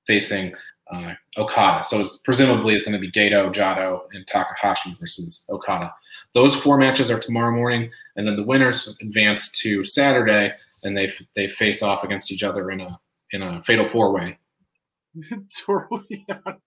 facing 0.07 0.53
uh, 0.91 1.13
Okada. 1.37 1.83
So 1.83 2.01
it's, 2.01 2.17
presumably 2.17 2.73
it's 2.75 2.83
going 2.83 2.93
to 2.93 2.99
be 2.99 3.11
Gedo, 3.11 3.53
Jado, 3.53 4.01
and 4.13 4.25
Takahashi 4.27 4.95
versus 4.99 5.45
Okada. 5.49 5.93
Those 6.33 6.55
four 6.55 6.77
matches 6.77 7.11
are 7.11 7.19
tomorrow 7.19 7.51
morning, 7.51 7.91
and 8.15 8.27
then 8.27 8.35
the 8.35 8.43
winners 8.43 8.97
advance 9.01 9.51
to 9.59 9.83
Saturday, 9.83 10.53
and 10.83 10.95
they 10.97 11.11
they 11.35 11.47
face 11.47 11.81
off 11.83 12.03
against 12.03 12.31
each 12.31 12.43
other 12.43 12.71
in 12.71 12.81
a 12.81 12.99
in 13.31 13.41
a 13.41 13.63
fatal 13.63 13.87
four 13.89 14.13
way. 14.13 14.37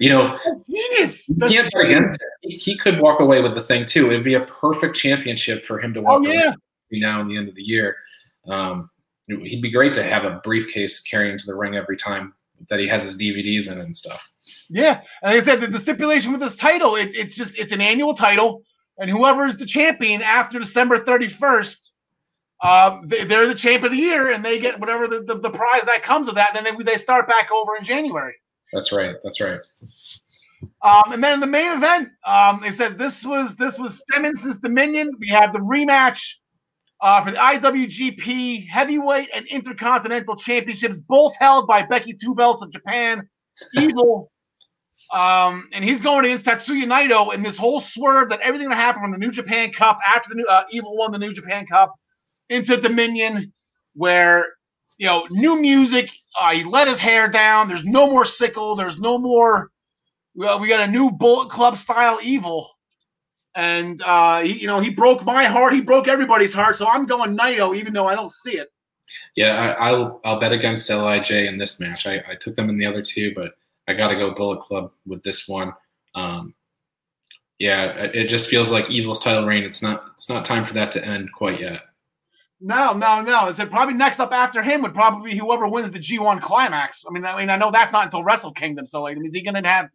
You 0.00 0.08
know, 0.10 0.38
Genius. 0.68 1.28
you 1.28 1.36
can't 1.36 1.72
bet 1.72 1.84
against 1.84 2.20
it. 2.20 2.28
He, 2.40 2.56
he 2.56 2.76
could 2.76 3.00
walk 3.00 3.20
away 3.20 3.40
with 3.40 3.54
the 3.54 3.62
thing 3.62 3.84
too. 3.84 4.10
It'd 4.10 4.24
be 4.24 4.34
a 4.34 4.40
perfect 4.46 4.96
championship 4.96 5.64
for 5.64 5.78
him 5.78 5.94
to 5.94 6.00
Oh 6.00 6.02
walk 6.02 6.24
away 6.24 6.34
yeah. 6.34 6.54
with 6.90 7.00
now 7.00 7.20
and 7.20 7.30
the 7.30 7.36
end 7.36 7.48
of 7.48 7.54
the 7.54 7.62
year. 7.62 7.96
Um, 8.48 8.90
he'd 9.26 9.62
be 9.62 9.70
great 9.70 9.94
to 9.94 10.02
have 10.02 10.24
a 10.24 10.40
briefcase 10.44 11.00
carrying 11.00 11.38
to 11.38 11.46
the 11.46 11.54
ring 11.54 11.76
every 11.76 11.96
time 11.96 12.34
that 12.68 12.80
he 12.80 12.86
has 12.86 13.02
his 13.04 13.18
DVDs 13.18 13.70
in 13.70 13.80
and 13.80 13.96
stuff. 13.96 14.28
Yeah, 14.68 15.00
and 15.22 15.34
like 15.34 15.42
I 15.42 15.44
said, 15.44 15.60
the, 15.60 15.66
the 15.66 15.80
stipulation 15.80 16.32
with 16.32 16.40
this 16.40 16.56
title, 16.56 16.96
it, 16.96 17.14
it's 17.14 17.34
just 17.34 17.56
it's 17.58 17.72
an 17.72 17.80
annual 17.80 18.14
title, 18.14 18.62
and 18.98 19.10
whoever 19.10 19.46
is 19.46 19.56
the 19.56 19.66
champion 19.66 20.22
after 20.22 20.58
December 20.58 21.04
thirty 21.04 21.28
first, 21.28 21.92
um, 22.62 23.02
they, 23.06 23.24
they're 23.24 23.46
the 23.46 23.54
champ 23.54 23.84
of 23.84 23.90
the 23.90 23.96
year, 23.96 24.30
and 24.30 24.44
they 24.44 24.58
get 24.58 24.78
whatever 24.78 25.06
the, 25.06 25.22
the, 25.22 25.38
the 25.38 25.50
prize 25.50 25.82
that 25.86 26.02
comes 26.02 26.26
with 26.26 26.36
that. 26.36 26.56
And 26.56 26.64
Then 26.64 26.76
they 26.76 26.92
they 26.92 26.98
start 26.98 27.26
back 27.26 27.50
over 27.52 27.76
in 27.76 27.84
January. 27.84 28.34
That's 28.72 28.92
right. 28.92 29.14
That's 29.22 29.40
right. 29.40 29.60
Um, 30.82 31.12
and 31.12 31.22
then 31.22 31.34
in 31.34 31.40
the 31.40 31.46
main 31.46 31.72
event, 31.72 32.10
um, 32.26 32.60
they 32.62 32.70
said 32.70 32.98
this 32.98 33.24
was 33.24 33.54
this 33.56 33.78
was 33.78 34.04
Simmons' 34.12 34.58
Dominion. 34.58 35.12
We 35.18 35.28
had 35.28 35.52
the 35.52 35.58
rematch 35.58 36.34
uh, 37.04 37.22
for 37.22 37.32
the 37.32 37.36
IWGP 37.36 38.66
Heavyweight 38.66 39.28
and 39.34 39.46
Intercontinental 39.48 40.36
Championships, 40.36 40.98
both 40.98 41.36
held 41.36 41.66
by 41.66 41.84
Becky 41.84 42.14
Two 42.14 42.34
Belts 42.34 42.62
of 42.62 42.72
Japan, 42.72 43.28
Evil. 43.76 44.30
Um, 45.12 45.68
and 45.72 45.84
he's 45.84 46.00
going 46.00 46.24
against 46.24 46.46
Tatsuya 46.46 46.86
Naito 46.86 47.32
in 47.34 47.42
this 47.42 47.58
whole 47.58 47.80
swerve 47.80 48.30
that 48.30 48.40
everything 48.40 48.70
that 48.70 48.76
happened 48.76 49.04
from 49.04 49.12
the 49.12 49.18
New 49.18 49.30
Japan 49.30 49.70
Cup 49.72 49.98
after 50.04 50.30
the 50.30 50.36
new 50.36 50.46
uh, 50.46 50.64
Evil 50.70 50.96
won 50.96 51.12
the 51.12 51.18
New 51.18 51.32
Japan 51.32 51.66
Cup 51.66 51.94
into 52.48 52.80
Dominion, 52.80 53.52
where 53.94 54.46
you 54.96 55.06
know 55.06 55.26
new 55.30 55.60
music. 55.60 56.10
Uh, 56.40 56.52
he 56.52 56.64
let 56.64 56.88
his 56.88 56.98
hair 56.98 57.28
down. 57.28 57.68
There's 57.68 57.84
no 57.84 58.10
more 58.10 58.24
sickle. 58.24 58.76
There's 58.76 58.98
no 58.98 59.18
more. 59.18 59.70
Well, 60.34 60.58
we 60.58 60.68
got 60.68 60.88
a 60.88 60.90
new 60.90 61.10
Bullet 61.10 61.50
Club 61.50 61.76
style 61.76 62.18
Evil, 62.22 62.70
and 63.54 64.02
uh, 64.02 64.42
he, 64.42 64.52
you 64.52 64.66
know 64.66 64.80
he 64.80 64.90
broke 64.90 65.24
my 65.24 65.44
heart. 65.44 65.72
He 65.72 65.80
broke 65.80 66.08
everybody's 66.08 66.54
heart. 66.54 66.76
So 66.76 66.86
I'm 66.86 67.06
going 67.06 67.36
Naito, 67.36 67.76
even 67.76 67.92
though 67.92 68.06
I 68.06 68.14
don't 68.14 68.32
see 68.32 68.58
it. 68.58 68.68
Yeah, 69.36 69.76
I, 69.78 69.92
will 69.92 70.20
I'll 70.24 70.40
bet 70.40 70.52
against 70.52 70.90
Lij 70.90 71.30
in 71.30 71.58
this 71.58 71.80
match. 71.80 72.06
I, 72.06 72.22
I 72.28 72.34
took 72.34 72.56
them 72.56 72.68
in 72.68 72.78
the 72.78 72.86
other 72.86 73.02
two, 73.02 73.32
but 73.34 73.52
I 73.86 73.94
got 73.94 74.08
to 74.08 74.16
go 74.16 74.34
Bullet 74.34 74.60
Club 74.60 74.92
with 75.06 75.22
this 75.22 75.46
one. 75.48 75.72
Um, 76.14 76.54
yeah, 77.58 78.10
it 78.12 78.26
just 78.26 78.48
feels 78.48 78.70
like 78.70 78.90
Evil's 78.90 79.20
title 79.20 79.46
reign. 79.46 79.64
It's 79.64 79.82
not 79.82 80.04
it's 80.16 80.28
not 80.28 80.44
time 80.44 80.66
for 80.66 80.74
that 80.74 80.90
to 80.92 81.04
end 81.04 81.30
quite 81.32 81.60
yet. 81.60 81.82
No, 82.60 82.94
no, 82.94 83.20
no. 83.20 83.48
Is 83.48 83.58
it 83.58 83.70
probably 83.70 83.94
next 83.94 84.20
up 84.20 84.32
after 84.32 84.62
him 84.62 84.82
would 84.82 84.94
probably 84.94 85.32
be 85.32 85.38
whoever 85.38 85.68
wins 85.68 85.90
the 85.90 85.98
G1 85.98 86.40
climax. 86.40 87.04
I 87.06 87.12
mean, 87.12 87.24
I 87.24 87.38
mean, 87.38 87.50
I 87.50 87.56
know 87.56 87.70
that's 87.70 87.92
not 87.92 88.06
until 88.06 88.24
Wrestle 88.24 88.52
Kingdom. 88.52 88.86
So, 88.86 89.02
like, 89.02 89.18
is 89.22 89.34
he 89.34 89.42
gonna 89.42 89.66
have? 89.66 89.90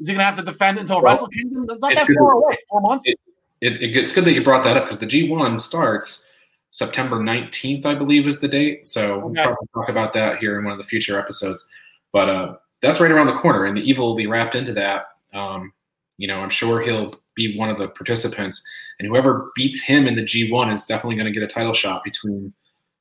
Is 0.00 0.08
he 0.08 0.14
gonna 0.14 0.24
have 0.24 0.36
to 0.36 0.42
defend 0.42 0.78
it 0.78 0.82
until 0.82 1.00
well, 1.00 1.12
Wrestle 1.12 1.28
Kingdom? 1.28 1.66
That's 1.66 1.80
not 1.80 1.94
that 1.94 2.06
far 2.06 2.32
away. 2.32 2.56
Four 2.68 2.80
months. 2.80 3.06
It, 3.06 3.18
it, 3.60 3.96
it's 3.96 4.12
good 4.12 4.24
that 4.24 4.32
you 4.32 4.42
brought 4.42 4.64
that 4.64 4.76
up 4.76 4.84
because 4.84 4.98
the 4.98 5.06
G1 5.06 5.60
starts 5.60 6.30
September 6.70 7.20
19th, 7.20 7.86
I 7.86 7.94
believe, 7.94 8.26
is 8.26 8.40
the 8.40 8.48
date. 8.48 8.86
So 8.86 9.14
okay. 9.14 9.22
we'll 9.22 9.34
probably 9.34 9.68
talk 9.74 9.88
about 9.88 10.12
that 10.14 10.38
here 10.38 10.58
in 10.58 10.64
one 10.64 10.72
of 10.72 10.78
the 10.78 10.84
future 10.84 11.18
episodes. 11.18 11.68
But 12.12 12.28
uh, 12.28 12.56
that's 12.82 13.00
right 13.00 13.10
around 13.10 13.28
the 13.28 13.36
corner, 13.36 13.64
and 13.64 13.76
the 13.76 13.88
Evil 13.88 14.08
will 14.08 14.16
be 14.16 14.26
wrapped 14.26 14.54
into 14.54 14.72
that. 14.72 15.06
Um, 15.32 15.72
you 16.18 16.28
know, 16.28 16.40
I'm 16.40 16.50
sure 16.50 16.82
he'll 16.82 17.14
be 17.36 17.56
one 17.56 17.70
of 17.70 17.78
the 17.78 17.88
participants, 17.88 18.62
and 18.98 19.08
whoever 19.08 19.52
beats 19.54 19.82
him 19.82 20.06
in 20.06 20.16
the 20.16 20.22
G1 20.22 20.74
is 20.74 20.86
definitely 20.86 21.16
going 21.16 21.26
to 21.26 21.32
get 21.32 21.42
a 21.42 21.52
title 21.52 21.74
shot 21.74 22.02
between 22.04 22.52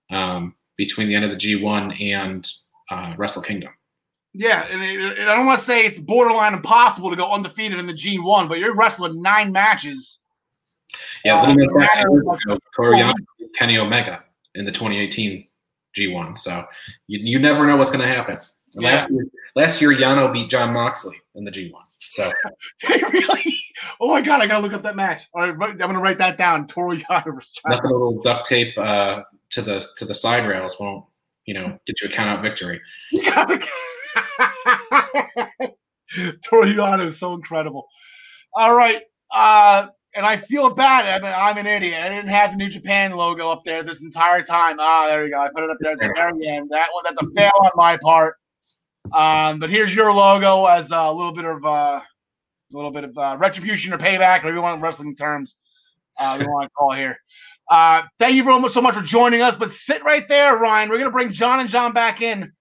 um, 0.09 0.55
between 0.77 1.07
the 1.07 1.15
end 1.15 1.25
of 1.25 1.31
the 1.31 1.37
G1 1.37 1.99
and 1.99 2.49
uh, 2.89 3.13
Wrestle 3.17 3.41
Kingdom. 3.41 3.71
Yeah, 4.33 4.65
and, 4.65 4.81
it, 4.81 5.19
and 5.19 5.29
I 5.29 5.35
don't 5.35 5.45
want 5.45 5.59
to 5.59 5.65
say 5.65 5.81
it's 5.85 5.99
borderline 5.99 6.53
impossible 6.53 7.11
to 7.11 7.15
go 7.15 7.31
undefeated 7.31 7.77
in 7.77 7.85
the 7.85 7.93
G1, 7.93 8.49
but 8.49 8.57
you're 8.57 8.75
wrestling 8.75 9.21
nine 9.21 9.51
matches. 9.51 10.19
Yeah, 11.23 11.53
me 11.53 11.67
back 11.67 12.01
to 12.01 12.59
Kenny 13.55 13.77
Omega 13.77 14.23
in 14.55 14.65
the 14.65 14.71
2018 14.71 15.45
G1. 15.95 16.37
So 16.37 16.65
you, 17.07 17.19
you 17.19 17.39
never 17.39 17.65
know 17.67 17.77
what's 17.77 17.91
going 17.91 18.07
to 18.07 18.13
happen. 18.13 18.37
Yeah. 18.73 18.89
Last 18.89 19.09
year, 19.11 19.27
last 19.55 19.81
year 19.81 19.91
Yano 19.91 20.33
beat 20.33 20.49
Jon 20.49 20.73
Moxley 20.73 21.17
in 21.35 21.45
the 21.45 21.51
G1. 21.51 21.71
So 21.99 22.31
really? 22.89 23.55
Oh 23.99 24.07
my 24.07 24.21
god, 24.21 24.41
I 24.41 24.47
gotta 24.47 24.61
look 24.61 24.73
up 24.73 24.83
that 24.83 24.95
match. 24.95 25.27
All 25.33 25.41
right, 25.41 25.69
I'm 25.71 25.77
gonna 25.77 25.99
write 25.99 26.17
that 26.17 26.37
down. 26.37 26.67
Toru 26.67 26.99
Yano 27.09 27.35
versus 27.35 27.51
Jon. 27.51 27.71
Nothing 27.75 27.91
a 27.91 27.93
little 27.93 28.21
duct 28.21 28.47
tape 28.47 28.77
uh, 28.77 29.23
to 29.51 29.61
the 29.61 29.85
to 29.97 30.05
the 30.05 30.15
side 30.15 30.47
rails 30.47 30.77
won't 30.79 31.05
you 31.45 31.53
know 31.53 31.77
get 31.85 32.01
you 32.01 32.09
a 32.09 32.11
count 32.11 32.29
out 32.29 32.41
victory. 32.41 32.81
Toru 36.43 36.73
Yano 36.73 37.07
is 37.07 37.17
so 37.17 37.33
incredible. 37.33 37.87
All 38.55 38.75
right. 38.75 39.01
Uh, 39.33 39.87
and 40.15 40.25
I 40.25 40.37
feel 40.37 40.69
bad. 40.69 41.07
I 41.07 41.23
mean, 41.23 41.33
I'm 41.35 41.57
an 41.57 41.65
idiot. 41.65 42.03
I 42.03 42.09
didn't 42.09 42.27
have 42.27 42.51
the 42.51 42.57
New 42.57 42.69
Japan 42.69 43.11
logo 43.13 43.49
up 43.49 43.63
there 43.65 43.83
this 43.83 44.03
entire 44.03 44.43
time. 44.43 44.77
Ah, 44.79 45.07
there 45.07 45.23
we 45.23 45.29
go. 45.31 45.39
I 45.39 45.49
put 45.53 45.63
it 45.63 45.71
up 45.71 45.77
there 45.79 45.93
at 45.93 45.99
the 45.99 46.11
very 46.15 46.47
end. 46.47 46.69
That 46.69 46.87
one, 46.93 47.03
that's 47.03 47.21
a 47.21 47.29
fail 47.35 47.51
on 47.63 47.71
my 47.75 47.97
part. 47.97 48.35
Um, 49.11 49.59
but 49.59 49.69
here's 49.69 49.93
your 49.93 50.13
logo 50.13 50.65
as 50.65 50.91
a 50.91 51.11
little 51.11 51.33
bit 51.33 51.45
of 51.45 51.65
uh, 51.65 51.99
a 51.99 52.03
little 52.71 52.91
bit 52.91 53.03
of 53.03 53.17
uh, 53.17 53.37
retribution 53.39 53.93
or 53.93 53.97
payback, 53.97 54.39
or 54.39 54.43
whatever 54.43 54.55
you 54.55 54.61
want 54.61 54.75
in 54.77 54.81
wrestling 54.81 55.15
terms. 55.15 55.55
Uh, 56.19 56.37
we 56.39 56.45
want 56.45 56.65
to 56.65 56.69
call 56.77 56.91
here. 56.93 57.17
Uh, 57.69 58.03
thank 58.19 58.35
you 58.35 58.43
very 58.43 58.59
much 58.59 58.73
so 58.73 58.81
much 58.81 58.93
for 58.93 59.01
joining 59.01 59.41
us. 59.41 59.55
But 59.55 59.73
sit 59.73 60.03
right 60.03 60.27
there, 60.27 60.57
Ryan. 60.57 60.89
We're 60.89 60.99
gonna 60.99 61.11
bring 61.11 61.33
John 61.33 61.59
and 61.59 61.69
John 61.69 61.91
back 61.93 62.21
in. 62.21 62.51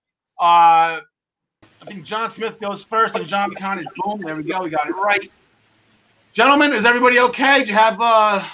Uh, 0.40 1.00
I 1.82 1.84
think 1.84 2.04
John 2.04 2.30
Smith 2.30 2.60
goes 2.60 2.84
first, 2.84 3.16
and 3.16 3.26
John 3.26 3.50
is 3.50 3.86
boom. 3.96 4.20
There 4.20 4.36
we 4.36 4.44
go. 4.44 4.62
We 4.62 4.70
got 4.70 4.88
it 4.88 4.94
right. 4.94 5.30
Gentlemen, 6.32 6.72
is 6.72 6.84
everybody 6.84 7.18
okay? 7.18 7.64
Do 7.64 7.70
you 7.70 7.76
have? 7.76 8.00
uh 8.00 8.46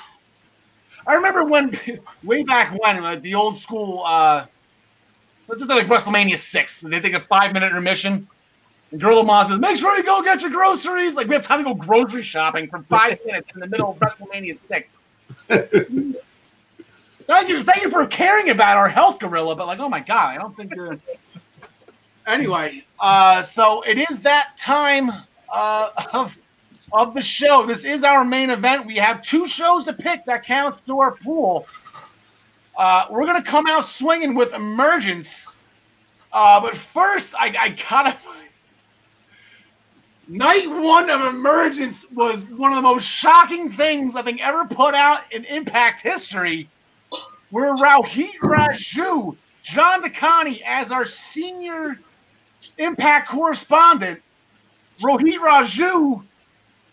I 1.07 1.15
remember 1.15 1.45
when 1.45 1.79
way 2.25 2.43
back 2.43 2.77
when, 2.81 3.03
like 3.03 3.21
the 3.21 3.35
old 3.35 3.59
school. 3.59 4.03
uh 4.05 4.47
Let's 5.47 5.61
just 5.61 5.71
like 5.71 5.87
WrestleMania 5.87 6.39
six. 6.39 6.81
They 6.81 7.01
take 7.01 7.15
a 7.15 7.21
five 7.21 7.53
minute 7.53 7.67
intermission. 7.67 8.29
And 8.93 9.01
Gorilla 9.01 9.25
Monsoon 9.25 9.57
says, 9.57 9.61
"Make 9.61 9.77
sure 9.77 9.97
you 9.97 10.03
go 10.03 10.23
get 10.23 10.41
your 10.41 10.51
groceries." 10.51 11.15
Like 11.15 11.27
we 11.29 11.35
have 11.35 11.43
time 11.43 11.63
to 11.63 11.65
go 11.65 11.75
grocery 11.75 12.23
shopping 12.23 12.69
for 12.69 12.83
five 12.85 13.19
minutes 13.27 13.53
in 13.55 13.61
the 13.61 13.67
middle 13.67 13.91
of 13.91 13.99
WrestleMania 13.99 14.59
six. 14.69 14.89
thank 17.27 17.49
you, 17.49 17.63
thank 17.63 17.83
you 17.83 17.91
for 17.91 18.07
caring 18.07 18.49
about 18.51 18.79
our 18.79 18.89
health, 18.89 19.19
Gorilla. 19.21 19.55
But 19.55 19.67
like, 19.67 19.81
oh 19.81 19.89
my 19.91 20.01
god, 20.01 20.35
I 20.35 20.39
don't 20.39 20.57
think. 20.57 20.77
Uh... 20.79 20.97
Anyway, 22.29 22.85
uh, 23.01 23.43
so 23.43 23.81
it 23.83 23.97
is 23.97 24.19
that 24.21 24.51
time 24.59 25.11
uh, 25.51 25.89
of 26.13 26.37
of 26.93 27.15
the 27.15 27.23
show. 27.23 27.65
This 27.65 27.85
is 27.85 28.05
our 28.05 28.23
main 28.23 28.51
event. 28.51 28.85
We 28.85 28.97
have 28.97 29.23
two 29.23 29.47
shows 29.47 29.85
to 29.87 29.95
pick 29.95 30.27
that 30.27 30.45
counts 30.45 30.83
to 30.83 31.01
our 31.01 31.13
pool. 31.17 31.67
Uh, 32.77 33.07
we're 33.11 33.25
gonna 33.25 33.43
come 33.43 33.67
out 33.67 33.87
swinging 33.87 34.35
with 34.35 34.53
Emergence, 34.53 35.55
uh, 36.31 36.61
but 36.61 36.77
first 36.77 37.35
I, 37.35 37.55
I 37.59 37.77
gotta. 37.89 38.17
Night 40.29 40.69
one 40.69 41.09
of 41.09 41.23
Emergence 41.35 42.05
was 42.13 42.45
one 42.45 42.73
of 42.73 42.77
the 42.77 42.83
most 42.83 43.05
shocking 43.05 43.73
things 43.73 44.15
I 44.15 44.23
think 44.23 44.43
ever 44.43 44.67
put 44.67 44.95
out 44.95 45.21
in 45.33 45.47
Impact 45.47 46.03
history. 46.03 46.69
Where 47.49 47.75
Rohit 47.75 48.37
Raju, 48.43 49.35
John 49.63 50.03
DeConnie 50.03 50.61
as 50.67 50.91
our 50.93 51.07
senior 51.07 51.99
Impact 52.79 53.31
correspondent, 53.31 54.21
Rohit 55.01 55.39
Raju, 55.39 56.25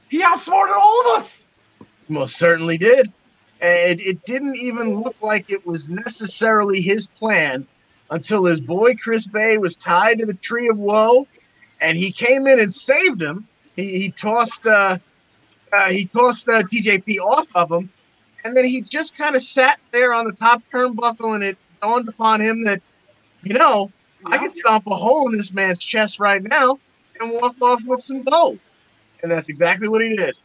he 0.10 0.23
outsmarted 0.23 0.76
all 0.76 1.02
of 1.02 1.22
us. 1.22 1.43
Most 2.07 2.38
certainly 2.38 2.77
did. 2.77 3.11
And 3.61 3.99
it 3.99 4.23
didn't 4.26 4.57
even 4.57 5.02
look 5.02 5.15
like 5.22 5.49
it 5.49 5.65
was 5.65 5.89
necessarily 5.89 6.81
his 6.81 7.07
plan 7.07 7.65
until 8.11 8.45
his 8.45 8.60
boy 8.60 8.95
Chris 8.95 9.26
Bey 9.26 9.57
was 9.57 9.76
tied 9.76 10.19
to 10.19 10.26
the 10.26 10.34
tree 10.34 10.69
of 10.69 10.77
woe, 10.77 11.27
and 11.81 11.97
he 11.97 12.11
came 12.11 12.47
in 12.47 12.60
and 12.60 12.72
saved 12.72 13.22
him. 13.22 13.47
He, 13.76 13.99
he 13.99 14.11
tossed 14.11 14.68
uh, 14.68 14.99
uh, 15.73 15.89
he 15.89 16.06
tossed 16.06 16.47
uh, 16.47 16.64
TJP 16.64 17.18
off 17.19 17.47
of 17.56 17.72
him, 17.72 17.89
and 18.43 18.56
then 18.56 18.65
he 18.65 18.81
just 18.81 19.18
kind 19.18 19.35
of 19.35 19.43
sat 19.43 19.80
there 19.91 20.14
on 20.14 20.26
the 20.26 20.31
top 20.31 20.61
turnbuckle, 20.72 21.34
and 21.35 21.43
it 21.43 21.57
dawned 21.81 22.07
upon 22.07 22.41
him 22.41 22.64
that, 22.65 22.81
you 23.41 23.53
know, 23.53 23.91
I 24.26 24.38
can 24.38 24.49
stomp 24.49 24.88
a 24.88 24.95
hole 24.95 25.30
in 25.30 25.38
this 25.38 25.53
man's 25.53 25.80
chest 25.80 26.19
right 26.19 26.41
now 26.41 26.80
and 27.19 27.31
walk 27.31 27.56
off 27.61 27.81
with 27.85 28.02
some 28.02 28.23
gold, 28.23 28.60
and 29.22 29.31
that's 29.31 29.49
exactly 29.49 29.88
what 29.88 30.02
he 30.02 30.15
did 30.15 30.35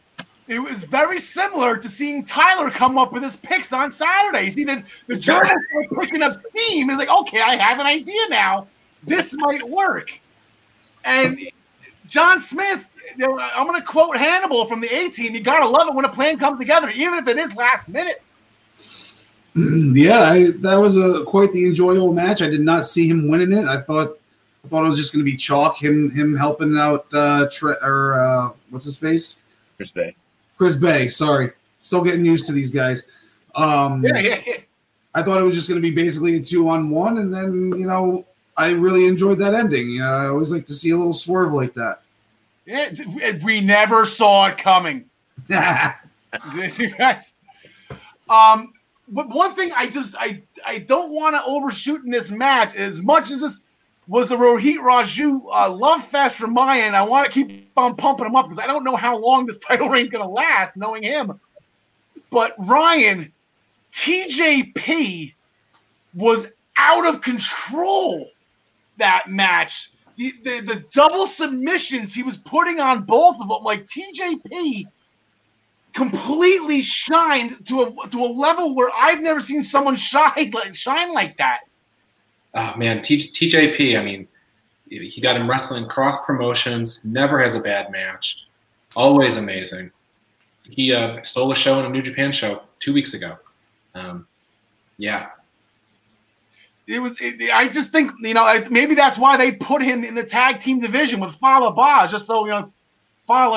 it 0.51 0.59
was 0.59 0.83
very 0.83 1.21
similar 1.21 1.77
to 1.77 1.87
seeing 1.87 2.25
Tyler 2.25 2.69
come 2.69 2.97
up 2.97 3.13
with 3.13 3.23
his 3.23 3.37
picks 3.37 3.71
on 3.71 3.89
Saturday. 3.89 4.51
See, 4.51 4.65
the, 4.65 4.83
the 5.07 5.15
journalists 5.15 5.65
are 5.75 6.01
picking 6.01 6.21
up 6.21 6.33
steam. 6.49 6.89
It's 6.89 6.99
like, 6.99 7.07
okay, 7.07 7.39
I 7.39 7.55
have 7.55 7.79
an 7.79 7.85
idea 7.85 8.21
now. 8.29 8.67
This 9.03 9.33
might 9.33 9.67
work. 9.67 10.11
And 11.05 11.39
John 12.07 12.41
Smith, 12.41 12.83
you 13.15 13.27
know, 13.27 13.39
I'm 13.39 13.65
going 13.65 13.79
to 13.79 13.87
quote 13.87 14.17
Hannibal 14.17 14.67
from 14.67 14.81
the 14.81 14.93
A 14.93 15.09
team. 15.09 15.33
You 15.33 15.41
got 15.41 15.59
to 15.59 15.67
love 15.67 15.87
it 15.87 15.95
when 15.95 16.03
a 16.03 16.09
plan 16.09 16.37
comes 16.37 16.59
together, 16.59 16.89
even 16.89 17.19
if 17.19 17.27
it 17.29 17.37
is 17.37 17.53
last 17.55 17.87
minute. 17.87 18.21
Yeah, 19.55 20.19
I, 20.19 20.51
that 20.59 20.75
was 20.75 20.97
a 20.97 21.23
quite 21.25 21.51
the 21.51 21.65
enjoyable 21.65 22.13
match. 22.13 22.41
I 22.41 22.47
did 22.47 22.61
not 22.61 22.85
see 22.85 23.07
him 23.07 23.27
winning 23.27 23.51
it. 23.51 23.65
I 23.65 23.81
thought 23.81 24.17
I 24.63 24.67
thought 24.67 24.85
it 24.85 24.87
was 24.87 24.97
just 24.97 25.11
going 25.11 25.25
to 25.25 25.29
be 25.29 25.35
chalk. 25.35 25.81
Him 25.81 26.09
him 26.11 26.35
helping 26.35 26.77
out 26.77 27.07
uh, 27.13 27.49
Tre- 27.51 27.75
or 27.81 28.19
uh, 28.19 28.51
what's 28.69 28.85
his 28.85 28.95
face? 28.95 29.37
Chris 29.75 29.91
Bey. 29.91 30.15
Chris 30.57 30.75
Bey. 30.75 31.09
Sorry, 31.09 31.51
still 31.81 32.01
getting 32.01 32.23
used 32.23 32.45
to 32.47 32.53
these 32.53 32.71
guys. 32.71 33.03
Um, 33.55 34.05
yeah, 34.05 34.19
yeah, 34.19 34.41
yeah. 34.45 34.57
I 35.13 35.23
thought 35.23 35.41
it 35.41 35.43
was 35.43 35.55
just 35.55 35.67
going 35.67 35.81
to 35.81 35.81
be 35.81 35.93
basically 35.93 36.37
a 36.37 36.39
two 36.39 36.69
on 36.69 36.89
one, 36.89 37.17
and 37.17 37.33
then 37.33 37.73
you 37.77 37.87
know 37.87 38.25
I 38.55 38.69
really 38.69 39.05
enjoyed 39.05 39.39
that 39.39 39.53
ending. 39.53 39.89
You 39.89 40.01
know, 40.01 40.13
I 40.13 40.27
always 40.27 40.51
like 40.51 40.65
to 40.67 40.73
see 40.73 40.91
a 40.91 40.97
little 40.97 41.13
swerve 41.13 41.51
like 41.51 41.73
that. 41.73 42.03
It, 42.65 43.43
we 43.43 43.59
never 43.59 44.05
saw 44.05 44.47
it 44.47 44.57
coming. 44.57 45.09
um, 48.29 48.71
but 49.11 49.29
one 49.29 49.55
thing 49.55 49.71
I 49.75 49.87
just 49.89 50.15
I 50.15 50.41
I 50.65 50.79
don't 50.79 51.11
want 51.11 51.35
to 51.35 51.43
overshoot 51.43 52.03
in 52.03 52.11
this 52.11 52.31
match 52.31 52.75
as 52.75 52.99
much 52.99 53.29
as 53.29 53.41
this 53.41 53.59
was 54.07 54.31
a 54.31 54.35
Rohit 54.35 54.77
Raju 54.77 55.41
uh, 55.53 55.69
love 55.71 56.05
fest 56.07 56.37
from 56.37 56.53
my 56.53 56.81
end. 56.81 56.95
I 56.95 57.03
want 57.03 57.27
to 57.27 57.31
keep 57.31 57.69
on 57.77 57.95
pumping 57.95 58.25
him 58.25 58.35
up 58.35 58.49
because 58.49 58.59
I 58.61 58.67
don't 58.67 58.83
know 58.83 58.95
how 58.95 59.17
long 59.17 59.45
this 59.45 59.59
title 59.67 59.89
reign 59.89 60.05
is 60.05 60.11
going 60.11 60.23
to 60.23 60.29
last, 60.29 60.75
knowing 60.75 61.03
him. 61.03 61.39
But 62.29 62.55
Ryan, 62.57 63.31
TJP 63.93 65.33
was 66.13 66.47
out 66.77 67.05
of 67.05 67.21
control 67.21 68.29
that 68.97 69.29
match. 69.29 69.91
The, 70.17 70.33
the, 70.43 70.61
the 70.61 70.85
double 70.93 71.27
submissions 71.27 72.13
he 72.13 72.23
was 72.23 72.37
putting 72.37 72.79
on 72.79 73.03
both 73.03 73.35
of 73.39 73.47
them, 73.47 73.63
like 73.63 73.87
TJP 73.87 74.85
completely 75.93 76.81
shined 76.81 77.65
to 77.67 77.81
a 77.81 78.09
to 78.09 78.19
a 78.19 78.27
level 78.27 78.75
where 78.75 78.89
I've 78.97 79.21
never 79.21 79.39
seen 79.39 79.63
someone 79.63 79.95
shine 79.95 80.51
like 80.51 80.75
shine 80.75 81.13
like 81.13 81.37
that. 81.37 81.61
Oh 82.53 82.75
man, 82.75 83.01
T, 83.01 83.29
TJP. 83.29 83.99
I 83.99 84.03
mean, 84.03 84.27
he 84.89 85.21
got 85.21 85.37
him 85.37 85.49
wrestling 85.49 85.85
cross 85.87 86.23
promotions. 86.25 87.01
Never 87.03 87.41
has 87.41 87.55
a 87.55 87.61
bad 87.61 87.91
match. 87.91 88.47
Always 88.95 89.37
amazing. 89.37 89.91
He 90.69 90.93
uh, 90.93 91.21
stole 91.23 91.51
a 91.51 91.55
show 91.55 91.79
in 91.79 91.85
a 91.85 91.89
New 91.89 92.01
Japan 92.01 92.31
show 92.31 92.63
two 92.79 92.93
weeks 92.93 93.13
ago. 93.13 93.37
Um, 93.95 94.27
yeah. 94.97 95.29
It 96.87 96.99
was. 96.99 97.17
It, 97.21 97.49
I 97.51 97.69
just 97.69 97.91
think 97.91 98.11
you 98.21 98.33
know 98.33 98.65
maybe 98.69 98.95
that's 98.95 99.17
why 99.17 99.37
they 99.37 99.53
put 99.53 99.81
him 99.81 100.03
in 100.03 100.15
the 100.15 100.23
tag 100.23 100.59
team 100.59 100.79
division 100.79 101.19
with 101.19 101.33
Fallah 101.35 101.73
Bahh, 101.73 102.09
just 102.09 102.27
so 102.27 102.45
you 102.45 102.51
know 102.51 102.71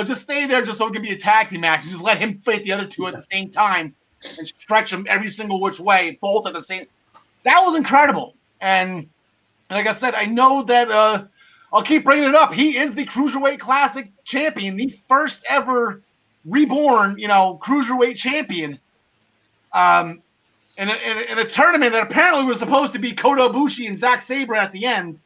Just 0.05 0.23
stay 0.23 0.47
there 0.47 0.63
just 0.63 0.79
so 0.79 0.87
it 0.87 0.93
can 0.93 1.03
be 1.03 1.13
a 1.13 1.19
tag 1.19 1.49
team 1.49 1.61
match. 1.63 1.85
just 1.85 2.03
let 2.03 2.19
him 2.19 2.41
fight 2.45 2.65
the 2.65 2.73
other 2.73 2.87
two 2.87 3.07
at 3.07 3.15
the 3.15 3.23
same 3.23 3.51
time 3.51 3.95
and 4.39 4.49
stretch 4.49 4.91
them 4.91 5.07
every 5.09 5.29
single 5.29 5.61
which 5.61 5.81
way, 5.81 6.19
both 6.21 6.47
at 6.47 6.55
the 6.55 6.63
same. 6.63 6.87
That 7.45 7.61
was 7.65 7.77
incredible. 7.77 8.35
And 8.61 9.09
like 9.71 9.87
I 9.87 9.95
said, 9.95 10.15
I 10.15 10.27
know 10.27 10.63
that 10.63 10.91
uh, 10.91 11.25
I'll 11.73 11.83
keep 11.83 12.05
bringing 12.05 12.29
it 12.29 12.35
up. 12.35 12.53
He 12.53 12.79
is 12.79 12.95
the 12.95 13.05
Cruiserweight 13.05 13.59
Classic 13.59 14.11
champion, 14.25 14.77
the 14.77 14.99
first 15.09 15.45
ever 15.49 16.01
reborn, 16.45 17.19
you 17.19 17.29
know, 17.29 17.61
Cruiserweight 17.63 18.17
champion. 18.17 18.79
Um, 19.73 20.23
in 20.77 20.89
a, 20.89 20.93
in, 20.93 21.19
a, 21.19 21.21
in 21.33 21.39
a 21.39 21.49
tournament 21.49 21.93
that 21.93 22.03
apparently 22.05 22.45
was 22.45 22.61
supposed 22.61 22.93
to 22.93 22.99
be 23.01 23.13
Kota 23.13 23.43
Ibushi 23.43 23.89
and 23.89 23.99
Zack 23.99 24.23
Sabre 24.23 24.55
at 24.55 24.73
the 24.73 24.87
end, 24.87 25.21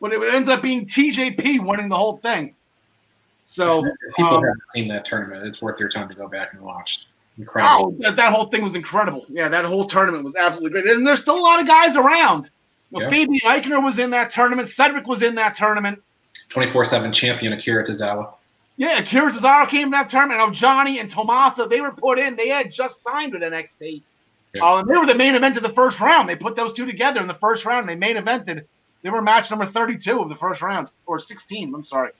but 0.00 0.12
it 0.12 0.34
ends 0.34 0.48
up 0.48 0.60
being 0.60 0.86
TJP 0.86 1.64
winning 1.64 1.88
the 1.88 1.96
whole 1.96 2.16
thing. 2.18 2.55
So 3.46 3.82
people 4.16 4.34
um, 4.34 4.44
haven't 4.44 4.62
seen 4.74 4.88
that 4.88 5.04
tournament, 5.04 5.46
it's 5.46 5.62
worth 5.62 5.80
your 5.80 5.88
time 5.88 6.08
to 6.08 6.14
go 6.14 6.28
back 6.28 6.52
and 6.52 6.62
watch. 6.62 7.06
Incredible. 7.38 7.94
Oh, 7.94 8.02
that, 8.02 8.16
that 8.16 8.32
whole 8.32 8.46
thing 8.46 8.62
was 8.62 8.74
incredible. 8.74 9.24
Yeah, 9.28 9.48
that 9.48 9.64
whole 9.64 9.86
tournament 9.86 10.24
was 10.24 10.34
absolutely 10.34 10.70
great. 10.70 10.94
And 10.94 11.06
there's 11.06 11.20
still 11.20 11.38
a 11.38 11.40
lot 11.40 11.60
of 11.60 11.66
guys 11.66 11.96
around. 11.96 12.50
Know, 12.90 13.00
yep. 13.00 13.10
Fabian 13.10 13.40
Aichner 13.44 13.82
was 13.82 13.98
in 13.98 14.10
that 14.10 14.30
tournament. 14.30 14.68
Cedric 14.68 15.06
was 15.06 15.22
in 15.22 15.34
that 15.36 15.54
tournament. 15.54 16.02
24-7 16.50 17.12
champion 17.12 17.52
Akira 17.52 17.86
Tozawa. 17.86 18.34
Yeah, 18.76 18.98
Akira 18.98 19.30
Tozawa 19.30 19.68
came 19.68 19.84
in 19.84 19.90
that 19.92 20.08
tournament. 20.08 20.38
Now 20.38 20.50
Johnny 20.50 20.98
and 20.98 21.10
Tommaso, 21.10 21.68
they 21.68 21.80
were 21.80 21.92
put 21.92 22.18
in. 22.18 22.36
They 22.36 22.48
had 22.48 22.70
just 22.70 23.02
signed 23.02 23.32
with 23.32 23.42
NXT. 23.42 24.02
Yeah. 24.54 24.64
Uh, 24.64 24.78
and 24.78 24.88
they 24.88 24.96
were 24.96 25.06
the 25.06 25.14
main 25.14 25.34
event 25.34 25.56
of 25.56 25.62
the 25.62 25.72
first 25.72 26.00
round. 26.00 26.28
They 26.28 26.36
put 26.36 26.56
those 26.56 26.72
two 26.72 26.86
together 26.86 27.20
in 27.20 27.28
the 27.28 27.34
first 27.34 27.64
round. 27.64 27.88
They 27.88 27.96
main 27.96 28.16
evented. 28.16 28.64
They 29.02 29.10
were 29.10 29.22
match 29.22 29.50
number 29.50 29.66
32 29.66 30.20
of 30.20 30.28
the 30.28 30.36
first 30.36 30.62
round, 30.62 30.88
or 31.06 31.18
16. 31.18 31.74
I'm 31.74 31.82
sorry. 31.82 32.10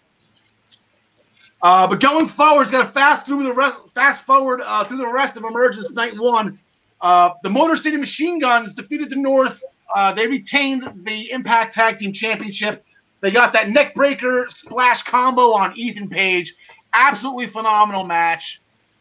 Uh, 1.62 1.86
but 1.86 2.00
going 2.00 2.28
forward, 2.28 2.62
it's 2.62 2.70
going 2.70 2.86
to 2.86 2.92
fast 2.92 3.26
through 3.26 3.42
the 3.42 3.52
rest, 3.52 3.78
fast 3.94 4.24
forward 4.24 4.60
uh, 4.64 4.84
through 4.84 4.98
the 4.98 5.12
rest 5.12 5.36
of 5.36 5.44
Emergence 5.44 5.90
Night 5.92 6.18
One. 6.18 6.58
Uh, 7.00 7.30
the 7.42 7.50
Motor 7.50 7.76
City 7.76 7.96
Machine 7.96 8.38
Guns 8.38 8.72
defeated 8.74 9.10
the 9.10 9.16
North. 9.16 9.62
Uh, 9.94 10.12
they 10.12 10.26
retained 10.26 11.04
the 11.04 11.30
Impact 11.30 11.74
Tag 11.74 11.98
Team 11.98 12.12
Championship. 12.12 12.84
They 13.20 13.30
got 13.30 13.52
that 13.54 13.66
neckbreaker 13.68 14.50
splash 14.50 15.02
combo 15.02 15.52
on 15.52 15.76
Ethan 15.76 16.08
Page. 16.08 16.54
Absolutely 16.92 17.46
phenomenal 17.46 18.04
match. 18.04 18.60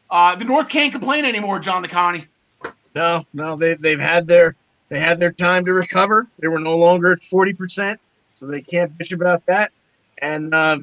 Uh, 0.10 0.36
the 0.36 0.46
North 0.46 0.70
can't 0.70 0.92
complain 0.92 1.26
anymore, 1.26 1.60
John 1.60 1.84
DeConnie. 1.84 2.28
No, 2.96 3.26
no, 3.34 3.56
they 3.56 3.74
they've 3.76 4.00
had 4.00 4.26
their 4.28 4.56
they 4.88 5.00
had 5.00 5.20
their 5.20 5.32
time 5.32 5.66
to 5.66 5.74
recover. 5.74 6.28
They 6.40 6.48
were 6.48 6.60
no 6.60 6.78
longer 6.78 7.12
at 7.12 7.22
forty 7.24 7.54
percent, 7.54 8.00
so 8.34 8.48
they 8.48 8.62
can't 8.62 8.98
bitch 8.98 9.12
about 9.12 9.46
that. 9.48 9.72
And 10.20 10.54
uh, 10.54 10.78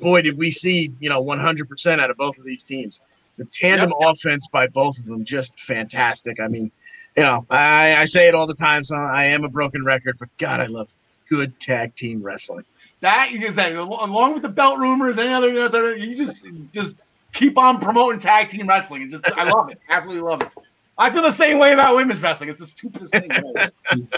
boy, 0.00 0.22
did 0.22 0.38
we 0.38 0.50
see 0.50 0.92
you 1.00 1.08
know 1.08 1.22
100% 1.22 1.98
out 1.98 2.10
of 2.10 2.16
both 2.16 2.38
of 2.38 2.44
these 2.44 2.64
teams. 2.64 3.00
The 3.36 3.44
tandem 3.44 3.92
yep. 4.00 4.10
offense 4.10 4.48
by 4.48 4.66
both 4.66 4.98
of 4.98 5.06
them 5.06 5.24
just 5.24 5.58
fantastic. 5.60 6.40
I 6.40 6.48
mean, 6.48 6.72
you 7.16 7.22
know, 7.22 7.46
I, 7.48 7.96
I 7.96 8.04
say 8.04 8.28
it 8.28 8.34
all 8.34 8.48
the 8.48 8.54
time, 8.54 8.82
so 8.82 8.96
I 8.96 9.26
am 9.26 9.44
a 9.44 9.48
broken 9.48 9.84
record, 9.84 10.16
but 10.18 10.28
God, 10.38 10.60
I 10.60 10.66
love 10.66 10.92
good 11.28 11.58
tag 11.60 11.94
team 11.94 12.22
wrestling. 12.22 12.64
That 13.00 13.30
you 13.30 13.38
can 13.38 13.54
say, 13.54 13.74
along 13.74 14.34
with 14.34 14.42
the 14.42 14.48
belt 14.48 14.80
rumors, 14.80 15.18
any 15.18 15.32
other, 15.32 15.96
you 15.96 16.16
just 16.16 16.44
just 16.72 16.96
keep 17.32 17.56
on 17.56 17.80
promoting 17.80 18.18
tag 18.18 18.48
team 18.48 18.68
wrestling. 18.68 19.02
And 19.02 19.10
just 19.12 19.24
I 19.36 19.44
love 19.48 19.70
it, 19.70 19.80
absolutely 19.88 20.22
love 20.22 20.42
it. 20.42 20.48
I 21.00 21.10
feel 21.10 21.22
the 21.22 21.30
same 21.30 21.60
way 21.60 21.72
about 21.72 21.94
women's 21.94 22.20
wrestling. 22.20 22.50
It's 22.50 22.58
the 22.58 22.66
stupidest 22.66 23.12
thing. 23.12 23.30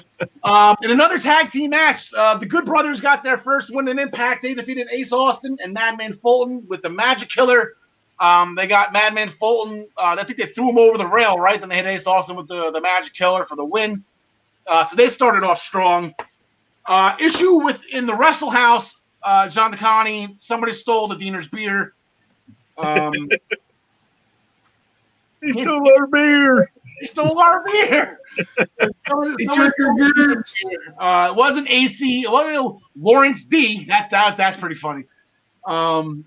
um, 0.43 0.77
in 0.83 0.91
another 0.91 1.19
tag 1.19 1.51
team 1.51 1.71
match, 1.71 2.11
uh, 2.17 2.39
the 2.39 2.47
Good 2.47 2.65
Brothers 2.65 3.03
got 3.03 3.23
their 3.23 3.37
first 3.37 3.69
win 3.73 3.87
in 3.89 3.99
Impact. 3.99 4.43
They 4.43 4.55
defeated 4.55 4.89
Ace 4.91 5.13
Austin 5.13 5.59
and 5.63 5.75
Madman 5.75 6.15
Fulton 6.15 6.65
with 6.69 6.81
the 6.81 6.89
Magic 6.89 7.29
Killer. 7.29 7.75
Um, 8.19 8.55
they 8.55 8.67
got 8.67 8.95
Madman 8.95 9.31
Fulton. 9.31 9.89
Uh, 9.97 10.17
I 10.19 10.25
think 10.25 10.39
they 10.39 10.47
threw 10.47 10.71
him 10.71 10.79
over 10.79 10.97
the 10.97 11.07
rail, 11.07 11.37
right? 11.37 11.61
Then 11.61 11.69
they 11.69 11.77
hit 11.77 11.87
Ace 11.87 12.07
Austin 12.07 12.35
with 12.35 12.49
the, 12.49 12.71
the 12.71 12.81
Magic 12.81 13.13
Killer 13.13 13.45
for 13.45 13.57
the 13.57 13.65
win. 13.65 14.03
Uh, 14.67 14.87
so 14.87 14.97
they 14.97 15.11
started 15.11 15.43
off 15.43 15.61
strong. 15.61 16.15
Uh, 16.87 17.15
issue 17.21 17.63
with 17.63 17.85
in 17.93 18.07
the 18.07 18.15
Wrestle 18.15 18.51
House, 18.51 18.97
uh, 19.23 19.49
John 19.49 19.73
DeConnie, 19.73 20.39
somebody 20.39 20.73
stole 20.73 21.09
the 21.09 21.17
Deaner's 21.17 21.49
beer. 21.49 21.93
Um, 22.79 23.29
He 25.43 25.53
stole 25.53 25.93
our 25.97 26.07
beer. 26.07 26.71
He 27.01 27.07
stole 27.07 27.39
our 27.39 27.65
beer. 27.65 28.21
he 29.39 29.47
took 29.47 29.75
your 29.79 29.95
goods. 29.95 30.55
Uh, 30.99 31.31
it 31.33 31.37
wasn't 31.37 31.69
AC. 31.69 32.23
It 32.23 32.31
wasn't 32.31 32.77
Lawrence 32.97 33.45
D. 33.45 33.85
That, 33.87 34.11
that 34.11 34.37
that's 34.37 34.57
pretty 34.57 34.75
funny. 34.77 35.05
Um, 35.67 36.25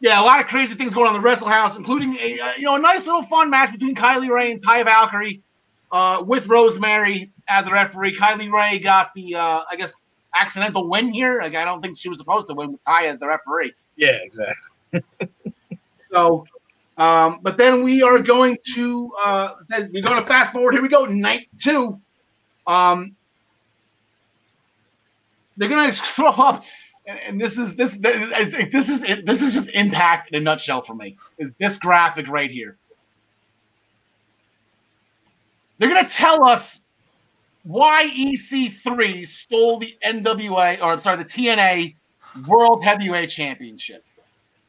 yeah, 0.00 0.20
a 0.20 0.24
lot 0.24 0.40
of 0.40 0.46
crazy 0.46 0.74
things 0.74 0.94
going 0.94 1.06
on 1.06 1.14
in 1.14 1.22
the 1.22 1.24
Wrestle 1.24 1.46
House, 1.46 1.76
including 1.76 2.16
a 2.16 2.40
uh, 2.40 2.52
you 2.56 2.64
know 2.64 2.74
a 2.74 2.78
nice 2.78 3.06
little 3.06 3.22
fun 3.22 3.50
match 3.50 3.72
between 3.72 3.94
Kylie 3.94 4.28
Rae 4.28 4.52
and 4.52 4.62
Taya 4.62 4.84
Valkyrie 4.84 5.42
uh, 5.92 6.22
with 6.26 6.46
Rosemary 6.48 7.30
as 7.48 7.66
the 7.66 7.72
referee. 7.72 8.16
Kylie 8.16 8.52
Rae 8.52 8.78
got 8.78 9.14
the 9.14 9.34
uh, 9.34 9.62
I 9.70 9.76
guess 9.76 9.92
accidental 10.34 10.88
win 10.88 11.12
here. 11.12 11.40
Like 11.40 11.54
I 11.54 11.64
don't 11.64 11.80
think 11.82 11.96
she 11.96 12.08
was 12.08 12.18
supposed 12.18 12.48
to 12.48 12.54
win 12.54 12.72
with 12.72 12.84
Taya 12.84 13.10
as 13.10 13.18
the 13.18 13.28
referee. 13.28 13.74
Yeah, 13.96 14.18
exactly. 14.22 15.02
so 16.10 16.46
um, 16.96 17.40
but 17.42 17.56
then 17.56 17.82
we 17.82 18.02
are 18.02 18.18
going 18.18 18.58
to 18.74 19.12
uh, 19.18 19.54
we're 19.70 20.02
going 20.02 20.22
to 20.22 20.26
fast 20.26 20.52
forward. 20.52 20.72
Here 20.74 20.82
we 20.82 20.88
go, 20.88 21.06
night 21.06 21.48
two. 21.58 22.00
Um, 22.66 23.16
they're 25.56 25.68
going 25.68 25.90
to 25.90 25.96
throw 26.02 26.28
up, 26.28 26.64
and, 27.06 27.18
and, 27.20 27.40
this 27.40 27.58
is 27.58 27.74
this 27.76 27.96
this 28.00 28.88
is 28.88 29.04
this 29.24 29.42
is 29.42 29.54
just 29.54 29.68
impact 29.70 30.28
in 30.28 30.34
a 30.36 30.40
nutshell 30.40 30.82
for 30.82 30.94
me. 30.94 31.16
Is 31.38 31.52
this 31.58 31.78
graphic 31.78 32.28
right 32.28 32.50
here? 32.50 32.76
They're 35.78 35.88
going 35.88 36.04
to 36.04 36.10
tell 36.10 36.44
us 36.44 36.80
why 37.64 38.08
EC3 38.08 39.26
stole 39.26 39.78
the 39.78 39.96
NWA 40.04 40.80
or 40.80 40.92
I'm 40.92 41.00
sorry, 41.00 41.16
the 41.16 41.24
TNA 41.24 41.94
World 42.46 42.84
Heavyweight 42.84 43.30
Championship. 43.30 44.04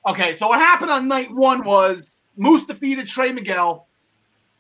Okay, 0.07 0.33
so 0.33 0.47
what 0.47 0.59
happened 0.59 0.91
on 0.91 1.07
night 1.07 1.31
one 1.31 1.63
was 1.63 2.12
Moose 2.35 2.65
defeated 2.65 3.07
Trey 3.07 3.31
Miguel 3.31 3.87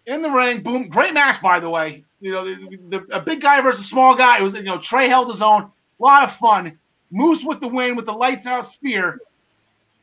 in 0.05 0.21
the 0.21 0.29
ring. 0.29 0.61
Boom, 0.61 0.89
great 0.89 1.13
match 1.13 1.41
by 1.41 1.59
the 1.59 1.69
way. 1.69 2.03
You 2.19 2.31
know, 2.31 2.45
the, 2.45 2.77
the, 2.89 3.15
a 3.15 3.21
big 3.21 3.41
guy 3.41 3.59
versus 3.61 3.81
a 3.81 3.87
small 3.87 4.15
guy. 4.15 4.39
It 4.39 4.43
was 4.43 4.53
you 4.53 4.63
know 4.63 4.79
Trey 4.79 5.09
held 5.09 5.31
his 5.31 5.41
own. 5.41 5.63
A 5.63 6.03
lot 6.03 6.23
of 6.23 6.35
fun. 6.37 6.77
Moose 7.11 7.43
with 7.43 7.59
the 7.59 7.67
win 7.67 7.95
with 7.95 8.05
the 8.05 8.13
lights 8.13 8.45
out 8.45 8.71
spear. 8.71 9.19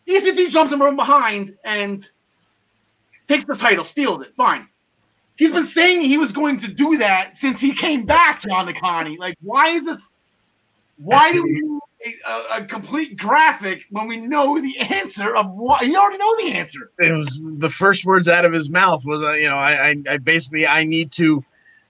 EC3 0.06 0.48
jumps 0.48 0.72
him 0.72 0.78
from 0.78 0.96
behind 0.96 1.56
and 1.64 2.08
takes 3.28 3.44
the 3.44 3.54
title, 3.54 3.84
steals 3.84 4.22
it. 4.22 4.34
Fine. 4.36 4.66
He's 5.36 5.52
been 5.52 5.66
saying 5.66 6.02
he 6.02 6.18
was 6.18 6.32
going 6.32 6.60
to 6.60 6.68
do 6.68 6.98
that 6.98 7.36
since 7.36 7.60
he 7.60 7.74
came 7.74 8.04
back, 8.04 8.42
John 8.42 8.66
DeConnie. 8.66 9.18
Like, 9.18 9.36
why 9.42 9.70
is 9.70 9.84
this? 9.84 10.08
Why 10.98 11.32
do 11.32 11.42
we 11.42 11.80
a, 12.04 12.62
a, 12.62 12.64
complete 12.64 13.16
graphic 13.16 13.84
when 13.90 14.06
we 14.06 14.16
know 14.16 14.60
the 14.60 14.78
answer 14.78 15.34
of 15.36 15.50
what 15.50 15.86
you 15.86 15.96
already 15.96 16.18
know 16.18 16.36
the 16.38 16.52
answer. 16.52 16.90
It 16.98 17.12
was 17.12 17.40
the 17.42 17.70
first 17.70 18.04
words 18.04 18.28
out 18.28 18.44
of 18.44 18.52
his 18.52 18.70
mouth 18.70 19.04
was, 19.04 19.22
uh, 19.22 19.32
you 19.32 19.48
know, 19.48 19.56
I, 19.56 19.90
I, 19.90 19.94
I 20.08 20.16
basically 20.18 20.66
I 20.66 20.84
need 20.84 21.12
to, 21.12 21.44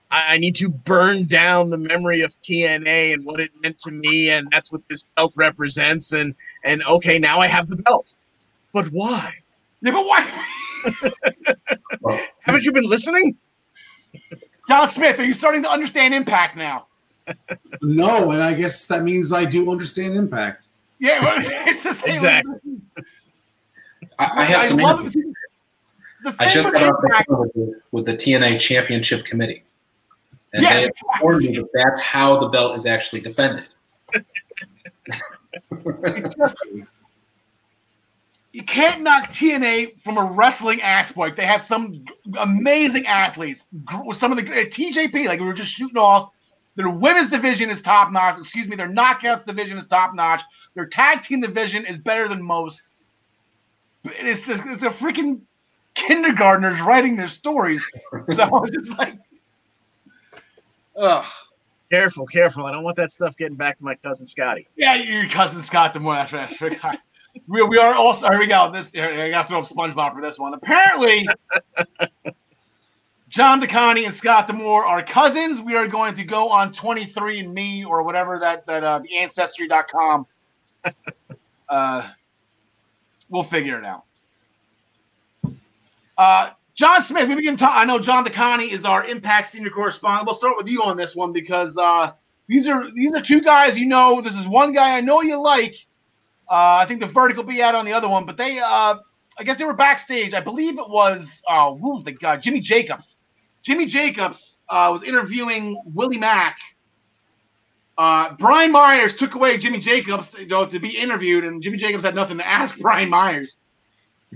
I, 0.09 0.35
I 0.35 0.37
need 0.37 0.55
to 0.57 0.69
burn 0.69 1.25
down 1.25 1.69
the 1.69 1.77
memory 1.77 2.21
of 2.21 2.39
TNA 2.41 3.13
and 3.13 3.25
what 3.25 3.39
it 3.39 3.51
meant 3.61 3.77
to 3.79 3.91
me, 3.91 4.29
and 4.29 4.47
that's 4.51 4.71
what 4.71 4.81
this 4.89 5.05
belt 5.15 5.33
represents. 5.37 6.11
And 6.11 6.35
and 6.63 6.83
okay, 6.83 7.17
now 7.17 7.39
I 7.39 7.47
have 7.47 7.67
the 7.67 7.77
belt, 7.77 8.13
but 8.73 8.87
why? 8.87 9.33
Yeah, 9.81 9.91
but 9.91 10.05
why? 10.05 10.45
Haven't 12.41 12.65
you 12.65 12.71
been 12.71 12.89
listening? 12.89 13.37
John 14.67 14.89
Smith, 14.91 15.19
are 15.19 15.25
you 15.25 15.33
starting 15.33 15.63
to 15.63 15.69
understand 15.69 16.13
Impact 16.13 16.57
now? 16.57 16.87
No, 17.81 18.31
and 18.31 18.43
I 18.43 18.53
guess 18.53 18.85
that 18.87 19.03
means 19.03 19.31
I 19.31 19.45
do 19.45 19.71
understand 19.71 20.15
Impact. 20.15 20.65
Yeah, 20.99 21.21
but 21.21 21.45
it's 21.67 21.83
the 21.83 21.93
same. 21.95 22.09
Exactly. 22.11 22.59
I, 24.19 24.41
I 24.41 24.43
have 24.43 24.65
some. 24.65 24.77
love 24.77 25.05
info. 25.05 25.19
The 26.23 26.35
I 26.37 26.49
just 26.49 26.67
with 26.67 26.75
got 26.79 26.93
off 26.93 27.01
the 27.01 27.25
phone 27.27 27.39
with 27.41 27.53
the, 27.53 27.81
with 27.91 28.05
the 28.05 28.13
TNA 28.13 28.59
Championship 28.59 29.25
Committee, 29.25 29.63
and 30.53 30.61
Yes, 30.61 30.81
they 30.81 30.85
informed 31.15 31.43
me 31.43 31.57
that 31.57 31.69
that's 31.73 32.01
how 32.01 32.37
the 32.37 32.47
belt 32.49 32.77
is 32.77 32.85
actually 32.85 33.21
defended. 33.21 33.67
just- 36.37 36.55
you 38.53 38.63
can't 38.63 39.01
knock 39.01 39.29
TNA 39.29 40.01
from 40.01 40.17
a 40.17 40.25
wrestling 40.25 40.81
aspect. 40.81 41.37
They 41.37 41.45
have 41.45 41.61
some 41.61 42.03
amazing 42.37 43.07
athletes. 43.07 43.65
Some 44.17 44.31
of 44.33 44.37
the 44.37 44.51
uh, 44.51 44.65
TJP, 44.65 45.25
like 45.25 45.39
we 45.39 45.45
were 45.45 45.53
just 45.53 45.71
shooting 45.71 45.97
off. 45.97 46.31
Their 46.81 46.89
women's 46.89 47.29
division 47.29 47.69
is 47.69 47.79
top 47.79 48.11
notch. 48.11 48.39
Excuse 48.39 48.67
me, 48.67 48.75
their 48.75 48.89
knockouts 48.89 49.45
division 49.45 49.77
is 49.77 49.85
top 49.85 50.15
notch. 50.15 50.41
Their 50.73 50.87
tag 50.87 51.21
team 51.21 51.39
division 51.39 51.85
is 51.85 51.99
better 51.99 52.27
than 52.27 52.41
most. 52.41 52.89
It's 54.03 54.47
a, 54.49 54.53
it's 54.71 54.81
a 54.81 54.89
freaking 54.89 55.41
kindergartners 55.93 56.81
writing 56.81 57.15
their 57.15 57.27
stories. 57.27 57.85
So 58.33 58.41
I 58.41 58.47
was 58.47 58.71
just 58.71 58.97
like, 58.97 59.15
ugh. 60.95 61.25
Careful, 61.91 62.25
careful. 62.25 62.65
I 62.65 62.71
don't 62.71 62.83
want 62.83 62.95
that 62.95 63.11
stuff 63.11 63.37
getting 63.37 63.57
back 63.57 63.77
to 63.77 63.85
my 63.85 63.93
cousin 63.93 64.25
Scotty. 64.25 64.67
Yeah, 64.75 64.95
your 64.95 65.29
cousin 65.29 65.61
Scott 65.61 65.93
D'Amore. 65.93 66.25
That's 66.31 66.59
right. 66.61 66.99
We, 67.47 67.61
we 67.63 67.77
are 67.77 67.93
also. 67.93 68.27
Here 68.27 68.39
we 68.39 68.47
go. 68.47 68.71
This 68.71 68.91
here, 68.91 69.21
I 69.21 69.29
got 69.29 69.43
to 69.43 69.47
throw 69.49 69.59
up 69.59 69.65
SpongeBob 69.65 70.15
for 70.15 70.21
this 70.21 70.39
one. 70.39 70.55
Apparently, 70.55 71.27
John 73.31 73.61
DeConnie 73.61 74.05
and 74.05 74.13
Scott 74.13 74.47
D'Amore 74.47 74.85
are 74.85 75.01
cousins. 75.01 75.61
We 75.61 75.77
are 75.77 75.87
going 75.87 76.15
to 76.15 76.23
go 76.25 76.49
on 76.49 76.73
23andMe 76.73 77.85
or 77.85 78.03
whatever 78.03 78.37
that 78.39 78.65
that 78.67 78.83
uh, 78.83 78.99
the 78.99 79.17
Ancestry.com. 79.17 80.27
Uh, 81.69 82.05
we'll 83.29 83.43
figure 83.43 83.77
it 83.77 83.85
out. 83.85 84.03
Uh, 86.17 86.49
John 86.73 87.01
Smith, 87.01 87.29
maybe 87.29 87.35
we 87.35 87.45
can 87.45 87.55
talk. 87.55 87.71
I 87.73 87.85
know 87.85 87.97
John 87.97 88.25
DeConnie 88.25 88.73
is 88.73 88.83
our 88.83 89.05
Impact 89.05 89.47
senior 89.47 89.69
correspondent. 89.69 90.27
We'll 90.27 90.35
start 90.35 90.57
with 90.57 90.67
you 90.67 90.83
on 90.83 90.97
this 90.97 91.15
one 91.15 91.31
because 91.31 91.77
uh, 91.77 92.11
these 92.49 92.67
are 92.67 92.91
these 92.91 93.13
are 93.13 93.21
two 93.21 93.39
guys 93.39 93.79
you 93.79 93.85
know. 93.85 94.19
This 94.19 94.35
is 94.35 94.45
one 94.45 94.73
guy 94.73 94.97
I 94.97 94.99
know 94.99 95.21
you 95.21 95.41
like. 95.41 95.75
Uh, 96.49 96.83
I 96.83 96.85
think 96.85 96.99
the 96.99 97.07
verdict 97.07 97.37
will 97.37 97.45
be 97.45 97.63
out 97.63 97.73
on 97.75 97.85
the 97.85 97.93
other 97.93 98.09
one, 98.09 98.25
but 98.25 98.35
they, 98.35 98.59
uh, 98.59 98.97
I 99.39 99.43
guess 99.45 99.57
they 99.57 99.63
were 99.63 99.73
backstage. 99.73 100.33
I 100.33 100.41
believe 100.41 100.77
it 100.77 100.89
was, 100.89 101.41
uh, 101.47 101.73
who's 101.73 102.03
the 102.03 102.11
guy? 102.11 102.35
Jimmy 102.35 102.59
Jacobs. 102.59 103.20
Jimmy 103.63 103.85
Jacobs 103.85 104.57
uh, 104.69 104.89
was 104.91 105.03
interviewing 105.03 105.81
Willie 105.85 106.17
Mack. 106.17 106.57
Uh, 107.97 108.33
Brian 108.39 108.71
Myers 108.71 109.15
took 109.15 109.35
away 109.35 109.57
Jimmy 109.57 109.79
Jacobs 109.79 110.33
you 110.39 110.47
know, 110.47 110.65
to 110.65 110.79
be 110.79 110.97
interviewed, 110.97 111.43
and 111.43 111.61
Jimmy 111.61 111.77
Jacobs 111.77 112.03
had 112.03 112.15
nothing 112.15 112.37
to 112.37 112.47
ask 112.47 112.77
Brian 112.79 113.09
Myers. 113.09 113.57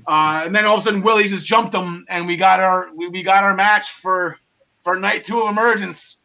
Uh, 0.07 0.43
and 0.45 0.53
then 0.53 0.65
all 0.65 0.75
of 0.75 0.81
a 0.81 0.83
sudden, 0.83 1.01
Willie 1.01 1.27
just 1.27 1.45
jumped 1.45 1.73
him, 1.73 2.05
and 2.09 2.27
we 2.27 2.35
got 2.35 2.59
our 2.59 2.89
we, 2.93 3.07
we 3.07 3.23
got 3.23 3.43
our 3.43 3.55
match 3.55 3.93
for 4.01 4.37
for 4.83 4.99
night 4.99 5.23
two 5.23 5.41
of 5.41 5.49
emergence. 5.49 6.17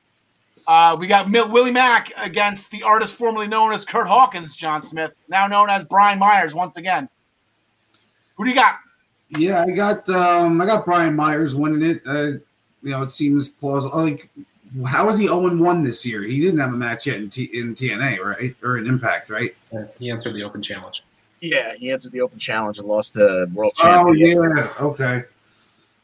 Uh, 0.66 0.96
we 0.98 1.06
got 1.06 1.30
Mil- 1.30 1.50
Willie 1.50 1.70
Mack 1.70 2.12
against 2.16 2.70
the 2.70 2.82
artist 2.82 3.14
formerly 3.14 3.46
known 3.46 3.72
as 3.72 3.84
Kurt 3.84 4.06
Hawkins, 4.06 4.54
John 4.54 4.82
Smith, 4.82 5.12
now 5.28 5.46
known 5.46 5.70
as 5.70 5.84
Brian 5.84 6.18
Myers 6.18 6.54
once 6.54 6.76
again. 6.76 7.08
Who 8.36 8.44
do 8.44 8.50
you 8.50 8.56
got? 8.56 8.76
Yeah, 9.30 9.62
I 9.62 9.70
got 9.70 10.08
um, 10.10 10.60
I 10.60 10.66
got 10.66 10.84
Brian 10.84 11.14
Myers 11.14 11.54
winning 11.54 11.88
it. 11.88 12.42
You 12.82 12.90
know, 12.90 13.02
it 13.02 13.12
seems 13.12 13.48
plausible. 13.48 13.98
Like, 14.02 14.28
how 14.86 15.08
is 15.08 15.18
he 15.18 15.26
0 15.26 15.56
1 15.56 15.82
this 15.82 16.06
year? 16.06 16.22
He 16.22 16.40
didn't 16.40 16.60
have 16.60 16.72
a 16.72 16.76
match 16.76 17.06
yet 17.06 17.16
in, 17.16 17.28
T- 17.30 17.50
in 17.52 17.74
TNA, 17.74 18.20
right? 18.24 18.54
Or 18.62 18.78
in 18.78 18.86
Impact, 18.86 19.28
right? 19.30 19.54
He 19.98 20.10
answered 20.10 20.34
the 20.34 20.42
open 20.44 20.62
challenge. 20.62 21.02
Yeah, 21.40 21.74
he 21.76 21.90
answered 21.90 22.12
the 22.12 22.20
open 22.20 22.38
challenge 22.38 22.78
and 22.78 22.86
lost 22.86 23.14
to 23.14 23.46
world 23.54 23.74
champion. 23.74 24.38
Oh 24.38 24.52
yeah, 24.56 24.72
okay. 24.80 25.24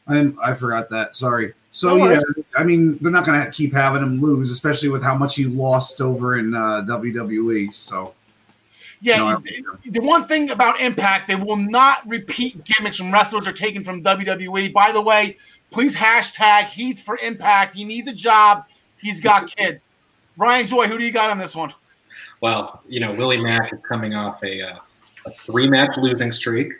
I 0.07 0.31
I 0.43 0.53
forgot 0.55 0.89
that. 0.89 1.15
Sorry. 1.15 1.53
So 1.71 1.89
No 1.89 1.97
yeah, 1.97 2.03
worries. 2.19 2.45
I 2.55 2.63
mean 2.63 2.97
they're 3.01 3.11
not 3.11 3.25
going 3.25 3.43
to 3.45 3.51
keep 3.51 3.71
having 3.73 4.01
him 4.01 4.19
lose, 4.19 4.51
especially 4.51 4.89
with 4.89 5.03
how 5.03 5.15
much 5.15 5.35
he 5.35 5.45
lost 5.45 6.01
over 6.01 6.37
in 6.39 6.55
uh, 6.55 6.81
WWE. 6.87 7.71
So 7.71 8.15
Yeah, 8.99 9.17
No, 9.17 9.39
the- 9.83 9.91
the 9.91 10.01
one 10.01 10.27
thing 10.27 10.49
about 10.49 10.81
Impact, 10.81 11.27
they 11.27 11.35
will 11.35 11.55
not 11.55 12.07
repeat 12.07 12.63
gimmicks 12.63 12.97
from 12.97 13.13
wrestlers 13.13 13.45
are 13.45 13.53
taken 13.53 13.83
from 13.83 14.01
WWE. 14.03 14.73
By 14.73 14.91
the 14.91 15.01
way, 15.01 15.37
please 15.71 15.95
hashtag 15.95 16.65
Heath 16.67 17.01
for 17.03 17.17
Impact. 17.17 17.75
He 17.75 17.83
needs 17.83 18.07
a 18.07 18.13
job. 18.13 18.65
He's 18.97 19.19
got 19.19 19.47
kids. 19.55 19.87
Brian 20.37 20.67
Joy, 20.67 20.87
who 20.87 20.97
do 20.97 21.03
you 21.03 21.11
got 21.11 21.29
on 21.29 21.37
this 21.37 21.55
one? 21.55 21.73
Well, 22.41 22.81
you 22.87 22.99
know, 22.99 23.13
Willie 23.13 23.41
Mack 23.41 23.73
is 23.73 23.79
coming 23.87 24.13
off 24.13 24.43
a, 24.43 24.61
uh, 24.61 24.77
a 25.25 25.31
three 25.31 25.69
match 25.69 25.97
losing 25.97 26.31
streak, 26.31 26.73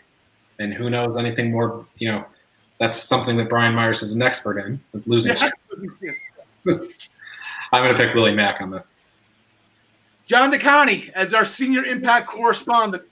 and 0.59 0.73
who 0.73 0.89
knows 0.89 1.17
anything 1.17 1.51
more, 1.51 1.85
you 1.97 2.11
know, 2.11 2.25
that's 2.79 2.97
something 2.97 3.37
that 3.37 3.49
Brian 3.49 3.73
Myers 3.73 4.03
is 4.03 4.13
an 4.13 4.21
expert 4.21 4.59
in, 4.59 4.79
is 4.93 5.05
losing 5.07 5.35
streak. 5.35 5.53
I'm 6.67 7.83
going 7.83 7.95
to 7.95 7.97
pick 7.97 8.13
Willie 8.13 8.35
Mack 8.35 8.61
on 8.61 8.69
this. 8.69 8.99
John 10.27 10.51
DeConnie 10.51 11.09
as 11.13 11.33
our 11.33 11.45
senior 11.45 11.83
Impact 11.85 12.27
correspondent. 12.27 13.03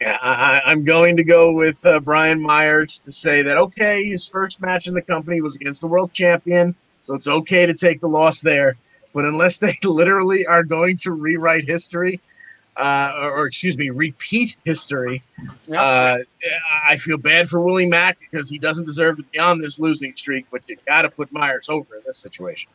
Yeah, 0.00 0.18
I, 0.22 0.60
I- 0.64 0.70
I'm 0.70 0.84
going 0.84 1.16
to 1.18 1.24
go 1.24 1.52
with 1.52 1.84
uh, 1.84 2.00
Brian 2.00 2.40
Myers 2.40 2.98
to 3.00 3.12
say 3.12 3.42
that 3.42 3.56
okay, 3.56 4.04
his 4.04 4.26
first 4.26 4.60
match 4.60 4.86
in 4.86 4.94
the 4.94 5.02
company 5.02 5.40
was 5.40 5.56
against 5.56 5.80
the 5.82 5.86
world 5.88 6.12
champion, 6.12 6.74
so 7.02 7.14
it's 7.14 7.28
okay 7.28 7.66
to 7.66 7.74
take 7.74 8.00
the 8.00 8.08
loss 8.08 8.40
there. 8.40 8.76
But 9.12 9.24
unless 9.24 9.58
they 9.58 9.74
literally 9.84 10.46
are 10.46 10.62
going 10.64 10.96
to 10.98 11.12
rewrite 11.12 11.64
history, 11.66 12.20
uh, 12.76 13.12
or, 13.20 13.32
or 13.40 13.46
excuse 13.46 13.76
me, 13.76 13.90
repeat 13.90 14.56
history, 14.64 15.22
uh, 15.76 16.18
I 16.88 16.96
feel 16.96 17.18
bad 17.18 17.48
for 17.48 17.60
Willie 17.60 17.86
Mack 17.88 18.18
because 18.20 18.48
he 18.48 18.58
doesn't 18.58 18.86
deserve 18.86 19.18
to 19.18 19.22
be 19.24 19.38
on 19.38 19.58
this 19.60 19.78
losing 19.78 20.14
streak. 20.16 20.46
But 20.50 20.66
you 20.68 20.76
got 20.86 21.02
to 21.02 21.10
put 21.10 21.30
Myers 21.32 21.68
over 21.68 21.96
in 21.96 22.02
this 22.06 22.16
situation. 22.18 22.70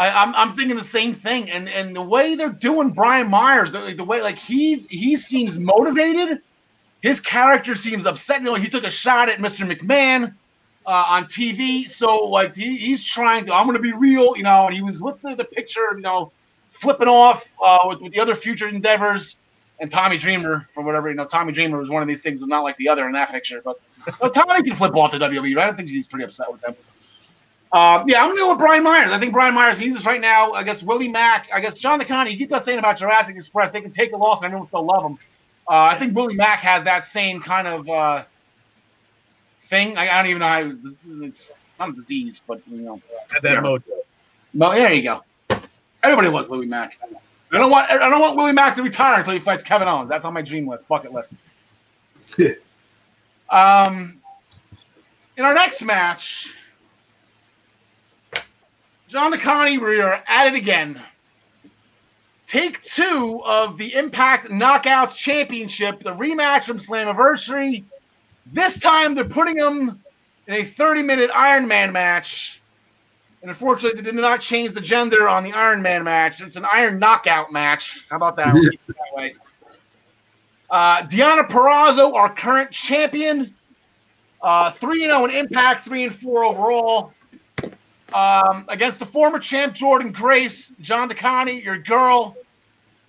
I, 0.00 0.22
I'm, 0.22 0.34
I'm 0.34 0.56
thinking 0.56 0.78
the 0.78 0.84
same 0.84 1.12
thing, 1.12 1.50
and 1.50 1.68
and 1.68 1.94
the 1.94 2.00
way 2.00 2.34
they're 2.34 2.48
doing 2.48 2.88
Brian 2.88 3.28
Myers, 3.28 3.70
the, 3.70 3.92
the 3.94 4.02
way 4.02 4.22
like 4.22 4.38
he's 4.38 4.88
he 4.88 5.14
seems 5.14 5.58
motivated, 5.58 6.40
his 7.02 7.20
character 7.20 7.74
seems 7.74 8.06
upset. 8.06 8.38
You 8.40 8.46
know, 8.46 8.54
he 8.54 8.70
took 8.70 8.84
a 8.84 8.90
shot 8.90 9.28
at 9.28 9.40
Mr. 9.40 9.70
McMahon 9.70 10.32
uh, 10.86 11.04
on 11.06 11.26
TV, 11.26 11.86
so 11.86 12.24
like 12.28 12.56
he, 12.56 12.78
he's 12.78 13.04
trying 13.04 13.44
to. 13.44 13.54
I'm 13.54 13.66
going 13.66 13.76
to 13.76 13.82
be 13.82 13.92
real, 13.92 14.34
you 14.38 14.42
know. 14.42 14.68
And 14.68 14.74
he 14.74 14.80
was 14.80 15.02
with 15.02 15.20
the, 15.20 15.34
the 15.34 15.44
picture, 15.44 15.92
you 15.94 16.00
know, 16.00 16.32
flipping 16.70 17.08
off 17.08 17.44
uh, 17.62 17.80
with, 17.84 18.00
with 18.00 18.12
the 18.14 18.20
other 18.20 18.34
future 18.34 18.68
endeavors. 18.68 19.36
And 19.80 19.90
Tommy 19.90 20.16
Dreamer, 20.16 20.66
for 20.72 20.82
whatever 20.82 21.10
you 21.10 21.14
know, 21.14 21.26
Tommy 21.26 21.52
Dreamer 21.52 21.76
was 21.78 21.90
one 21.90 22.00
of 22.00 22.08
these 22.08 22.22
things, 22.22 22.40
was 22.40 22.48
not 22.48 22.62
like 22.62 22.78
the 22.78 22.88
other 22.88 23.06
in 23.06 23.12
that 23.12 23.30
picture. 23.30 23.60
But 23.62 23.76
well, 24.18 24.30
Tommy 24.30 24.62
can 24.62 24.76
flip 24.76 24.96
off 24.96 25.10
to 25.10 25.18
WWE, 25.18 25.56
right? 25.56 25.68
I 25.68 25.76
think 25.76 25.90
he's 25.90 26.08
pretty 26.08 26.24
upset 26.24 26.50
with 26.50 26.62
them. 26.62 26.74
Um, 27.72 28.08
yeah, 28.08 28.20
I'm 28.22 28.28
going 28.28 28.36
to 28.36 28.42
go 28.42 28.48
with 28.50 28.58
Brian 28.58 28.82
Myers. 28.82 29.12
I 29.12 29.20
think 29.20 29.32
Brian 29.32 29.54
Myers 29.54 29.78
needs 29.78 29.96
us 29.96 30.04
right 30.04 30.20
now. 30.20 30.52
I 30.52 30.64
guess 30.64 30.82
Willie 30.82 31.08
Mack. 31.08 31.48
I 31.54 31.60
guess 31.60 31.74
John 31.74 32.00
DeConnie. 32.00 32.32
You 32.32 32.38
keep 32.38 32.52
on 32.52 32.64
saying 32.64 32.78
about 32.80 32.96
Jurassic 32.98 33.36
Express. 33.36 33.70
They 33.70 33.80
can 33.80 33.92
take 33.92 34.12
a 34.12 34.16
loss 34.16 34.38
and 34.38 34.46
everyone 34.46 34.66
still 34.66 34.84
love 34.84 35.02
them. 35.04 35.18
Uh, 35.68 35.84
I 35.92 35.96
think 35.96 36.16
Willie 36.16 36.34
Mack 36.34 36.60
has 36.60 36.82
that 36.84 37.06
same 37.06 37.40
kind 37.40 37.68
of 37.68 37.88
uh, 37.88 38.24
thing. 39.68 39.96
I, 39.96 40.08
I 40.08 40.22
don't 40.22 40.30
even 40.30 40.40
know 40.40 40.48
how 40.48 41.24
it's 41.24 41.52
not 41.78 41.90
a 41.90 41.92
disease, 41.92 42.42
but 42.46 42.60
you 42.66 42.78
know. 42.78 43.00
At 43.34 43.42
that 43.42 43.54
Yeah. 43.54 43.60
mode. 43.60 43.84
No, 44.52 44.72
there 44.72 44.92
you 44.92 45.02
go. 45.02 45.22
Everybody 46.02 46.28
loves 46.28 46.48
Willie 46.48 46.66
Mack. 46.66 46.98
I 47.52 47.58
don't 47.58 47.70
want. 47.70 47.88
I 47.90 48.08
don't 48.08 48.20
want 48.20 48.36
Willie 48.36 48.52
Mack 48.52 48.74
to 48.76 48.82
retire 48.82 49.18
until 49.18 49.32
he 49.34 49.38
fights 49.38 49.62
Kevin 49.62 49.86
Owens. 49.86 50.08
That's 50.08 50.24
on 50.24 50.34
my 50.34 50.42
dream 50.42 50.66
list, 50.68 50.88
bucket 50.88 51.12
list. 51.12 51.34
um, 53.50 54.20
in 55.36 55.44
our 55.44 55.54
next 55.54 55.82
match, 55.82 56.48
John 59.10 59.32
DeConnie, 59.32 59.80
we 59.80 60.00
are 60.00 60.22
at 60.28 60.46
it 60.46 60.54
again. 60.54 61.02
Take 62.46 62.80
two 62.82 63.42
of 63.44 63.76
the 63.76 63.92
Impact 63.94 64.46
Knockouts 64.50 65.16
Championship, 65.16 65.98
the 66.00 66.14
rematch 66.14 66.62
from 66.62 66.78
Slammiversary. 66.78 67.82
This 68.52 68.78
time 68.78 69.16
they're 69.16 69.24
putting 69.24 69.56
them 69.56 70.00
in 70.46 70.54
a 70.54 70.64
30-minute 70.64 71.28
Iron 71.34 71.66
Man 71.66 71.90
match. 71.90 72.62
And 73.42 73.50
unfortunately, 73.50 74.00
they 74.00 74.12
did 74.12 74.14
not 74.14 74.40
change 74.40 74.74
the 74.74 74.80
gender 74.80 75.28
on 75.28 75.42
the 75.42 75.52
Iron 75.54 75.82
Man 75.82 76.04
match. 76.04 76.40
It's 76.40 76.54
an 76.54 76.66
Iron 76.72 77.00
Knockout 77.00 77.52
match. 77.52 78.06
How 78.10 78.16
about 78.16 78.36
that? 78.36 78.54
We'll 78.54 78.70
that. 79.16 79.32
Uh, 80.70 81.02
Deonna 81.08 81.48
Purrazzo, 81.48 82.14
our 82.14 82.32
current 82.32 82.70
champion, 82.70 83.52
uh, 84.40 84.70
three 84.70 85.02
and 85.02 85.10
zero 85.10 85.24
in 85.24 85.32
Impact, 85.32 85.84
three 85.84 86.04
and 86.04 86.14
four 86.14 86.44
overall. 86.44 87.12
Um, 88.12 88.64
against 88.68 88.98
the 88.98 89.06
former 89.06 89.38
champ 89.38 89.74
Jordynne 89.74 90.12
Grace, 90.12 90.72
John 90.80 91.08
DeConnie, 91.08 91.62
your 91.62 91.78
girl. 91.78 92.36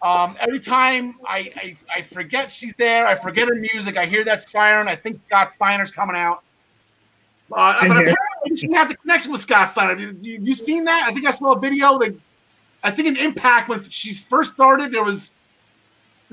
Um, 0.02 0.36
every 0.40 0.60
time 0.60 1.16
I, 1.28 1.52
I, 1.56 1.78
I 1.96 2.02
forget 2.04 2.52
she's 2.52 2.74
there, 2.78 3.06
I 3.08 3.16
forget 3.16 3.48
her 3.48 3.56
music. 3.56 3.98
I 3.98 4.06
hear 4.06 4.24
that 4.24 4.48
siren. 4.48 4.88
I 4.88 4.96
think 4.96 5.22
Scott 5.24 5.52
Steiner's 5.52 5.92
coming 5.92 6.16
out. 6.16 6.44
Uh, 7.52 7.88
but 7.88 7.98
apparently 7.98 8.56
she 8.56 8.72
has 8.74 8.90
a 8.90 8.96
connection 8.96 9.32
with 9.32 9.42
Scott 9.42 9.72
Steiner. 9.72 10.00
You, 10.00 10.18
you, 10.22 10.40
you 10.42 10.54
seen 10.54 10.86
that? 10.86 11.08
I 11.08 11.14
think 11.14 11.26
I 11.26 11.32
saw 11.32 11.54
a 11.54 11.60
video 11.60 11.98
that 12.00 12.16
I 12.84 12.92
think 12.92 13.08
in 13.08 13.18
Impact 13.18 13.70
when 13.70 13.88
she 13.90 14.14
first 14.14 14.54
started, 14.54 14.92
there 14.92 15.04
was 15.04 15.32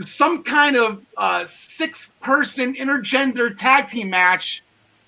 some 0.00 0.44
kind 0.44 0.76
of 0.76 1.02
uh, 1.16 1.44
six-person 1.46 2.74
intergender 2.74 3.54
tag 3.56 3.88
team 3.88 4.10
match, 4.10 4.62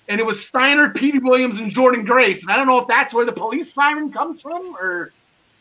and 0.07 0.19
it 0.19 0.25
was 0.25 0.45
Steiner, 0.45 0.89
Petey 0.89 1.19
Williams, 1.19 1.59
and 1.59 1.71
Jordynne 1.71 2.05
Grace. 2.05 2.41
And 2.41 2.51
I 2.51 2.55
don't 2.55 2.67
know 2.67 2.79
if 2.79 2.87
that's 2.87 3.13
where 3.13 3.25
the 3.25 3.31
police 3.31 3.73
siren 3.73 4.11
comes 4.11 4.41
from, 4.41 4.75
or 4.75 5.11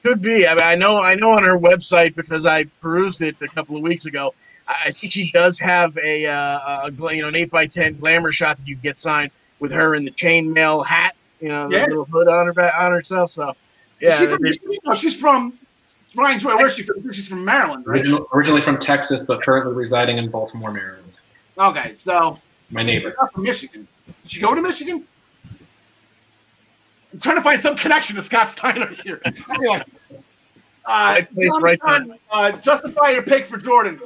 could 0.02 0.22
be. 0.22 0.46
I 0.46 0.54
mean, 0.54 0.64
I 0.64 0.74
know, 0.74 1.02
I 1.02 1.14
know 1.14 1.30
on 1.32 1.44
her 1.44 1.58
website 1.58 2.14
because 2.16 2.46
I 2.46 2.64
perused 2.80 3.22
it 3.22 3.36
a 3.42 3.48
couple 3.48 3.76
of 3.76 3.82
weeks 3.82 4.06
ago. 4.06 4.34
I 4.66 4.92
think 4.92 5.12
she 5.12 5.30
does 5.32 5.58
have 5.58 5.96
a, 5.98 6.26
uh, 6.26 6.86
a 6.88 7.14
you 7.14 7.22
know, 7.22 7.28
an 7.28 7.36
eight 7.36 7.50
by 7.50 7.66
ten 7.66 7.94
glamour 7.98 8.30
shot 8.32 8.56
that 8.58 8.68
you 8.68 8.76
get 8.76 8.98
signed 8.98 9.30
with 9.58 9.72
her 9.72 9.94
in 9.94 10.04
the 10.04 10.10
chainmail 10.12 10.86
hat, 10.86 11.16
you 11.40 11.48
know, 11.48 11.68
the 11.68 11.76
Yeah. 11.76 11.86
little 11.86 12.04
hood 12.06 12.28
on 12.28 12.46
her 12.46 12.52
back 12.52 12.72
on 12.78 12.92
herself. 12.92 13.30
So, 13.32 13.54
yeah, 14.00 14.18
she 14.18 14.26
from, 14.26 14.38
there's- 14.40 14.60
no, 14.86 14.94
she's 14.94 15.16
from 15.16 15.58
Ryan 16.16 16.38
Joy. 16.38 16.56
Where's 16.56 16.74
she 16.74 16.82
from? 16.82 17.12
She's 17.12 17.28
from 17.28 17.44
Maryland, 17.44 17.84
right? 17.86 17.98
Original, 18.00 18.28
originally 18.32 18.62
from 18.62 18.78
Texas, 18.78 19.22
but 19.22 19.42
currently 19.42 19.74
residing 19.74 20.16
in 20.18 20.30
Baltimore, 20.30 20.70
Maryland. 20.72 21.12
Okay, 21.58 21.92
so 21.94 22.38
My 22.70 22.82
neighbor. 22.82 23.14
not 23.20 23.32
from 23.34 23.42
Michigan. 23.42 23.86
Did 24.22 24.30
she 24.30 24.40
go 24.40 24.54
to 24.54 24.62
Michigan? 24.62 25.06
I'm 27.12 27.20
trying 27.20 27.36
to 27.36 27.42
find 27.42 27.60
some 27.60 27.76
connection 27.76 28.16
to 28.16 28.22
Scott 28.22 28.50
Steiner 28.50 28.86
here. 28.86 29.20
Anyway, 29.24 29.82
uh, 30.84 31.22
place, 31.34 31.60
right 31.60 31.80
John, 31.84 32.14
uh, 32.30 32.52
justify 32.52 33.10
your 33.10 33.22
pick 33.22 33.46
for 33.46 33.58
Jordynne. 33.58 34.00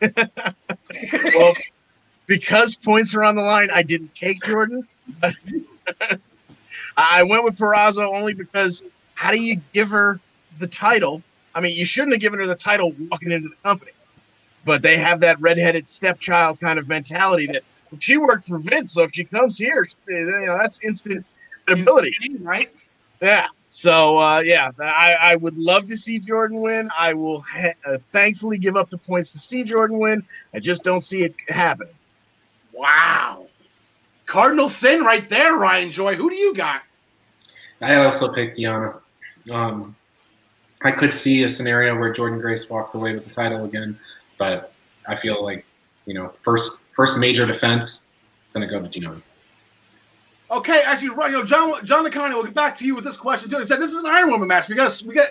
well, 1.34 1.54
because 2.26 2.74
points 2.76 3.14
are 3.14 3.24
on 3.24 3.34
the 3.34 3.42
line, 3.42 3.68
I 3.72 3.82
didn't 3.82 4.14
take 4.14 4.40
Jordynne. 4.42 4.86
I 6.96 7.22
went 7.22 7.44
with 7.44 7.56
Purrazzo 7.58 8.14
only 8.14 8.34
because 8.34 8.82
how 9.14 9.30
do 9.30 9.40
you 9.40 9.60
give 9.72 9.90
her 9.90 10.20
the 10.58 10.66
title? 10.66 11.22
I 11.54 11.60
mean, 11.60 11.76
you 11.76 11.84
shouldn't 11.84 12.12
have 12.12 12.20
given 12.20 12.38
her 12.38 12.46
the 12.46 12.54
title 12.54 12.92
walking 13.10 13.32
into 13.32 13.48
the 13.48 13.56
company, 13.64 13.92
but 14.64 14.82
they 14.82 14.96
have 14.98 15.20
that 15.20 15.40
redheaded 15.40 15.86
stepchild 15.86 16.60
kind 16.60 16.78
of 16.78 16.88
mentality 16.88 17.46
that 17.46 17.64
she 17.98 18.16
worked 18.16 18.44
for 18.44 18.58
Vince, 18.58 18.92
so 18.92 19.02
if 19.02 19.12
she 19.12 19.24
comes 19.24 19.58
here, 19.58 19.86
you 20.08 20.46
know 20.46 20.56
that's 20.58 20.82
instant 20.84 21.24
credibility. 21.66 22.14
right? 22.40 22.70
Yeah. 23.20 23.48
So 23.66 24.18
uh, 24.18 24.40
yeah, 24.40 24.70
I, 24.78 25.14
I 25.14 25.36
would 25.36 25.58
love 25.58 25.86
to 25.88 25.96
see 25.96 26.20
Jordynne 26.20 26.60
win. 26.60 26.90
I 26.98 27.14
will 27.14 27.40
ha- 27.40 27.74
uh, 27.86 27.98
thankfully 27.98 28.58
give 28.58 28.76
up 28.76 28.90
the 28.90 28.98
points 28.98 29.32
to 29.32 29.38
see 29.38 29.64
Jordynne 29.64 29.98
win. 29.98 30.22
I 30.54 30.60
just 30.60 30.84
don't 30.84 31.02
see 31.02 31.24
it 31.24 31.34
happen. 31.48 31.88
Wow. 32.72 33.46
Cardinal 34.26 34.68
sin 34.68 35.00
right 35.00 35.28
there, 35.28 35.54
Ryan 35.54 35.90
Joy. 35.90 36.14
Who 36.14 36.30
do 36.30 36.36
you 36.36 36.54
got? 36.54 36.82
I 37.80 37.96
also 37.96 38.32
picked 38.32 38.58
Deonna. 38.58 39.00
Um, 39.50 39.96
I 40.82 40.90
could 40.90 41.12
see 41.12 41.42
a 41.44 41.50
scenario 41.50 41.98
where 41.98 42.12
Jordynne 42.14 42.40
Grace 42.40 42.68
walks 42.68 42.94
away 42.94 43.14
with 43.14 43.26
the 43.26 43.34
title 43.34 43.64
again, 43.64 43.98
but 44.38 44.72
I 45.06 45.16
feel 45.16 45.42
like 45.42 45.64
you 46.08 46.14
know, 46.14 46.32
first 46.42 46.80
first 46.98 47.16
major 47.16 47.46
defense 47.46 47.84
is 48.48 48.52
going 48.52 48.68
to 48.68 48.74
go 48.74 48.84
to 48.84 48.88
Deonna. 49.00 49.22
Okay, 50.50 50.82
actually, 50.84 51.10
right, 51.10 51.30
you 51.30 51.38
know, 51.38 51.44
John 51.44 51.84
John 51.84 52.04
DeConnie, 52.04 52.34
we'll 52.34 52.42
get 52.42 52.54
back 52.54 52.76
to 52.78 52.84
you 52.84 52.94
with 52.96 53.04
this 53.04 53.16
question 53.16 53.48
too. 53.48 53.58
He 53.58 53.66
said 53.66 53.80
this 53.80 53.92
is 53.92 53.98
an 53.98 54.06
Iron 54.06 54.30
Woman 54.30 54.48
match. 54.48 54.68
We 54.68 54.74
got 54.74 55.00
we 55.06 55.14
got 55.14 55.28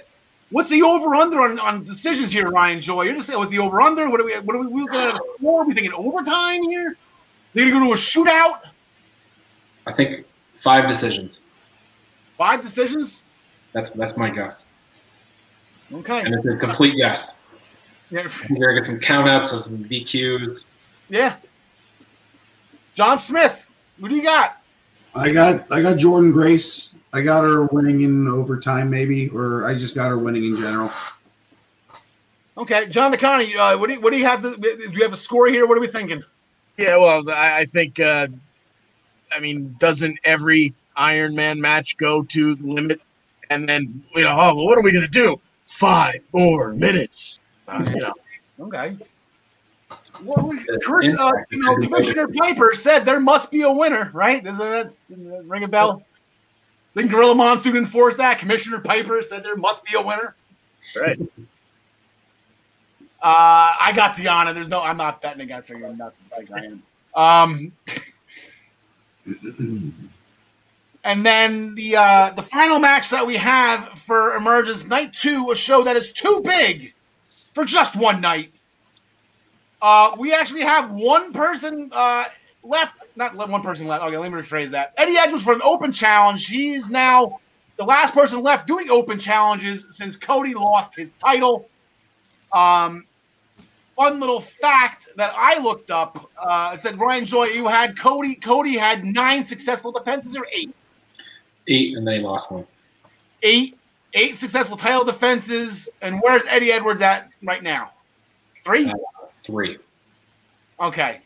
what's 0.52 0.70
the 0.70 0.82
over 0.84 1.14
under 1.16 1.42
on, 1.42 1.60
on 1.60 1.84
decisions 1.84 2.32
here, 2.32 2.50
Ryan 2.50 2.80
Joy? 2.80 3.02
You're 3.04 3.16
just 3.16 3.28
saying 3.28 3.38
what's 3.40 3.52
the 3.52 3.60
over 3.60 3.82
under? 3.82 4.10
What 4.10 4.22
are 4.22 4.24
we 4.24 4.34
what 4.40 4.56
are 4.56 4.60
we, 4.60 4.68
we 4.68 4.82
looking 4.82 5.00
at 5.00 5.16
a 5.16 5.20
score? 5.38 5.62
Are 5.62 5.66
we 5.66 5.74
thinking 5.74 5.92
overtime 5.94 6.64
here? 6.64 6.96
They're 7.54 7.66
gonna 7.70 7.80
go 7.80 7.86
to 7.88 7.94
a 7.94 7.96
shootout? 7.96 8.60
I 9.88 9.94
think 9.94 10.26
five 10.62 10.88
decisions. 10.88 11.42
Five 12.38 12.62
decisions? 12.62 13.24
That's 13.74 13.90
that's 13.90 14.16
my 14.16 14.30
guess, 14.30 14.66
Okay. 15.92 16.22
and 16.22 16.34
it's 16.36 16.46
a 16.46 16.56
complete 16.58 16.96
guess. 16.96 17.38
Yeah. 18.12 18.30
You're 18.50 18.68
gonna 18.68 18.80
get 18.80 18.86
some 18.86 19.00
countouts, 19.00 19.46
some 19.46 19.84
DQs. 19.84 20.66
yeah. 21.10 21.38
John 22.98 23.20
Smith, 23.20 23.64
who 24.02 24.10
do 24.10 24.16
you 24.16 24.24
got? 24.24 24.60
I 25.14 25.32
got 25.32 25.72
I 25.72 25.84
got 25.84 25.98
Jordynne 25.98 26.34
Grace. 26.34 26.96
I 27.14 27.22
got 27.22 27.44
her 27.44 27.66
winning 27.66 28.02
in 28.02 28.28
overtime, 28.28 28.90
maybe, 28.90 29.30
or 29.30 29.66
I 29.66 29.76
just 29.76 29.94
got 29.94 30.10
her 30.10 30.18
winning 30.18 30.44
in 30.46 30.58
general. 30.58 30.90
Okay, 32.58 32.88
John 32.88 33.14
DeConnie, 33.14 33.56
uh, 33.56 33.78
what 33.78 33.86
do 33.86 33.94
you, 33.94 34.02
what 34.02 34.10
do 34.10 34.18
you 34.18 34.26
have? 34.26 34.42
To, 34.42 34.58
do 34.58 34.90
you 34.94 35.04
have 35.04 35.14
a 35.14 35.18
score 35.18 35.46
here? 35.46 35.68
What 35.68 35.78
are 35.78 35.82
we 35.82 35.88
thinking? 35.88 36.24
Yeah, 36.78 36.98
well, 36.98 37.30
I, 37.30 37.60
I 37.60 37.66
think. 37.66 38.00
Uh, 38.00 38.30
I 39.32 39.40
mean, 39.42 39.76
doesn't 39.78 40.18
every 40.24 40.74
Iron 40.96 41.36
Man 41.36 41.62
match 41.62 41.98
go 41.98 42.24
to 42.24 42.56
the 42.56 42.68
limit? 42.68 43.00
And 43.52 43.70
then 43.70 44.04
you 44.16 44.24
know, 44.24 44.32
oh, 44.32 44.56
well, 44.56 44.66
what 44.66 44.76
are 44.76 44.82
we 44.82 44.92
gonna 44.92 45.08
do? 45.08 45.40
Five 45.66 46.16
more 46.34 46.74
minutes. 46.74 47.40
Uh, 47.68 47.86
you 47.94 48.00
know, 48.00 48.14
Okay. 48.60 48.98
Well, 50.24 50.54
Chris, 50.84 51.14
uh, 51.18 51.32
you 51.50 51.60
know, 51.60 51.76
Commissioner 51.78 52.28
Piper 52.28 52.74
said 52.74 53.06
there 53.06 53.20
must 53.20 53.52
be 53.52 53.62
a 53.62 53.72
winner, 53.72 54.10
right? 54.14 54.44
Doesn't 54.44 54.60
that 54.60 54.92
ring 55.46 55.64
a 55.64 55.68
bell? 55.68 56.04
Didn't 56.96 57.12
Gorilla 57.12 57.36
Monsoon 57.36 57.78
enforce 57.78 58.16
that? 58.16 58.40
Commissioner 58.40 58.80
Piper 58.80 59.22
said 59.22 59.44
there 59.44 59.56
must 59.56 59.84
be 59.84 59.96
a 59.96 60.02
winner. 60.02 60.36
right? 61.00 61.20
Uh, 63.22 63.76
I 63.80 63.92
got 63.96 64.16
Deonna. 64.16 64.54
There's 64.54 64.70
no, 64.70 64.82
I'm 64.82 64.98
not 64.98 65.22
betting 65.22 65.42
against 65.42 65.70
her. 65.70 65.78
You're 65.78 65.96
nuts 65.96 66.16
like 66.32 66.50
I 66.52 66.66
am. 66.66 66.84
Um, 67.16 67.72
and 71.04 71.26
then 71.26 71.76
the 71.76 71.98
uh, 71.98 72.34
the 72.36 72.44
final 72.44 72.80
match 72.80 73.10
that 73.10 73.26
we 73.26 73.36
have 73.38 74.00
for 74.06 74.36
Emergence 74.36 74.86
Night 74.86 75.14
Two, 75.14 75.52
a 75.52 75.56
show 75.56 75.84
that 75.84 75.96
is 75.96 76.12
too 76.12 76.42
big 76.44 76.94
for 77.54 77.66
just 77.66 77.96
one 77.96 78.22
night. 78.22 78.52
Uh, 79.82 80.16
we 80.20 80.34
actually 80.34 80.62
have 80.64 80.92
one 80.92 81.34
person 81.34 81.90
uh, 81.94 82.26
left. 82.64 82.96
Not 83.16 83.36
one 83.36 83.62
person 83.62 83.88
left. 83.88 84.04
Okay, 84.04 84.18
let 84.18 84.32
me 84.32 84.40
rephrase 84.42 84.72
that. 84.72 84.94
Eddie 84.98 85.18
Edwards 85.18 85.44
for 85.44 85.54
an 85.54 85.62
open 85.64 85.92
challenge. 85.92 86.48
He's 86.48 86.90
now 86.90 87.40
the 87.78 87.84
last 87.84 88.14
person 88.14 88.42
left 88.42 88.68
doing 88.68 88.90
open 88.90 89.20
challenges 89.20 89.86
since 89.92 90.16
Cody 90.16 90.54
lost 90.56 90.96
his 90.96 91.14
title. 91.14 91.70
Um, 92.52 93.06
fun 93.96 94.20
little 94.20 94.42
fact 94.62 95.10
that 95.16 95.34
I 95.36 95.60
looked 95.60 95.92
up 95.92 96.30
uh, 96.42 96.72
it 96.76 96.82
said 96.82 97.00
Ryan 97.00 97.26
Joy, 97.26 97.46
you 97.46 97.68
had 97.68 97.98
Cody. 98.00 98.36
Cody 98.36 98.78
had 98.78 99.04
nine 99.04 99.44
successful 99.46 99.92
defenses 99.92 100.36
or 100.38 100.48
eight, 100.52 100.74
Eight, 101.68 101.98
and 101.98 102.08
then 102.08 102.16
he 102.16 102.22
lost 102.22 102.52
one. 102.52 102.66
eight, 103.44 103.78
eight 104.14 104.38
successful 104.40 104.78
title 104.78 105.04
defenses. 105.04 105.90
And 106.02 106.20
where's 106.22 106.44
Eddie 106.48 106.72
Edwards 106.72 107.02
at 107.02 107.30
right 107.44 107.62
now? 107.62 107.92
Three. 108.64 108.88
Uh, 108.90 108.94
Three. 109.38 109.78
Okay. 110.80 111.22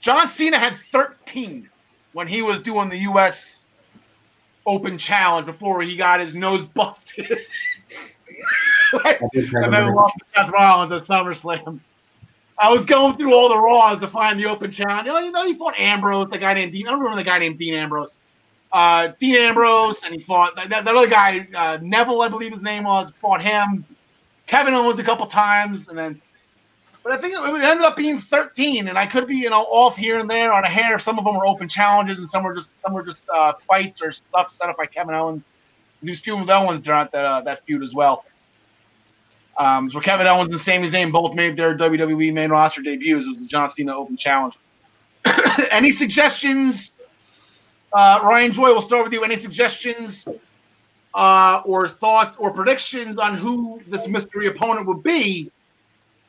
John 0.00 0.28
Cena 0.28 0.58
had 0.58 0.76
13 0.92 1.68
when 2.12 2.26
he 2.26 2.42
was 2.42 2.60
doing 2.60 2.88
the 2.88 2.98
U.S. 2.98 3.64
Open 4.66 4.98
Challenge 4.98 5.46
before 5.46 5.82
he 5.82 5.96
got 5.96 6.20
his 6.20 6.34
nose 6.34 6.66
busted. 6.66 7.38
And 8.92 9.72
then 9.72 9.92
lost 9.92 10.14
to 10.18 10.24
Seth 10.36 10.52
Rollins 10.52 10.92
at 10.92 11.02
SummerSlam. 11.02 11.80
I 12.56 12.70
was 12.70 12.86
going 12.86 13.16
through 13.16 13.34
all 13.34 13.48
the 13.48 13.58
Raws 13.58 13.98
to 14.00 14.08
find 14.08 14.38
the 14.38 14.46
Open 14.46 14.70
Challenge. 14.70 15.06
You 15.06 15.12
know, 15.12 15.18
you 15.18 15.32
know, 15.32 15.46
he 15.46 15.54
fought 15.54 15.74
Ambrose, 15.76 16.30
the 16.30 16.38
guy 16.38 16.54
named 16.54 16.72
Dean. 16.72 16.86
I 16.86 16.90
don't 16.90 17.00
remember 17.00 17.16
the 17.16 17.24
guy 17.24 17.40
named 17.40 17.58
Dean 17.58 17.74
Ambrose. 17.74 18.18
Uh, 18.72 19.12
Dean 19.18 19.36
Ambrose, 19.36 20.04
and 20.04 20.14
he 20.14 20.20
fought 20.20 20.54
that, 20.56 20.68
that 20.70 20.86
other 20.86 21.08
guy, 21.08 21.48
uh, 21.54 21.78
Neville, 21.82 22.22
I 22.22 22.28
believe 22.28 22.52
his 22.52 22.62
name 22.62 22.84
was, 22.84 23.12
fought 23.20 23.42
him. 23.42 23.84
Kevin 24.46 24.74
Owens 24.74 25.00
a 25.00 25.04
couple 25.04 25.26
times, 25.26 25.88
and 25.88 25.98
then. 25.98 26.20
But 27.04 27.12
I 27.12 27.18
think 27.18 27.34
it 27.34 27.38
ended 27.38 27.84
up 27.84 27.96
being 27.96 28.18
13, 28.18 28.88
and 28.88 28.98
I 28.98 29.06
could 29.06 29.26
be, 29.26 29.36
you 29.36 29.50
know, 29.50 29.64
off 29.64 29.94
here 29.94 30.18
and 30.18 30.28
there 30.28 30.50
on 30.50 30.64
a 30.64 30.68
hair. 30.68 30.98
Some 30.98 31.18
of 31.18 31.26
them 31.26 31.36
were 31.36 31.46
open 31.46 31.68
challenges, 31.68 32.18
and 32.18 32.28
some 32.28 32.42
were 32.42 32.54
just 32.54 32.78
some 32.78 32.94
were 32.94 33.02
just 33.02 33.22
uh, 33.32 33.52
fights 33.68 34.00
or 34.00 34.10
stuff 34.10 34.50
set 34.52 34.70
up 34.70 34.78
by 34.78 34.86
Kevin 34.86 35.14
Owens. 35.14 35.50
He 36.02 36.08
was 36.08 36.20
feuding 36.20 36.40
with 36.40 36.50
Owens 36.50 36.82
throughout 36.82 37.12
that 37.12 37.26
uh, 37.26 37.40
that 37.42 37.64
feud 37.66 37.82
as 37.82 37.94
well. 37.94 38.24
Um, 39.58 39.90
so 39.90 40.00
Kevin 40.00 40.26
Owens 40.26 40.48
and 40.48 40.58
Sami 40.58 40.88
Zayn 40.88 41.12
both 41.12 41.34
made 41.34 41.58
their 41.58 41.76
WWE 41.76 42.32
main 42.32 42.48
roster 42.48 42.80
debuts. 42.80 43.26
It 43.26 43.28
was 43.28 43.38
the 43.38 43.46
John 43.46 43.68
Cena 43.68 43.94
Open 43.94 44.16
Challenge. 44.16 44.58
Any 45.70 45.90
suggestions? 45.90 46.92
Uh, 47.92 48.20
Ryan 48.22 48.52
Joy, 48.52 48.72
we'll 48.72 48.82
start 48.82 49.04
with 49.04 49.12
you. 49.12 49.22
Any 49.22 49.36
suggestions 49.36 50.26
uh, 51.12 51.62
or 51.66 51.86
thoughts 51.88 52.34
or 52.38 52.50
predictions 52.50 53.18
on 53.18 53.36
who 53.36 53.80
this 53.86 54.08
mystery 54.08 54.48
opponent 54.48 54.86
would 54.88 55.02
be? 55.02 55.52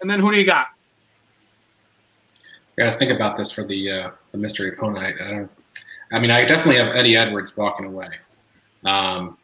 And 0.02 0.10
then 0.10 0.20
who 0.20 0.32
do 0.32 0.38
you 0.38 0.46
got? 0.46 0.68
I 2.78 2.84
gotta 2.86 2.98
think 3.00 3.12
about 3.12 3.38
this 3.38 3.52
for 3.52 3.64
the 3.64 3.90
uh, 3.90 4.12
the 4.32 4.38
mystery 4.38 4.70
opponent. 4.70 5.06
I, 5.06 5.26
I 5.26 5.32
don't. 5.32 5.52
I 6.12 6.20
mean, 6.20 6.32
I 6.32 6.46
definitely 6.46 6.78
have 6.78 6.96
Eddie 6.96 7.16
Edwards 7.16 7.56
walking 7.58 7.86
away. 7.86 8.10
Um, 8.84 9.38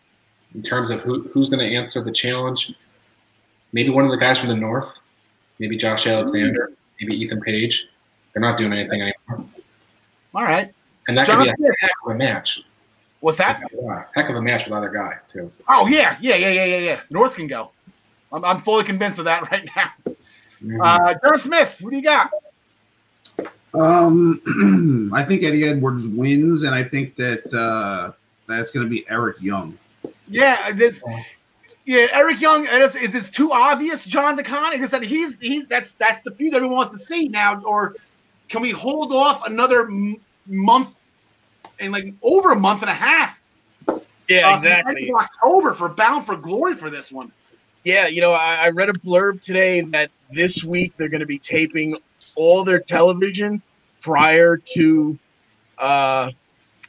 in 0.53 0.61
terms 0.61 0.91
of 0.91 0.99
who, 1.01 1.23
who's 1.29 1.49
going 1.49 1.59
to 1.59 1.75
answer 1.75 2.03
the 2.03 2.11
challenge, 2.11 2.73
maybe 3.73 3.89
one 3.89 4.05
of 4.05 4.11
the 4.11 4.17
guys 4.17 4.37
from 4.37 4.49
the 4.49 4.55
north, 4.55 4.99
maybe 5.59 5.77
Josh 5.77 6.05
Alexander, 6.07 6.71
maybe 6.99 7.15
Ethan 7.15 7.41
Page. 7.41 7.87
They're 8.33 8.41
not 8.41 8.57
doing 8.57 8.71
anything 8.71 9.01
anymore, 9.01 9.49
All 10.33 10.43
right. 10.43 10.71
and 11.07 11.17
that 11.17 11.25
John 11.25 11.45
could 11.45 11.57
be 11.57 11.65
a 11.65 11.71
heck 11.79 11.91
of 12.05 12.11
a 12.11 12.15
match. 12.15 12.61
What's 13.19 13.37
that? 13.39 13.61
A- 13.61 14.05
heck 14.13 14.29
of 14.29 14.35
a 14.35 14.41
match 14.41 14.65
with 14.65 14.73
other 14.73 14.89
guy 14.89 15.17
too. 15.31 15.51
Oh 15.67 15.87
yeah, 15.87 16.17
yeah, 16.21 16.35
yeah, 16.35 16.49
yeah, 16.49 16.65
yeah, 16.65 16.77
yeah. 16.77 16.99
North 17.09 17.35
can 17.35 17.47
go. 17.47 17.71
I'm, 18.31 18.45
I'm 18.45 18.61
fully 18.61 18.83
convinced 18.83 19.19
of 19.19 19.25
that 19.25 19.49
right 19.51 19.67
now. 19.75 20.10
Uh, 20.81 21.15
John 21.23 21.39
Smith, 21.39 21.75
what 21.79 21.89
do 21.89 21.97
you 21.97 22.03
got? 22.03 22.31
Um, 23.73 25.11
I 25.13 25.23
think 25.23 25.43
Eddie 25.43 25.65
Edwards 25.65 26.07
wins, 26.07 26.63
and 26.63 26.75
I 26.75 26.83
think 26.83 27.15
that 27.15 27.53
uh, 27.53 28.11
that's 28.47 28.71
going 28.71 28.85
to 28.85 28.89
be 28.89 29.05
Eric 29.09 29.41
Young. 29.41 29.77
Yeah, 30.27 30.71
this. 30.71 31.03
Yeah, 31.85 32.07
Eric 32.11 32.41
Young. 32.41 32.65
Is, 32.65 32.95
is 32.95 33.11
this 33.11 33.29
too 33.29 33.51
obvious, 33.51 34.05
John 34.05 34.37
DeCon? 34.37 34.81
Is 34.81 34.91
that 34.91 35.01
he's 35.01 35.35
he's 35.39 35.67
that's 35.67 35.89
that's 35.97 36.23
the 36.23 36.31
feud 36.31 36.53
everyone 36.53 36.77
wants 36.77 36.99
to 36.99 37.05
see 37.05 37.27
now, 37.27 37.61
or 37.63 37.95
can 38.49 38.61
we 38.61 38.71
hold 38.71 39.13
off 39.13 39.45
another 39.45 39.83
m- 39.83 40.17
month 40.45 40.93
and 41.79 41.91
like 41.91 42.13
over 42.21 42.51
a 42.51 42.55
month 42.55 42.81
and 42.81 42.89
a 42.89 42.93
half? 42.93 43.39
Yeah, 44.27 44.49
uh, 44.49 44.53
exactly. 44.53 45.01
end 45.01 45.15
of 45.15 45.21
October 45.23 45.73
for 45.73 45.89
Bound 45.89 46.25
for 46.25 46.35
Glory 46.35 46.75
for 46.75 46.89
this 46.89 47.11
one. 47.11 47.31
Yeah, 47.83 48.07
you 48.07 48.21
know, 48.21 48.31
I, 48.31 48.55
I 48.55 48.69
read 48.69 48.89
a 48.89 48.93
blurb 48.93 49.41
today 49.41 49.81
that 49.81 50.11
this 50.31 50.63
week 50.63 50.95
they're 50.95 51.09
going 51.09 51.19
to 51.21 51.25
be 51.25 51.37
taping 51.39 51.95
all 52.35 52.63
their 52.63 52.79
television 52.79 53.61
prior 54.01 54.57
to 54.57 55.17
uh, 55.77 56.31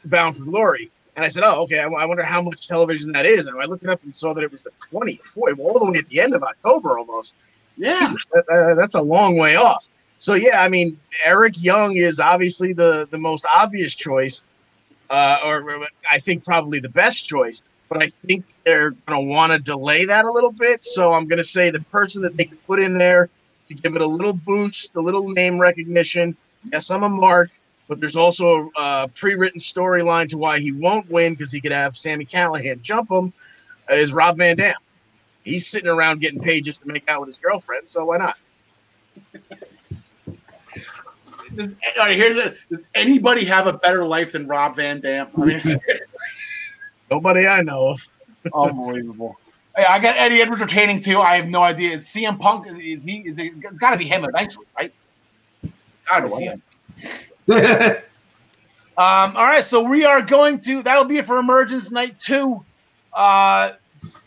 Bound 0.06 0.36
for 0.36 0.44
Glory. 0.44 0.90
And 1.16 1.24
I 1.24 1.28
said, 1.28 1.43
oh, 1.44 1.62
okay, 1.64 1.81
I, 1.81 1.85
I 1.86 2.05
wonder 2.06 2.23
how 2.23 2.40
much 2.40 2.66
television 2.66 3.12
that 3.12 3.27
is. 3.27 3.47
And 3.47 3.60
I 3.60 3.66
looked 3.66 3.82
it 3.85 3.90
up 3.90 4.02
and 4.02 4.14
saw 4.16 4.32
that 4.35 4.43
it 4.43 4.51
was 4.51 4.62
the 4.62 4.70
24th, 4.90 5.59
all 5.59 5.78
the 5.78 5.90
way 5.90 5.98
at 5.98 6.06
the 6.06 6.20
end 6.20 6.35
of 6.35 6.43
October 6.43 6.98
almost. 6.98 7.36
Yeah, 7.77 8.06
that- 8.32 8.47
that- 8.48 8.77
that's 8.78 8.94
a 8.94 9.02
long 9.02 9.36
way 9.36 9.56
off. 9.56 9.89
So, 10.19 10.35
yeah, 10.35 10.62
I 10.62 10.69
mean, 10.69 10.98
Eric 11.24 11.55
Young 11.62 11.97
is 11.97 12.20
obviously 12.20 12.73
the, 12.73 13.09
the 13.10 13.19
most 13.19 13.44
obvious 13.52 13.94
choice, 13.94 14.44
uh, 15.10 15.39
or 15.44 15.86
I 16.10 16.19
think 16.19 16.44
probably 16.44 16.78
the 16.81 16.89
best 16.89 17.27
choice 17.27 17.62
but 17.93 18.02
I 18.02 18.09
think 18.09 18.47
they're 18.64 18.93
going 18.93 19.27
to 19.27 19.31
want 19.31 19.52
to 19.52 19.59
delay 19.59 20.06
that 20.06 20.24
a 20.24 20.32
little 20.32 20.51
bit. 20.51 20.82
So 20.82 21.12
I'm 21.12 21.27
going 21.28 21.36
to 21.39 21.44
say 21.44 21.70
the 21.70 21.81
person 21.81 22.23
that 22.23 22.39
they 22.39 22.44
can 22.44 22.56
put 22.66 22.81
in 22.81 22.97
there 22.97 23.28
to 23.66 23.74
give 23.74 23.94
it 23.94 24.01
a 24.01 24.06
little 24.06 24.32
boost, 24.32 24.97
a 24.97 25.01
little 25.01 25.28
name 25.28 25.59
recognition. 25.59 26.35
Yes, 26.73 26.90
I'm 26.90 27.02
a 27.02 27.09
mark, 27.10 27.51
but 27.89 28.01
there's 28.01 28.16
also 28.16 28.70
a 28.78 29.09
pre-written 29.14 29.60
storyline 29.60 30.27
to 30.31 30.39
why 30.39 30.59
he 30.59 30.73
won't 30.73 31.10
win 31.10 31.35
because 31.35 31.52
he 31.52 31.60
could 31.60 31.73
have 31.73 31.94
Sami 31.94 32.24
Callihan 32.24 32.81
jump 32.81 33.10
him. 33.10 33.31
uh, 33.90 33.94
Is 33.94 34.14
Rob 34.14 34.39
Van 34.39 34.56
Dam? 34.56 34.74
He's 35.44 35.66
sitting 35.66 35.89
around 35.89 36.23
getting 36.23 36.40
paid 36.40 36.64
just 36.64 36.81
to 36.82 36.89
make 36.89 37.06
out 37.10 37.20
with 37.20 37.28
his 37.28 37.36
girlfriend, 37.36 37.86
so 37.86 38.06
why 38.06 38.16
not? 38.16 38.39
Does, 41.55 41.73
all 41.98 42.06
right, 42.06 42.16
here's 42.16 42.39
a, 42.39 42.55
does 42.70 42.82
anybody 42.94 43.44
have 43.44 43.66
a 43.66 43.74
better 43.74 44.05
life 44.06 44.32
than 44.32 44.47
Rob 44.47 44.77
Van 44.77 45.01
Dam? 45.01 45.28
I 45.36 45.40
mean, 45.44 45.56
it's 45.56 45.66
Nobody 47.12 47.47
I 47.47 47.60
know 47.60 47.90
of. 47.90 48.10
unbelievable. 48.55 49.36
Hey, 49.76 49.84
I 49.84 49.98
got 50.01 50.16
Eddie 50.16 50.40
Edwards 50.40 50.62
retaining 50.62 50.98
too. 50.98 51.18
I 51.18 51.36
have 51.36 51.47
no 51.47 51.62
idea. 51.62 51.98
It's 51.98 52.10
CM 52.10 52.39
Punk. 52.39 52.66
Is 52.68 53.05
he? 53.05 53.18
Is 53.18 53.39
it, 53.39 53.52
it's 53.62 53.78
got 53.78 53.90
to 53.90 53.98
be 53.98 54.09
him 54.09 54.24
eventually, 54.24 54.66
right? 54.78 54.93
Got 56.09 56.28
to 56.28 56.36
be 56.36 56.59
CM. 57.48 58.02
Um, 58.94 59.39
all 59.39 59.47
right, 59.47 59.64
so 59.64 59.82
we 59.82 60.05
are 60.05 60.20
going 60.20 60.60
to. 60.60 60.82
That'll 60.82 61.06
be 61.06 61.16
it 61.16 61.24
for 61.24 61.39
Emergence 61.39 61.90
Night 61.90 62.20
Two. 62.20 62.62
Uh, 63.10 63.72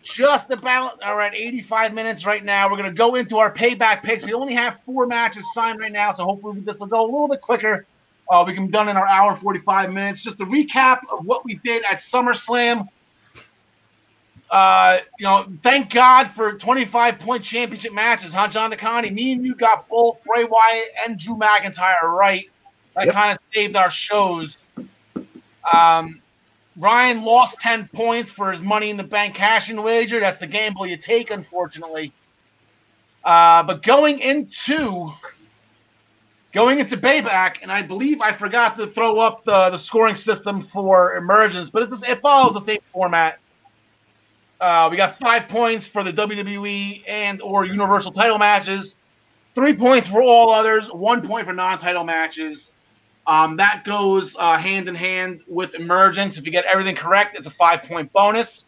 just 0.01 0.49
about 0.49 1.01
all 1.03 1.15
right, 1.15 1.35
85 1.35 1.93
minutes 1.93 2.25
right 2.25 2.43
now. 2.43 2.69
We're 2.69 2.77
gonna 2.77 2.91
go 2.91 3.13
into 3.13 3.37
our 3.37 3.53
payback 3.53 4.01
picks. 4.01 4.25
We 4.25 4.33
only 4.33 4.55
have 4.55 4.79
four 4.83 5.05
matches 5.05 5.45
signed 5.53 5.79
right 5.79 5.91
now, 5.91 6.13
so 6.13 6.23
hopefully 6.25 6.61
this 6.61 6.79
will 6.79 6.87
go 6.87 7.03
a 7.03 7.05
little 7.05 7.27
bit 7.27 7.41
quicker. 7.41 7.85
Uh, 8.31 8.43
we 8.47 8.53
can 8.55 8.67
be 8.67 8.71
done 8.71 8.89
in 8.89 8.97
our 8.97 9.07
hour 9.07 9.37
45 9.37 9.91
minutes. 9.93 10.23
Just 10.23 10.39
a 10.41 10.45
recap 10.45 10.99
of 11.11 11.25
what 11.25 11.45
we 11.45 11.59
did 11.63 11.83
at 11.89 11.99
SummerSlam. 12.01 12.87
Uh, 14.51 14.99
you 15.19 15.25
know, 15.25 15.47
thank 15.63 15.91
God 15.93 16.31
for 16.35 16.57
25 16.57 17.19
point 17.19 17.43
championship 17.43 17.93
matches, 17.93 18.33
huh, 18.33 18.47
John 18.49 18.71
DeConnie? 18.71 19.11
Me 19.13 19.33
and 19.33 19.45
you 19.45 19.55
got 19.55 19.85
both 19.89 20.17
Bray 20.25 20.45
Wyatt 20.45 20.87
and 21.05 21.19
Drew 21.19 21.37
McIntyre 21.37 22.03
right. 22.03 22.45
That 22.95 23.09
Yep. 23.09 23.11
kind 23.11 23.31
of 23.33 23.37
saved 23.53 23.75
our 23.75 23.91
shows. 23.91 24.57
Um, 25.71 26.21
Ryan 26.77 27.23
lost 27.23 27.59
10 27.61 27.89
points 27.95 28.31
for 28.31 28.51
his 28.51 28.61
money 28.61 28.89
in 28.91 28.97
the 28.97 29.03
bank 29.03 29.35
cashing 29.35 29.81
wager. 29.81 30.19
That's 30.19 30.39
the 30.39 30.47
gamble 30.47 30.87
you 30.87 30.97
take, 30.97 31.31
unfortunately. 31.31 32.15
Uh, 33.25 33.63
but 33.63 33.83
going 33.83 34.19
into 34.19 35.11
going 36.55 36.79
into 36.79 36.95
payback, 36.95 37.57
and 37.61 37.69
I 37.69 37.81
believe 37.81 38.21
I 38.21 38.31
forgot 38.31 38.77
to 38.77 38.87
throw 38.87 39.19
up 39.19 39.43
the, 39.43 39.69
the 39.71 39.77
scoring 39.77 40.15
system 40.15 40.63
for 40.63 41.15
emergence, 41.15 41.69
but 41.69 41.83
it's, 41.83 42.01
it 42.01 42.21
follows 42.21 42.53
the 42.53 42.61
same 42.61 42.79
format. 42.93 43.39
Uh, 44.61 44.87
we 44.89 44.95
got 44.95 45.19
five 45.19 45.49
points 45.49 45.85
for 45.85 46.01
the 46.01 46.13
WWE 46.13 47.03
and 47.09 47.41
or 47.41 47.65
Universal 47.65 48.13
title 48.13 48.37
matches, 48.37 48.95
three 49.53 49.75
points 49.75 50.07
for 50.07 50.23
all 50.23 50.49
others, 50.49 50.87
one 50.87 51.21
point 51.21 51.45
for 51.45 51.51
non-title 51.51 52.05
matches. 52.05 52.71
Um, 53.27 53.57
that 53.57 53.83
goes 53.83 54.33
uh, 54.39 54.57
hand 54.57 54.87
in 54.87 54.95
hand 54.95 55.43
with 55.47 55.75
emergence. 55.75 56.37
If 56.37 56.45
you 56.45 56.53
get 56.53 56.63
everything 56.71 56.95
correct, 56.95 57.37
it's 57.37 57.47
a 57.47 57.51
five-point 57.51 58.13
bonus. 58.13 58.63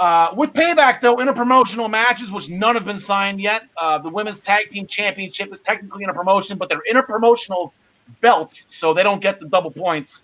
Uh, 0.00 0.32
with 0.34 0.50
payback, 0.54 1.02
though, 1.02 1.16
interpromotional 1.16 1.90
matches, 1.90 2.32
which 2.32 2.48
none 2.48 2.74
have 2.74 2.86
been 2.86 2.98
signed 2.98 3.38
yet. 3.38 3.64
Uh, 3.76 3.98
the 3.98 4.08
women's 4.08 4.40
tag 4.40 4.70
team 4.70 4.86
championship 4.86 5.52
is 5.52 5.60
technically 5.60 6.04
in 6.04 6.08
a 6.08 6.14
promotion, 6.14 6.56
but 6.56 6.70
they're 6.70 6.82
interpromotional 6.90 7.70
belts, 8.22 8.64
so 8.68 8.94
they 8.94 9.02
don't 9.02 9.20
get 9.20 9.38
the 9.40 9.46
double 9.46 9.70
points. 9.70 10.22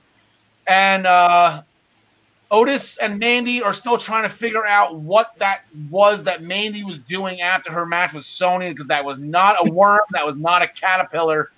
And 0.66 1.06
uh, 1.06 1.62
Otis 2.50 2.96
and 2.96 3.18
Mandy 3.18 3.62
are 3.62 3.74
still 3.74 3.98
trying 3.98 4.22
to 4.22 4.34
figure 4.34 4.66
out 4.66 4.96
what 4.96 5.32
that 5.40 5.60
was 5.90 6.24
that 6.24 6.42
Mandy 6.42 6.82
was 6.82 6.98
doing 7.00 7.42
after 7.42 7.70
her 7.70 7.84
match 7.84 8.14
with 8.14 8.24
Sony, 8.24 8.70
because 8.70 8.86
that 8.86 9.04
was 9.04 9.18
not 9.18 9.56
a 9.60 9.70
worm, 9.70 10.00
that 10.12 10.24
was 10.24 10.36
not 10.36 10.62
a 10.62 10.68
caterpillar. 10.68 11.50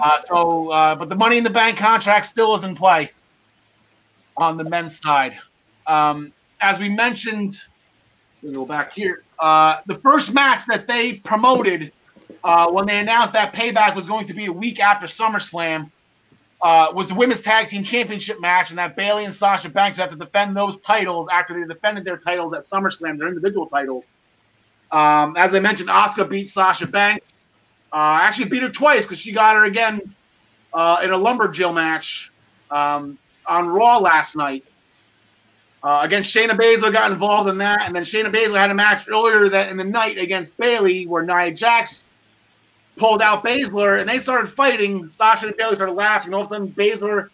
Uh, 0.00 0.18
so, 0.18 0.70
uh, 0.70 0.94
but 0.94 1.10
the 1.10 1.14
Money 1.14 1.36
in 1.36 1.44
the 1.44 1.50
Bank 1.50 1.76
contract 1.76 2.24
still 2.24 2.54
is 2.54 2.64
in 2.64 2.74
play 2.74 3.12
on 4.34 4.56
the 4.56 4.64
men's 4.64 4.98
side. 4.98 5.36
Um, 5.86 6.32
as 6.60 6.78
we 6.78 6.88
mentioned, 6.88 7.60
go 8.52 8.64
back 8.64 8.92
here. 8.92 9.22
Uh, 9.38 9.80
the 9.86 9.96
first 9.96 10.32
match 10.32 10.64
that 10.66 10.86
they 10.86 11.14
promoted 11.14 11.92
uh, 12.42 12.70
when 12.70 12.86
they 12.86 12.98
announced 12.98 13.32
that 13.32 13.52
Payback 13.52 13.94
was 13.94 14.06
going 14.06 14.26
to 14.26 14.34
be 14.34 14.46
a 14.46 14.52
week 14.52 14.80
after 14.80 15.06
SummerSlam 15.06 15.90
uh, 16.62 16.90
was 16.94 17.08
the 17.08 17.14
Women's 17.14 17.40
Tag 17.40 17.68
Team 17.68 17.84
Championship 17.84 18.40
match, 18.40 18.70
and 18.70 18.78
that 18.78 18.96
Bayley 18.96 19.24
and 19.24 19.34
Sasha 19.34 19.68
Banks 19.68 19.98
have 19.98 20.10
to 20.10 20.16
defend 20.16 20.56
those 20.56 20.80
titles 20.80 21.28
after 21.30 21.58
they 21.58 21.66
defended 21.66 22.04
their 22.04 22.16
titles 22.16 22.54
at 22.54 22.62
SummerSlam, 22.62 23.18
their 23.18 23.28
individual 23.28 23.66
titles. 23.66 24.12
Um, 24.90 25.36
as 25.36 25.54
I 25.54 25.60
mentioned, 25.60 25.88
Asuka 25.90 26.28
beat 26.28 26.48
Sasha 26.48 26.86
Banks. 26.86 27.44
Uh, 27.92 28.18
actually 28.22 28.48
beat 28.48 28.62
her 28.62 28.70
twice 28.70 29.04
because 29.04 29.18
she 29.18 29.32
got 29.32 29.56
her 29.56 29.64
again 29.64 30.00
uh, 30.72 31.00
in 31.02 31.10
a 31.10 31.18
lumberjill 31.18 31.74
match 31.74 32.32
um, 32.70 33.18
on 33.46 33.68
Raw 33.68 33.98
last 33.98 34.34
night. 34.34 34.64
Uh, 35.84 36.00
against 36.02 36.34
Shayna 36.34 36.52
Baszler 36.52 36.90
got 36.90 37.12
involved 37.12 37.50
in 37.50 37.58
that, 37.58 37.82
and 37.82 37.94
then 37.94 38.04
Shayna 38.04 38.32
Baszler 38.34 38.58
had 38.58 38.70
a 38.70 38.74
match 38.74 39.06
earlier 39.06 39.50
that 39.50 39.68
in 39.68 39.76
the 39.76 39.84
night 39.84 40.16
against 40.16 40.56
Bayley 40.56 41.06
where 41.06 41.22
Nia 41.22 41.52
Jax 41.52 42.06
pulled 42.96 43.20
out 43.20 43.44
Baszler, 43.44 44.00
and 44.00 44.08
they 44.08 44.18
started 44.18 44.50
fighting. 44.50 45.10
Sasha 45.10 45.48
and 45.48 45.56
Bayley 45.58 45.74
started 45.74 45.92
laughing. 45.92 46.28
and 46.28 46.36
All 46.36 46.40
of 46.40 46.46
a 46.50 46.54
sudden, 46.54 46.68
Baszler. 46.72 47.28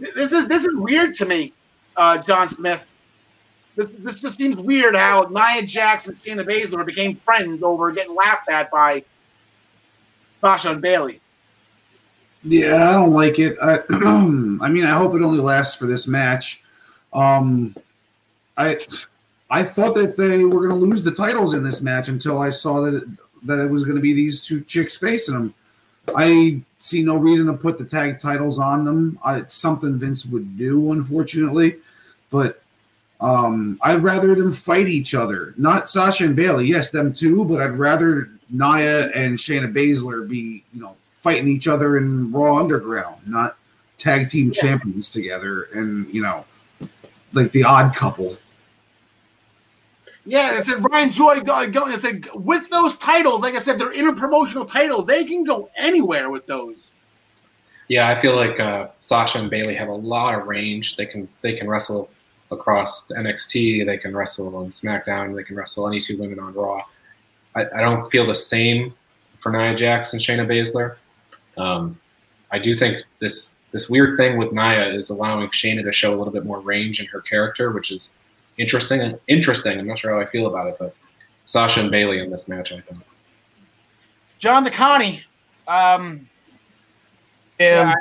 This 0.00 0.32
is 0.32 0.48
this 0.48 0.62
is 0.62 0.74
weird 0.74 1.14
to 1.14 1.26
me, 1.26 1.52
uh, 1.96 2.18
John 2.18 2.48
Smith. 2.48 2.84
This 3.76 3.92
this 4.00 4.18
just 4.18 4.36
seems 4.36 4.56
weird 4.56 4.96
how 4.96 5.28
Nia 5.30 5.62
Jax 5.62 6.08
and 6.08 6.20
Shayna 6.24 6.44
Baszler 6.44 6.84
became 6.84 7.20
friends 7.24 7.62
over 7.62 7.92
getting 7.92 8.16
laughed 8.16 8.50
at 8.50 8.68
by 8.72 9.04
Sasha 10.40 10.72
and 10.72 10.82
Bayley. 10.82 11.20
Yeah, 12.42 12.90
I 12.90 12.92
don't 12.94 13.12
like 13.12 13.38
it. 13.38 13.56
I, 13.62 13.78
I 13.90 14.68
mean, 14.68 14.84
I 14.84 14.90
hope 14.90 15.14
it 15.14 15.22
only 15.22 15.38
lasts 15.38 15.76
for 15.76 15.86
this 15.86 16.08
match. 16.08 16.63
Um, 17.14 17.74
I 18.56 18.78
I 19.50 19.62
thought 19.62 19.94
that 19.94 20.16
they 20.16 20.44
were 20.44 20.66
going 20.66 20.80
to 20.80 20.86
lose 20.86 21.02
the 21.02 21.12
titles 21.12 21.54
in 21.54 21.62
this 21.62 21.80
match 21.80 22.08
until 22.08 22.40
I 22.40 22.50
saw 22.50 22.80
that 22.82 22.94
it, 22.94 23.04
that 23.44 23.60
it 23.60 23.70
was 23.70 23.84
going 23.84 23.96
to 23.96 24.02
be 24.02 24.12
these 24.12 24.40
two 24.40 24.62
chicks 24.62 24.96
facing 24.96 25.34
them. 25.34 25.54
I 26.16 26.60
see 26.80 27.02
no 27.02 27.16
reason 27.16 27.46
to 27.46 27.54
put 27.54 27.78
the 27.78 27.84
tag 27.84 28.18
titles 28.20 28.58
on 28.58 28.84
them. 28.84 29.18
I, 29.24 29.38
it's 29.38 29.54
something 29.54 29.98
Vince 29.98 30.26
would 30.26 30.58
do, 30.58 30.92
unfortunately, 30.92 31.76
but 32.30 32.62
um, 33.20 33.78
I'd 33.80 34.02
rather 34.02 34.34
them 34.34 34.52
fight 34.52 34.88
each 34.88 35.14
other. 35.14 35.54
Not 35.56 35.88
Sasha 35.88 36.24
and 36.24 36.36
Bayley, 36.36 36.66
yes, 36.66 36.90
them 36.90 37.12
too, 37.14 37.44
but 37.44 37.62
I'd 37.62 37.78
rather 37.78 38.30
Nia 38.50 39.10
and 39.10 39.38
Shayna 39.38 39.72
Baszler 39.72 40.28
be, 40.28 40.62
you 40.72 40.80
know, 40.80 40.96
fighting 41.22 41.48
each 41.48 41.68
other 41.68 41.96
in 41.96 42.30
Raw 42.32 42.58
Underground, 42.58 43.26
not 43.26 43.56
tag 43.96 44.28
team 44.28 44.50
champions 44.50 45.10
together. 45.10 45.68
And 45.74 46.12
you 46.12 46.22
know, 46.22 46.44
like 47.34 47.52
the 47.52 47.64
odd 47.64 47.94
couple. 47.94 48.36
Yeah, 50.26 50.56
I 50.58 50.62
said 50.62 50.84
Ryan 50.90 51.10
Joy 51.10 51.40
going. 51.40 51.70
Go, 51.70 51.84
I 51.84 51.96
said 51.96 52.26
with 52.34 52.68
those 52.70 52.96
titles, 52.96 53.42
like 53.42 53.54
I 53.54 53.60
said, 53.60 53.78
they're 53.78 53.92
interpromotional 53.92 54.70
titles. 54.70 55.06
They 55.06 55.24
can 55.24 55.44
go 55.44 55.68
anywhere 55.76 56.30
with 56.30 56.46
those. 56.46 56.92
Yeah, 57.88 58.08
I 58.08 58.20
feel 58.20 58.34
like 58.34 58.58
uh, 58.58 58.88
Sasha 59.00 59.38
and 59.38 59.50
Bayley 59.50 59.74
have 59.74 59.88
a 59.88 59.94
lot 59.94 60.34
of 60.34 60.46
range. 60.46 60.96
They 60.96 61.04
can 61.04 61.28
they 61.42 61.56
can 61.56 61.68
wrestle 61.68 62.08
across 62.50 63.08
NXT. 63.08 63.84
They 63.84 63.98
can 63.98 64.16
wrestle 64.16 64.54
on 64.56 64.70
SmackDown. 64.70 65.36
They 65.36 65.44
can 65.44 65.56
wrestle 65.56 65.86
any 65.86 66.00
two 66.00 66.16
women 66.16 66.38
on 66.38 66.54
Raw. 66.54 66.82
I, 67.54 67.66
I 67.76 67.80
don't 67.80 68.10
feel 68.10 68.26
the 68.26 68.34
same 68.34 68.94
for 69.40 69.52
Nia 69.52 69.74
Jax 69.74 70.14
and 70.14 70.22
Shayna 70.22 70.46
Baszler. 70.46 70.96
Um, 71.58 72.00
I 72.50 72.58
do 72.58 72.74
think 72.74 73.02
this 73.20 73.53
this 73.74 73.90
weird 73.90 74.16
thing 74.16 74.38
with 74.38 74.52
Nia 74.52 74.88
is 74.88 75.10
allowing 75.10 75.48
Shayna 75.48 75.82
to 75.82 75.92
show 75.92 76.14
a 76.14 76.16
little 76.16 76.32
bit 76.32 76.46
more 76.46 76.60
range 76.60 77.00
in 77.00 77.06
her 77.06 77.20
character, 77.20 77.72
which 77.72 77.90
is 77.90 78.10
interesting. 78.56 79.18
Interesting. 79.26 79.80
I'm 79.80 79.88
not 79.88 79.98
sure 79.98 80.12
how 80.14 80.20
I 80.20 80.26
feel 80.26 80.46
about 80.46 80.68
it, 80.68 80.76
but 80.78 80.94
Sasha 81.46 81.80
and 81.80 81.90
Bayley 81.90 82.20
in 82.20 82.30
this 82.30 82.46
match, 82.46 82.70
I 82.70 82.80
think. 82.80 83.00
John 84.38 84.64
DeConnie. 84.64 85.22
Um, 85.66 86.28
yeah, 87.58 87.94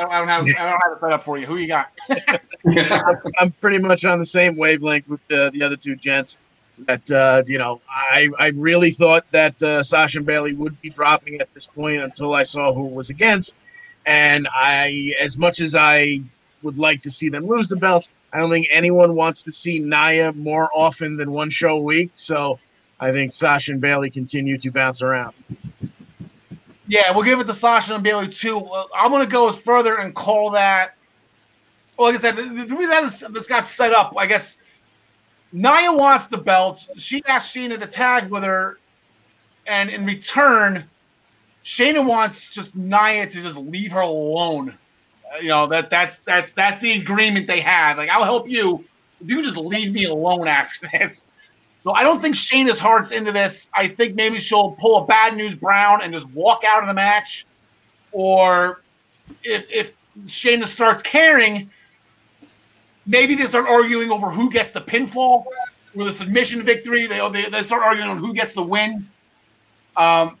I, 0.00 0.02
I 0.02 0.18
don't 0.18 0.28
have 0.28 0.46
I 0.58 0.70
don't 0.70 0.80
have 0.82 0.92
it 0.92 1.00
set 1.00 1.12
up 1.12 1.22
for 1.22 1.38
you. 1.38 1.46
Who 1.46 1.58
you 1.58 1.68
got? 1.68 1.92
I'm 3.38 3.52
pretty 3.60 3.78
much 3.78 4.04
on 4.04 4.18
the 4.18 4.26
same 4.26 4.56
wavelength 4.56 5.08
with 5.08 5.26
the, 5.28 5.50
the 5.52 5.62
other 5.62 5.76
two 5.76 5.94
gents. 5.94 6.38
That 6.86 7.08
uh, 7.10 7.44
you 7.46 7.58
know, 7.58 7.80
I 7.88 8.30
I 8.38 8.48
really 8.48 8.90
thought 8.90 9.30
that 9.30 9.62
uh, 9.62 9.84
Sasha 9.84 10.18
and 10.18 10.26
Bayley 10.26 10.54
would 10.54 10.80
be 10.80 10.90
dropping 10.90 11.40
at 11.40 11.52
this 11.54 11.66
point 11.66 12.02
until 12.02 12.34
I 12.34 12.42
saw 12.42 12.72
who 12.72 12.86
was 12.86 13.10
against, 13.10 13.56
and 14.06 14.48
I, 14.52 15.14
as 15.20 15.38
much 15.38 15.60
as 15.60 15.74
I 15.74 16.20
would 16.62 16.78
like 16.78 17.02
to 17.02 17.10
see 17.10 17.28
them 17.28 17.46
lose 17.46 17.68
the 17.68 17.76
belts, 17.76 18.10
I 18.32 18.38
don't 18.38 18.50
think 18.50 18.68
anyone 18.72 19.16
wants 19.16 19.42
to 19.44 19.52
see 19.52 19.80
Nia 19.80 20.32
more 20.32 20.70
often 20.74 21.16
than 21.16 21.32
one 21.32 21.50
show 21.50 21.76
a 21.76 21.80
week. 21.80 22.10
So 22.14 22.58
I 23.00 23.12
think 23.12 23.32
Sasha 23.32 23.72
and 23.72 23.80
Bayley 23.80 24.10
continue 24.10 24.58
to 24.58 24.70
bounce 24.70 25.02
around. 25.02 25.34
Yeah, 26.86 27.12
we'll 27.14 27.24
give 27.24 27.38
it 27.40 27.46
to 27.46 27.54
Sasha 27.54 27.94
and 27.94 28.02
Bayley 28.02 28.28
too. 28.28 28.58
Uh, 28.58 28.84
I'm 28.94 29.10
gonna 29.10 29.26
go 29.26 29.52
further 29.52 29.98
and 29.98 30.14
call 30.14 30.50
that. 30.50 30.96
Well, 31.96 32.10
like 32.10 32.18
I 32.18 32.20
said, 32.20 32.36
the, 32.36 32.64
the 32.64 32.76
reason 32.76 33.04
this, 33.04 33.24
this 33.30 33.46
got 33.46 33.66
set 33.66 33.92
up, 33.92 34.14
I 34.16 34.26
guess, 34.26 34.56
Nia 35.52 35.92
wants 35.92 36.26
the 36.26 36.38
belt. 36.38 36.88
She 36.96 37.22
asked 37.26 37.54
Shayna 37.54 37.78
to 37.78 37.86
tag 37.86 38.28
with 38.28 38.42
her, 38.42 38.78
and 39.66 39.88
in 39.88 40.04
return, 40.04 40.89
Shayna 41.64 42.04
wants 42.04 42.50
just 42.50 42.74
Nia 42.74 43.26
to 43.28 43.42
just 43.42 43.56
leave 43.56 43.92
her 43.92 44.00
alone. 44.00 44.76
Uh, 45.32 45.38
you 45.38 45.48
know 45.48 45.66
that 45.68 45.90
that's 45.90 46.18
that's 46.20 46.52
that's 46.52 46.80
the 46.80 46.92
agreement 46.92 47.46
they 47.46 47.60
have. 47.60 47.98
Like, 47.98 48.08
I'll 48.10 48.24
help 48.24 48.48
you. 48.48 48.84
You 49.22 49.42
just 49.42 49.56
leave 49.56 49.92
me 49.92 50.04
alone 50.04 50.48
after 50.48 50.88
this. 50.98 51.22
So 51.78 51.92
I 51.92 52.02
don't 52.02 52.20
think 52.20 52.34
Shayna's 52.34 52.78
heart's 52.78 53.10
into 53.10 53.32
this. 53.32 53.68
I 53.74 53.88
think 53.88 54.14
maybe 54.14 54.38
she'll 54.38 54.72
pull 54.72 54.98
a 54.98 55.06
bad 55.06 55.36
news 55.36 55.54
Brown 55.54 56.02
and 56.02 56.12
just 56.12 56.28
walk 56.28 56.62
out 56.66 56.82
of 56.82 56.88
the 56.88 56.94
match. 56.94 57.46
Or 58.12 58.82
if 59.44 59.66
if 59.70 59.92
Shayna 60.26 60.66
starts 60.66 61.02
caring, 61.02 61.70
maybe 63.06 63.34
they 63.34 63.46
start 63.46 63.66
arguing 63.66 64.10
over 64.10 64.30
who 64.30 64.50
gets 64.50 64.72
the 64.72 64.80
pinfall 64.80 65.44
or 65.96 66.04
the 66.04 66.12
submission 66.12 66.62
victory. 66.64 67.06
They 67.06 67.20
they, 67.30 67.48
they 67.50 67.62
start 67.62 67.82
arguing 67.82 68.08
on 68.08 68.18
who 68.18 68.34
gets 68.34 68.54
the 68.54 68.62
win. 68.62 69.08
Um, 69.96 70.39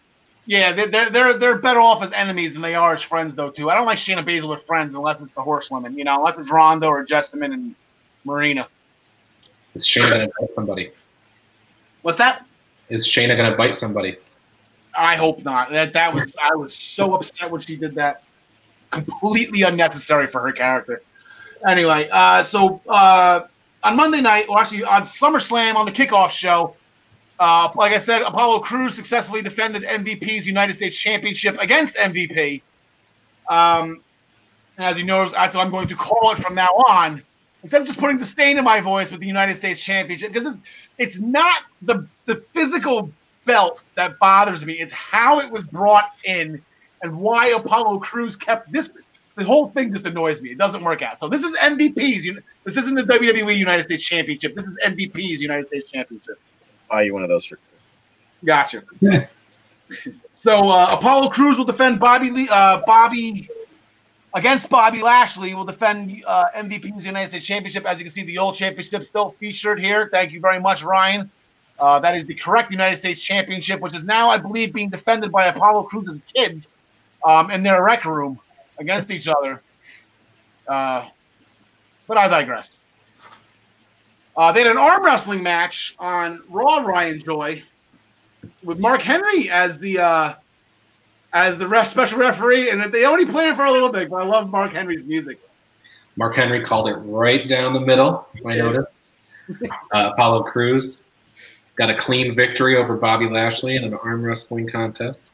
yeah, 0.50 0.72
they're, 0.72 1.10
they're 1.10 1.34
they're 1.34 1.58
better 1.58 1.78
off 1.78 2.02
as 2.02 2.12
enemies 2.12 2.54
than 2.54 2.60
they 2.60 2.74
are 2.74 2.92
as 2.92 3.02
friends, 3.02 3.36
though. 3.36 3.50
Too. 3.50 3.70
I 3.70 3.76
don't 3.76 3.86
like 3.86 3.98
Shayna 3.98 4.26
Baszler 4.26 4.48
with 4.48 4.66
friends 4.66 4.94
unless 4.94 5.20
it's 5.20 5.32
the 5.34 5.42
horsewomen. 5.42 5.96
You 5.96 6.02
know, 6.02 6.16
unless 6.16 6.38
it's 6.38 6.50
Ronda 6.50 6.88
or 6.88 7.06
Jessamyn 7.06 7.54
and 7.54 7.76
Marina. 8.24 8.66
Is 9.76 9.84
Shayna 9.84 10.10
gonna 10.10 10.26
bite 10.40 10.52
somebody? 10.56 10.90
What's 12.02 12.18
that? 12.18 12.44
Is 12.88 13.06
Shayna 13.06 13.36
gonna 13.36 13.56
bite 13.56 13.76
somebody? 13.76 14.16
I 14.98 15.14
hope 15.14 15.44
not. 15.44 15.70
That 15.70 15.92
that 15.92 16.12
was 16.12 16.34
I 16.42 16.56
was 16.56 16.74
so 16.74 17.14
upset 17.14 17.48
when 17.48 17.60
she 17.60 17.76
did 17.76 17.94
that. 17.94 18.24
Completely 18.90 19.62
unnecessary 19.62 20.26
for 20.26 20.40
her 20.40 20.50
character. 20.50 21.00
Anyway, 21.64 22.08
uh, 22.10 22.42
so 22.42 22.80
uh, 22.88 23.42
on 23.84 23.94
Monday 23.94 24.20
night, 24.20 24.46
or 24.48 24.58
actually 24.58 24.82
on 24.82 25.02
SummerSlam 25.04 25.76
on 25.76 25.86
the 25.86 25.92
kickoff 25.92 26.30
show, 26.30 26.74
uh, 27.40 27.72
like 27.74 27.92
I 27.92 27.98
said, 27.98 28.20
Apollo 28.20 28.60
Crews 28.60 28.94
successfully 28.94 29.40
defended 29.40 29.82
MVP's 29.82 30.46
United 30.46 30.76
States 30.76 30.96
Championship 30.96 31.56
against 31.58 31.96
MVP. 31.96 32.60
Um, 33.48 34.02
as 34.76 34.98
you 34.98 35.04
know, 35.04 35.26
that's 35.28 35.54
what 35.54 35.64
I'm 35.64 35.70
going 35.70 35.88
to 35.88 35.96
call 35.96 36.32
it 36.32 36.38
from 36.38 36.54
now 36.54 36.68
on. 36.68 37.22
Instead 37.62 37.80
of 37.80 37.86
just 37.86 37.98
putting 37.98 38.18
disdain 38.18 38.58
in 38.58 38.64
my 38.64 38.82
voice 38.82 39.10
with 39.10 39.20
the 39.20 39.26
United 39.26 39.56
States 39.56 39.80
Championship, 39.80 40.32
because 40.32 40.54
it's, 40.54 40.62
it's 40.98 41.20
not 41.20 41.62
the 41.82 42.06
the 42.26 42.44
physical 42.52 43.10
belt 43.46 43.82
that 43.96 44.18
bothers 44.18 44.64
me. 44.64 44.74
It's 44.74 44.92
how 44.92 45.40
it 45.40 45.50
was 45.50 45.64
brought 45.64 46.10
in 46.24 46.62
and 47.02 47.18
why 47.18 47.48
Apollo 47.48 48.00
Crews 48.00 48.36
kept 48.36 48.70
this. 48.70 48.90
The 49.36 49.44
whole 49.44 49.70
thing 49.70 49.92
just 49.92 50.04
annoys 50.04 50.42
me. 50.42 50.50
It 50.50 50.58
doesn't 50.58 50.84
work 50.84 51.00
out. 51.00 51.18
So 51.18 51.28
this 51.28 51.42
is 51.42 51.56
MVP's. 51.56 52.28
This 52.64 52.76
isn't 52.76 52.94
the 52.94 53.02
WWE 53.02 53.56
United 53.56 53.84
States 53.84 54.04
Championship. 54.04 54.54
This 54.54 54.66
is 54.66 54.76
MVP's 54.84 55.40
United 55.40 55.66
States 55.68 55.90
Championship. 55.90 56.38
Buy 56.90 57.02
you 57.02 57.14
one 57.14 57.22
of 57.22 57.28
those 57.28 57.44
for 57.44 57.58
Gotcha. 58.44 58.82
So 60.34 60.70
uh, 60.70 60.96
Apollo 60.98 61.28
Crews 61.30 61.58
will 61.58 61.66
defend 61.66 62.00
Bobby 62.00 62.30
Lee, 62.30 62.48
uh, 62.50 62.80
Bobby 62.86 63.46
against 64.32 64.70
Bobby 64.70 65.02
Lashley. 65.02 65.52
Will 65.52 65.66
defend 65.66 66.22
uh, 66.26 66.46
MVP's 66.56 67.04
United 67.04 67.28
States 67.28 67.44
Championship. 67.44 67.84
As 67.84 67.98
you 67.98 68.06
can 68.06 68.14
see, 68.14 68.24
the 68.24 68.38
old 68.38 68.54
championship 68.54 69.04
still 69.04 69.34
featured 69.38 69.78
here. 69.78 70.08
Thank 70.10 70.32
you 70.32 70.40
very 70.40 70.58
much, 70.58 70.82
Ryan. 70.82 71.30
Uh, 71.78 71.98
that 72.00 72.14
is 72.16 72.24
the 72.24 72.34
correct 72.34 72.70
United 72.70 72.96
States 72.96 73.20
Championship, 73.20 73.80
which 73.80 73.94
is 73.94 74.02
now, 74.02 74.30
I 74.30 74.38
believe, 74.38 74.72
being 74.72 74.88
defended 74.88 75.30
by 75.30 75.46
Apollo 75.46 75.82
Crews's 75.84 76.20
kids 76.32 76.70
um, 77.26 77.50
in 77.50 77.62
their 77.62 77.82
rec 77.82 78.06
room 78.06 78.38
against 78.78 79.10
each 79.10 79.28
other. 79.28 79.60
Uh, 80.66 81.06
but 82.06 82.16
I 82.16 82.28
digress. 82.28 82.70
Uh, 84.36 84.52
they 84.52 84.62
had 84.62 84.70
an 84.70 84.78
arm 84.78 85.04
wrestling 85.04 85.42
match 85.42 85.94
on 85.98 86.42
Raw. 86.48 86.78
Ryan 86.78 87.20
Joy 87.20 87.62
with 88.62 88.78
Mark 88.78 89.02
Henry 89.02 89.50
as 89.50 89.78
the 89.78 89.98
uh, 89.98 90.34
as 91.32 91.58
the 91.58 91.66
ref, 91.66 91.88
special 91.88 92.18
referee, 92.18 92.70
and 92.70 92.92
they 92.92 93.04
only 93.04 93.26
played 93.26 93.50
it 93.50 93.56
for 93.56 93.64
a 93.64 93.72
little 93.72 93.90
bit. 93.90 94.10
But 94.10 94.16
I 94.16 94.24
love 94.24 94.50
Mark 94.50 94.72
Henry's 94.72 95.04
music. 95.04 95.38
Mark 96.16 96.34
Henry 96.36 96.64
called 96.64 96.88
it 96.88 96.94
right 96.94 97.48
down 97.48 97.72
the 97.72 97.80
middle. 97.80 98.26
I 98.46 98.56
noticed. 98.56 98.88
Uh, 99.92 100.10
Apollo 100.12 100.44
Crews 100.44 101.08
got 101.74 101.90
a 101.90 101.96
clean 101.96 102.36
victory 102.36 102.76
over 102.76 102.96
Bobby 102.96 103.28
Lashley 103.28 103.74
in 103.74 103.82
an 103.82 103.94
arm 103.94 104.22
wrestling 104.22 104.68
contest. 104.68 105.32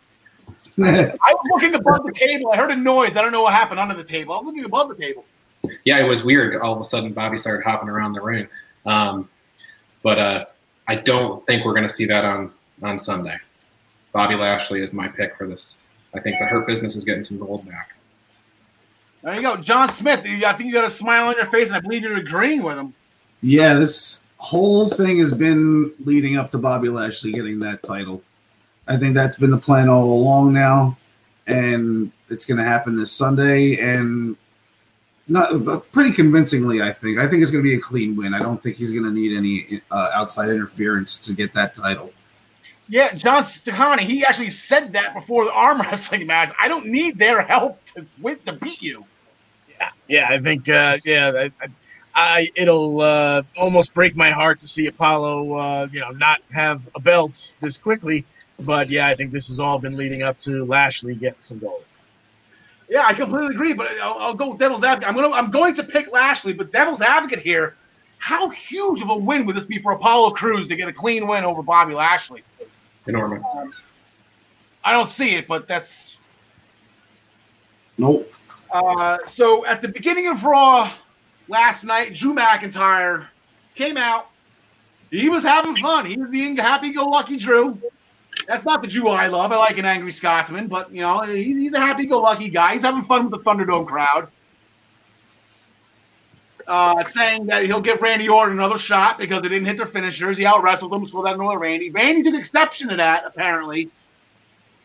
I 0.82 1.12
was 1.12 1.46
looking 1.50 1.74
above 1.74 2.06
the 2.06 2.12
table. 2.12 2.50
I 2.50 2.56
heard 2.56 2.70
a 2.70 2.76
noise. 2.76 3.14
I 3.14 3.20
don't 3.20 3.30
know 3.30 3.42
what 3.42 3.52
happened 3.52 3.78
under 3.78 3.94
the 3.94 4.04
table. 4.04 4.32
I 4.32 4.38
was 4.38 4.46
looking 4.46 4.64
above 4.64 4.88
the 4.88 4.94
table. 4.94 5.26
Yeah, 5.84 5.98
it 5.98 6.08
was 6.08 6.24
weird. 6.24 6.62
All 6.62 6.72
of 6.72 6.80
a 6.80 6.84
sudden, 6.84 7.12
Bobby 7.12 7.36
started 7.36 7.62
hopping 7.62 7.90
around 7.90 8.14
the 8.14 8.22
ring. 8.22 8.48
Um, 8.86 9.28
but 10.02 10.18
uh, 10.18 10.44
I 10.88 10.96
don't 10.96 11.44
think 11.46 11.64
we're 11.64 11.74
going 11.74 11.88
to 11.88 11.94
see 11.94 12.06
that 12.06 12.24
on 12.24 12.52
on 12.82 12.98
Sunday. 12.98 13.36
Bobby 14.12 14.34
Lashley 14.34 14.80
is 14.80 14.92
my 14.92 15.08
pick 15.08 15.36
for 15.36 15.46
this. 15.46 15.76
I 16.14 16.20
think 16.20 16.38
the 16.38 16.46
Hurt 16.46 16.66
Business 16.66 16.96
is 16.96 17.04
getting 17.04 17.24
some 17.24 17.38
gold 17.38 17.66
back. 17.68 17.94
There 19.22 19.34
you 19.34 19.42
go, 19.42 19.56
John 19.56 19.92
Smith. 19.92 20.20
I 20.20 20.52
think 20.52 20.66
you 20.66 20.72
got 20.72 20.84
a 20.84 20.90
smile 20.90 21.28
on 21.28 21.36
your 21.36 21.46
face, 21.46 21.68
and 21.68 21.76
I 21.76 21.80
believe 21.80 22.02
you're 22.02 22.16
agreeing 22.16 22.62
with 22.62 22.78
him. 22.78 22.94
Yeah, 23.42 23.74
this 23.74 24.22
whole 24.38 24.88
thing 24.88 25.18
has 25.18 25.34
been 25.34 25.92
leading 26.04 26.36
up 26.36 26.50
to 26.52 26.58
Bobby 26.58 26.88
Lashley 26.88 27.32
getting 27.32 27.58
that 27.60 27.82
title. 27.82 28.22
I 28.86 28.96
think 28.96 29.14
that's 29.14 29.36
been 29.36 29.50
the 29.50 29.58
plan 29.58 29.88
all 29.88 30.12
along 30.12 30.52
now, 30.52 30.96
and 31.46 32.12
it's 32.30 32.44
going 32.44 32.58
to 32.58 32.64
happen 32.64 32.96
this 32.96 33.12
Sunday, 33.12 33.78
and 33.80 34.36
not 35.28 35.64
but 35.64 35.90
pretty 35.92 36.12
convincingly. 36.12 36.82
I 36.82 36.92
think. 36.92 37.18
I 37.18 37.26
think 37.28 37.42
it's 37.42 37.50
going 37.50 37.62
to 37.62 37.68
be 37.68 37.76
a 37.76 37.80
clean 37.80 38.16
win. 38.16 38.34
I 38.34 38.40
don't 38.40 38.62
think 38.62 38.76
he's 38.76 38.92
going 38.92 39.04
to 39.04 39.10
need 39.10 39.36
any 39.36 39.82
uh, 39.90 40.10
outside 40.14 40.48
interference 40.48 41.18
to 41.20 41.32
get 41.32 41.52
that 41.54 41.74
title. 41.74 42.12
Yeah, 42.88 43.14
John 43.14 43.42
DeConnie, 43.42 44.02
he 44.02 44.24
actually 44.24 44.50
said 44.50 44.92
that 44.92 45.12
before 45.14 45.44
the 45.44 45.52
arm 45.52 45.80
wrestling 45.82 46.26
match. 46.26 46.52
I 46.60 46.68
don't 46.68 46.86
need 46.86 47.18
their 47.18 47.42
help 47.42 47.84
to 47.94 48.06
win 48.20 48.38
to 48.46 48.52
beat 48.52 48.80
you. 48.80 49.04
Yeah, 49.68 49.90
yeah, 50.08 50.28
I 50.30 50.38
think, 50.38 50.68
uh, 50.68 50.98
yeah, 51.04 51.32
I, 51.34 51.64
I, 51.64 51.68
I 52.14 52.50
it'll 52.54 53.00
uh, 53.00 53.42
almost 53.58 53.92
break 53.92 54.16
my 54.16 54.30
heart 54.30 54.60
to 54.60 54.68
see 54.68 54.86
Apollo, 54.86 55.54
uh, 55.54 55.88
you 55.90 56.00
know, 56.00 56.10
not 56.10 56.40
have 56.52 56.88
a 56.94 57.00
belt 57.00 57.56
this 57.60 57.76
quickly. 57.76 58.24
But 58.60 58.88
yeah, 58.88 59.08
I 59.08 59.14
think 59.14 59.32
this 59.32 59.48
has 59.48 59.60
all 59.60 59.78
been 59.78 59.96
leading 59.96 60.22
up 60.22 60.38
to 60.38 60.64
Lashley 60.64 61.14
getting 61.14 61.40
some 61.40 61.58
gold. 61.58 61.84
Yeah, 62.88 63.04
I 63.04 63.14
completely 63.14 63.54
agree, 63.54 63.72
but 63.72 63.88
I'll, 64.00 64.18
I'll 64.18 64.34
go 64.34 64.56
devil's 64.56 64.84
advocate. 64.84 65.08
I'm 65.08 65.14
gonna 65.14 65.34
I'm 65.34 65.50
going 65.50 65.74
to 65.74 65.82
pick 65.82 66.10
Lashley, 66.12 66.52
but 66.52 66.70
devil's 66.72 67.00
advocate 67.00 67.40
here. 67.40 67.74
How 68.18 68.48
huge 68.48 69.02
of 69.02 69.10
a 69.10 69.16
win 69.16 69.44
would 69.46 69.56
this 69.56 69.66
be 69.66 69.78
for 69.78 69.92
Apollo 69.92 70.30
Crews 70.32 70.68
to 70.68 70.76
get 70.76 70.88
a 70.88 70.92
clean 70.92 71.26
win 71.28 71.44
over 71.44 71.62
Bobby 71.62 71.94
Lashley? 71.94 72.42
Enormous. 73.06 73.44
I 74.84 74.92
don't 74.92 75.08
see 75.08 75.34
it, 75.34 75.48
but 75.48 75.66
that's 75.66 76.18
Nope. 77.98 78.32
uh, 78.70 79.18
so. 79.26 79.66
At 79.66 79.82
the 79.82 79.88
beginning 79.88 80.28
of 80.28 80.44
Raw, 80.44 80.92
last 81.48 81.82
night, 81.84 82.14
Drew 82.14 82.34
McIntyre 82.34 83.26
came 83.74 83.96
out. 83.96 84.28
He 85.10 85.28
was 85.28 85.42
having 85.42 85.76
fun. 85.76 86.06
He 86.06 86.16
was 86.16 86.30
being 86.30 86.56
happy-go-lucky 86.56 87.36
Drew. 87.36 87.78
That's 88.46 88.64
not 88.64 88.82
the 88.82 88.88
Drew 88.88 89.08
I 89.08 89.26
love. 89.26 89.50
I 89.52 89.56
like 89.56 89.78
an 89.78 89.84
angry 89.84 90.12
Scotsman, 90.12 90.68
but 90.68 90.92
you 90.92 91.00
know 91.00 91.20
he's, 91.22 91.56
he's 91.56 91.72
a 91.72 91.80
happy-go-lucky 91.80 92.50
guy. 92.50 92.74
He's 92.74 92.82
having 92.82 93.04
fun 93.04 93.28
with 93.28 93.32
the 93.32 93.50
Thunderdome 93.50 93.86
crowd. 93.86 94.28
Uh, 96.66 97.04
saying 97.10 97.46
that 97.46 97.64
he'll 97.64 97.80
give 97.80 98.00
Randy 98.00 98.28
Orton 98.28 98.58
another 98.58 98.78
shot 98.78 99.18
because 99.18 99.42
they 99.42 99.48
didn't 99.48 99.66
hit 99.66 99.76
their 99.76 99.86
finishers. 99.86 100.36
He 100.36 100.46
out 100.46 100.64
wrestled 100.64 100.92
them, 100.92 101.06
so 101.06 101.22
that 101.22 101.34
annoyed 101.34 101.60
Randy. 101.60 101.90
Randy 101.90 102.24
took 102.24 102.34
exception 102.34 102.88
to 102.88 102.96
that, 102.96 103.24
apparently. 103.24 103.88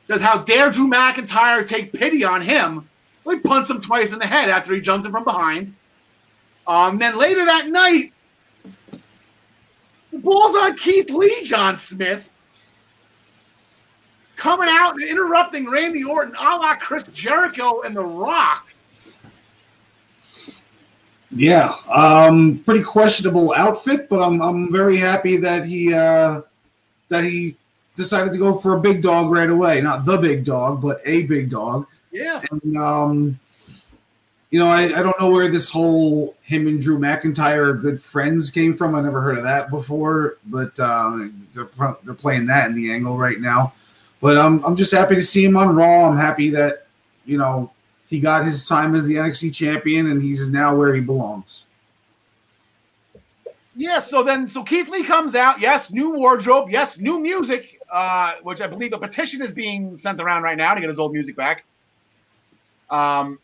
Says, 0.07 0.21
How 0.21 0.43
dare 0.43 0.69
Drew 0.69 0.87
McIntyre 0.87 1.67
take 1.67 1.91
pity 1.93 2.23
on 2.23 2.41
him? 2.41 2.87
He 3.27 3.39
punched 3.39 3.71
him 3.71 3.81
twice 3.81 4.11
in 4.11 4.19
the 4.19 4.27
head 4.27 4.49
after 4.49 4.75
he 4.75 4.81
jumped 4.81 5.05
him 5.05 5.11
from 5.11 5.23
behind. 5.23 5.73
Um, 6.67 6.99
then 6.99 7.17
later 7.17 7.45
that 7.45 7.67
night, 7.67 8.13
the 10.11 10.19
ball's 10.19 10.55
on 10.55 10.77
Keith 10.77 11.09
Lee, 11.09 11.43
John 11.43 11.77
Smith, 11.77 12.23
coming 14.41 14.69
out 14.69 14.95
and 14.95 15.03
interrupting 15.03 15.69
Randy 15.69 16.03
Orton, 16.03 16.33
a 16.35 16.57
la 16.57 16.75
Chris 16.75 17.03
Jericho 17.13 17.81
and 17.81 17.95
The 17.95 18.01
Rock. 18.01 18.67
Yeah, 21.29 21.75
um, 21.87 22.57
pretty 22.65 22.83
questionable 22.83 23.53
outfit, 23.53 24.09
but 24.09 24.19
I'm 24.19 24.41
I'm 24.41 24.71
very 24.71 24.97
happy 24.97 25.37
that 25.37 25.65
he 25.65 25.93
uh, 25.93 26.41
that 27.07 27.23
he 27.23 27.55
decided 27.95 28.33
to 28.33 28.39
go 28.39 28.55
for 28.55 28.75
a 28.75 28.81
big 28.81 29.01
dog 29.01 29.31
right 29.31 29.49
away. 29.49 29.79
Not 29.79 30.03
the 30.05 30.17
big 30.17 30.43
dog, 30.43 30.81
but 30.81 31.01
a 31.05 31.23
big 31.23 31.49
dog. 31.49 31.85
Yeah. 32.11 32.41
And 32.49 32.75
um, 32.75 33.39
you 34.49 34.59
know, 34.59 34.67
I, 34.67 34.85
I 34.85 35.03
don't 35.03 35.17
know 35.21 35.29
where 35.29 35.49
this 35.49 35.69
whole 35.69 36.35
him 36.41 36.67
and 36.67 36.81
Drew 36.81 36.97
McIntyre 36.97 37.69
are 37.69 37.73
good 37.75 38.01
friends 38.01 38.49
came 38.49 38.75
from. 38.75 38.95
I 38.95 39.01
never 39.01 39.21
heard 39.21 39.37
of 39.37 39.43
that 39.43 39.69
before, 39.69 40.37
but 40.47 40.77
uh, 40.79 41.27
they're 41.53 41.69
they're 42.03 42.13
playing 42.15 42.47
that 42.47 42.69
in 42.69 42.75
the 42.75 42.91
angle 42.91 43.17
right 43.17 43.39
now. 43.39 43.73
But 44.21 44.37
I'm 44.37 44.63
I'm 44.63 44.75
just 44.75 44.91
happy 44.91 45.15
to 45.15 45.23
see 45.23 45.43
him 45.43 45.57
on 45.57 45.75
Raw. 45.75 46.07
I'm 46.07 46.17
happy 46.17 46.49
that 46.51 46.87
you 47.25 47.37
know 47.37 47.71
he 48.07 48.19
got 48.19 48.45
his 48.45 48.67
time 48.67 48.95
as 48.95 49.05
the 49.05 49.15
NXT 49.15 49.53
champion, 49.53 50.07
and 50.07 50.21
he's 50.21 50.49
now 50.49 50.75
where 50.75 50.93
he 50.93 51.01
belongs. 51.01 51.65
Yeah, 53.73 53.99
so 53.99 54.21
then, 54.21 54.49
so 54.49 54.63
Keith 54.63 54.89
Lee 54.89 55.03
comes 55.03 55.33
out. 55.33 55.61
Yes, 55.61 55.89
new 55.89 56.11
wardrobe. 56.11 56.69
Yes, 56.69 56.97
new 56.97 57.19
music, 57.19 57.79
uh, 57.89 58.33
which 58.43 58.59
I 58.59 58.67
believe 58.67 58.91
a 58.91 58.97
petition 58.97 59.41
is 59.41 59.53
being 59.53 59.95
sent 59.95 60.19
around 60.19 60.43
right 60.43 60.57
now 60.57 60.73
to 60.73 60.81
get 60.81 60.89
his 60.89 60.99
old 60.99 61.13
music 61.13 61.37
back. 61.37 61.63
Um, 62.89 63.39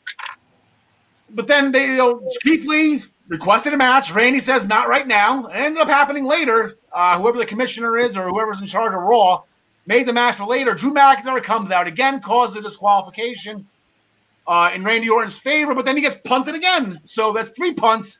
but 1.29 1.47
then 1.47 1.71
they, 1.71 1.85
you 1.87 1.95
know, 1.95 2.29
Keith 2.43 2.65
Lee 2.65 3.03
requested 3.29 3.73
a 3.73 3.77
match. 3.77 4.11
Randy 4.11 4.41
says 4.41 4.65
not 4.65 4.89
right 4.89 5.07
now. 5.07 5.47
It 5.47 5.55
ended 5.55 5.81
up 5.81 5.87
happening 5.87 6.25
later. 6.25 6.77
Uh, 6.91 7.17
whoever 7.19 7.37
the 7.37 7.45
commissioner 7.45 7.97
is 7.97 8.17
or 8.17 8.27
whoever's 8.27 8.59
in 8.59 8.67
charge 8.67 8.93
of 8.93 9.01
Raw 9.01 9.43
made 9.87 10.05
the 10.05 10.13
match 10.13 10.37
for 10.37 10.45
later. 10.45 10.75
Drew 10.75 10.93
McIntyre 10.93 11.43
comes 11.43 11.71
out 11.71 11.87
again, 11.87 12.21
causes 12.21 12.57
a 12.57 12.61
disqualification 12.61 13.65
uh, 14.45 14.71
in 14.75 14.83
Randy 14.83 15.09
Orton's 15.09 15.37
favor, 15.37 15.73
but 15.73 15.85
then 15.85 15.95
he 15.95 16.01
gets 16.01 16.17
punted 16.23 16.55
again. 16.55 16.99
So 17.05 17.33
that's 17.33 17.49
three 17.49 17.73
punts. 17.73 18.19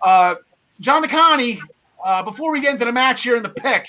Uh, 0.00 0.36
John 0.80 1.02
DeConnie, 1.04 1.60
uh, 2.02 2.22
before 2.22 2.52
we 2.52 2.60
get 2.60 2.72
into 2.72 2.86
the 2.86 2.92
match 2.92 3.22
here 3.22 3.36
in 3.36 3.42
the 3.42 3.50
pick, 3.50 3.86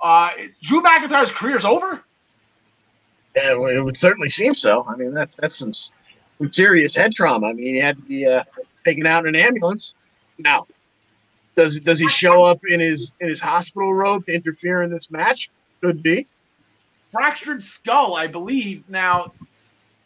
uh, 0.00 0.30
Drew 0.62 0.82
McIntyre's 0.82 1.30
career 1.30 1.58
is 1.58 1.64
over. 1.64 2.02
Yeah, 3.36 3.52
it 3.52 3.84
would 3.84 3.96
certainly 3.96 4.30
seem 4.30 4.54
so. 4.54 4.86
I 4.88 4.94
mean, 4.94 5.12
that's 5.12 5.34
that's 5.34 5.56
some, 5.56 5.72
some 5.72 6.52
serious 6.52 6.94
head 6.94 7.14
trauma. 7.14 7.48
I 7.48 7.52
mean, 7.52 7.74
he 7.74 7.80
had 7.80 7.96
to 7.96 8.02
be 8.02 8.26
uh, 8.26 8.44
taken 8.84 9.06
out 9.06 9.26
in 9.26 9.34
an 9.34 9.40
ambulance. 9.40 9.96
Now, 10.38 10.66
does 11.56 11.80
does 11.80 11.98
he 11.98 12.08
show 12.08 12.44
up 12.44 12.60
in 12.68 12.78
his 12.78 13.12
in 13.20 13.28
his 13.28 13.40
hospital 13.40 13.92
robe 13.92 14.24
to 14.26 14.32
interfere 14.32 14.82
in 14.82 14.90
this 14.90 15.10
match? 15.10 15.50
Could 15.84 16.02
be. 16.02 16.26
Fractured 17.12 17.62
skull, 17.62 18.14
I 18.14 18.26
believe. 18.26 18.88
Now, 18.88 19.34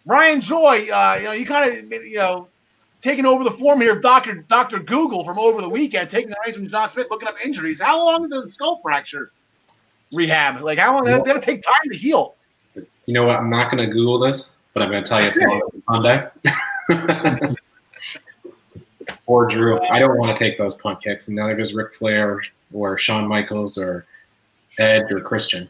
Ryan 0.07 0.41
Joy, 0.41 0.89
uh, 0.91 1.17
you 1.21 1.25
know, 1.27 1.33
you 1.33 1.47
kind 1.47 1.93
of, 1.93 2.05
you 2.05 2.17
know, 2.17 2.49
taking 3.01 3.25
over 3.25 3.45
the 3.45 3.53
form 3.53 3.81
here 3.81 3.93
of 3.95 4.03
Doctor 4.03 4.45
Doctor 4.49 4.81
Google 4.81 5.25
from 5.25 5.39
over 5.39 5.63
the 5.63 5.69
weekend, 5.69 6.11
taking 6.11 6.31
the 6.31 6.37
reins 6.45 6.57
from 6.57 6.67
John 6.67 6.91
Smith, 6.91 7.07
looking 7.11 7.29
up 7.29 7.37
injuries. 7.45 7.81
How 7.81 8.05
long 8.05 8.25
is 8.25 8.31
the 8.31 8.51
skull 8.51 8.81
fracture 8.83 9.31
rehab? 10.13 10.63
Like, 10.63 10.81
how 10.81 10.95
long? 10.95 11.05
Well, 11.05 11.23
Did 11.23 11.37
it 11.37 11.45
take 11.45 11.63
time 11.63 11.75
to 11.93 11.97
heal? 11.97 12.35
You 12.75 13.15
know 13.15 13.25
what? 13.25 13.37
I'm 13.37 13.49
not 13.49 13.71
going 13.71 13.89
to 13.89 13.95
Google 13.95 14.19
this, 14.19 14.57
but 14.75 14.83
I'm 14.83 14.91
going 14.91 15.05
to 15.05 15.09
tell 15.09 15.23
you 15.23 15.29
it's 15.29 15.39
on 15.39 15.61
Monday. 15.89 16.29
Poor 19.27 19.47
Drew. 19.47 19.81
I 19.83 20.01
don't 20.01 20.19
want 20.19 20.37
to 20.37 20.45
take 20.45 20.59
those 20.59 20.75
punt 20.75 21.01
kicks, 21.01 21.29
and 21.29 21.37
neither 21.37 21.55
does 21.55 21.73
Ric 21.73 21.95
Flair 21.95 22.33
or, 22.33 22.43
or 22.73 22.99
Shawn 22.99 23.29
Michaels 23.29 23.79
or 23.79 24.05
Edge 24.79 25.11
or 25.11 25.21
Christian. 25.21 25.69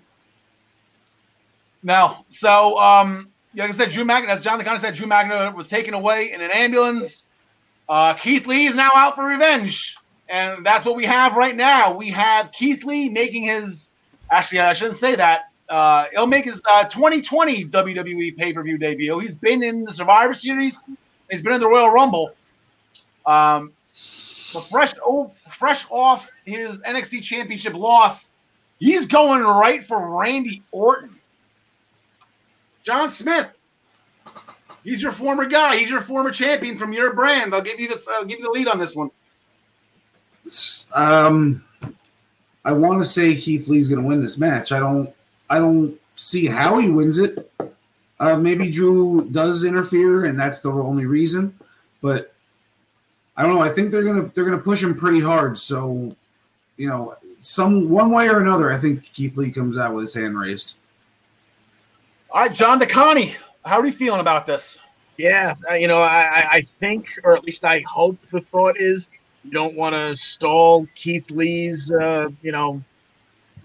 No. 1.82 2.24
So, 2.28 2.78
um, 2.78 3.28
like 3.54 3.70
I 3.70 3.72
said, 3.72 3.92
Drew 3.92 4.04
McIntyre, 4.04 4.28
as 4.28 4.44
John 4.44 4.58
the 4.58 4.64
Connor 4.64 4.80
said, 4.80 4.94
Drew 4.94 5.06
McIntyre 5.06 5.54
was 5.54 5.68
taken 5.68 5.94
away 5.94 6.32
in 6.32 6.40
an 6.40 6.50
ambulance. 6.50 7.24
Uh, 7.88 8.14
Keith 8.14 8.46
Lee 8.46 8.66
is 8.66 8.74
now 8.74 8.90
out 8.94 9.14
for 9.14 9.24
revenge. 9.24 9.96
And 10.28 10.64
that's 10.64 10.84
what 10.84 10.94
we 10.96 11.06
have 11.06 11.34
right 11.34 11.56
now. 11.56 11.96
We 11.96 12.10
have 12.10 12.52
Keith 12.52 12.84
Lee 12.84 13.08
making 13.08 13.44
his, 13.44 13.88
actually, 14.30 14.60
I 14.60 14.74
shouldn't 14.74 14.98
say 14.98 15.16
that. 15.16 15.50
Uh, 15.68 16.06
he'll 16.12 16.26
make 16.26 16.44
his 16.44 16.62
uh, 16.68 16.84
2020 16.84 17.66
WWE 17.66 18.36
pay 18.36 18.52
per 18.52 18.62
view 18.62 18.78
debut. 18.78 19.18
He's 19.18 19.36
been 19.36 19.62
in 19.62 19.84
the 19.84 19.92
Survivor 19.92 20.34
Series, 20.34 20.80
he's 21.30 21.42
been 21.42 21.54
in 21.54 21.60
the 21.60 21.68
Royal 21.68 21.90
Rumble. 21.90 22.32
Um, 23.26 23.72
but 24.54 24.62
fresh, 24.70 24.94
oh, 25.04 25.30
fresh 25.50 25.84
off 25.90 26.30
his 26.46 26.78
NXT 26.80 27.22
Championship 27.22 27.74
loss, 27.74 28.26
he's 28.78 29.06
going 29.06 29.42
right 29.42 29.86
for 29.86 30.18
Randy 30.18 30.62
Orton. 30.72 31.16
John 32.82 33.10
Smith. 33.10 33.48
He's 34.84 35.02
your 35.02 35.12
former 35.12 35.44
guy. 35.44 35.76
He's 35.76 35.90
your 35.90 36.00
former 36.00 36.30
champion 36.30 36.78
from 36.78 36.92
your 36.92 37.12
brand. 37.12 37.54
I'll 37.54 37.60
give 37.60 37.78
you 37.78 37.88
the 37.88 38.02
I'll 38.08 38.24
give 38.24 38.38
you 38.38 38.44
the 38.44 38.50
lead 38.50 38.68
on 38.68 38.78
this 38.78 38.94
one. 38.94 39.10
Um, 40.94 41.62
I 42.64 42.72
want 42.72 43.02
to 43.02 43.08
say 43.08 43.34
Keith 43.34 43.68
Lee's 43.68 43.88
going 43.88 44.00
to 44.00 44.06
win 44.06 44.20
this 44.20 44.38
match. 44.38 44.72
I 44.72 44.78
don't. 44.78 45.12
I 45.50 45.58
don't 45.58 45.98
see 46.16 46.46
how 46.46 46.78
he 46.78 46.88
wins 46.88 47.18
it. 47.18 47.50
Uh, 48.20 48.36
maybe 48.36 48.70
Drew 48.70 49.28
does 49.30 49.64
interfere, 49.64 50.24
and 50.24 50.38
that's 50.38 50.60
the 50.60 50.70
only 50.70 51.06
reason. 51.06 51.54
But 52.00 52.34
I 53.36 53.42
don't 53.42 53.54
know. 53.54 53.60
I 53.60 53.70
think 53.70 53.90
they're 53.90 54.04
gonna 54.04 54.30
they're 54.34 54.44
gonna 54.44 54.58
push 54.58 54.82
him 54.82 54.94
pretty 54.94 55.20
hard. 55.20 55.56
So, 55.56 56.14
you 56.76 56.88
know, 56.88 57.16
some 57.40 57.88
one 57.88 58.10
way 58.10 58.28
or 58.28 58.40
another, 58.40 58.72
I 58.72 58.78
think 58.78 59.12
Keith 59.12 59.36
Lee 59.36 59.50
comes 59.50 59.78
out 59.78 59.94
with 59.94 60.04
his 60.04 60.14
hand 60.14 60.38
raised. 60.38 60.76
All 62.30 62.42
right, 62.42 62.52
John 62.52 62.80
DeConnie, 62.80 63.34
how 63.64 63.80
are 63.80 63.86
you 63.86 63.92
feeling 63.92 64.20
about 64.20 64.46
this? 64.46 64.78
Yeah, 65.16 65.54
you 65.72 65.88
know, 65.88 66.00
I, 66.02 66.46
I 66.52 66.60
think, 66.60 67.08
or 67.24 67.34
at 67.34 67.42
least 67.42 67.64
I 67.64 67.80
hope 67.88 68.16
the 68.30 68.40
thought 68.40 68.76
is 68.78 69.10
you 69.44 69.50
don't 69.50 69.76
want 69.76 69.94
to 69.94 70.14
stall 70.14 70.86
Keith 70.94 71.30
Lee's, 71.30 71.90
uh, 71.90 72.28
you 72.42 72.52
know, 72.52 72.82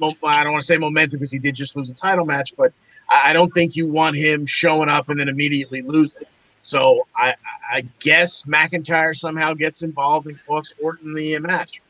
I 0.01 0.43
don't 0.43 0.51
want 0.51 0.61
to 0.61 0.65
say 0.65 0.77
momentum 0.77 1.19
because 1.19 1.31
he 1.31 1.39
did 1.39 1.55
just 1.55 1.75
lose 1.75 1.91
a 1.91 1.95
title 1.95 2.25
match, 2.25 2.53
but 2.57 2.73
I 3.09 3.31
don't 3.33 3.49
think 3.49 3.75
you 3.75 3.87
want 3.87 4.15
him 4.15 4.45
showing 4.45 4.89
up 4.89 5.09
and 5.09 5.19
then 5.19 5.29
immediately 5.29 5.81
losing. 5.81 6.23
So 6.61 7.07
I, 7.15 7.35
I 7.71 7.81
guess 7.99 8.43
McIntyre 8.43 9.15
somehow 9.15 9.53
gets 9.53 9.83
involved 9.83 10.27
and 10.27 10.39
costs 10.45 10.73
Orton 10.81 11.13
the 11.13 11.37
match. 11.39 11.81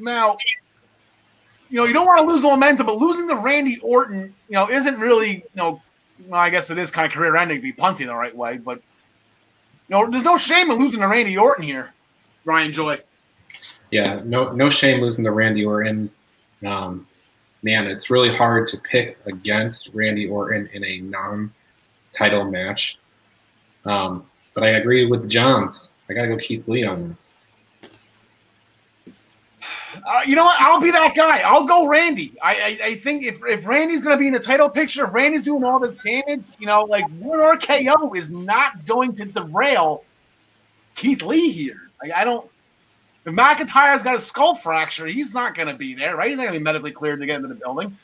Now, 0.00 0.36
you 1.68 1.78
know, 1.78 1.84
you 1.84 1.92
don't 1.92 2.06
want 2.06 2.18
to 2.20 2.26
lose 2.26 2.42
the 2.42 2.48
momentum, 2.48 2.86
but 2.86 2.98
losing 2.98 3.28
to 3.28 3.36
Randy 3.36 3.78
Orton, 3.80 4.34
you 4.48 4.54
know, 4.54 4.68
isn't 4.70 4.98
really, 4.98 5.36
you 5.36 5.42
know, 5.54 5.80
well, 6.26 6.40
I 6.40 6.50
guess 6.50 6.70
it 6.70 6.78
is 6.78 6.90
kind 6.90 7.06
of 7.06 7.12
career 7.12 7.36
ending 7.36 7.58
to 7.58 7.62
be 7.62 7.72
punting 7.72 8.08
the 8.08 8.14
right 8.14 8.36
way, 8.36 8.58
but 8.58 8.82
you 9.88 9.96
know, 9.96 10.10
there's 10.10 10.24
no 10.24 10.36
shame 10.36 10.70
in 10.70 10.78
losing 10.78 11.00
to 11.00 11.08
Randy 11.08 11.36
Orton 11.36 11.64
here, 11.64 11.92
Ryan 12.44 12.72
Joy. 12.72 13.00
Yeah, 13.90 14.20
no, 14.24 14.52
no 14.52 14.70
shame 14.70 15.00
losing 15.00 15.24
to 15.24 15.32
Randy 15.32 15.64
Orton. 15.64 16.10
Um, 16.64 17.06
man, 17.62 17.86
it's 17.86 18.10
really 18.10 18.34
hard 18.34 18.68
to 18.68 18.78
pick 18.78 19.18
against 19.26 19.90
Randy 19.92 20.28
Orton 20.28 20.68
in 20.72 20.84
a 20.84 20.98
non-title 20.98 22.44
match. 22.44 22.98
Um, 23.84 24.26
but 24.54 24.64
I 24.64 24.70
agree 24.70 25.06
with 25.06 25.28
Johns. 25.28 25.88
I 26.08 26.12
got 26.12 26.22
to 26.22 26.28
go 26.28 26.36
Keith 26.36 26.66
Lee 26.68 26.84
on 26.84 27.08
this. 27.08 27.34
Uh, 29.94 30.22
you 30.26 30.36
know 30.36 30.44
what? 30.44 30.56
I'll 30.60 30.80
be 30.80 30.90
that 30.92 31.14
guy. 31.16 31.40
I'll 31.40 31.66
go 31.66 31.88
Randy. 31.88 32.36
I 32.42 32.54
I, 32.54 32.80
I 32.84 33.00
think 33.00 33.24
if, 33.24 33.40
if 33.48 33.66
Randy's 33.66 34.00
going 34.02 34.16
to 34.16 34.20
be 34.20 34.26
in 34.28 34.32
the 34.32 34.40
title 34.40 34.68
picture, 34.68 35.04
if 35.06 35.14
Randy's 35.14 35.42
doing 35.44 35.64
all 35.64 35.80
this 35.80 35.96
damage, 36.04 36.44
you 36.58 36.66
know, 36.66 36.84
like 36.84 37.04
one 37.18 37.38
RKO 37.38 38.16
is 38.16 38.30
not 38.30 38.86
going 38.86 39.14
to 39.16 39.24
derail 39.26 40.04
Keith 40.96 41.22
Lee 41.22 41.52
here. 41.52 41.90
Like 42.02 42.12
I 42.12 42.24
don't. 42.24 42.48
If 43.26 43.34
McIntyre's 43.34 44.02
got 44.02 44.14
a 44.16 44.20
skull 44.20 44.56
fracture, 44.56 45.06
he's 45.06 45.34
not 45.34 45.54
going 45.54 45.68
to 45.68 45.74
be 45.74 45.94
there, 45.94 46.16
right? 46.16 46.30
He's 46.30 46.38
not 46.38 46.44
going 46.44 46.54
to 46.54 46.60
be 46.60 46.64
medically 46.64 46.92
cleared 46.92 47.20
to 47.20 47.26
get 47.26 47.36
into 47.36 47.48
the 47.48 47.54
building. 47.54 47.96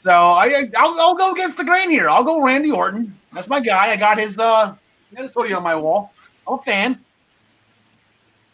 So 0.00 0.10
I 0.10 0.70
I'll, 0.76 1.00
I'll 1.00 1.14
go 1.16 1.32
against 1.32 1.56
the 1.56 1.64
grain 1.64 1.90
here. 1.90 2.10
I'll 2.10 2.24
go 2.24 2.42
Randy 2.42 2.70
Orton. 2.70 3.18
That's 3.32 3.48
my 3.48 3.60
guy. 3.60 3.92
I 3.92 3.96
got 3.96 4.18
his 4.18 4.38
uh, 4.38 4.74
got 5.14 5.22
his 5.22 5.32
hoodie 5.32 5.54
on 5.54 5.62
my 5.62 5.74
wall. 5.76 6.12
I'm 6.46 6.58
a 6.58 6.62
fan. 6.62 7.00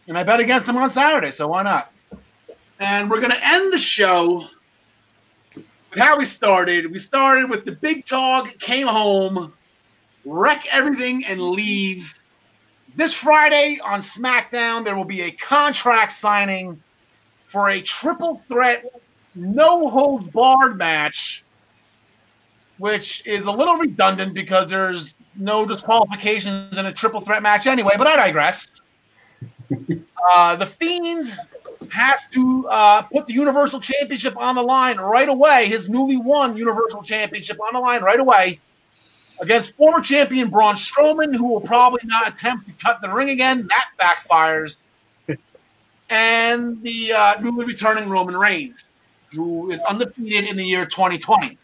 and 0.09 0.19
I 0.19 0.25
bet 0.25 0.41
against 0.41 0.67
him 0.67 0.77
on 0.77 0.91
Saturday, 0.91 1.31
so 1.33 1.49
why 1.49 1.63
not? 1.63 1.93
And 2.81 3.11
we're 3.11 3.21
gonna 3.21 3.41
end 3.43 3.73
the 3.73 3.79
show 3.79 4.47
with 5.55 5.99
how 5.99 6.19
we 6.19 6.25
started. 6.25 6.91
We 6.91 6.99
started 6.99 7.51
with 7.51 7.65
the 7.65 7.73
big 7.73 8.05
talk, 8.05 8.57
came 8.59 8.87
home, 8.87 9.53
wreck 10.25 10.67
everything, 10.71 11.25
and 11.25 11.41
leave. 11.41 12.13
This 12.97 13.15
Friday 13.15 13.81
on 13.83 14.03
SmackDown, 14.03 14.85
there 14.85 14.97
will 14.97 15.05
be 15.05 15.23
a 15.23 15.31
contract 15.33 16.13
signing 16.13 16.83
for 17.49 17.71
a 17.71 17.81
triple 17.81 18.43
threat, 18.49 18.85
no 19.35 19.89
hold 19.89 20.33
barred 20.33 20.77
match, 20.77 21.45
which 22.79 23.27
is 23.27 23.45
a 23.45 23.51
little 23.51 23.77
redundant 23.77 24.35
because 24.35 24.69
there's 24.69 25.15
no 25.37 25.65
disqualifications 25.65 26.77
in 26.77 26.87
a 26.87 26.93
triple 26.93 27.21
threat 27.21 27.43
match 27.43 27.67
anyway, 27.67 27.95
but 27.97 28.07
I 28.07 28.17
digress. 28.17 28.67
uh, 30.35 30.57
the 30.57 30.67
Fiend 30.67 31.39
has 31.91 32.21
to 32.33 32.69
uh, 32.69 33.03
put 33.03 33.27
the 33.27 33.33
Universal 33.33 33.81
Championship 33.81 34.37
on 34.37 34.55
the 34.55 34.63
line 34.63 34.99
right 34.99 35.29
away, 35.29 35.67
his 35.69 35.89
newly 35.89 36.17
won 36.17 36.57
Universal 36.57 37.03
Championship 37.03 37.59
on 37.61 37.75
the 37.75 37.81
line 37.81 38.03
right 38.03 38.21
away 38.21 38.61
against 39.41 39.77
former 39.77 40.01
champion 40.01 40.51
Braun 40.51 40.75
Strowman, 40.75 41.35
who 41.35 41.47
will 41.47 41.61
probably 41.61 42.01
not 42.05 42.29
attempt 42.29 42.67
to 42.67 42.75
cut 42.85 43.01
the 43.01 43.09
ring 43.09 43.31
again. 43.31 43.69
That 43.69 44.19
backfires. 44.29 44.79
and 46.11 46.83
the 46.83 47.13
uh, 47.13 47.41
newly 47.41 47.65
returning 47.65 48.09
Roman 48.09 48.37
Reigns, 48.37 48.85
who 49.33 49.71
is 49.71 49.81
undefeated 49.83 50.45
in 50.45 50.57
the 50.57 50.65
year 50.65 50.87
2020. 50.87 51.59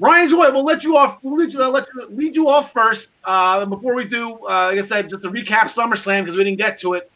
Ryan 0.00 0.28
Joy, 0.28 0.50
we'll 0.50 0.64
let 0.64 0.82
you 0.82 0.96
off. 0.96 1.18
We'll 1.22 1.36
lead 1.36 1.52
you, 1.52 1.64
let 1.66 1.86
you, 1.94 2.06
lead 2.10 2.34
you 2.34 2.48
off 2.48 2.72
first. 2.72 3.10
Uh, 3.22 3.64
before 3.64 3.94
we 3.94 4.04
do, 4.04 4.32
uh, 4.32 4.72
like 4.74 4.78
I 4.80 4.86
said, 4.86 5.08
just 5.08 5.22
to 5.22 5.30
recap 5.30 5.72
SummerSlam 5.72 6.22
because 6.22 6.36
we 6.36 6.44
didn't 6.44 6.58
get 6.58 6.78
to 6.80 6.94
it. 6.94 7.10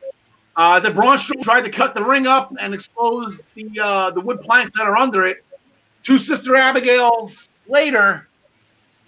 Uh, 0.59 0.81
the 0.81 0.91
Braun 0.91 1.17
Strowman 1.17 1.43
tried 1.43 1.63
to 1.63 1.71
cut 1.71 1.95
the 1.95 2.05
ring 2.05 2.27
up 2.27 2.53
and 2.61 2.75
expose 2.75 3.41
the 3.55 3.71
uh, 3.81 4.11
the 4.11 4.21
wood 4.21 4.41
planks 4.41 4.73
that 4.77 4.89
are 4.89 4.97
under 4.97 5.25
it. 5.25 5.45
Two 6.03 6.19
Sister 6.19 6.57
Abigails 6.57 7.51
later, 7.69 8.27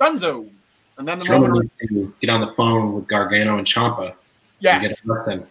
Dunzo, 0.01 0.49
and 0.97 1.09
then 1.09 1.19
the 1.19 1.25
Strowman 1.25 1.69
to 1.89 2.15
get 2.21 2.31
on 2.31 2.41
the 2.41 2.53
phone 2.55 2.93
with 2.93 3.09
Gargano 3.09 3.59
and 3.59 3.67
Ciampa. 3.67 4.15
Yes, 4.61 5.01
get. 5.01 5.45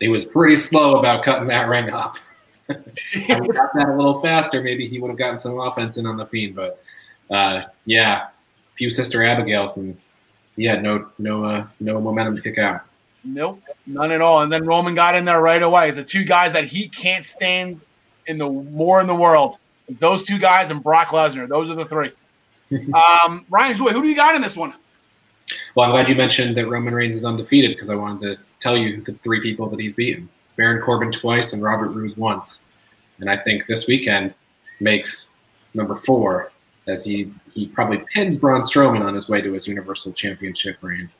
He 0.00 0.08
was 0.08 0.24
pretty 0.24 0.56
slow 0.56 0.98
about 0.98 1.22
cutting 1.22 1.48
that 1.48 1.68
ring 1.68 1.90
up. 1.90 2.16
Got 2.68 3.74
that 3.74 3.88
a 3.90 3.94
little 3.94 4.22
faster, 4.22 4.62
maybe 4.62 4.88
he 4.88 4.98
would 4.98 5.08
have 5.08 5.18
gotten 5.18 5.38
some 5.38 5.60
offense 5.60 5.98
in 5.98 6.06
on 6.06 6.16
the 6.16 6.24
fiend. 6.24 6.56
But 6.56 6.82
uh, 7.30 7.64
yeah, 7.84 8.28
few 8.76 8.88
sister 8.88 9.22
Abigail's, 9.22 9.76
and 9.76 9.94
he 10.56 10.64
had 10.64 10.82
no 10.82 11.10
no 11.18 11.44
uh, 11.44 11.66
no 11.80 12.00
momentum 12.00 12.34
to 12.34 12.40
kick 12.40 12.56
out. 12.56 12.80
Nope, 13.24 13.62
none 13.86 14.12
at 14.12 14.20
all. 14.20 14.42
And 14.42 14.52
then 14.52 14.66
Roman 14.66 14.94
got 14.94 15.14
in 15.14 15.24
there 15.24 15.40
right 15.40 15.62
away. 15.62 15.88
It's 15.88 15.96
the 15.96 16.04
two 16.04 16.24
guys 16.24 16.52
that 16.52 16.64
he 16.64 16.88
can't 16.88 17.24
stand 17.24 17.80
in 18.26 18.38
the 18.38 18.48
more 18.48 19.00
in 19.00 19.06
the 19.06 19.14
world. 19.14 19.58
It's 19.88 19.98
those 19.98 20.22
two 20.22 20.38
guys 20.38 20.70
and 20.70 20.82
Brock 20.82 21.08
Lesnar. 21.08 21.48
Those 21.48 21.70
are 21.70 21.74
the 21.74 21.86
three. 21.86 22.12
um, 22.94 23.44
Ryan 23.48 23.76
Joy, 23.76 23.90
who 23.90 24.02
do 24.02 24.08
you 24.08 24.14
got 24.14 24.34
in 24.34 24.42
this 24.42 24.56
one? 24.56 24.74
Well, 25.74 25.86
I'm 25.86 25.92
glad 25.92 26.08
you 26.08 26.14
mentioned 26.14 26.56
that 26.56 26.68
Roman 26.68 26.94
Reigns 26.94 27.16
is 27.16 27.24
undefeated 27.24 27.72
because 27.72 27.90
I 27.90 27.94
wanted 27.94 28.36
to 28.36 28.42
tell 28.60 28.76
you 28.76 29.02
the 29.02 29.12
three 29.22 29.40
people 29.40 29.68
that 29.68 29.78
he's 29.78 29.94
beaten. 29.94 30.28
It's 30.44 30.54
Baron 30.54 30.82
Corbin 30.82 31.12
twice 31.12 31.52
and 31.52 31.62
Robert 31.62 31.88
Roode 31.88 32.16
once. 32.16 32.64
And 33.20 33.30
I 33.30 33.36
think 33.36 33.66
this 33.66 33.86
weekend 33.86 34.34
makes 34.80 35.34
number 35.74 35.94
four 35.94 36.50
as 36.86 37.04
he, 37.04 37.32
he 37.52 37.66
probably 37.68 37.98
pins 38.12 38.36
Braun 38.36 38.62
Strowman 38.62 39.02
on 39.02 39.14
his 39.14 39.28
way 39.28 39.40
to 39.40 39.52
his 39.52 39.66
Universal 39.66 40.12
Championship 40.12 40.78
reign. 40.82 41.10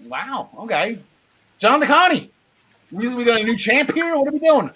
Wow. 0.00 0.50
Okay. 0.58 0.98
John 1.62 1.80
DeConnie. 1.80 2.28
We, 2.90 3.06
we 3.06 3.22
got 3.22 3.40
a 3.40 3.44
new 3.44 3.56
champ 3.56 3.94
here. 3.94 4.18
What 4.18 4.26
are 4.26 4.32
we 4.32 4.40
doing? 4.40 4.68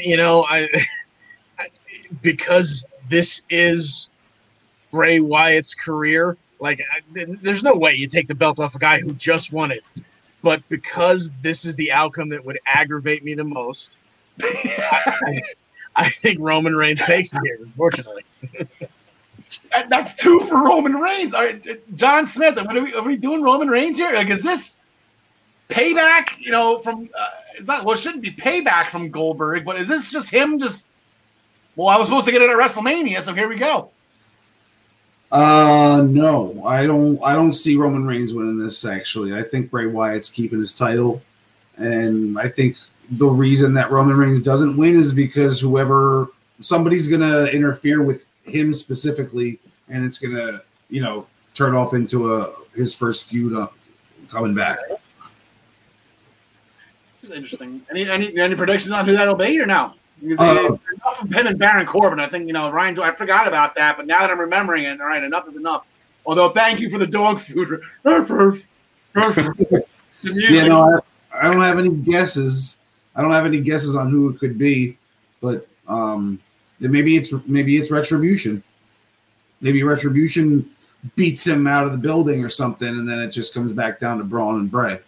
you 0.00 0.18
know, 0.18 0.44
I, 0.44 0.68
I 1.58 1.68
because 2.20 2.86
this 3.08 3.42
is 3.48 4.10
Bray 4.90 5.18
Wyatt's 5.20 5.72
career. 5.72 6.36
Like, 6.60 6.82
I, 6.92 7.24
there's 7.40 7.62
no 7.62 7.74
way 7.74 7.94
you 7.94 8.06
take 8.06 8.28
the 8.28 8.34
belt 8.34 8.60
off 8.60 8.74
a 8.74 8.78
guy 8.78 9.00
who 9.00 9.14
just 9.14 9.50
won 9.50 9.70
it. 9.70 9.82
But 10.42 10.62
because 10.68 11.32
this 11.40 11.64
is 11.64 11.74
the 11.76 11.90
outcome 11.90 12.28
that 12.28 12.44
would 12.44 12.58
aggravate 12.66 13.24
me 13.24 13.32
the 13.32 13.44
most, 13.44 13.96
I, 14.42 15.40
I 15.96 16.10
think 16.10 16.38
Roman 16.40 16.76
Reigns 16.76 17.02
takes 17.02 17.32
it 17.32 17.40
here. 17.44 17.60
Unfortunately, 17.62 18.24
that's 19.88 20.14
two 20.16 20.40
for 20.40 20.62
Roman 20.62 20.96
Reigns. 20.96 21.32
All 21.32 21.44
right, 21.44 21.96
John 21.96 22.26
Smith. 22.26 22.56
What 22.56 22.76
are 22.76 22.82
we? 22.82 22.92
Are 22.92 23.02
we 23.02 23.16
doing 23.16 23.40
Roman 23.40 23.68
Reigns 23.68 23.96
here? 23.96 24.12
Like, 24.12 24.28
is 24.28 24.42
this 24.42 24.75
payback? 25.68 26.38
You 26.38 26.52
know, 26.52 26.78
from 26.78 27.08
uh, 27.18 27.62
not. 27.62 27.84
Well, 27.84 27.94
it 27.94 28.00
shouldn't 28.00 28.22
be 28.22 28.32
payback 28.32 28.90
from 28.90 29.10
Goldberg, 29.10 29.64
but 29.64 29.80
is 29.80 29.88
this 29.88 30.10
just 30.10 30.30
him? 30.30 30.58
Just 30.58 30.84
well, 31.76 31.88
I 31.88 31.98
was 31.98 32.08
supposed 32.08 32.26
to 32.26 32.32
get 32.32 32.42
it 32.42 32.50
at 32.50 32.56
WrestleMania, 32.56 33.22
so 33.22 33.34
here 33.34 33.48
we 33.48 33.56
go. 33.56 33.90
Uh, 35.30 36.06
no, 36.08 36.64
I 36.64 36.86
don't. 36.86 37.22
I 37.22 37.34
don't 37.34 37.52
see 37.52 37.76
Roman 37.76 38.06
Reigns 38.06 38.32
winning 38.32 38.58
this. 38.58 38.84
Actually, 38.84 39.34
I 39.34 39.42
think 39.42 39.70
Bray 39.70 39.86
Wyatt's 39.86 40.30
keeping 40.30 40.60
his 40.60 40.74
title, 40.74 41.22
and 41.76 42.38
I 42.38 42.48
think 42.48 42.76
the 43.10 43.26
reason 43.26 43.74
that 43.74 43.90
Roman 43.90 44.16
Reigns 44.16 44.40
doesn't 44.40 44.76
win 44.76 44.98
is 44.98 45.12
because 45.12 45.60
whoever 45.60 46.28
somebody's 46.60 47.06
gonna 47.06 47.46
interfere 47.46 48.02
with 48.02 48.24
him 48.44 48.72
specifically, 48.72 49.58
and 49.88 50.04
it's 50.04 50.18
gonna, 50.18 50.62
you 50.88 51.02
know, 51.02 51.26
turn 51.54 51.74
off 51.74 51.92
into 51.92 52.34
a 52.34 52.52
his 52.74 52.94
first 52.94 53.24
feud 53.24 53.52
uh, 53.52 53.68
coming 54.30 54.54
back. 54.54 54.78
Is 57.26 57.32
interesting. 57.32 57.82
Any 57.90 58.08
any 58.08 58.38
any 58.38 58.54
predictions 58.54 58.92
on 58.92 59.06
who 59.06 59.12
that'll 59.12 59.34
be 59.34 59.58
or 59.58 59.66
no? 59.66 59.94
Because 60.22 60.38
Uh, 60.38 60.76
enough 60.94 61.22
of 61.22 61.32
him 61.32 61.46
and 61.46 61.58
Baron 61.58 61.86
Corbin. 61.86 62.20
I 62.20 62.28
think 62.28 62.46
you 62.46 62.52
know 62.52 62.70
Ryan. 62.70 62.98
I 63.00 63.12
forgot 63.12 63.48
about 63.48 63.74
that, 63.74 63.96
but 63.96 64.06
now 64.06 64.20
that 64.20 64.30
I'm 64.30 64.40
remembering 64.40 64.84
it, 64.84 65.00
all 65.00 65.06
right, 65.06 65.22
enough 65.22 65.48
is 65.48 65.56
enough. 65.56 65.84
Although, 66.24 66.50
thank 66.50 66.80
you 66.80 66.90
for 66.90 66.98
the 66.98 67.06
dog 67.06 67.40
food. 67.40 67.80
Yeah, 70.22 70.64
no, 70.64 71.00
I, 71.32 71.46
I 71.46 71.52
don't 71.52 71.60
have 71.60 71.78
any 71.78 71.90
guesses. 71.90 72.80
I 73.14 73.22
don't 73.22 73.30
have 73.30 73.46
any 73.46 73.60
guesses 73.60 73.94
on 73.94 74.10
who 74.10 74.30
it 74.30 74.40
could 74.40 74.58
be, 74.58 74.98
but 75.40 75.68
um, 75.86 76.40
maybe 76.80 77.16
it's 77.16 77.32
maybe 77.46 77.76
it's 77.76 77.90
retribution. 77.90 78.62
Maybe 79.60 79.82
retribution 79.84 80.68
beats 81.14 81.46
him 81.46 81.66
out 81.66 81.84
of 81.84 81.92
the 81.92 81.98
building 81.98 82.44
or 82.44 82.48
something, 82.48 82.88
and 82.88 83.08
then 83.08 83.20
it 83.20 83.28
just 83.28 83.54
comes 83.54 83.72
back 83.72 84.00
down 84.00 84.18
to 84.18 84.24
Braun 84.24 84.58
and 84.58 84.70
Bray. 84.70 84.98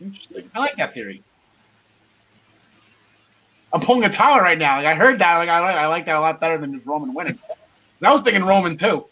Interesting. 0.00 0.50
I 0.54 0.60
like 0.60 0.76
that 0.76 0.94
theory. 0.94 1.22
I'm 3.72 3.80
pulling 3.80 4.04
a 4.04 4.12
tower 4.12 4.40
right 4.40 4.58
now. 4.58 4.76
Like 4.76 4.86
I 4.86 4.94
heard 4.94 5.18
that. 5.18 5.38
Like 5.38 5.48
I 5.48 5.58
like 5.60 5.76
I 5.76 5.86
like 5.88 6.06
that 6.06 6.16
a 6.16 6.20
lot 6.20 6.40
better 6.40 6.58
than 6.58 6.74
just 6.74 6.86
Roman 6.86 7.12
winning. 7.12 7.38
I 8.02 8.12
was 8.12 8.22
thinking 8.22 8.44
Roman 8.44 8.76
too. 8.76 9.06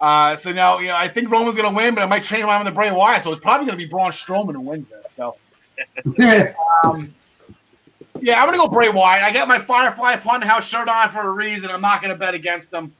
Uh, 0.00 0.36
so 0.36 0.52
now, 0.52 0.78
you 0.78 0.88
know, 0.88 0.96
I 0.96 1.08
think 1.08 1.30
Roman's 1.30 1.56
gonna 1.56 1.74
win, 1.74 1.94
but 1.94 2.02
I 2.02 2.06
might 2.06 2.22
change 2.24 2.42
my 2.42 2.56
mind 2.56 2.66
to 2.66 2.72
Bray 2.72 2.90
Wyatt. 2.90 3.22
So 3.22 3.32
it's 3.32 3.40
probably 3.40 3.66
gonna 3.66 3.78
be 3.78 3.86
Braun 3.86 4.10
Strowman 4.10 4.54
who 4.54 4.60
wins 4.60 4.86
this. 4.88 5.12
So 5.14 5.36
um, 6.84 7.14
yeah, 8.20 8.40
I'm 8.42 8.46
gonna 8.46 8.58
go 8.58 8.68
Bray 8.68 8.88
Wyatt. 8.88 9.24
I 9.24 9.32
got 9.32 9.48
my 9.48 9.60
Firefly 9.60 10.16
Funhouse 10.16 10.62
shirt 10.62 10.88
on 10.88 11.12
for 11.12 11.20
a 11.20 11.30
reason. 11.30 11.70
I'm 11.70 11.80
not 11.80 12.02
gonna 12.02 12.16
bet 12.16 12.34
against 12.34 12.70
them, 12.70 12.92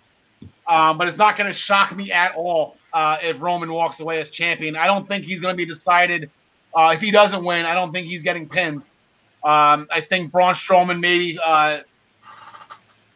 um, 0.66 0.98
but 0.98 1.08
it's 1.08 1.18
not 1.18 1.36
gonna 1.36 1.52
shock 1.52 1.94
me 1.96 2.12
at 2.12 2.34
all 2.34 2.76
uh, 2.92 3.18
if 3.22 3.40
Roman 3.40 3.72
walks 3.72 4.00
away 4.00 4.20
as 4.20 4.30
champion. 4.30 4.76
I 4.76 4.86
don't 4.86 5.06
think 5.06 5.24
he's 5.24 5.40
gonna 5.40 5.54
be 5.54 5.66
decided. 5.66 6.30
Uh, 6.74 6.92
if 6.94 7.00
he 7.00 7.10
doesn't 7.10 7.44
win, 7.44 7.64
I 7.64 7.74
don't 7.74 7.92
think 7.92 8.06
he's 8.06 8.22
getting 8.22 8.48
pinned. 8.48 8.82
Um, 9.44 9.86
I 9.90 10.00
think 10.08 10.32
Braun 10.32 10.54
Strowman 10.54 11.00
maybe 11.00 11.38
uh, 11.42 11.80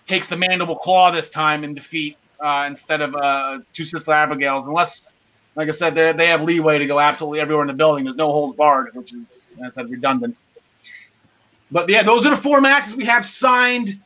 takes 0.06 0.26
the 0.28 0.36
mandible 0.36 0.76
claw 0.76 1.10
this 1.10 1.28
time 1.28 1.64
in 1.64 1.74
defeat 1.74 2.16
uh, 2.40 2.66
instead 2.68 3.00
of 3.00 3.14
uh, 3.14 3.58
two 3.72 3.84
sister 3.84 4.12
Abigail's, 4.12 4.66
unless, 4.66 5.02
like 5.56 5.68
I 5.68 5.72
said, 5.72 5.94
they 5.94 6.26
have 6.26 6.42
leeway 6.42 6.78
to 6.78 6.86
go 6.86 7.00
absolutely 7.00 7.40
everywhere 7.40 7.62
in 7.62 7.68
the 7.68 7.74
building. 7.74 8.04
There's 8.04 8.16
no 8.16 8.32
holds 8.32 8.56
barred, 8.56 8.94
which 8.94 9.12
is, 9.12 9.40
as 9.64 9.72
I 9.72 9.82
said, 9.82 9.90
redundant. 9.90 10.36
But 11.70 11.88
yeah, 11.88 12.02
those 12.02 12.24
are 12.26 12.30
the 12.30 12.40
four 12.40 12.60
matches 12.60 12.94
we 12.94 13.04
have 13.04 13.24
signed 13.24 14.00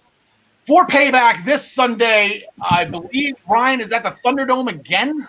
for 0.66 0.86
payback 0.86 1.44
this 1.44 1.70
Sunday. 1.70 2.44
I 2.60 2.84
believe 2.84 3.36
Ryan 3.48 3.80
is 3.80 3.92
at 3.92 4.02
the 4.02 4.16
Thunderdome 4.24 4.68
again. 4.68 5.28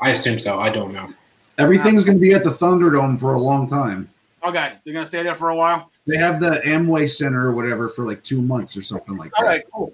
I 0.00 0.10
assume 0.10 0.38
so. 0.38 0.58
I 0.58 0.70
don't 0.70 0.92
know. 0.92 1.12
Everything's 1.58 2.04
going 2.04 2.18
to 2.18 2.22
be 2.22 2.32
at 2.32 2.44
the 2.44 2.50
Thunderdome 2.50 3.18
for 3.18 3.34
a 3.34 3.40
long 3.40 3.68
time. 3.68 4.08
Okay, 4.44 4.74
they're 4.84 4.94
gonna 4.94 5.04
stay 5.04 5.22
there 5.22 5.34
for 5.34 5.50
a 5.50 5.56
while. 5.56 5.90
They 6.06 6.16
have 6.16 6.38
the 6.40 6.60
Amway 6.64 7.10
Center 7.10 7.48
or 7.48 7.52
whatever 7.52 7.88
for 7.88 8.06
like 8.06 8.22
two 8.22 8.40
months 8.40 8.76
or 8.76 8.82
something 8.82 9.16
like 9.16 9.32
All 9.36 9.44
that. 9.44 9.48
right, 9.48 9.64
cool. 9.72 9.92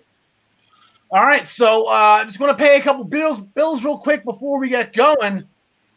All 1.10 1.22
right, 1.22 1.46
so 1.46 1.86
I 1.86 2.20
uh, 2.20 2.24
just 2.24 2.40
want 2.40 2.56
to 2.56 2.62
pay 2.62 2.76
a 2.76 2.82
couple 2.82 3.04
bills 3.04 3.40
bills 3.40 3.84
real 3.84 3.96
quick 3.96 4.22
before 4.24 4.58
we 4.58 4.68
get 4.68 4.92
going. 4.92 5.44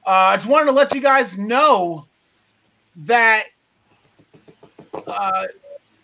Uh, 0.06 0.10
I 0.10 0.38
just 0.38 0.48
wanted 0.48 0.68
to 0.68 0.72
let 0.72 0.96
you 0.96 1.02
guys 1.02 1.38
know 1.38 2.06
that 3.06 3.46
uh, 5.08 5.48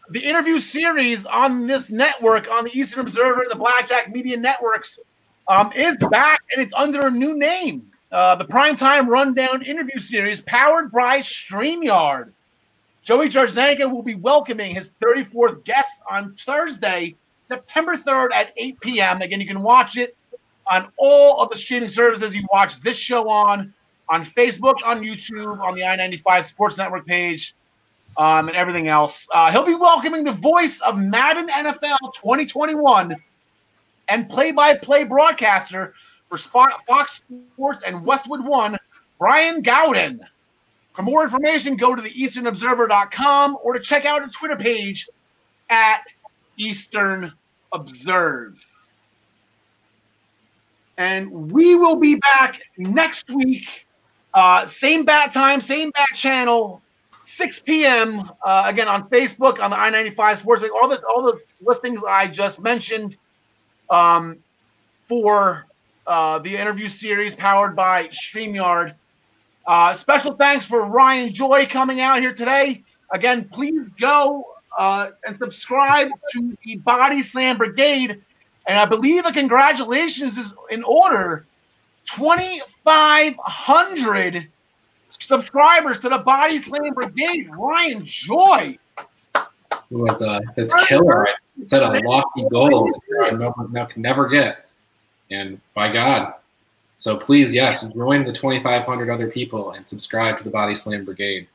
the 0.10 0.20
interview 0.20 0.60
series 0.60 1.26
on 1.26 1.66
this 1.66 1.90
network, 1.90 2.52
on 2.52 2.66
the 2.66 2.78
Eastern 2.78 3.02
Observer 3.02 3.44
and 3.44 3.52
the 3.52 3.56
Blackjack 3.56 4.12
Media 4.12 4.36
Networks, 4.36 5.00
um, 5.48 5.72
is 5.74 5.98
back 6.12 6.42
and 6.52 6.62
it's 6.62 6.74
under 6.76 7.08
a 7.08 7.12
new 7.12 7.38
name. 7.38 7.90
Uh, 8.14 8.36
the 8.36 8.46
primetime 8.46 9.08
rundown 9.08 9.64
interview 9.64 10.00
series 10.00 10.40
powered 10.42 10.92
by 10.92 11.20
StreamYard. 11.20 12.32
Joey 13.02 13.28
Jarzanka 13.28 13.92
will 13.92 14.04
be 14.04 14.14
welcoming 14.14 14.76
his 14.76 14.92
34th 15.04 15.66
guest 15.66 16.00
on 16.10 16.36
Thursday, 16.46 17.16
September 17.40 17.96
3rd 17.98 18.30
at 18.34 18.54
8 18.56 18.80
p.m. 18.82 19.22
Again, 19.22 19.42
you 19.42 19.48
can 19.48 19.64
watch 19.64 19.98
it 19.98 20.16
on 20.68 20.90
all 20.98 21.42
of 21.42 21.50
the 21.50 21.58
streaming 21.58 21.90
services 21.90 22.36
you 22.36 22.46
watch 22.52 22.80
this 22.82 22.98
show 22.98 23.28
on, 23.28 23.74
on 24.08 24.24
Facebook, 24.24 24.76
on 24.86 25.02
YouTube, 25.04 25.60
on 25.60 25.74
the 25.74 25.84
I 25.84 25.96
95 25.96 26.46
Sports 26.46 26.78
Network 26.78 27.08
page, 27.08 27.56
um, 28.18 28.48
and 28.48 28.56
everything 28.56 28.88
else. 28.88 29.28
Uh, 29.34 29.52
he'll 29.52 29.66
be 29.66 29.74
welcoming 29.74 30.24
the 30.24 30.32
voice 30.34 30.80
of 30.82 30.98
Madden 30.98 31.50
NFL 31.50 31.98
2021 32.14 33.16
and 34.08 34.30
play 34.30 34.52
by 34.52 34.78
play 34.78 35.04
broadcaster 35.04 35.96
for 36.38 36.70
Fox 36.88 37.22
Sports 37.54 37.84
and 37.86 38.06
Westwood 38.06 38.44
One, 38.46 38.78
Brian 39.20 39.62
Gaudin. 39.62 40.20
For 40.94 41.02
more 41.02 41.24
information, 41.24 41.76
go 41.76 41.96
to 41.96 42.02
the 42.02 42.12
easternobserver.com 42.12 43.58
or 43.64 43.74
to 43.74 43.80
check 43.80 44.06
out 44.06 44.24
the 44.24 44.30
Twitter 44.32 44.56
page 44.56 45.10
at 45.70 46.02
Eastern 46.58 47.34
Observe. 47.72 48.64
And 50.98 51.52
we 51.52 51.76
will 51.76 51.96
be 51.96 52.16
back 52.16 52.62
next 52.78 53.30
week. 53.30 53.88
Uh, 54.34 54.66
same 54.66 55.06
bat 55.06 55.34
time, 55.34 55.60
same 55.60 55.90
bat 55.92 56.10
channel, 56.14 56.82
6 57.26 57.60
p.m. 57.62 58.30
Uh, 58.44 58.64
again 58.68 58.88
on 58.88 59.10
Facebook 59.10 59.60
on 59.60 59.72
the 59.72 59.80
I-95 59.80 60.38
Sports. 60.38 60.64
All 60.82 60.88
the 60.88 61.02
all 61.06 61.24
the 61.24 61.40
listings 61.62 62.02
I 62.08 62.28
just 62.28 62.60
mentioned 62.60 63.18
um, 63.90 64.38
for 65.08 65.66
uh, 66.06 66.40
the 66.40 66.56
interview 66.56 66.88
series 66.88 67.36
powered 67.36 67.76
by 67.76 68.08
StreamYard. 68.08 68.94
Uh, 69.66 69.94
special 69.94 70.36
thanks 70.36 70.66
for 70.66 70.86
Ryan 70.86 71.34
Joy 71.34 71.68
coming 71.70 72.02
out 72.02 72.20
here 72.20 72.34
today. 72.34 72.84
Again, 73.12 73.48
please 73.52 73.88
go 74.00 74.46
uh, 74.78 75.10
and 75.26 75.38
subscribe 75.38 76.10
to 76.32 76.58
the 76.66 76.76
Body 76.78 77.22
Slam 77.24 77.58
Brigade. 77.58 78.22
And 78.68 78.80
I 78.80 78.86
believe 78.86 79.26
a 79.26 79.32
congratulations 79.32 80.38
is 80.38 80.54
in 80.70 80.84
order. 80.84 81.46
2,500 82.06 84.48
subscribers 85.20 86.00
to 86.00 86.10
the 86.10 86.18
Body 86.18 86.60
Slam 86.60 86.94
Brigade. 86.94 87.50
Ryan 87.58 88.02
Joy. 88.04 88.78
It 89.36 89.46
was 89.90 90.22
uh, 90.22 90.42
it's 90.58 90.74
killer. 90.86 91.26
I 91.28 91.34
set 91.60 91.82
a 91.84 92.02
lofty 92.08 92.46
goal 92.50 92.92
that 93.20 93.34
I 93.34 93.36
never, 93.36 93.70
never 93.96 94.28
get. 94.28 94.63
And 95.34 95.60
by 95.74 95.92
God. 95.92 96.34
So 96.96 97.18
please, 97.18 97.54
yes, 97.54 97.88
join 97.90 98.24
the 98.24 98.32
2,500 98.32 99.10
other 99.10 99.28
people 99.30 99.72
and 99.72 99.88
subscribe 99.88 100.38
to 100.38 100.44
the 100.44 100.50
Body 100.50 100.76
Slam 100.76 101.06
Brigade. 101.06 101.48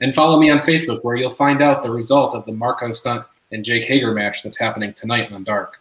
And 0.00 0.14
follow 0.14 0.38
me 0.38 0.50
on 0.50 0.58
Facebook 0.58 1.02
where 1.02 1.16
you'll 1.16 1.30
find 1.30 1.62
out 1.62 1.82
the 1.82 1.90
result 1.90 2.34
of 2.34 2.44
the 2.44 2.52
Marko 2.52 2.92
Stunt 2.92 3.24
and 3.50 3.64
Jake 3.64 3.84
Hager 3.84 4.12
match 4.12 4.42
that's 4.42 4.58
happening 4.58 4.92
tonight 4.92 5.32
on 5.32 5.42
Dark. 5.42 5.80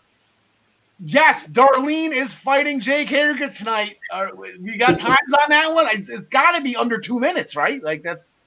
Yes, 1.04 1.48
Darlene 1.48 2.16
is 2.16 2.34
fighting 2.34 2.80
Jake 2.80 3.10
Hager 3.10 3.50
tonight. 3.50 3.98
Uh, 4.12 4.28
we 4.62 4.78
got 4.78 4.98
times 4.98 5.34
on 5.44 5.50
that 5.50 5.74
one. 5.74 5.88
it's, 5.92 6.08
it's 6.08 6.30
got 6.30 6.54
to 6.54 6.62
be 6.62 6.78
under 6.78 6.98
two 6.98 7.20
minutes, 7.20 7.56
right? 7.58 7.84
Like 7.84 8.02
that's. 8.02 8.40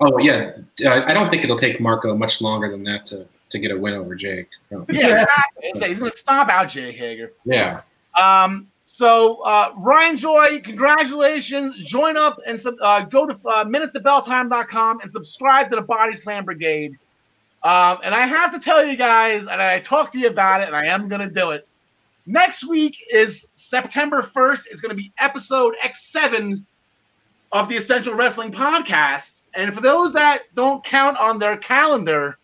Oh 0.00 0.18
yeah, 0.18 0.52
uh, 0.84 1.02
I 1.06 1.12
don't 1.12 1.28
think 1.28 1.44
it'll 1.44 1.58
take 1.58 1.80
Marco 1.80 2.16
much 2.16 2.40
longer 2.40 2.70
than 2.70 2.82
that 2.84 3.04
to 3.06 3.26
to 3.52 3.58
get 3.58 3.70
a 3.70 3.78
win 3.78 3.94
over 3.94 4.14
Jake. 4.14 4.48
No. 4.70 4.84
Yeah, 4.90 5.24
exactly. 5.62 5.88
he's 5.88 5.98
going 5.98 6.10
to 6.10 6.18
stomp 6.18 6.50
out 6.50 6.68
Jake 6.68 6.96
Hager. 6.96 7.32
Yeah. 7.44 7.82
Um. 8.18 8.68
So 8.84 9.40
uh, 9.42 9.72
Ryan 9.78 10.16
Joy, 10.16 10.60
congratulations! 10.62 11.76
Join 11.76 12.16
up 12.16 12.38
and 12.46 12.62
uh, 12.82 13.04
go 13.06 13.26
to 13.26 13.32
uh, 13.46 13.64
minutestobelltime.com 13.64 15.00
and 15.00 15.10
subscribe 15.10 15.70
to 15.70 15.76
the 15.76 15.82
Body 15.82 16.14
Slam 16.14 16.44
Brigade. 16.44 16.98
Um, 17.62 17.98
and 18.02 18.14
I 18.14 18.26
have 18.26 18.52
to 18.52 18.58
tell 18.58 18.84
you 18.84 18.96
guys, 18.96 19.42
and 19.42 19.62
I 19.62 19.78
talked 19.78 20.12
to 20.14 20.18
you 20.18 20.26
about 20.26 20.62
it, 20.62 20.66
and 20.66 20.76
I 20.76 20.86
am 20.86 21.08
going 21.08 21.20
to 21.20 21.32
do 21.32 21.52
it. 21.52 21.66
Next 22.26 22.66
week 22.68 22.96
is 23.10 23.46
September 23.54 24.22
1st. 24.34 24.66
It's 24.70 24.80
going 24.80 24.90
to 24.90 24.96
be 24.96 25.12
episode 25.18 25.74
X7 25.82 26.64
of 27.52 27.68
the 27.68 27.76
Essential 27.76 28.14
Wrestling 28.14 28.52
Podcast. 28.52 29.42
And 29.54 29.74
for 29.74 29.80
those 29.80 30.12
that 30.14 30.42
don't 30.54 30.84
count 30.84 31.18
on 31.18 31.38
their 31.38 31.56
calendar, 31.56 32.38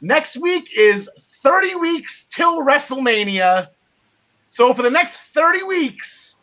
next 0.00 0.36
week 0.36 0.70
is 0.76 1.08
30 1.42 1.76
weeks 1.76 2.26
till 2.30 2.64
WrestleMania. 2.64 3.68
So 4.50 4.74
for 4.74 4.82
the 4.82 4.90
next 4.90 5.16
30 5.34 5.62
weeks, 5.62 6.34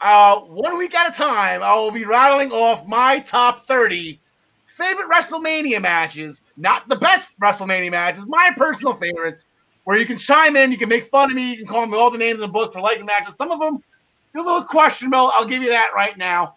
uh, 0.00 0.40
one 0.40 0.76
week 0.76 0.94
at 0.94 1.08
a 1.08 1.16
time, 1.16 1.62
I 1.62 1.74
will 1.76 1.90
be 1.90 2.04
rattling 2.04 2.52
off 2.52 2.86
my 2.86 3.20
top 3.20 3.66
30 3.66 4.20
favorite 4.66 5.08
WrestleMania 5.08 5.80
matches. 5.80 6.42
Not 6.56 6.88
the 6.88 6.96
best 6.96 7.30
WrestleMania 7.40 7.90
matches, 7.90 8.24
my 8.26 8.50
personal 8.56 8.94
favorites 8.94 9.46
where 9.84 9.98
you 9.98 10.04
can 10.04 10.18
chime 10.18 10.56
in, 10.56 10.72
you 10.72 10.78
can 10.78 10.88
make 10.88 11.08
fun 11.10 11.30
of 11.30 11.36
me, 11.36 11.52
you 11.52 11.58
can 11.58 11.66
call 11.66 11.86
me 11.86 11.96
all 11.96 12.10
the 12.10 12.18
names 12.18 12.34
in 12.34 12.40
the 12.40 12.48
book 12.48 12.72
for 12.72 12.80
liking 12.80 13.06
matches. 13.06 13.36
Some 13.36 13.52
of 13.52 13.60
them 13.60 13.76
are 14.34 14.40
a 14.40 14.42
little 14.42 14.64
questionable. 14.64 15.30
I'll 15.32 15.46
give 15.46 15.62
you 15.62 15.68
that 15.68 15.90
right 15.94 16.18
now. 16.18 16.56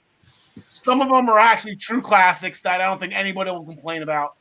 Some 0.72 1.00
of 1.00 1.10
them 1.10 1.30
are 1.30 1.38
actually 1.38 1.76
true 1.76 2.02
classics 2.02 2.60
that 2.62 2.82
I 2.82 2.88
don't 2.88 3.00
think 3.00 3.14
anybody 3.14 3.52
will 3.52 3.64
complain 3.64 4.02
about. 4.02 4.36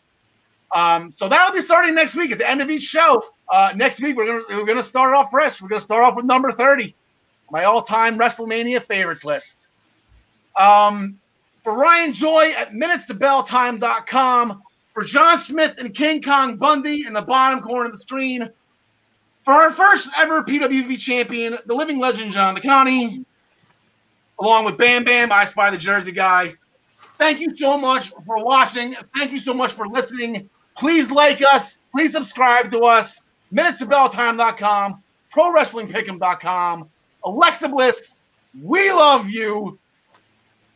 Um, 0.74 1.12
so 1.16 1.28
that'll 1.28 1.55
be 1.55 1.61
starting 1.61 1.95
next 1.95 2.15
week 2.15 2.31
at 2.31 2.39
the 2.39 2.49
end 2.49 2.61
of 2.61 2.70
each 2.70 2.82
show. 2.82 3.24
Uh, 3.51 3.73
next 3.74 4.01
week 4.01 4.16
we're 4.16 4.27
gonna 4.27 4.43
we're 4.61 4.66
gonna 4.66 4.82
start 4.82 5.15
off 5.15 5.31
fresh. 5.31 5.62
We're 5.62 5.69
gonna 5.69 5.81
start 5.81 6.05
off 6.05 6.16
with 6.16 6.27
number 6.27 6.53
thirty, 6.53 6.95
my 7.51 7.65
all-time 7.65 8.19
WrestleMania 8.19 8.82
favorites 8.82 9.24
list. 9.24 9.66
Um, 10.59 11.19
for 11.65 11.77
Ryan 11.77 12.12
Joy 12.12 12.53
at 12.57 12.73
minutestobelltime.com, 12.73 14.62
for 14.93 15.05
John 15.05 15.39
Smith 15.39 15.77
and 15.78 15.95
King 15.95 16.23
Kong 16.23 16.57
Bundy 16.57 17.07
in 17.07 17.12
the 17.15 17.23
bottom 17.23 17.62
corner 17.62 17.86
of 17.86 17.93
the 17.93 17.99
screen, 17.99 18.51
for 19.45 19.53
our 19.53 19.73
first 19.73 20.09
ever 20.19 20.43
PWB 20.43 20.99
champion, 20.99 21.59
the 21.65 21.74
living 21.74 21.99
legend 21.99 22.32
John 22.32 22.55
DeConnie, 22.55 23.24
along 24.40 24.66
with 24.66 24.77
Bam 24.77 25.05
Bam, 25.05 25.32
I 25.32 25.47
Spy 25.47 25.70
the 25.70 25.78
Jersey 25.78 26.12
Guy. 26.12 26.55
Thank 27.16 27.40
you 27.40 27.57
so 27.57 27.78
much 27.78 28.12
for 28.27 28.45
watching. 28.45 28.95
Thank 29.16 29.32
you 29.32 29.39
so 29.39 29.55
much 29.55 29.73
for 29.73 29.86
listening. 29.86 30.51
Please 30.79 31.11
like 31.11 31.43
us. 31.43 31.77
Please 31.93 32.13
subscribe 32.13 32.71
to 32.71 32.81
us. 32.81 33.21
MinutesToBellTime.com, 33.53 35.03
ProWrestlingPick'em.com, 35.35 36.89
Alexa 37.25 37.69
Bliss, 37.69 38.13
we 38.63 38.93
love 38.93 39.29
you. 39.29 39.79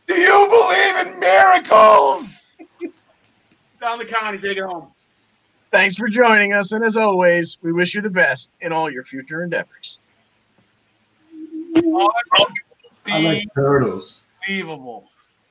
Do 0.07 0.15
you 0.15 0.47
believe 0.49 1.07
in 1.07 1.19
miracles? 1.19 2.57
Down 3.81 3.99
the 3.99 4.05
county, 4.05 4.37
take 4.37 4.57
it 4.57 4.63
home. 4.63 4.87
Thanks 5.71 5.95
for 5.95 6.07
joining 6.07 6.53
us, 6.53 6.71
and 6.71 6.83
as 6.83 6.97
always, 6.97 7.57
we 7.61 7.71
wish 7.71 7.95
you 7.95 8.01
the 8.01 8.09
best 8.09 8.55
in 8.61 8.71
all 8.71 8.91
your 8.91 9.03
future 9.03 9.43
endeavors. 9.43 9.99
I 13.05 13.19
like 13.19 13.47
turtles. 13.55 14.23
Unbelievable. 14.47 15.09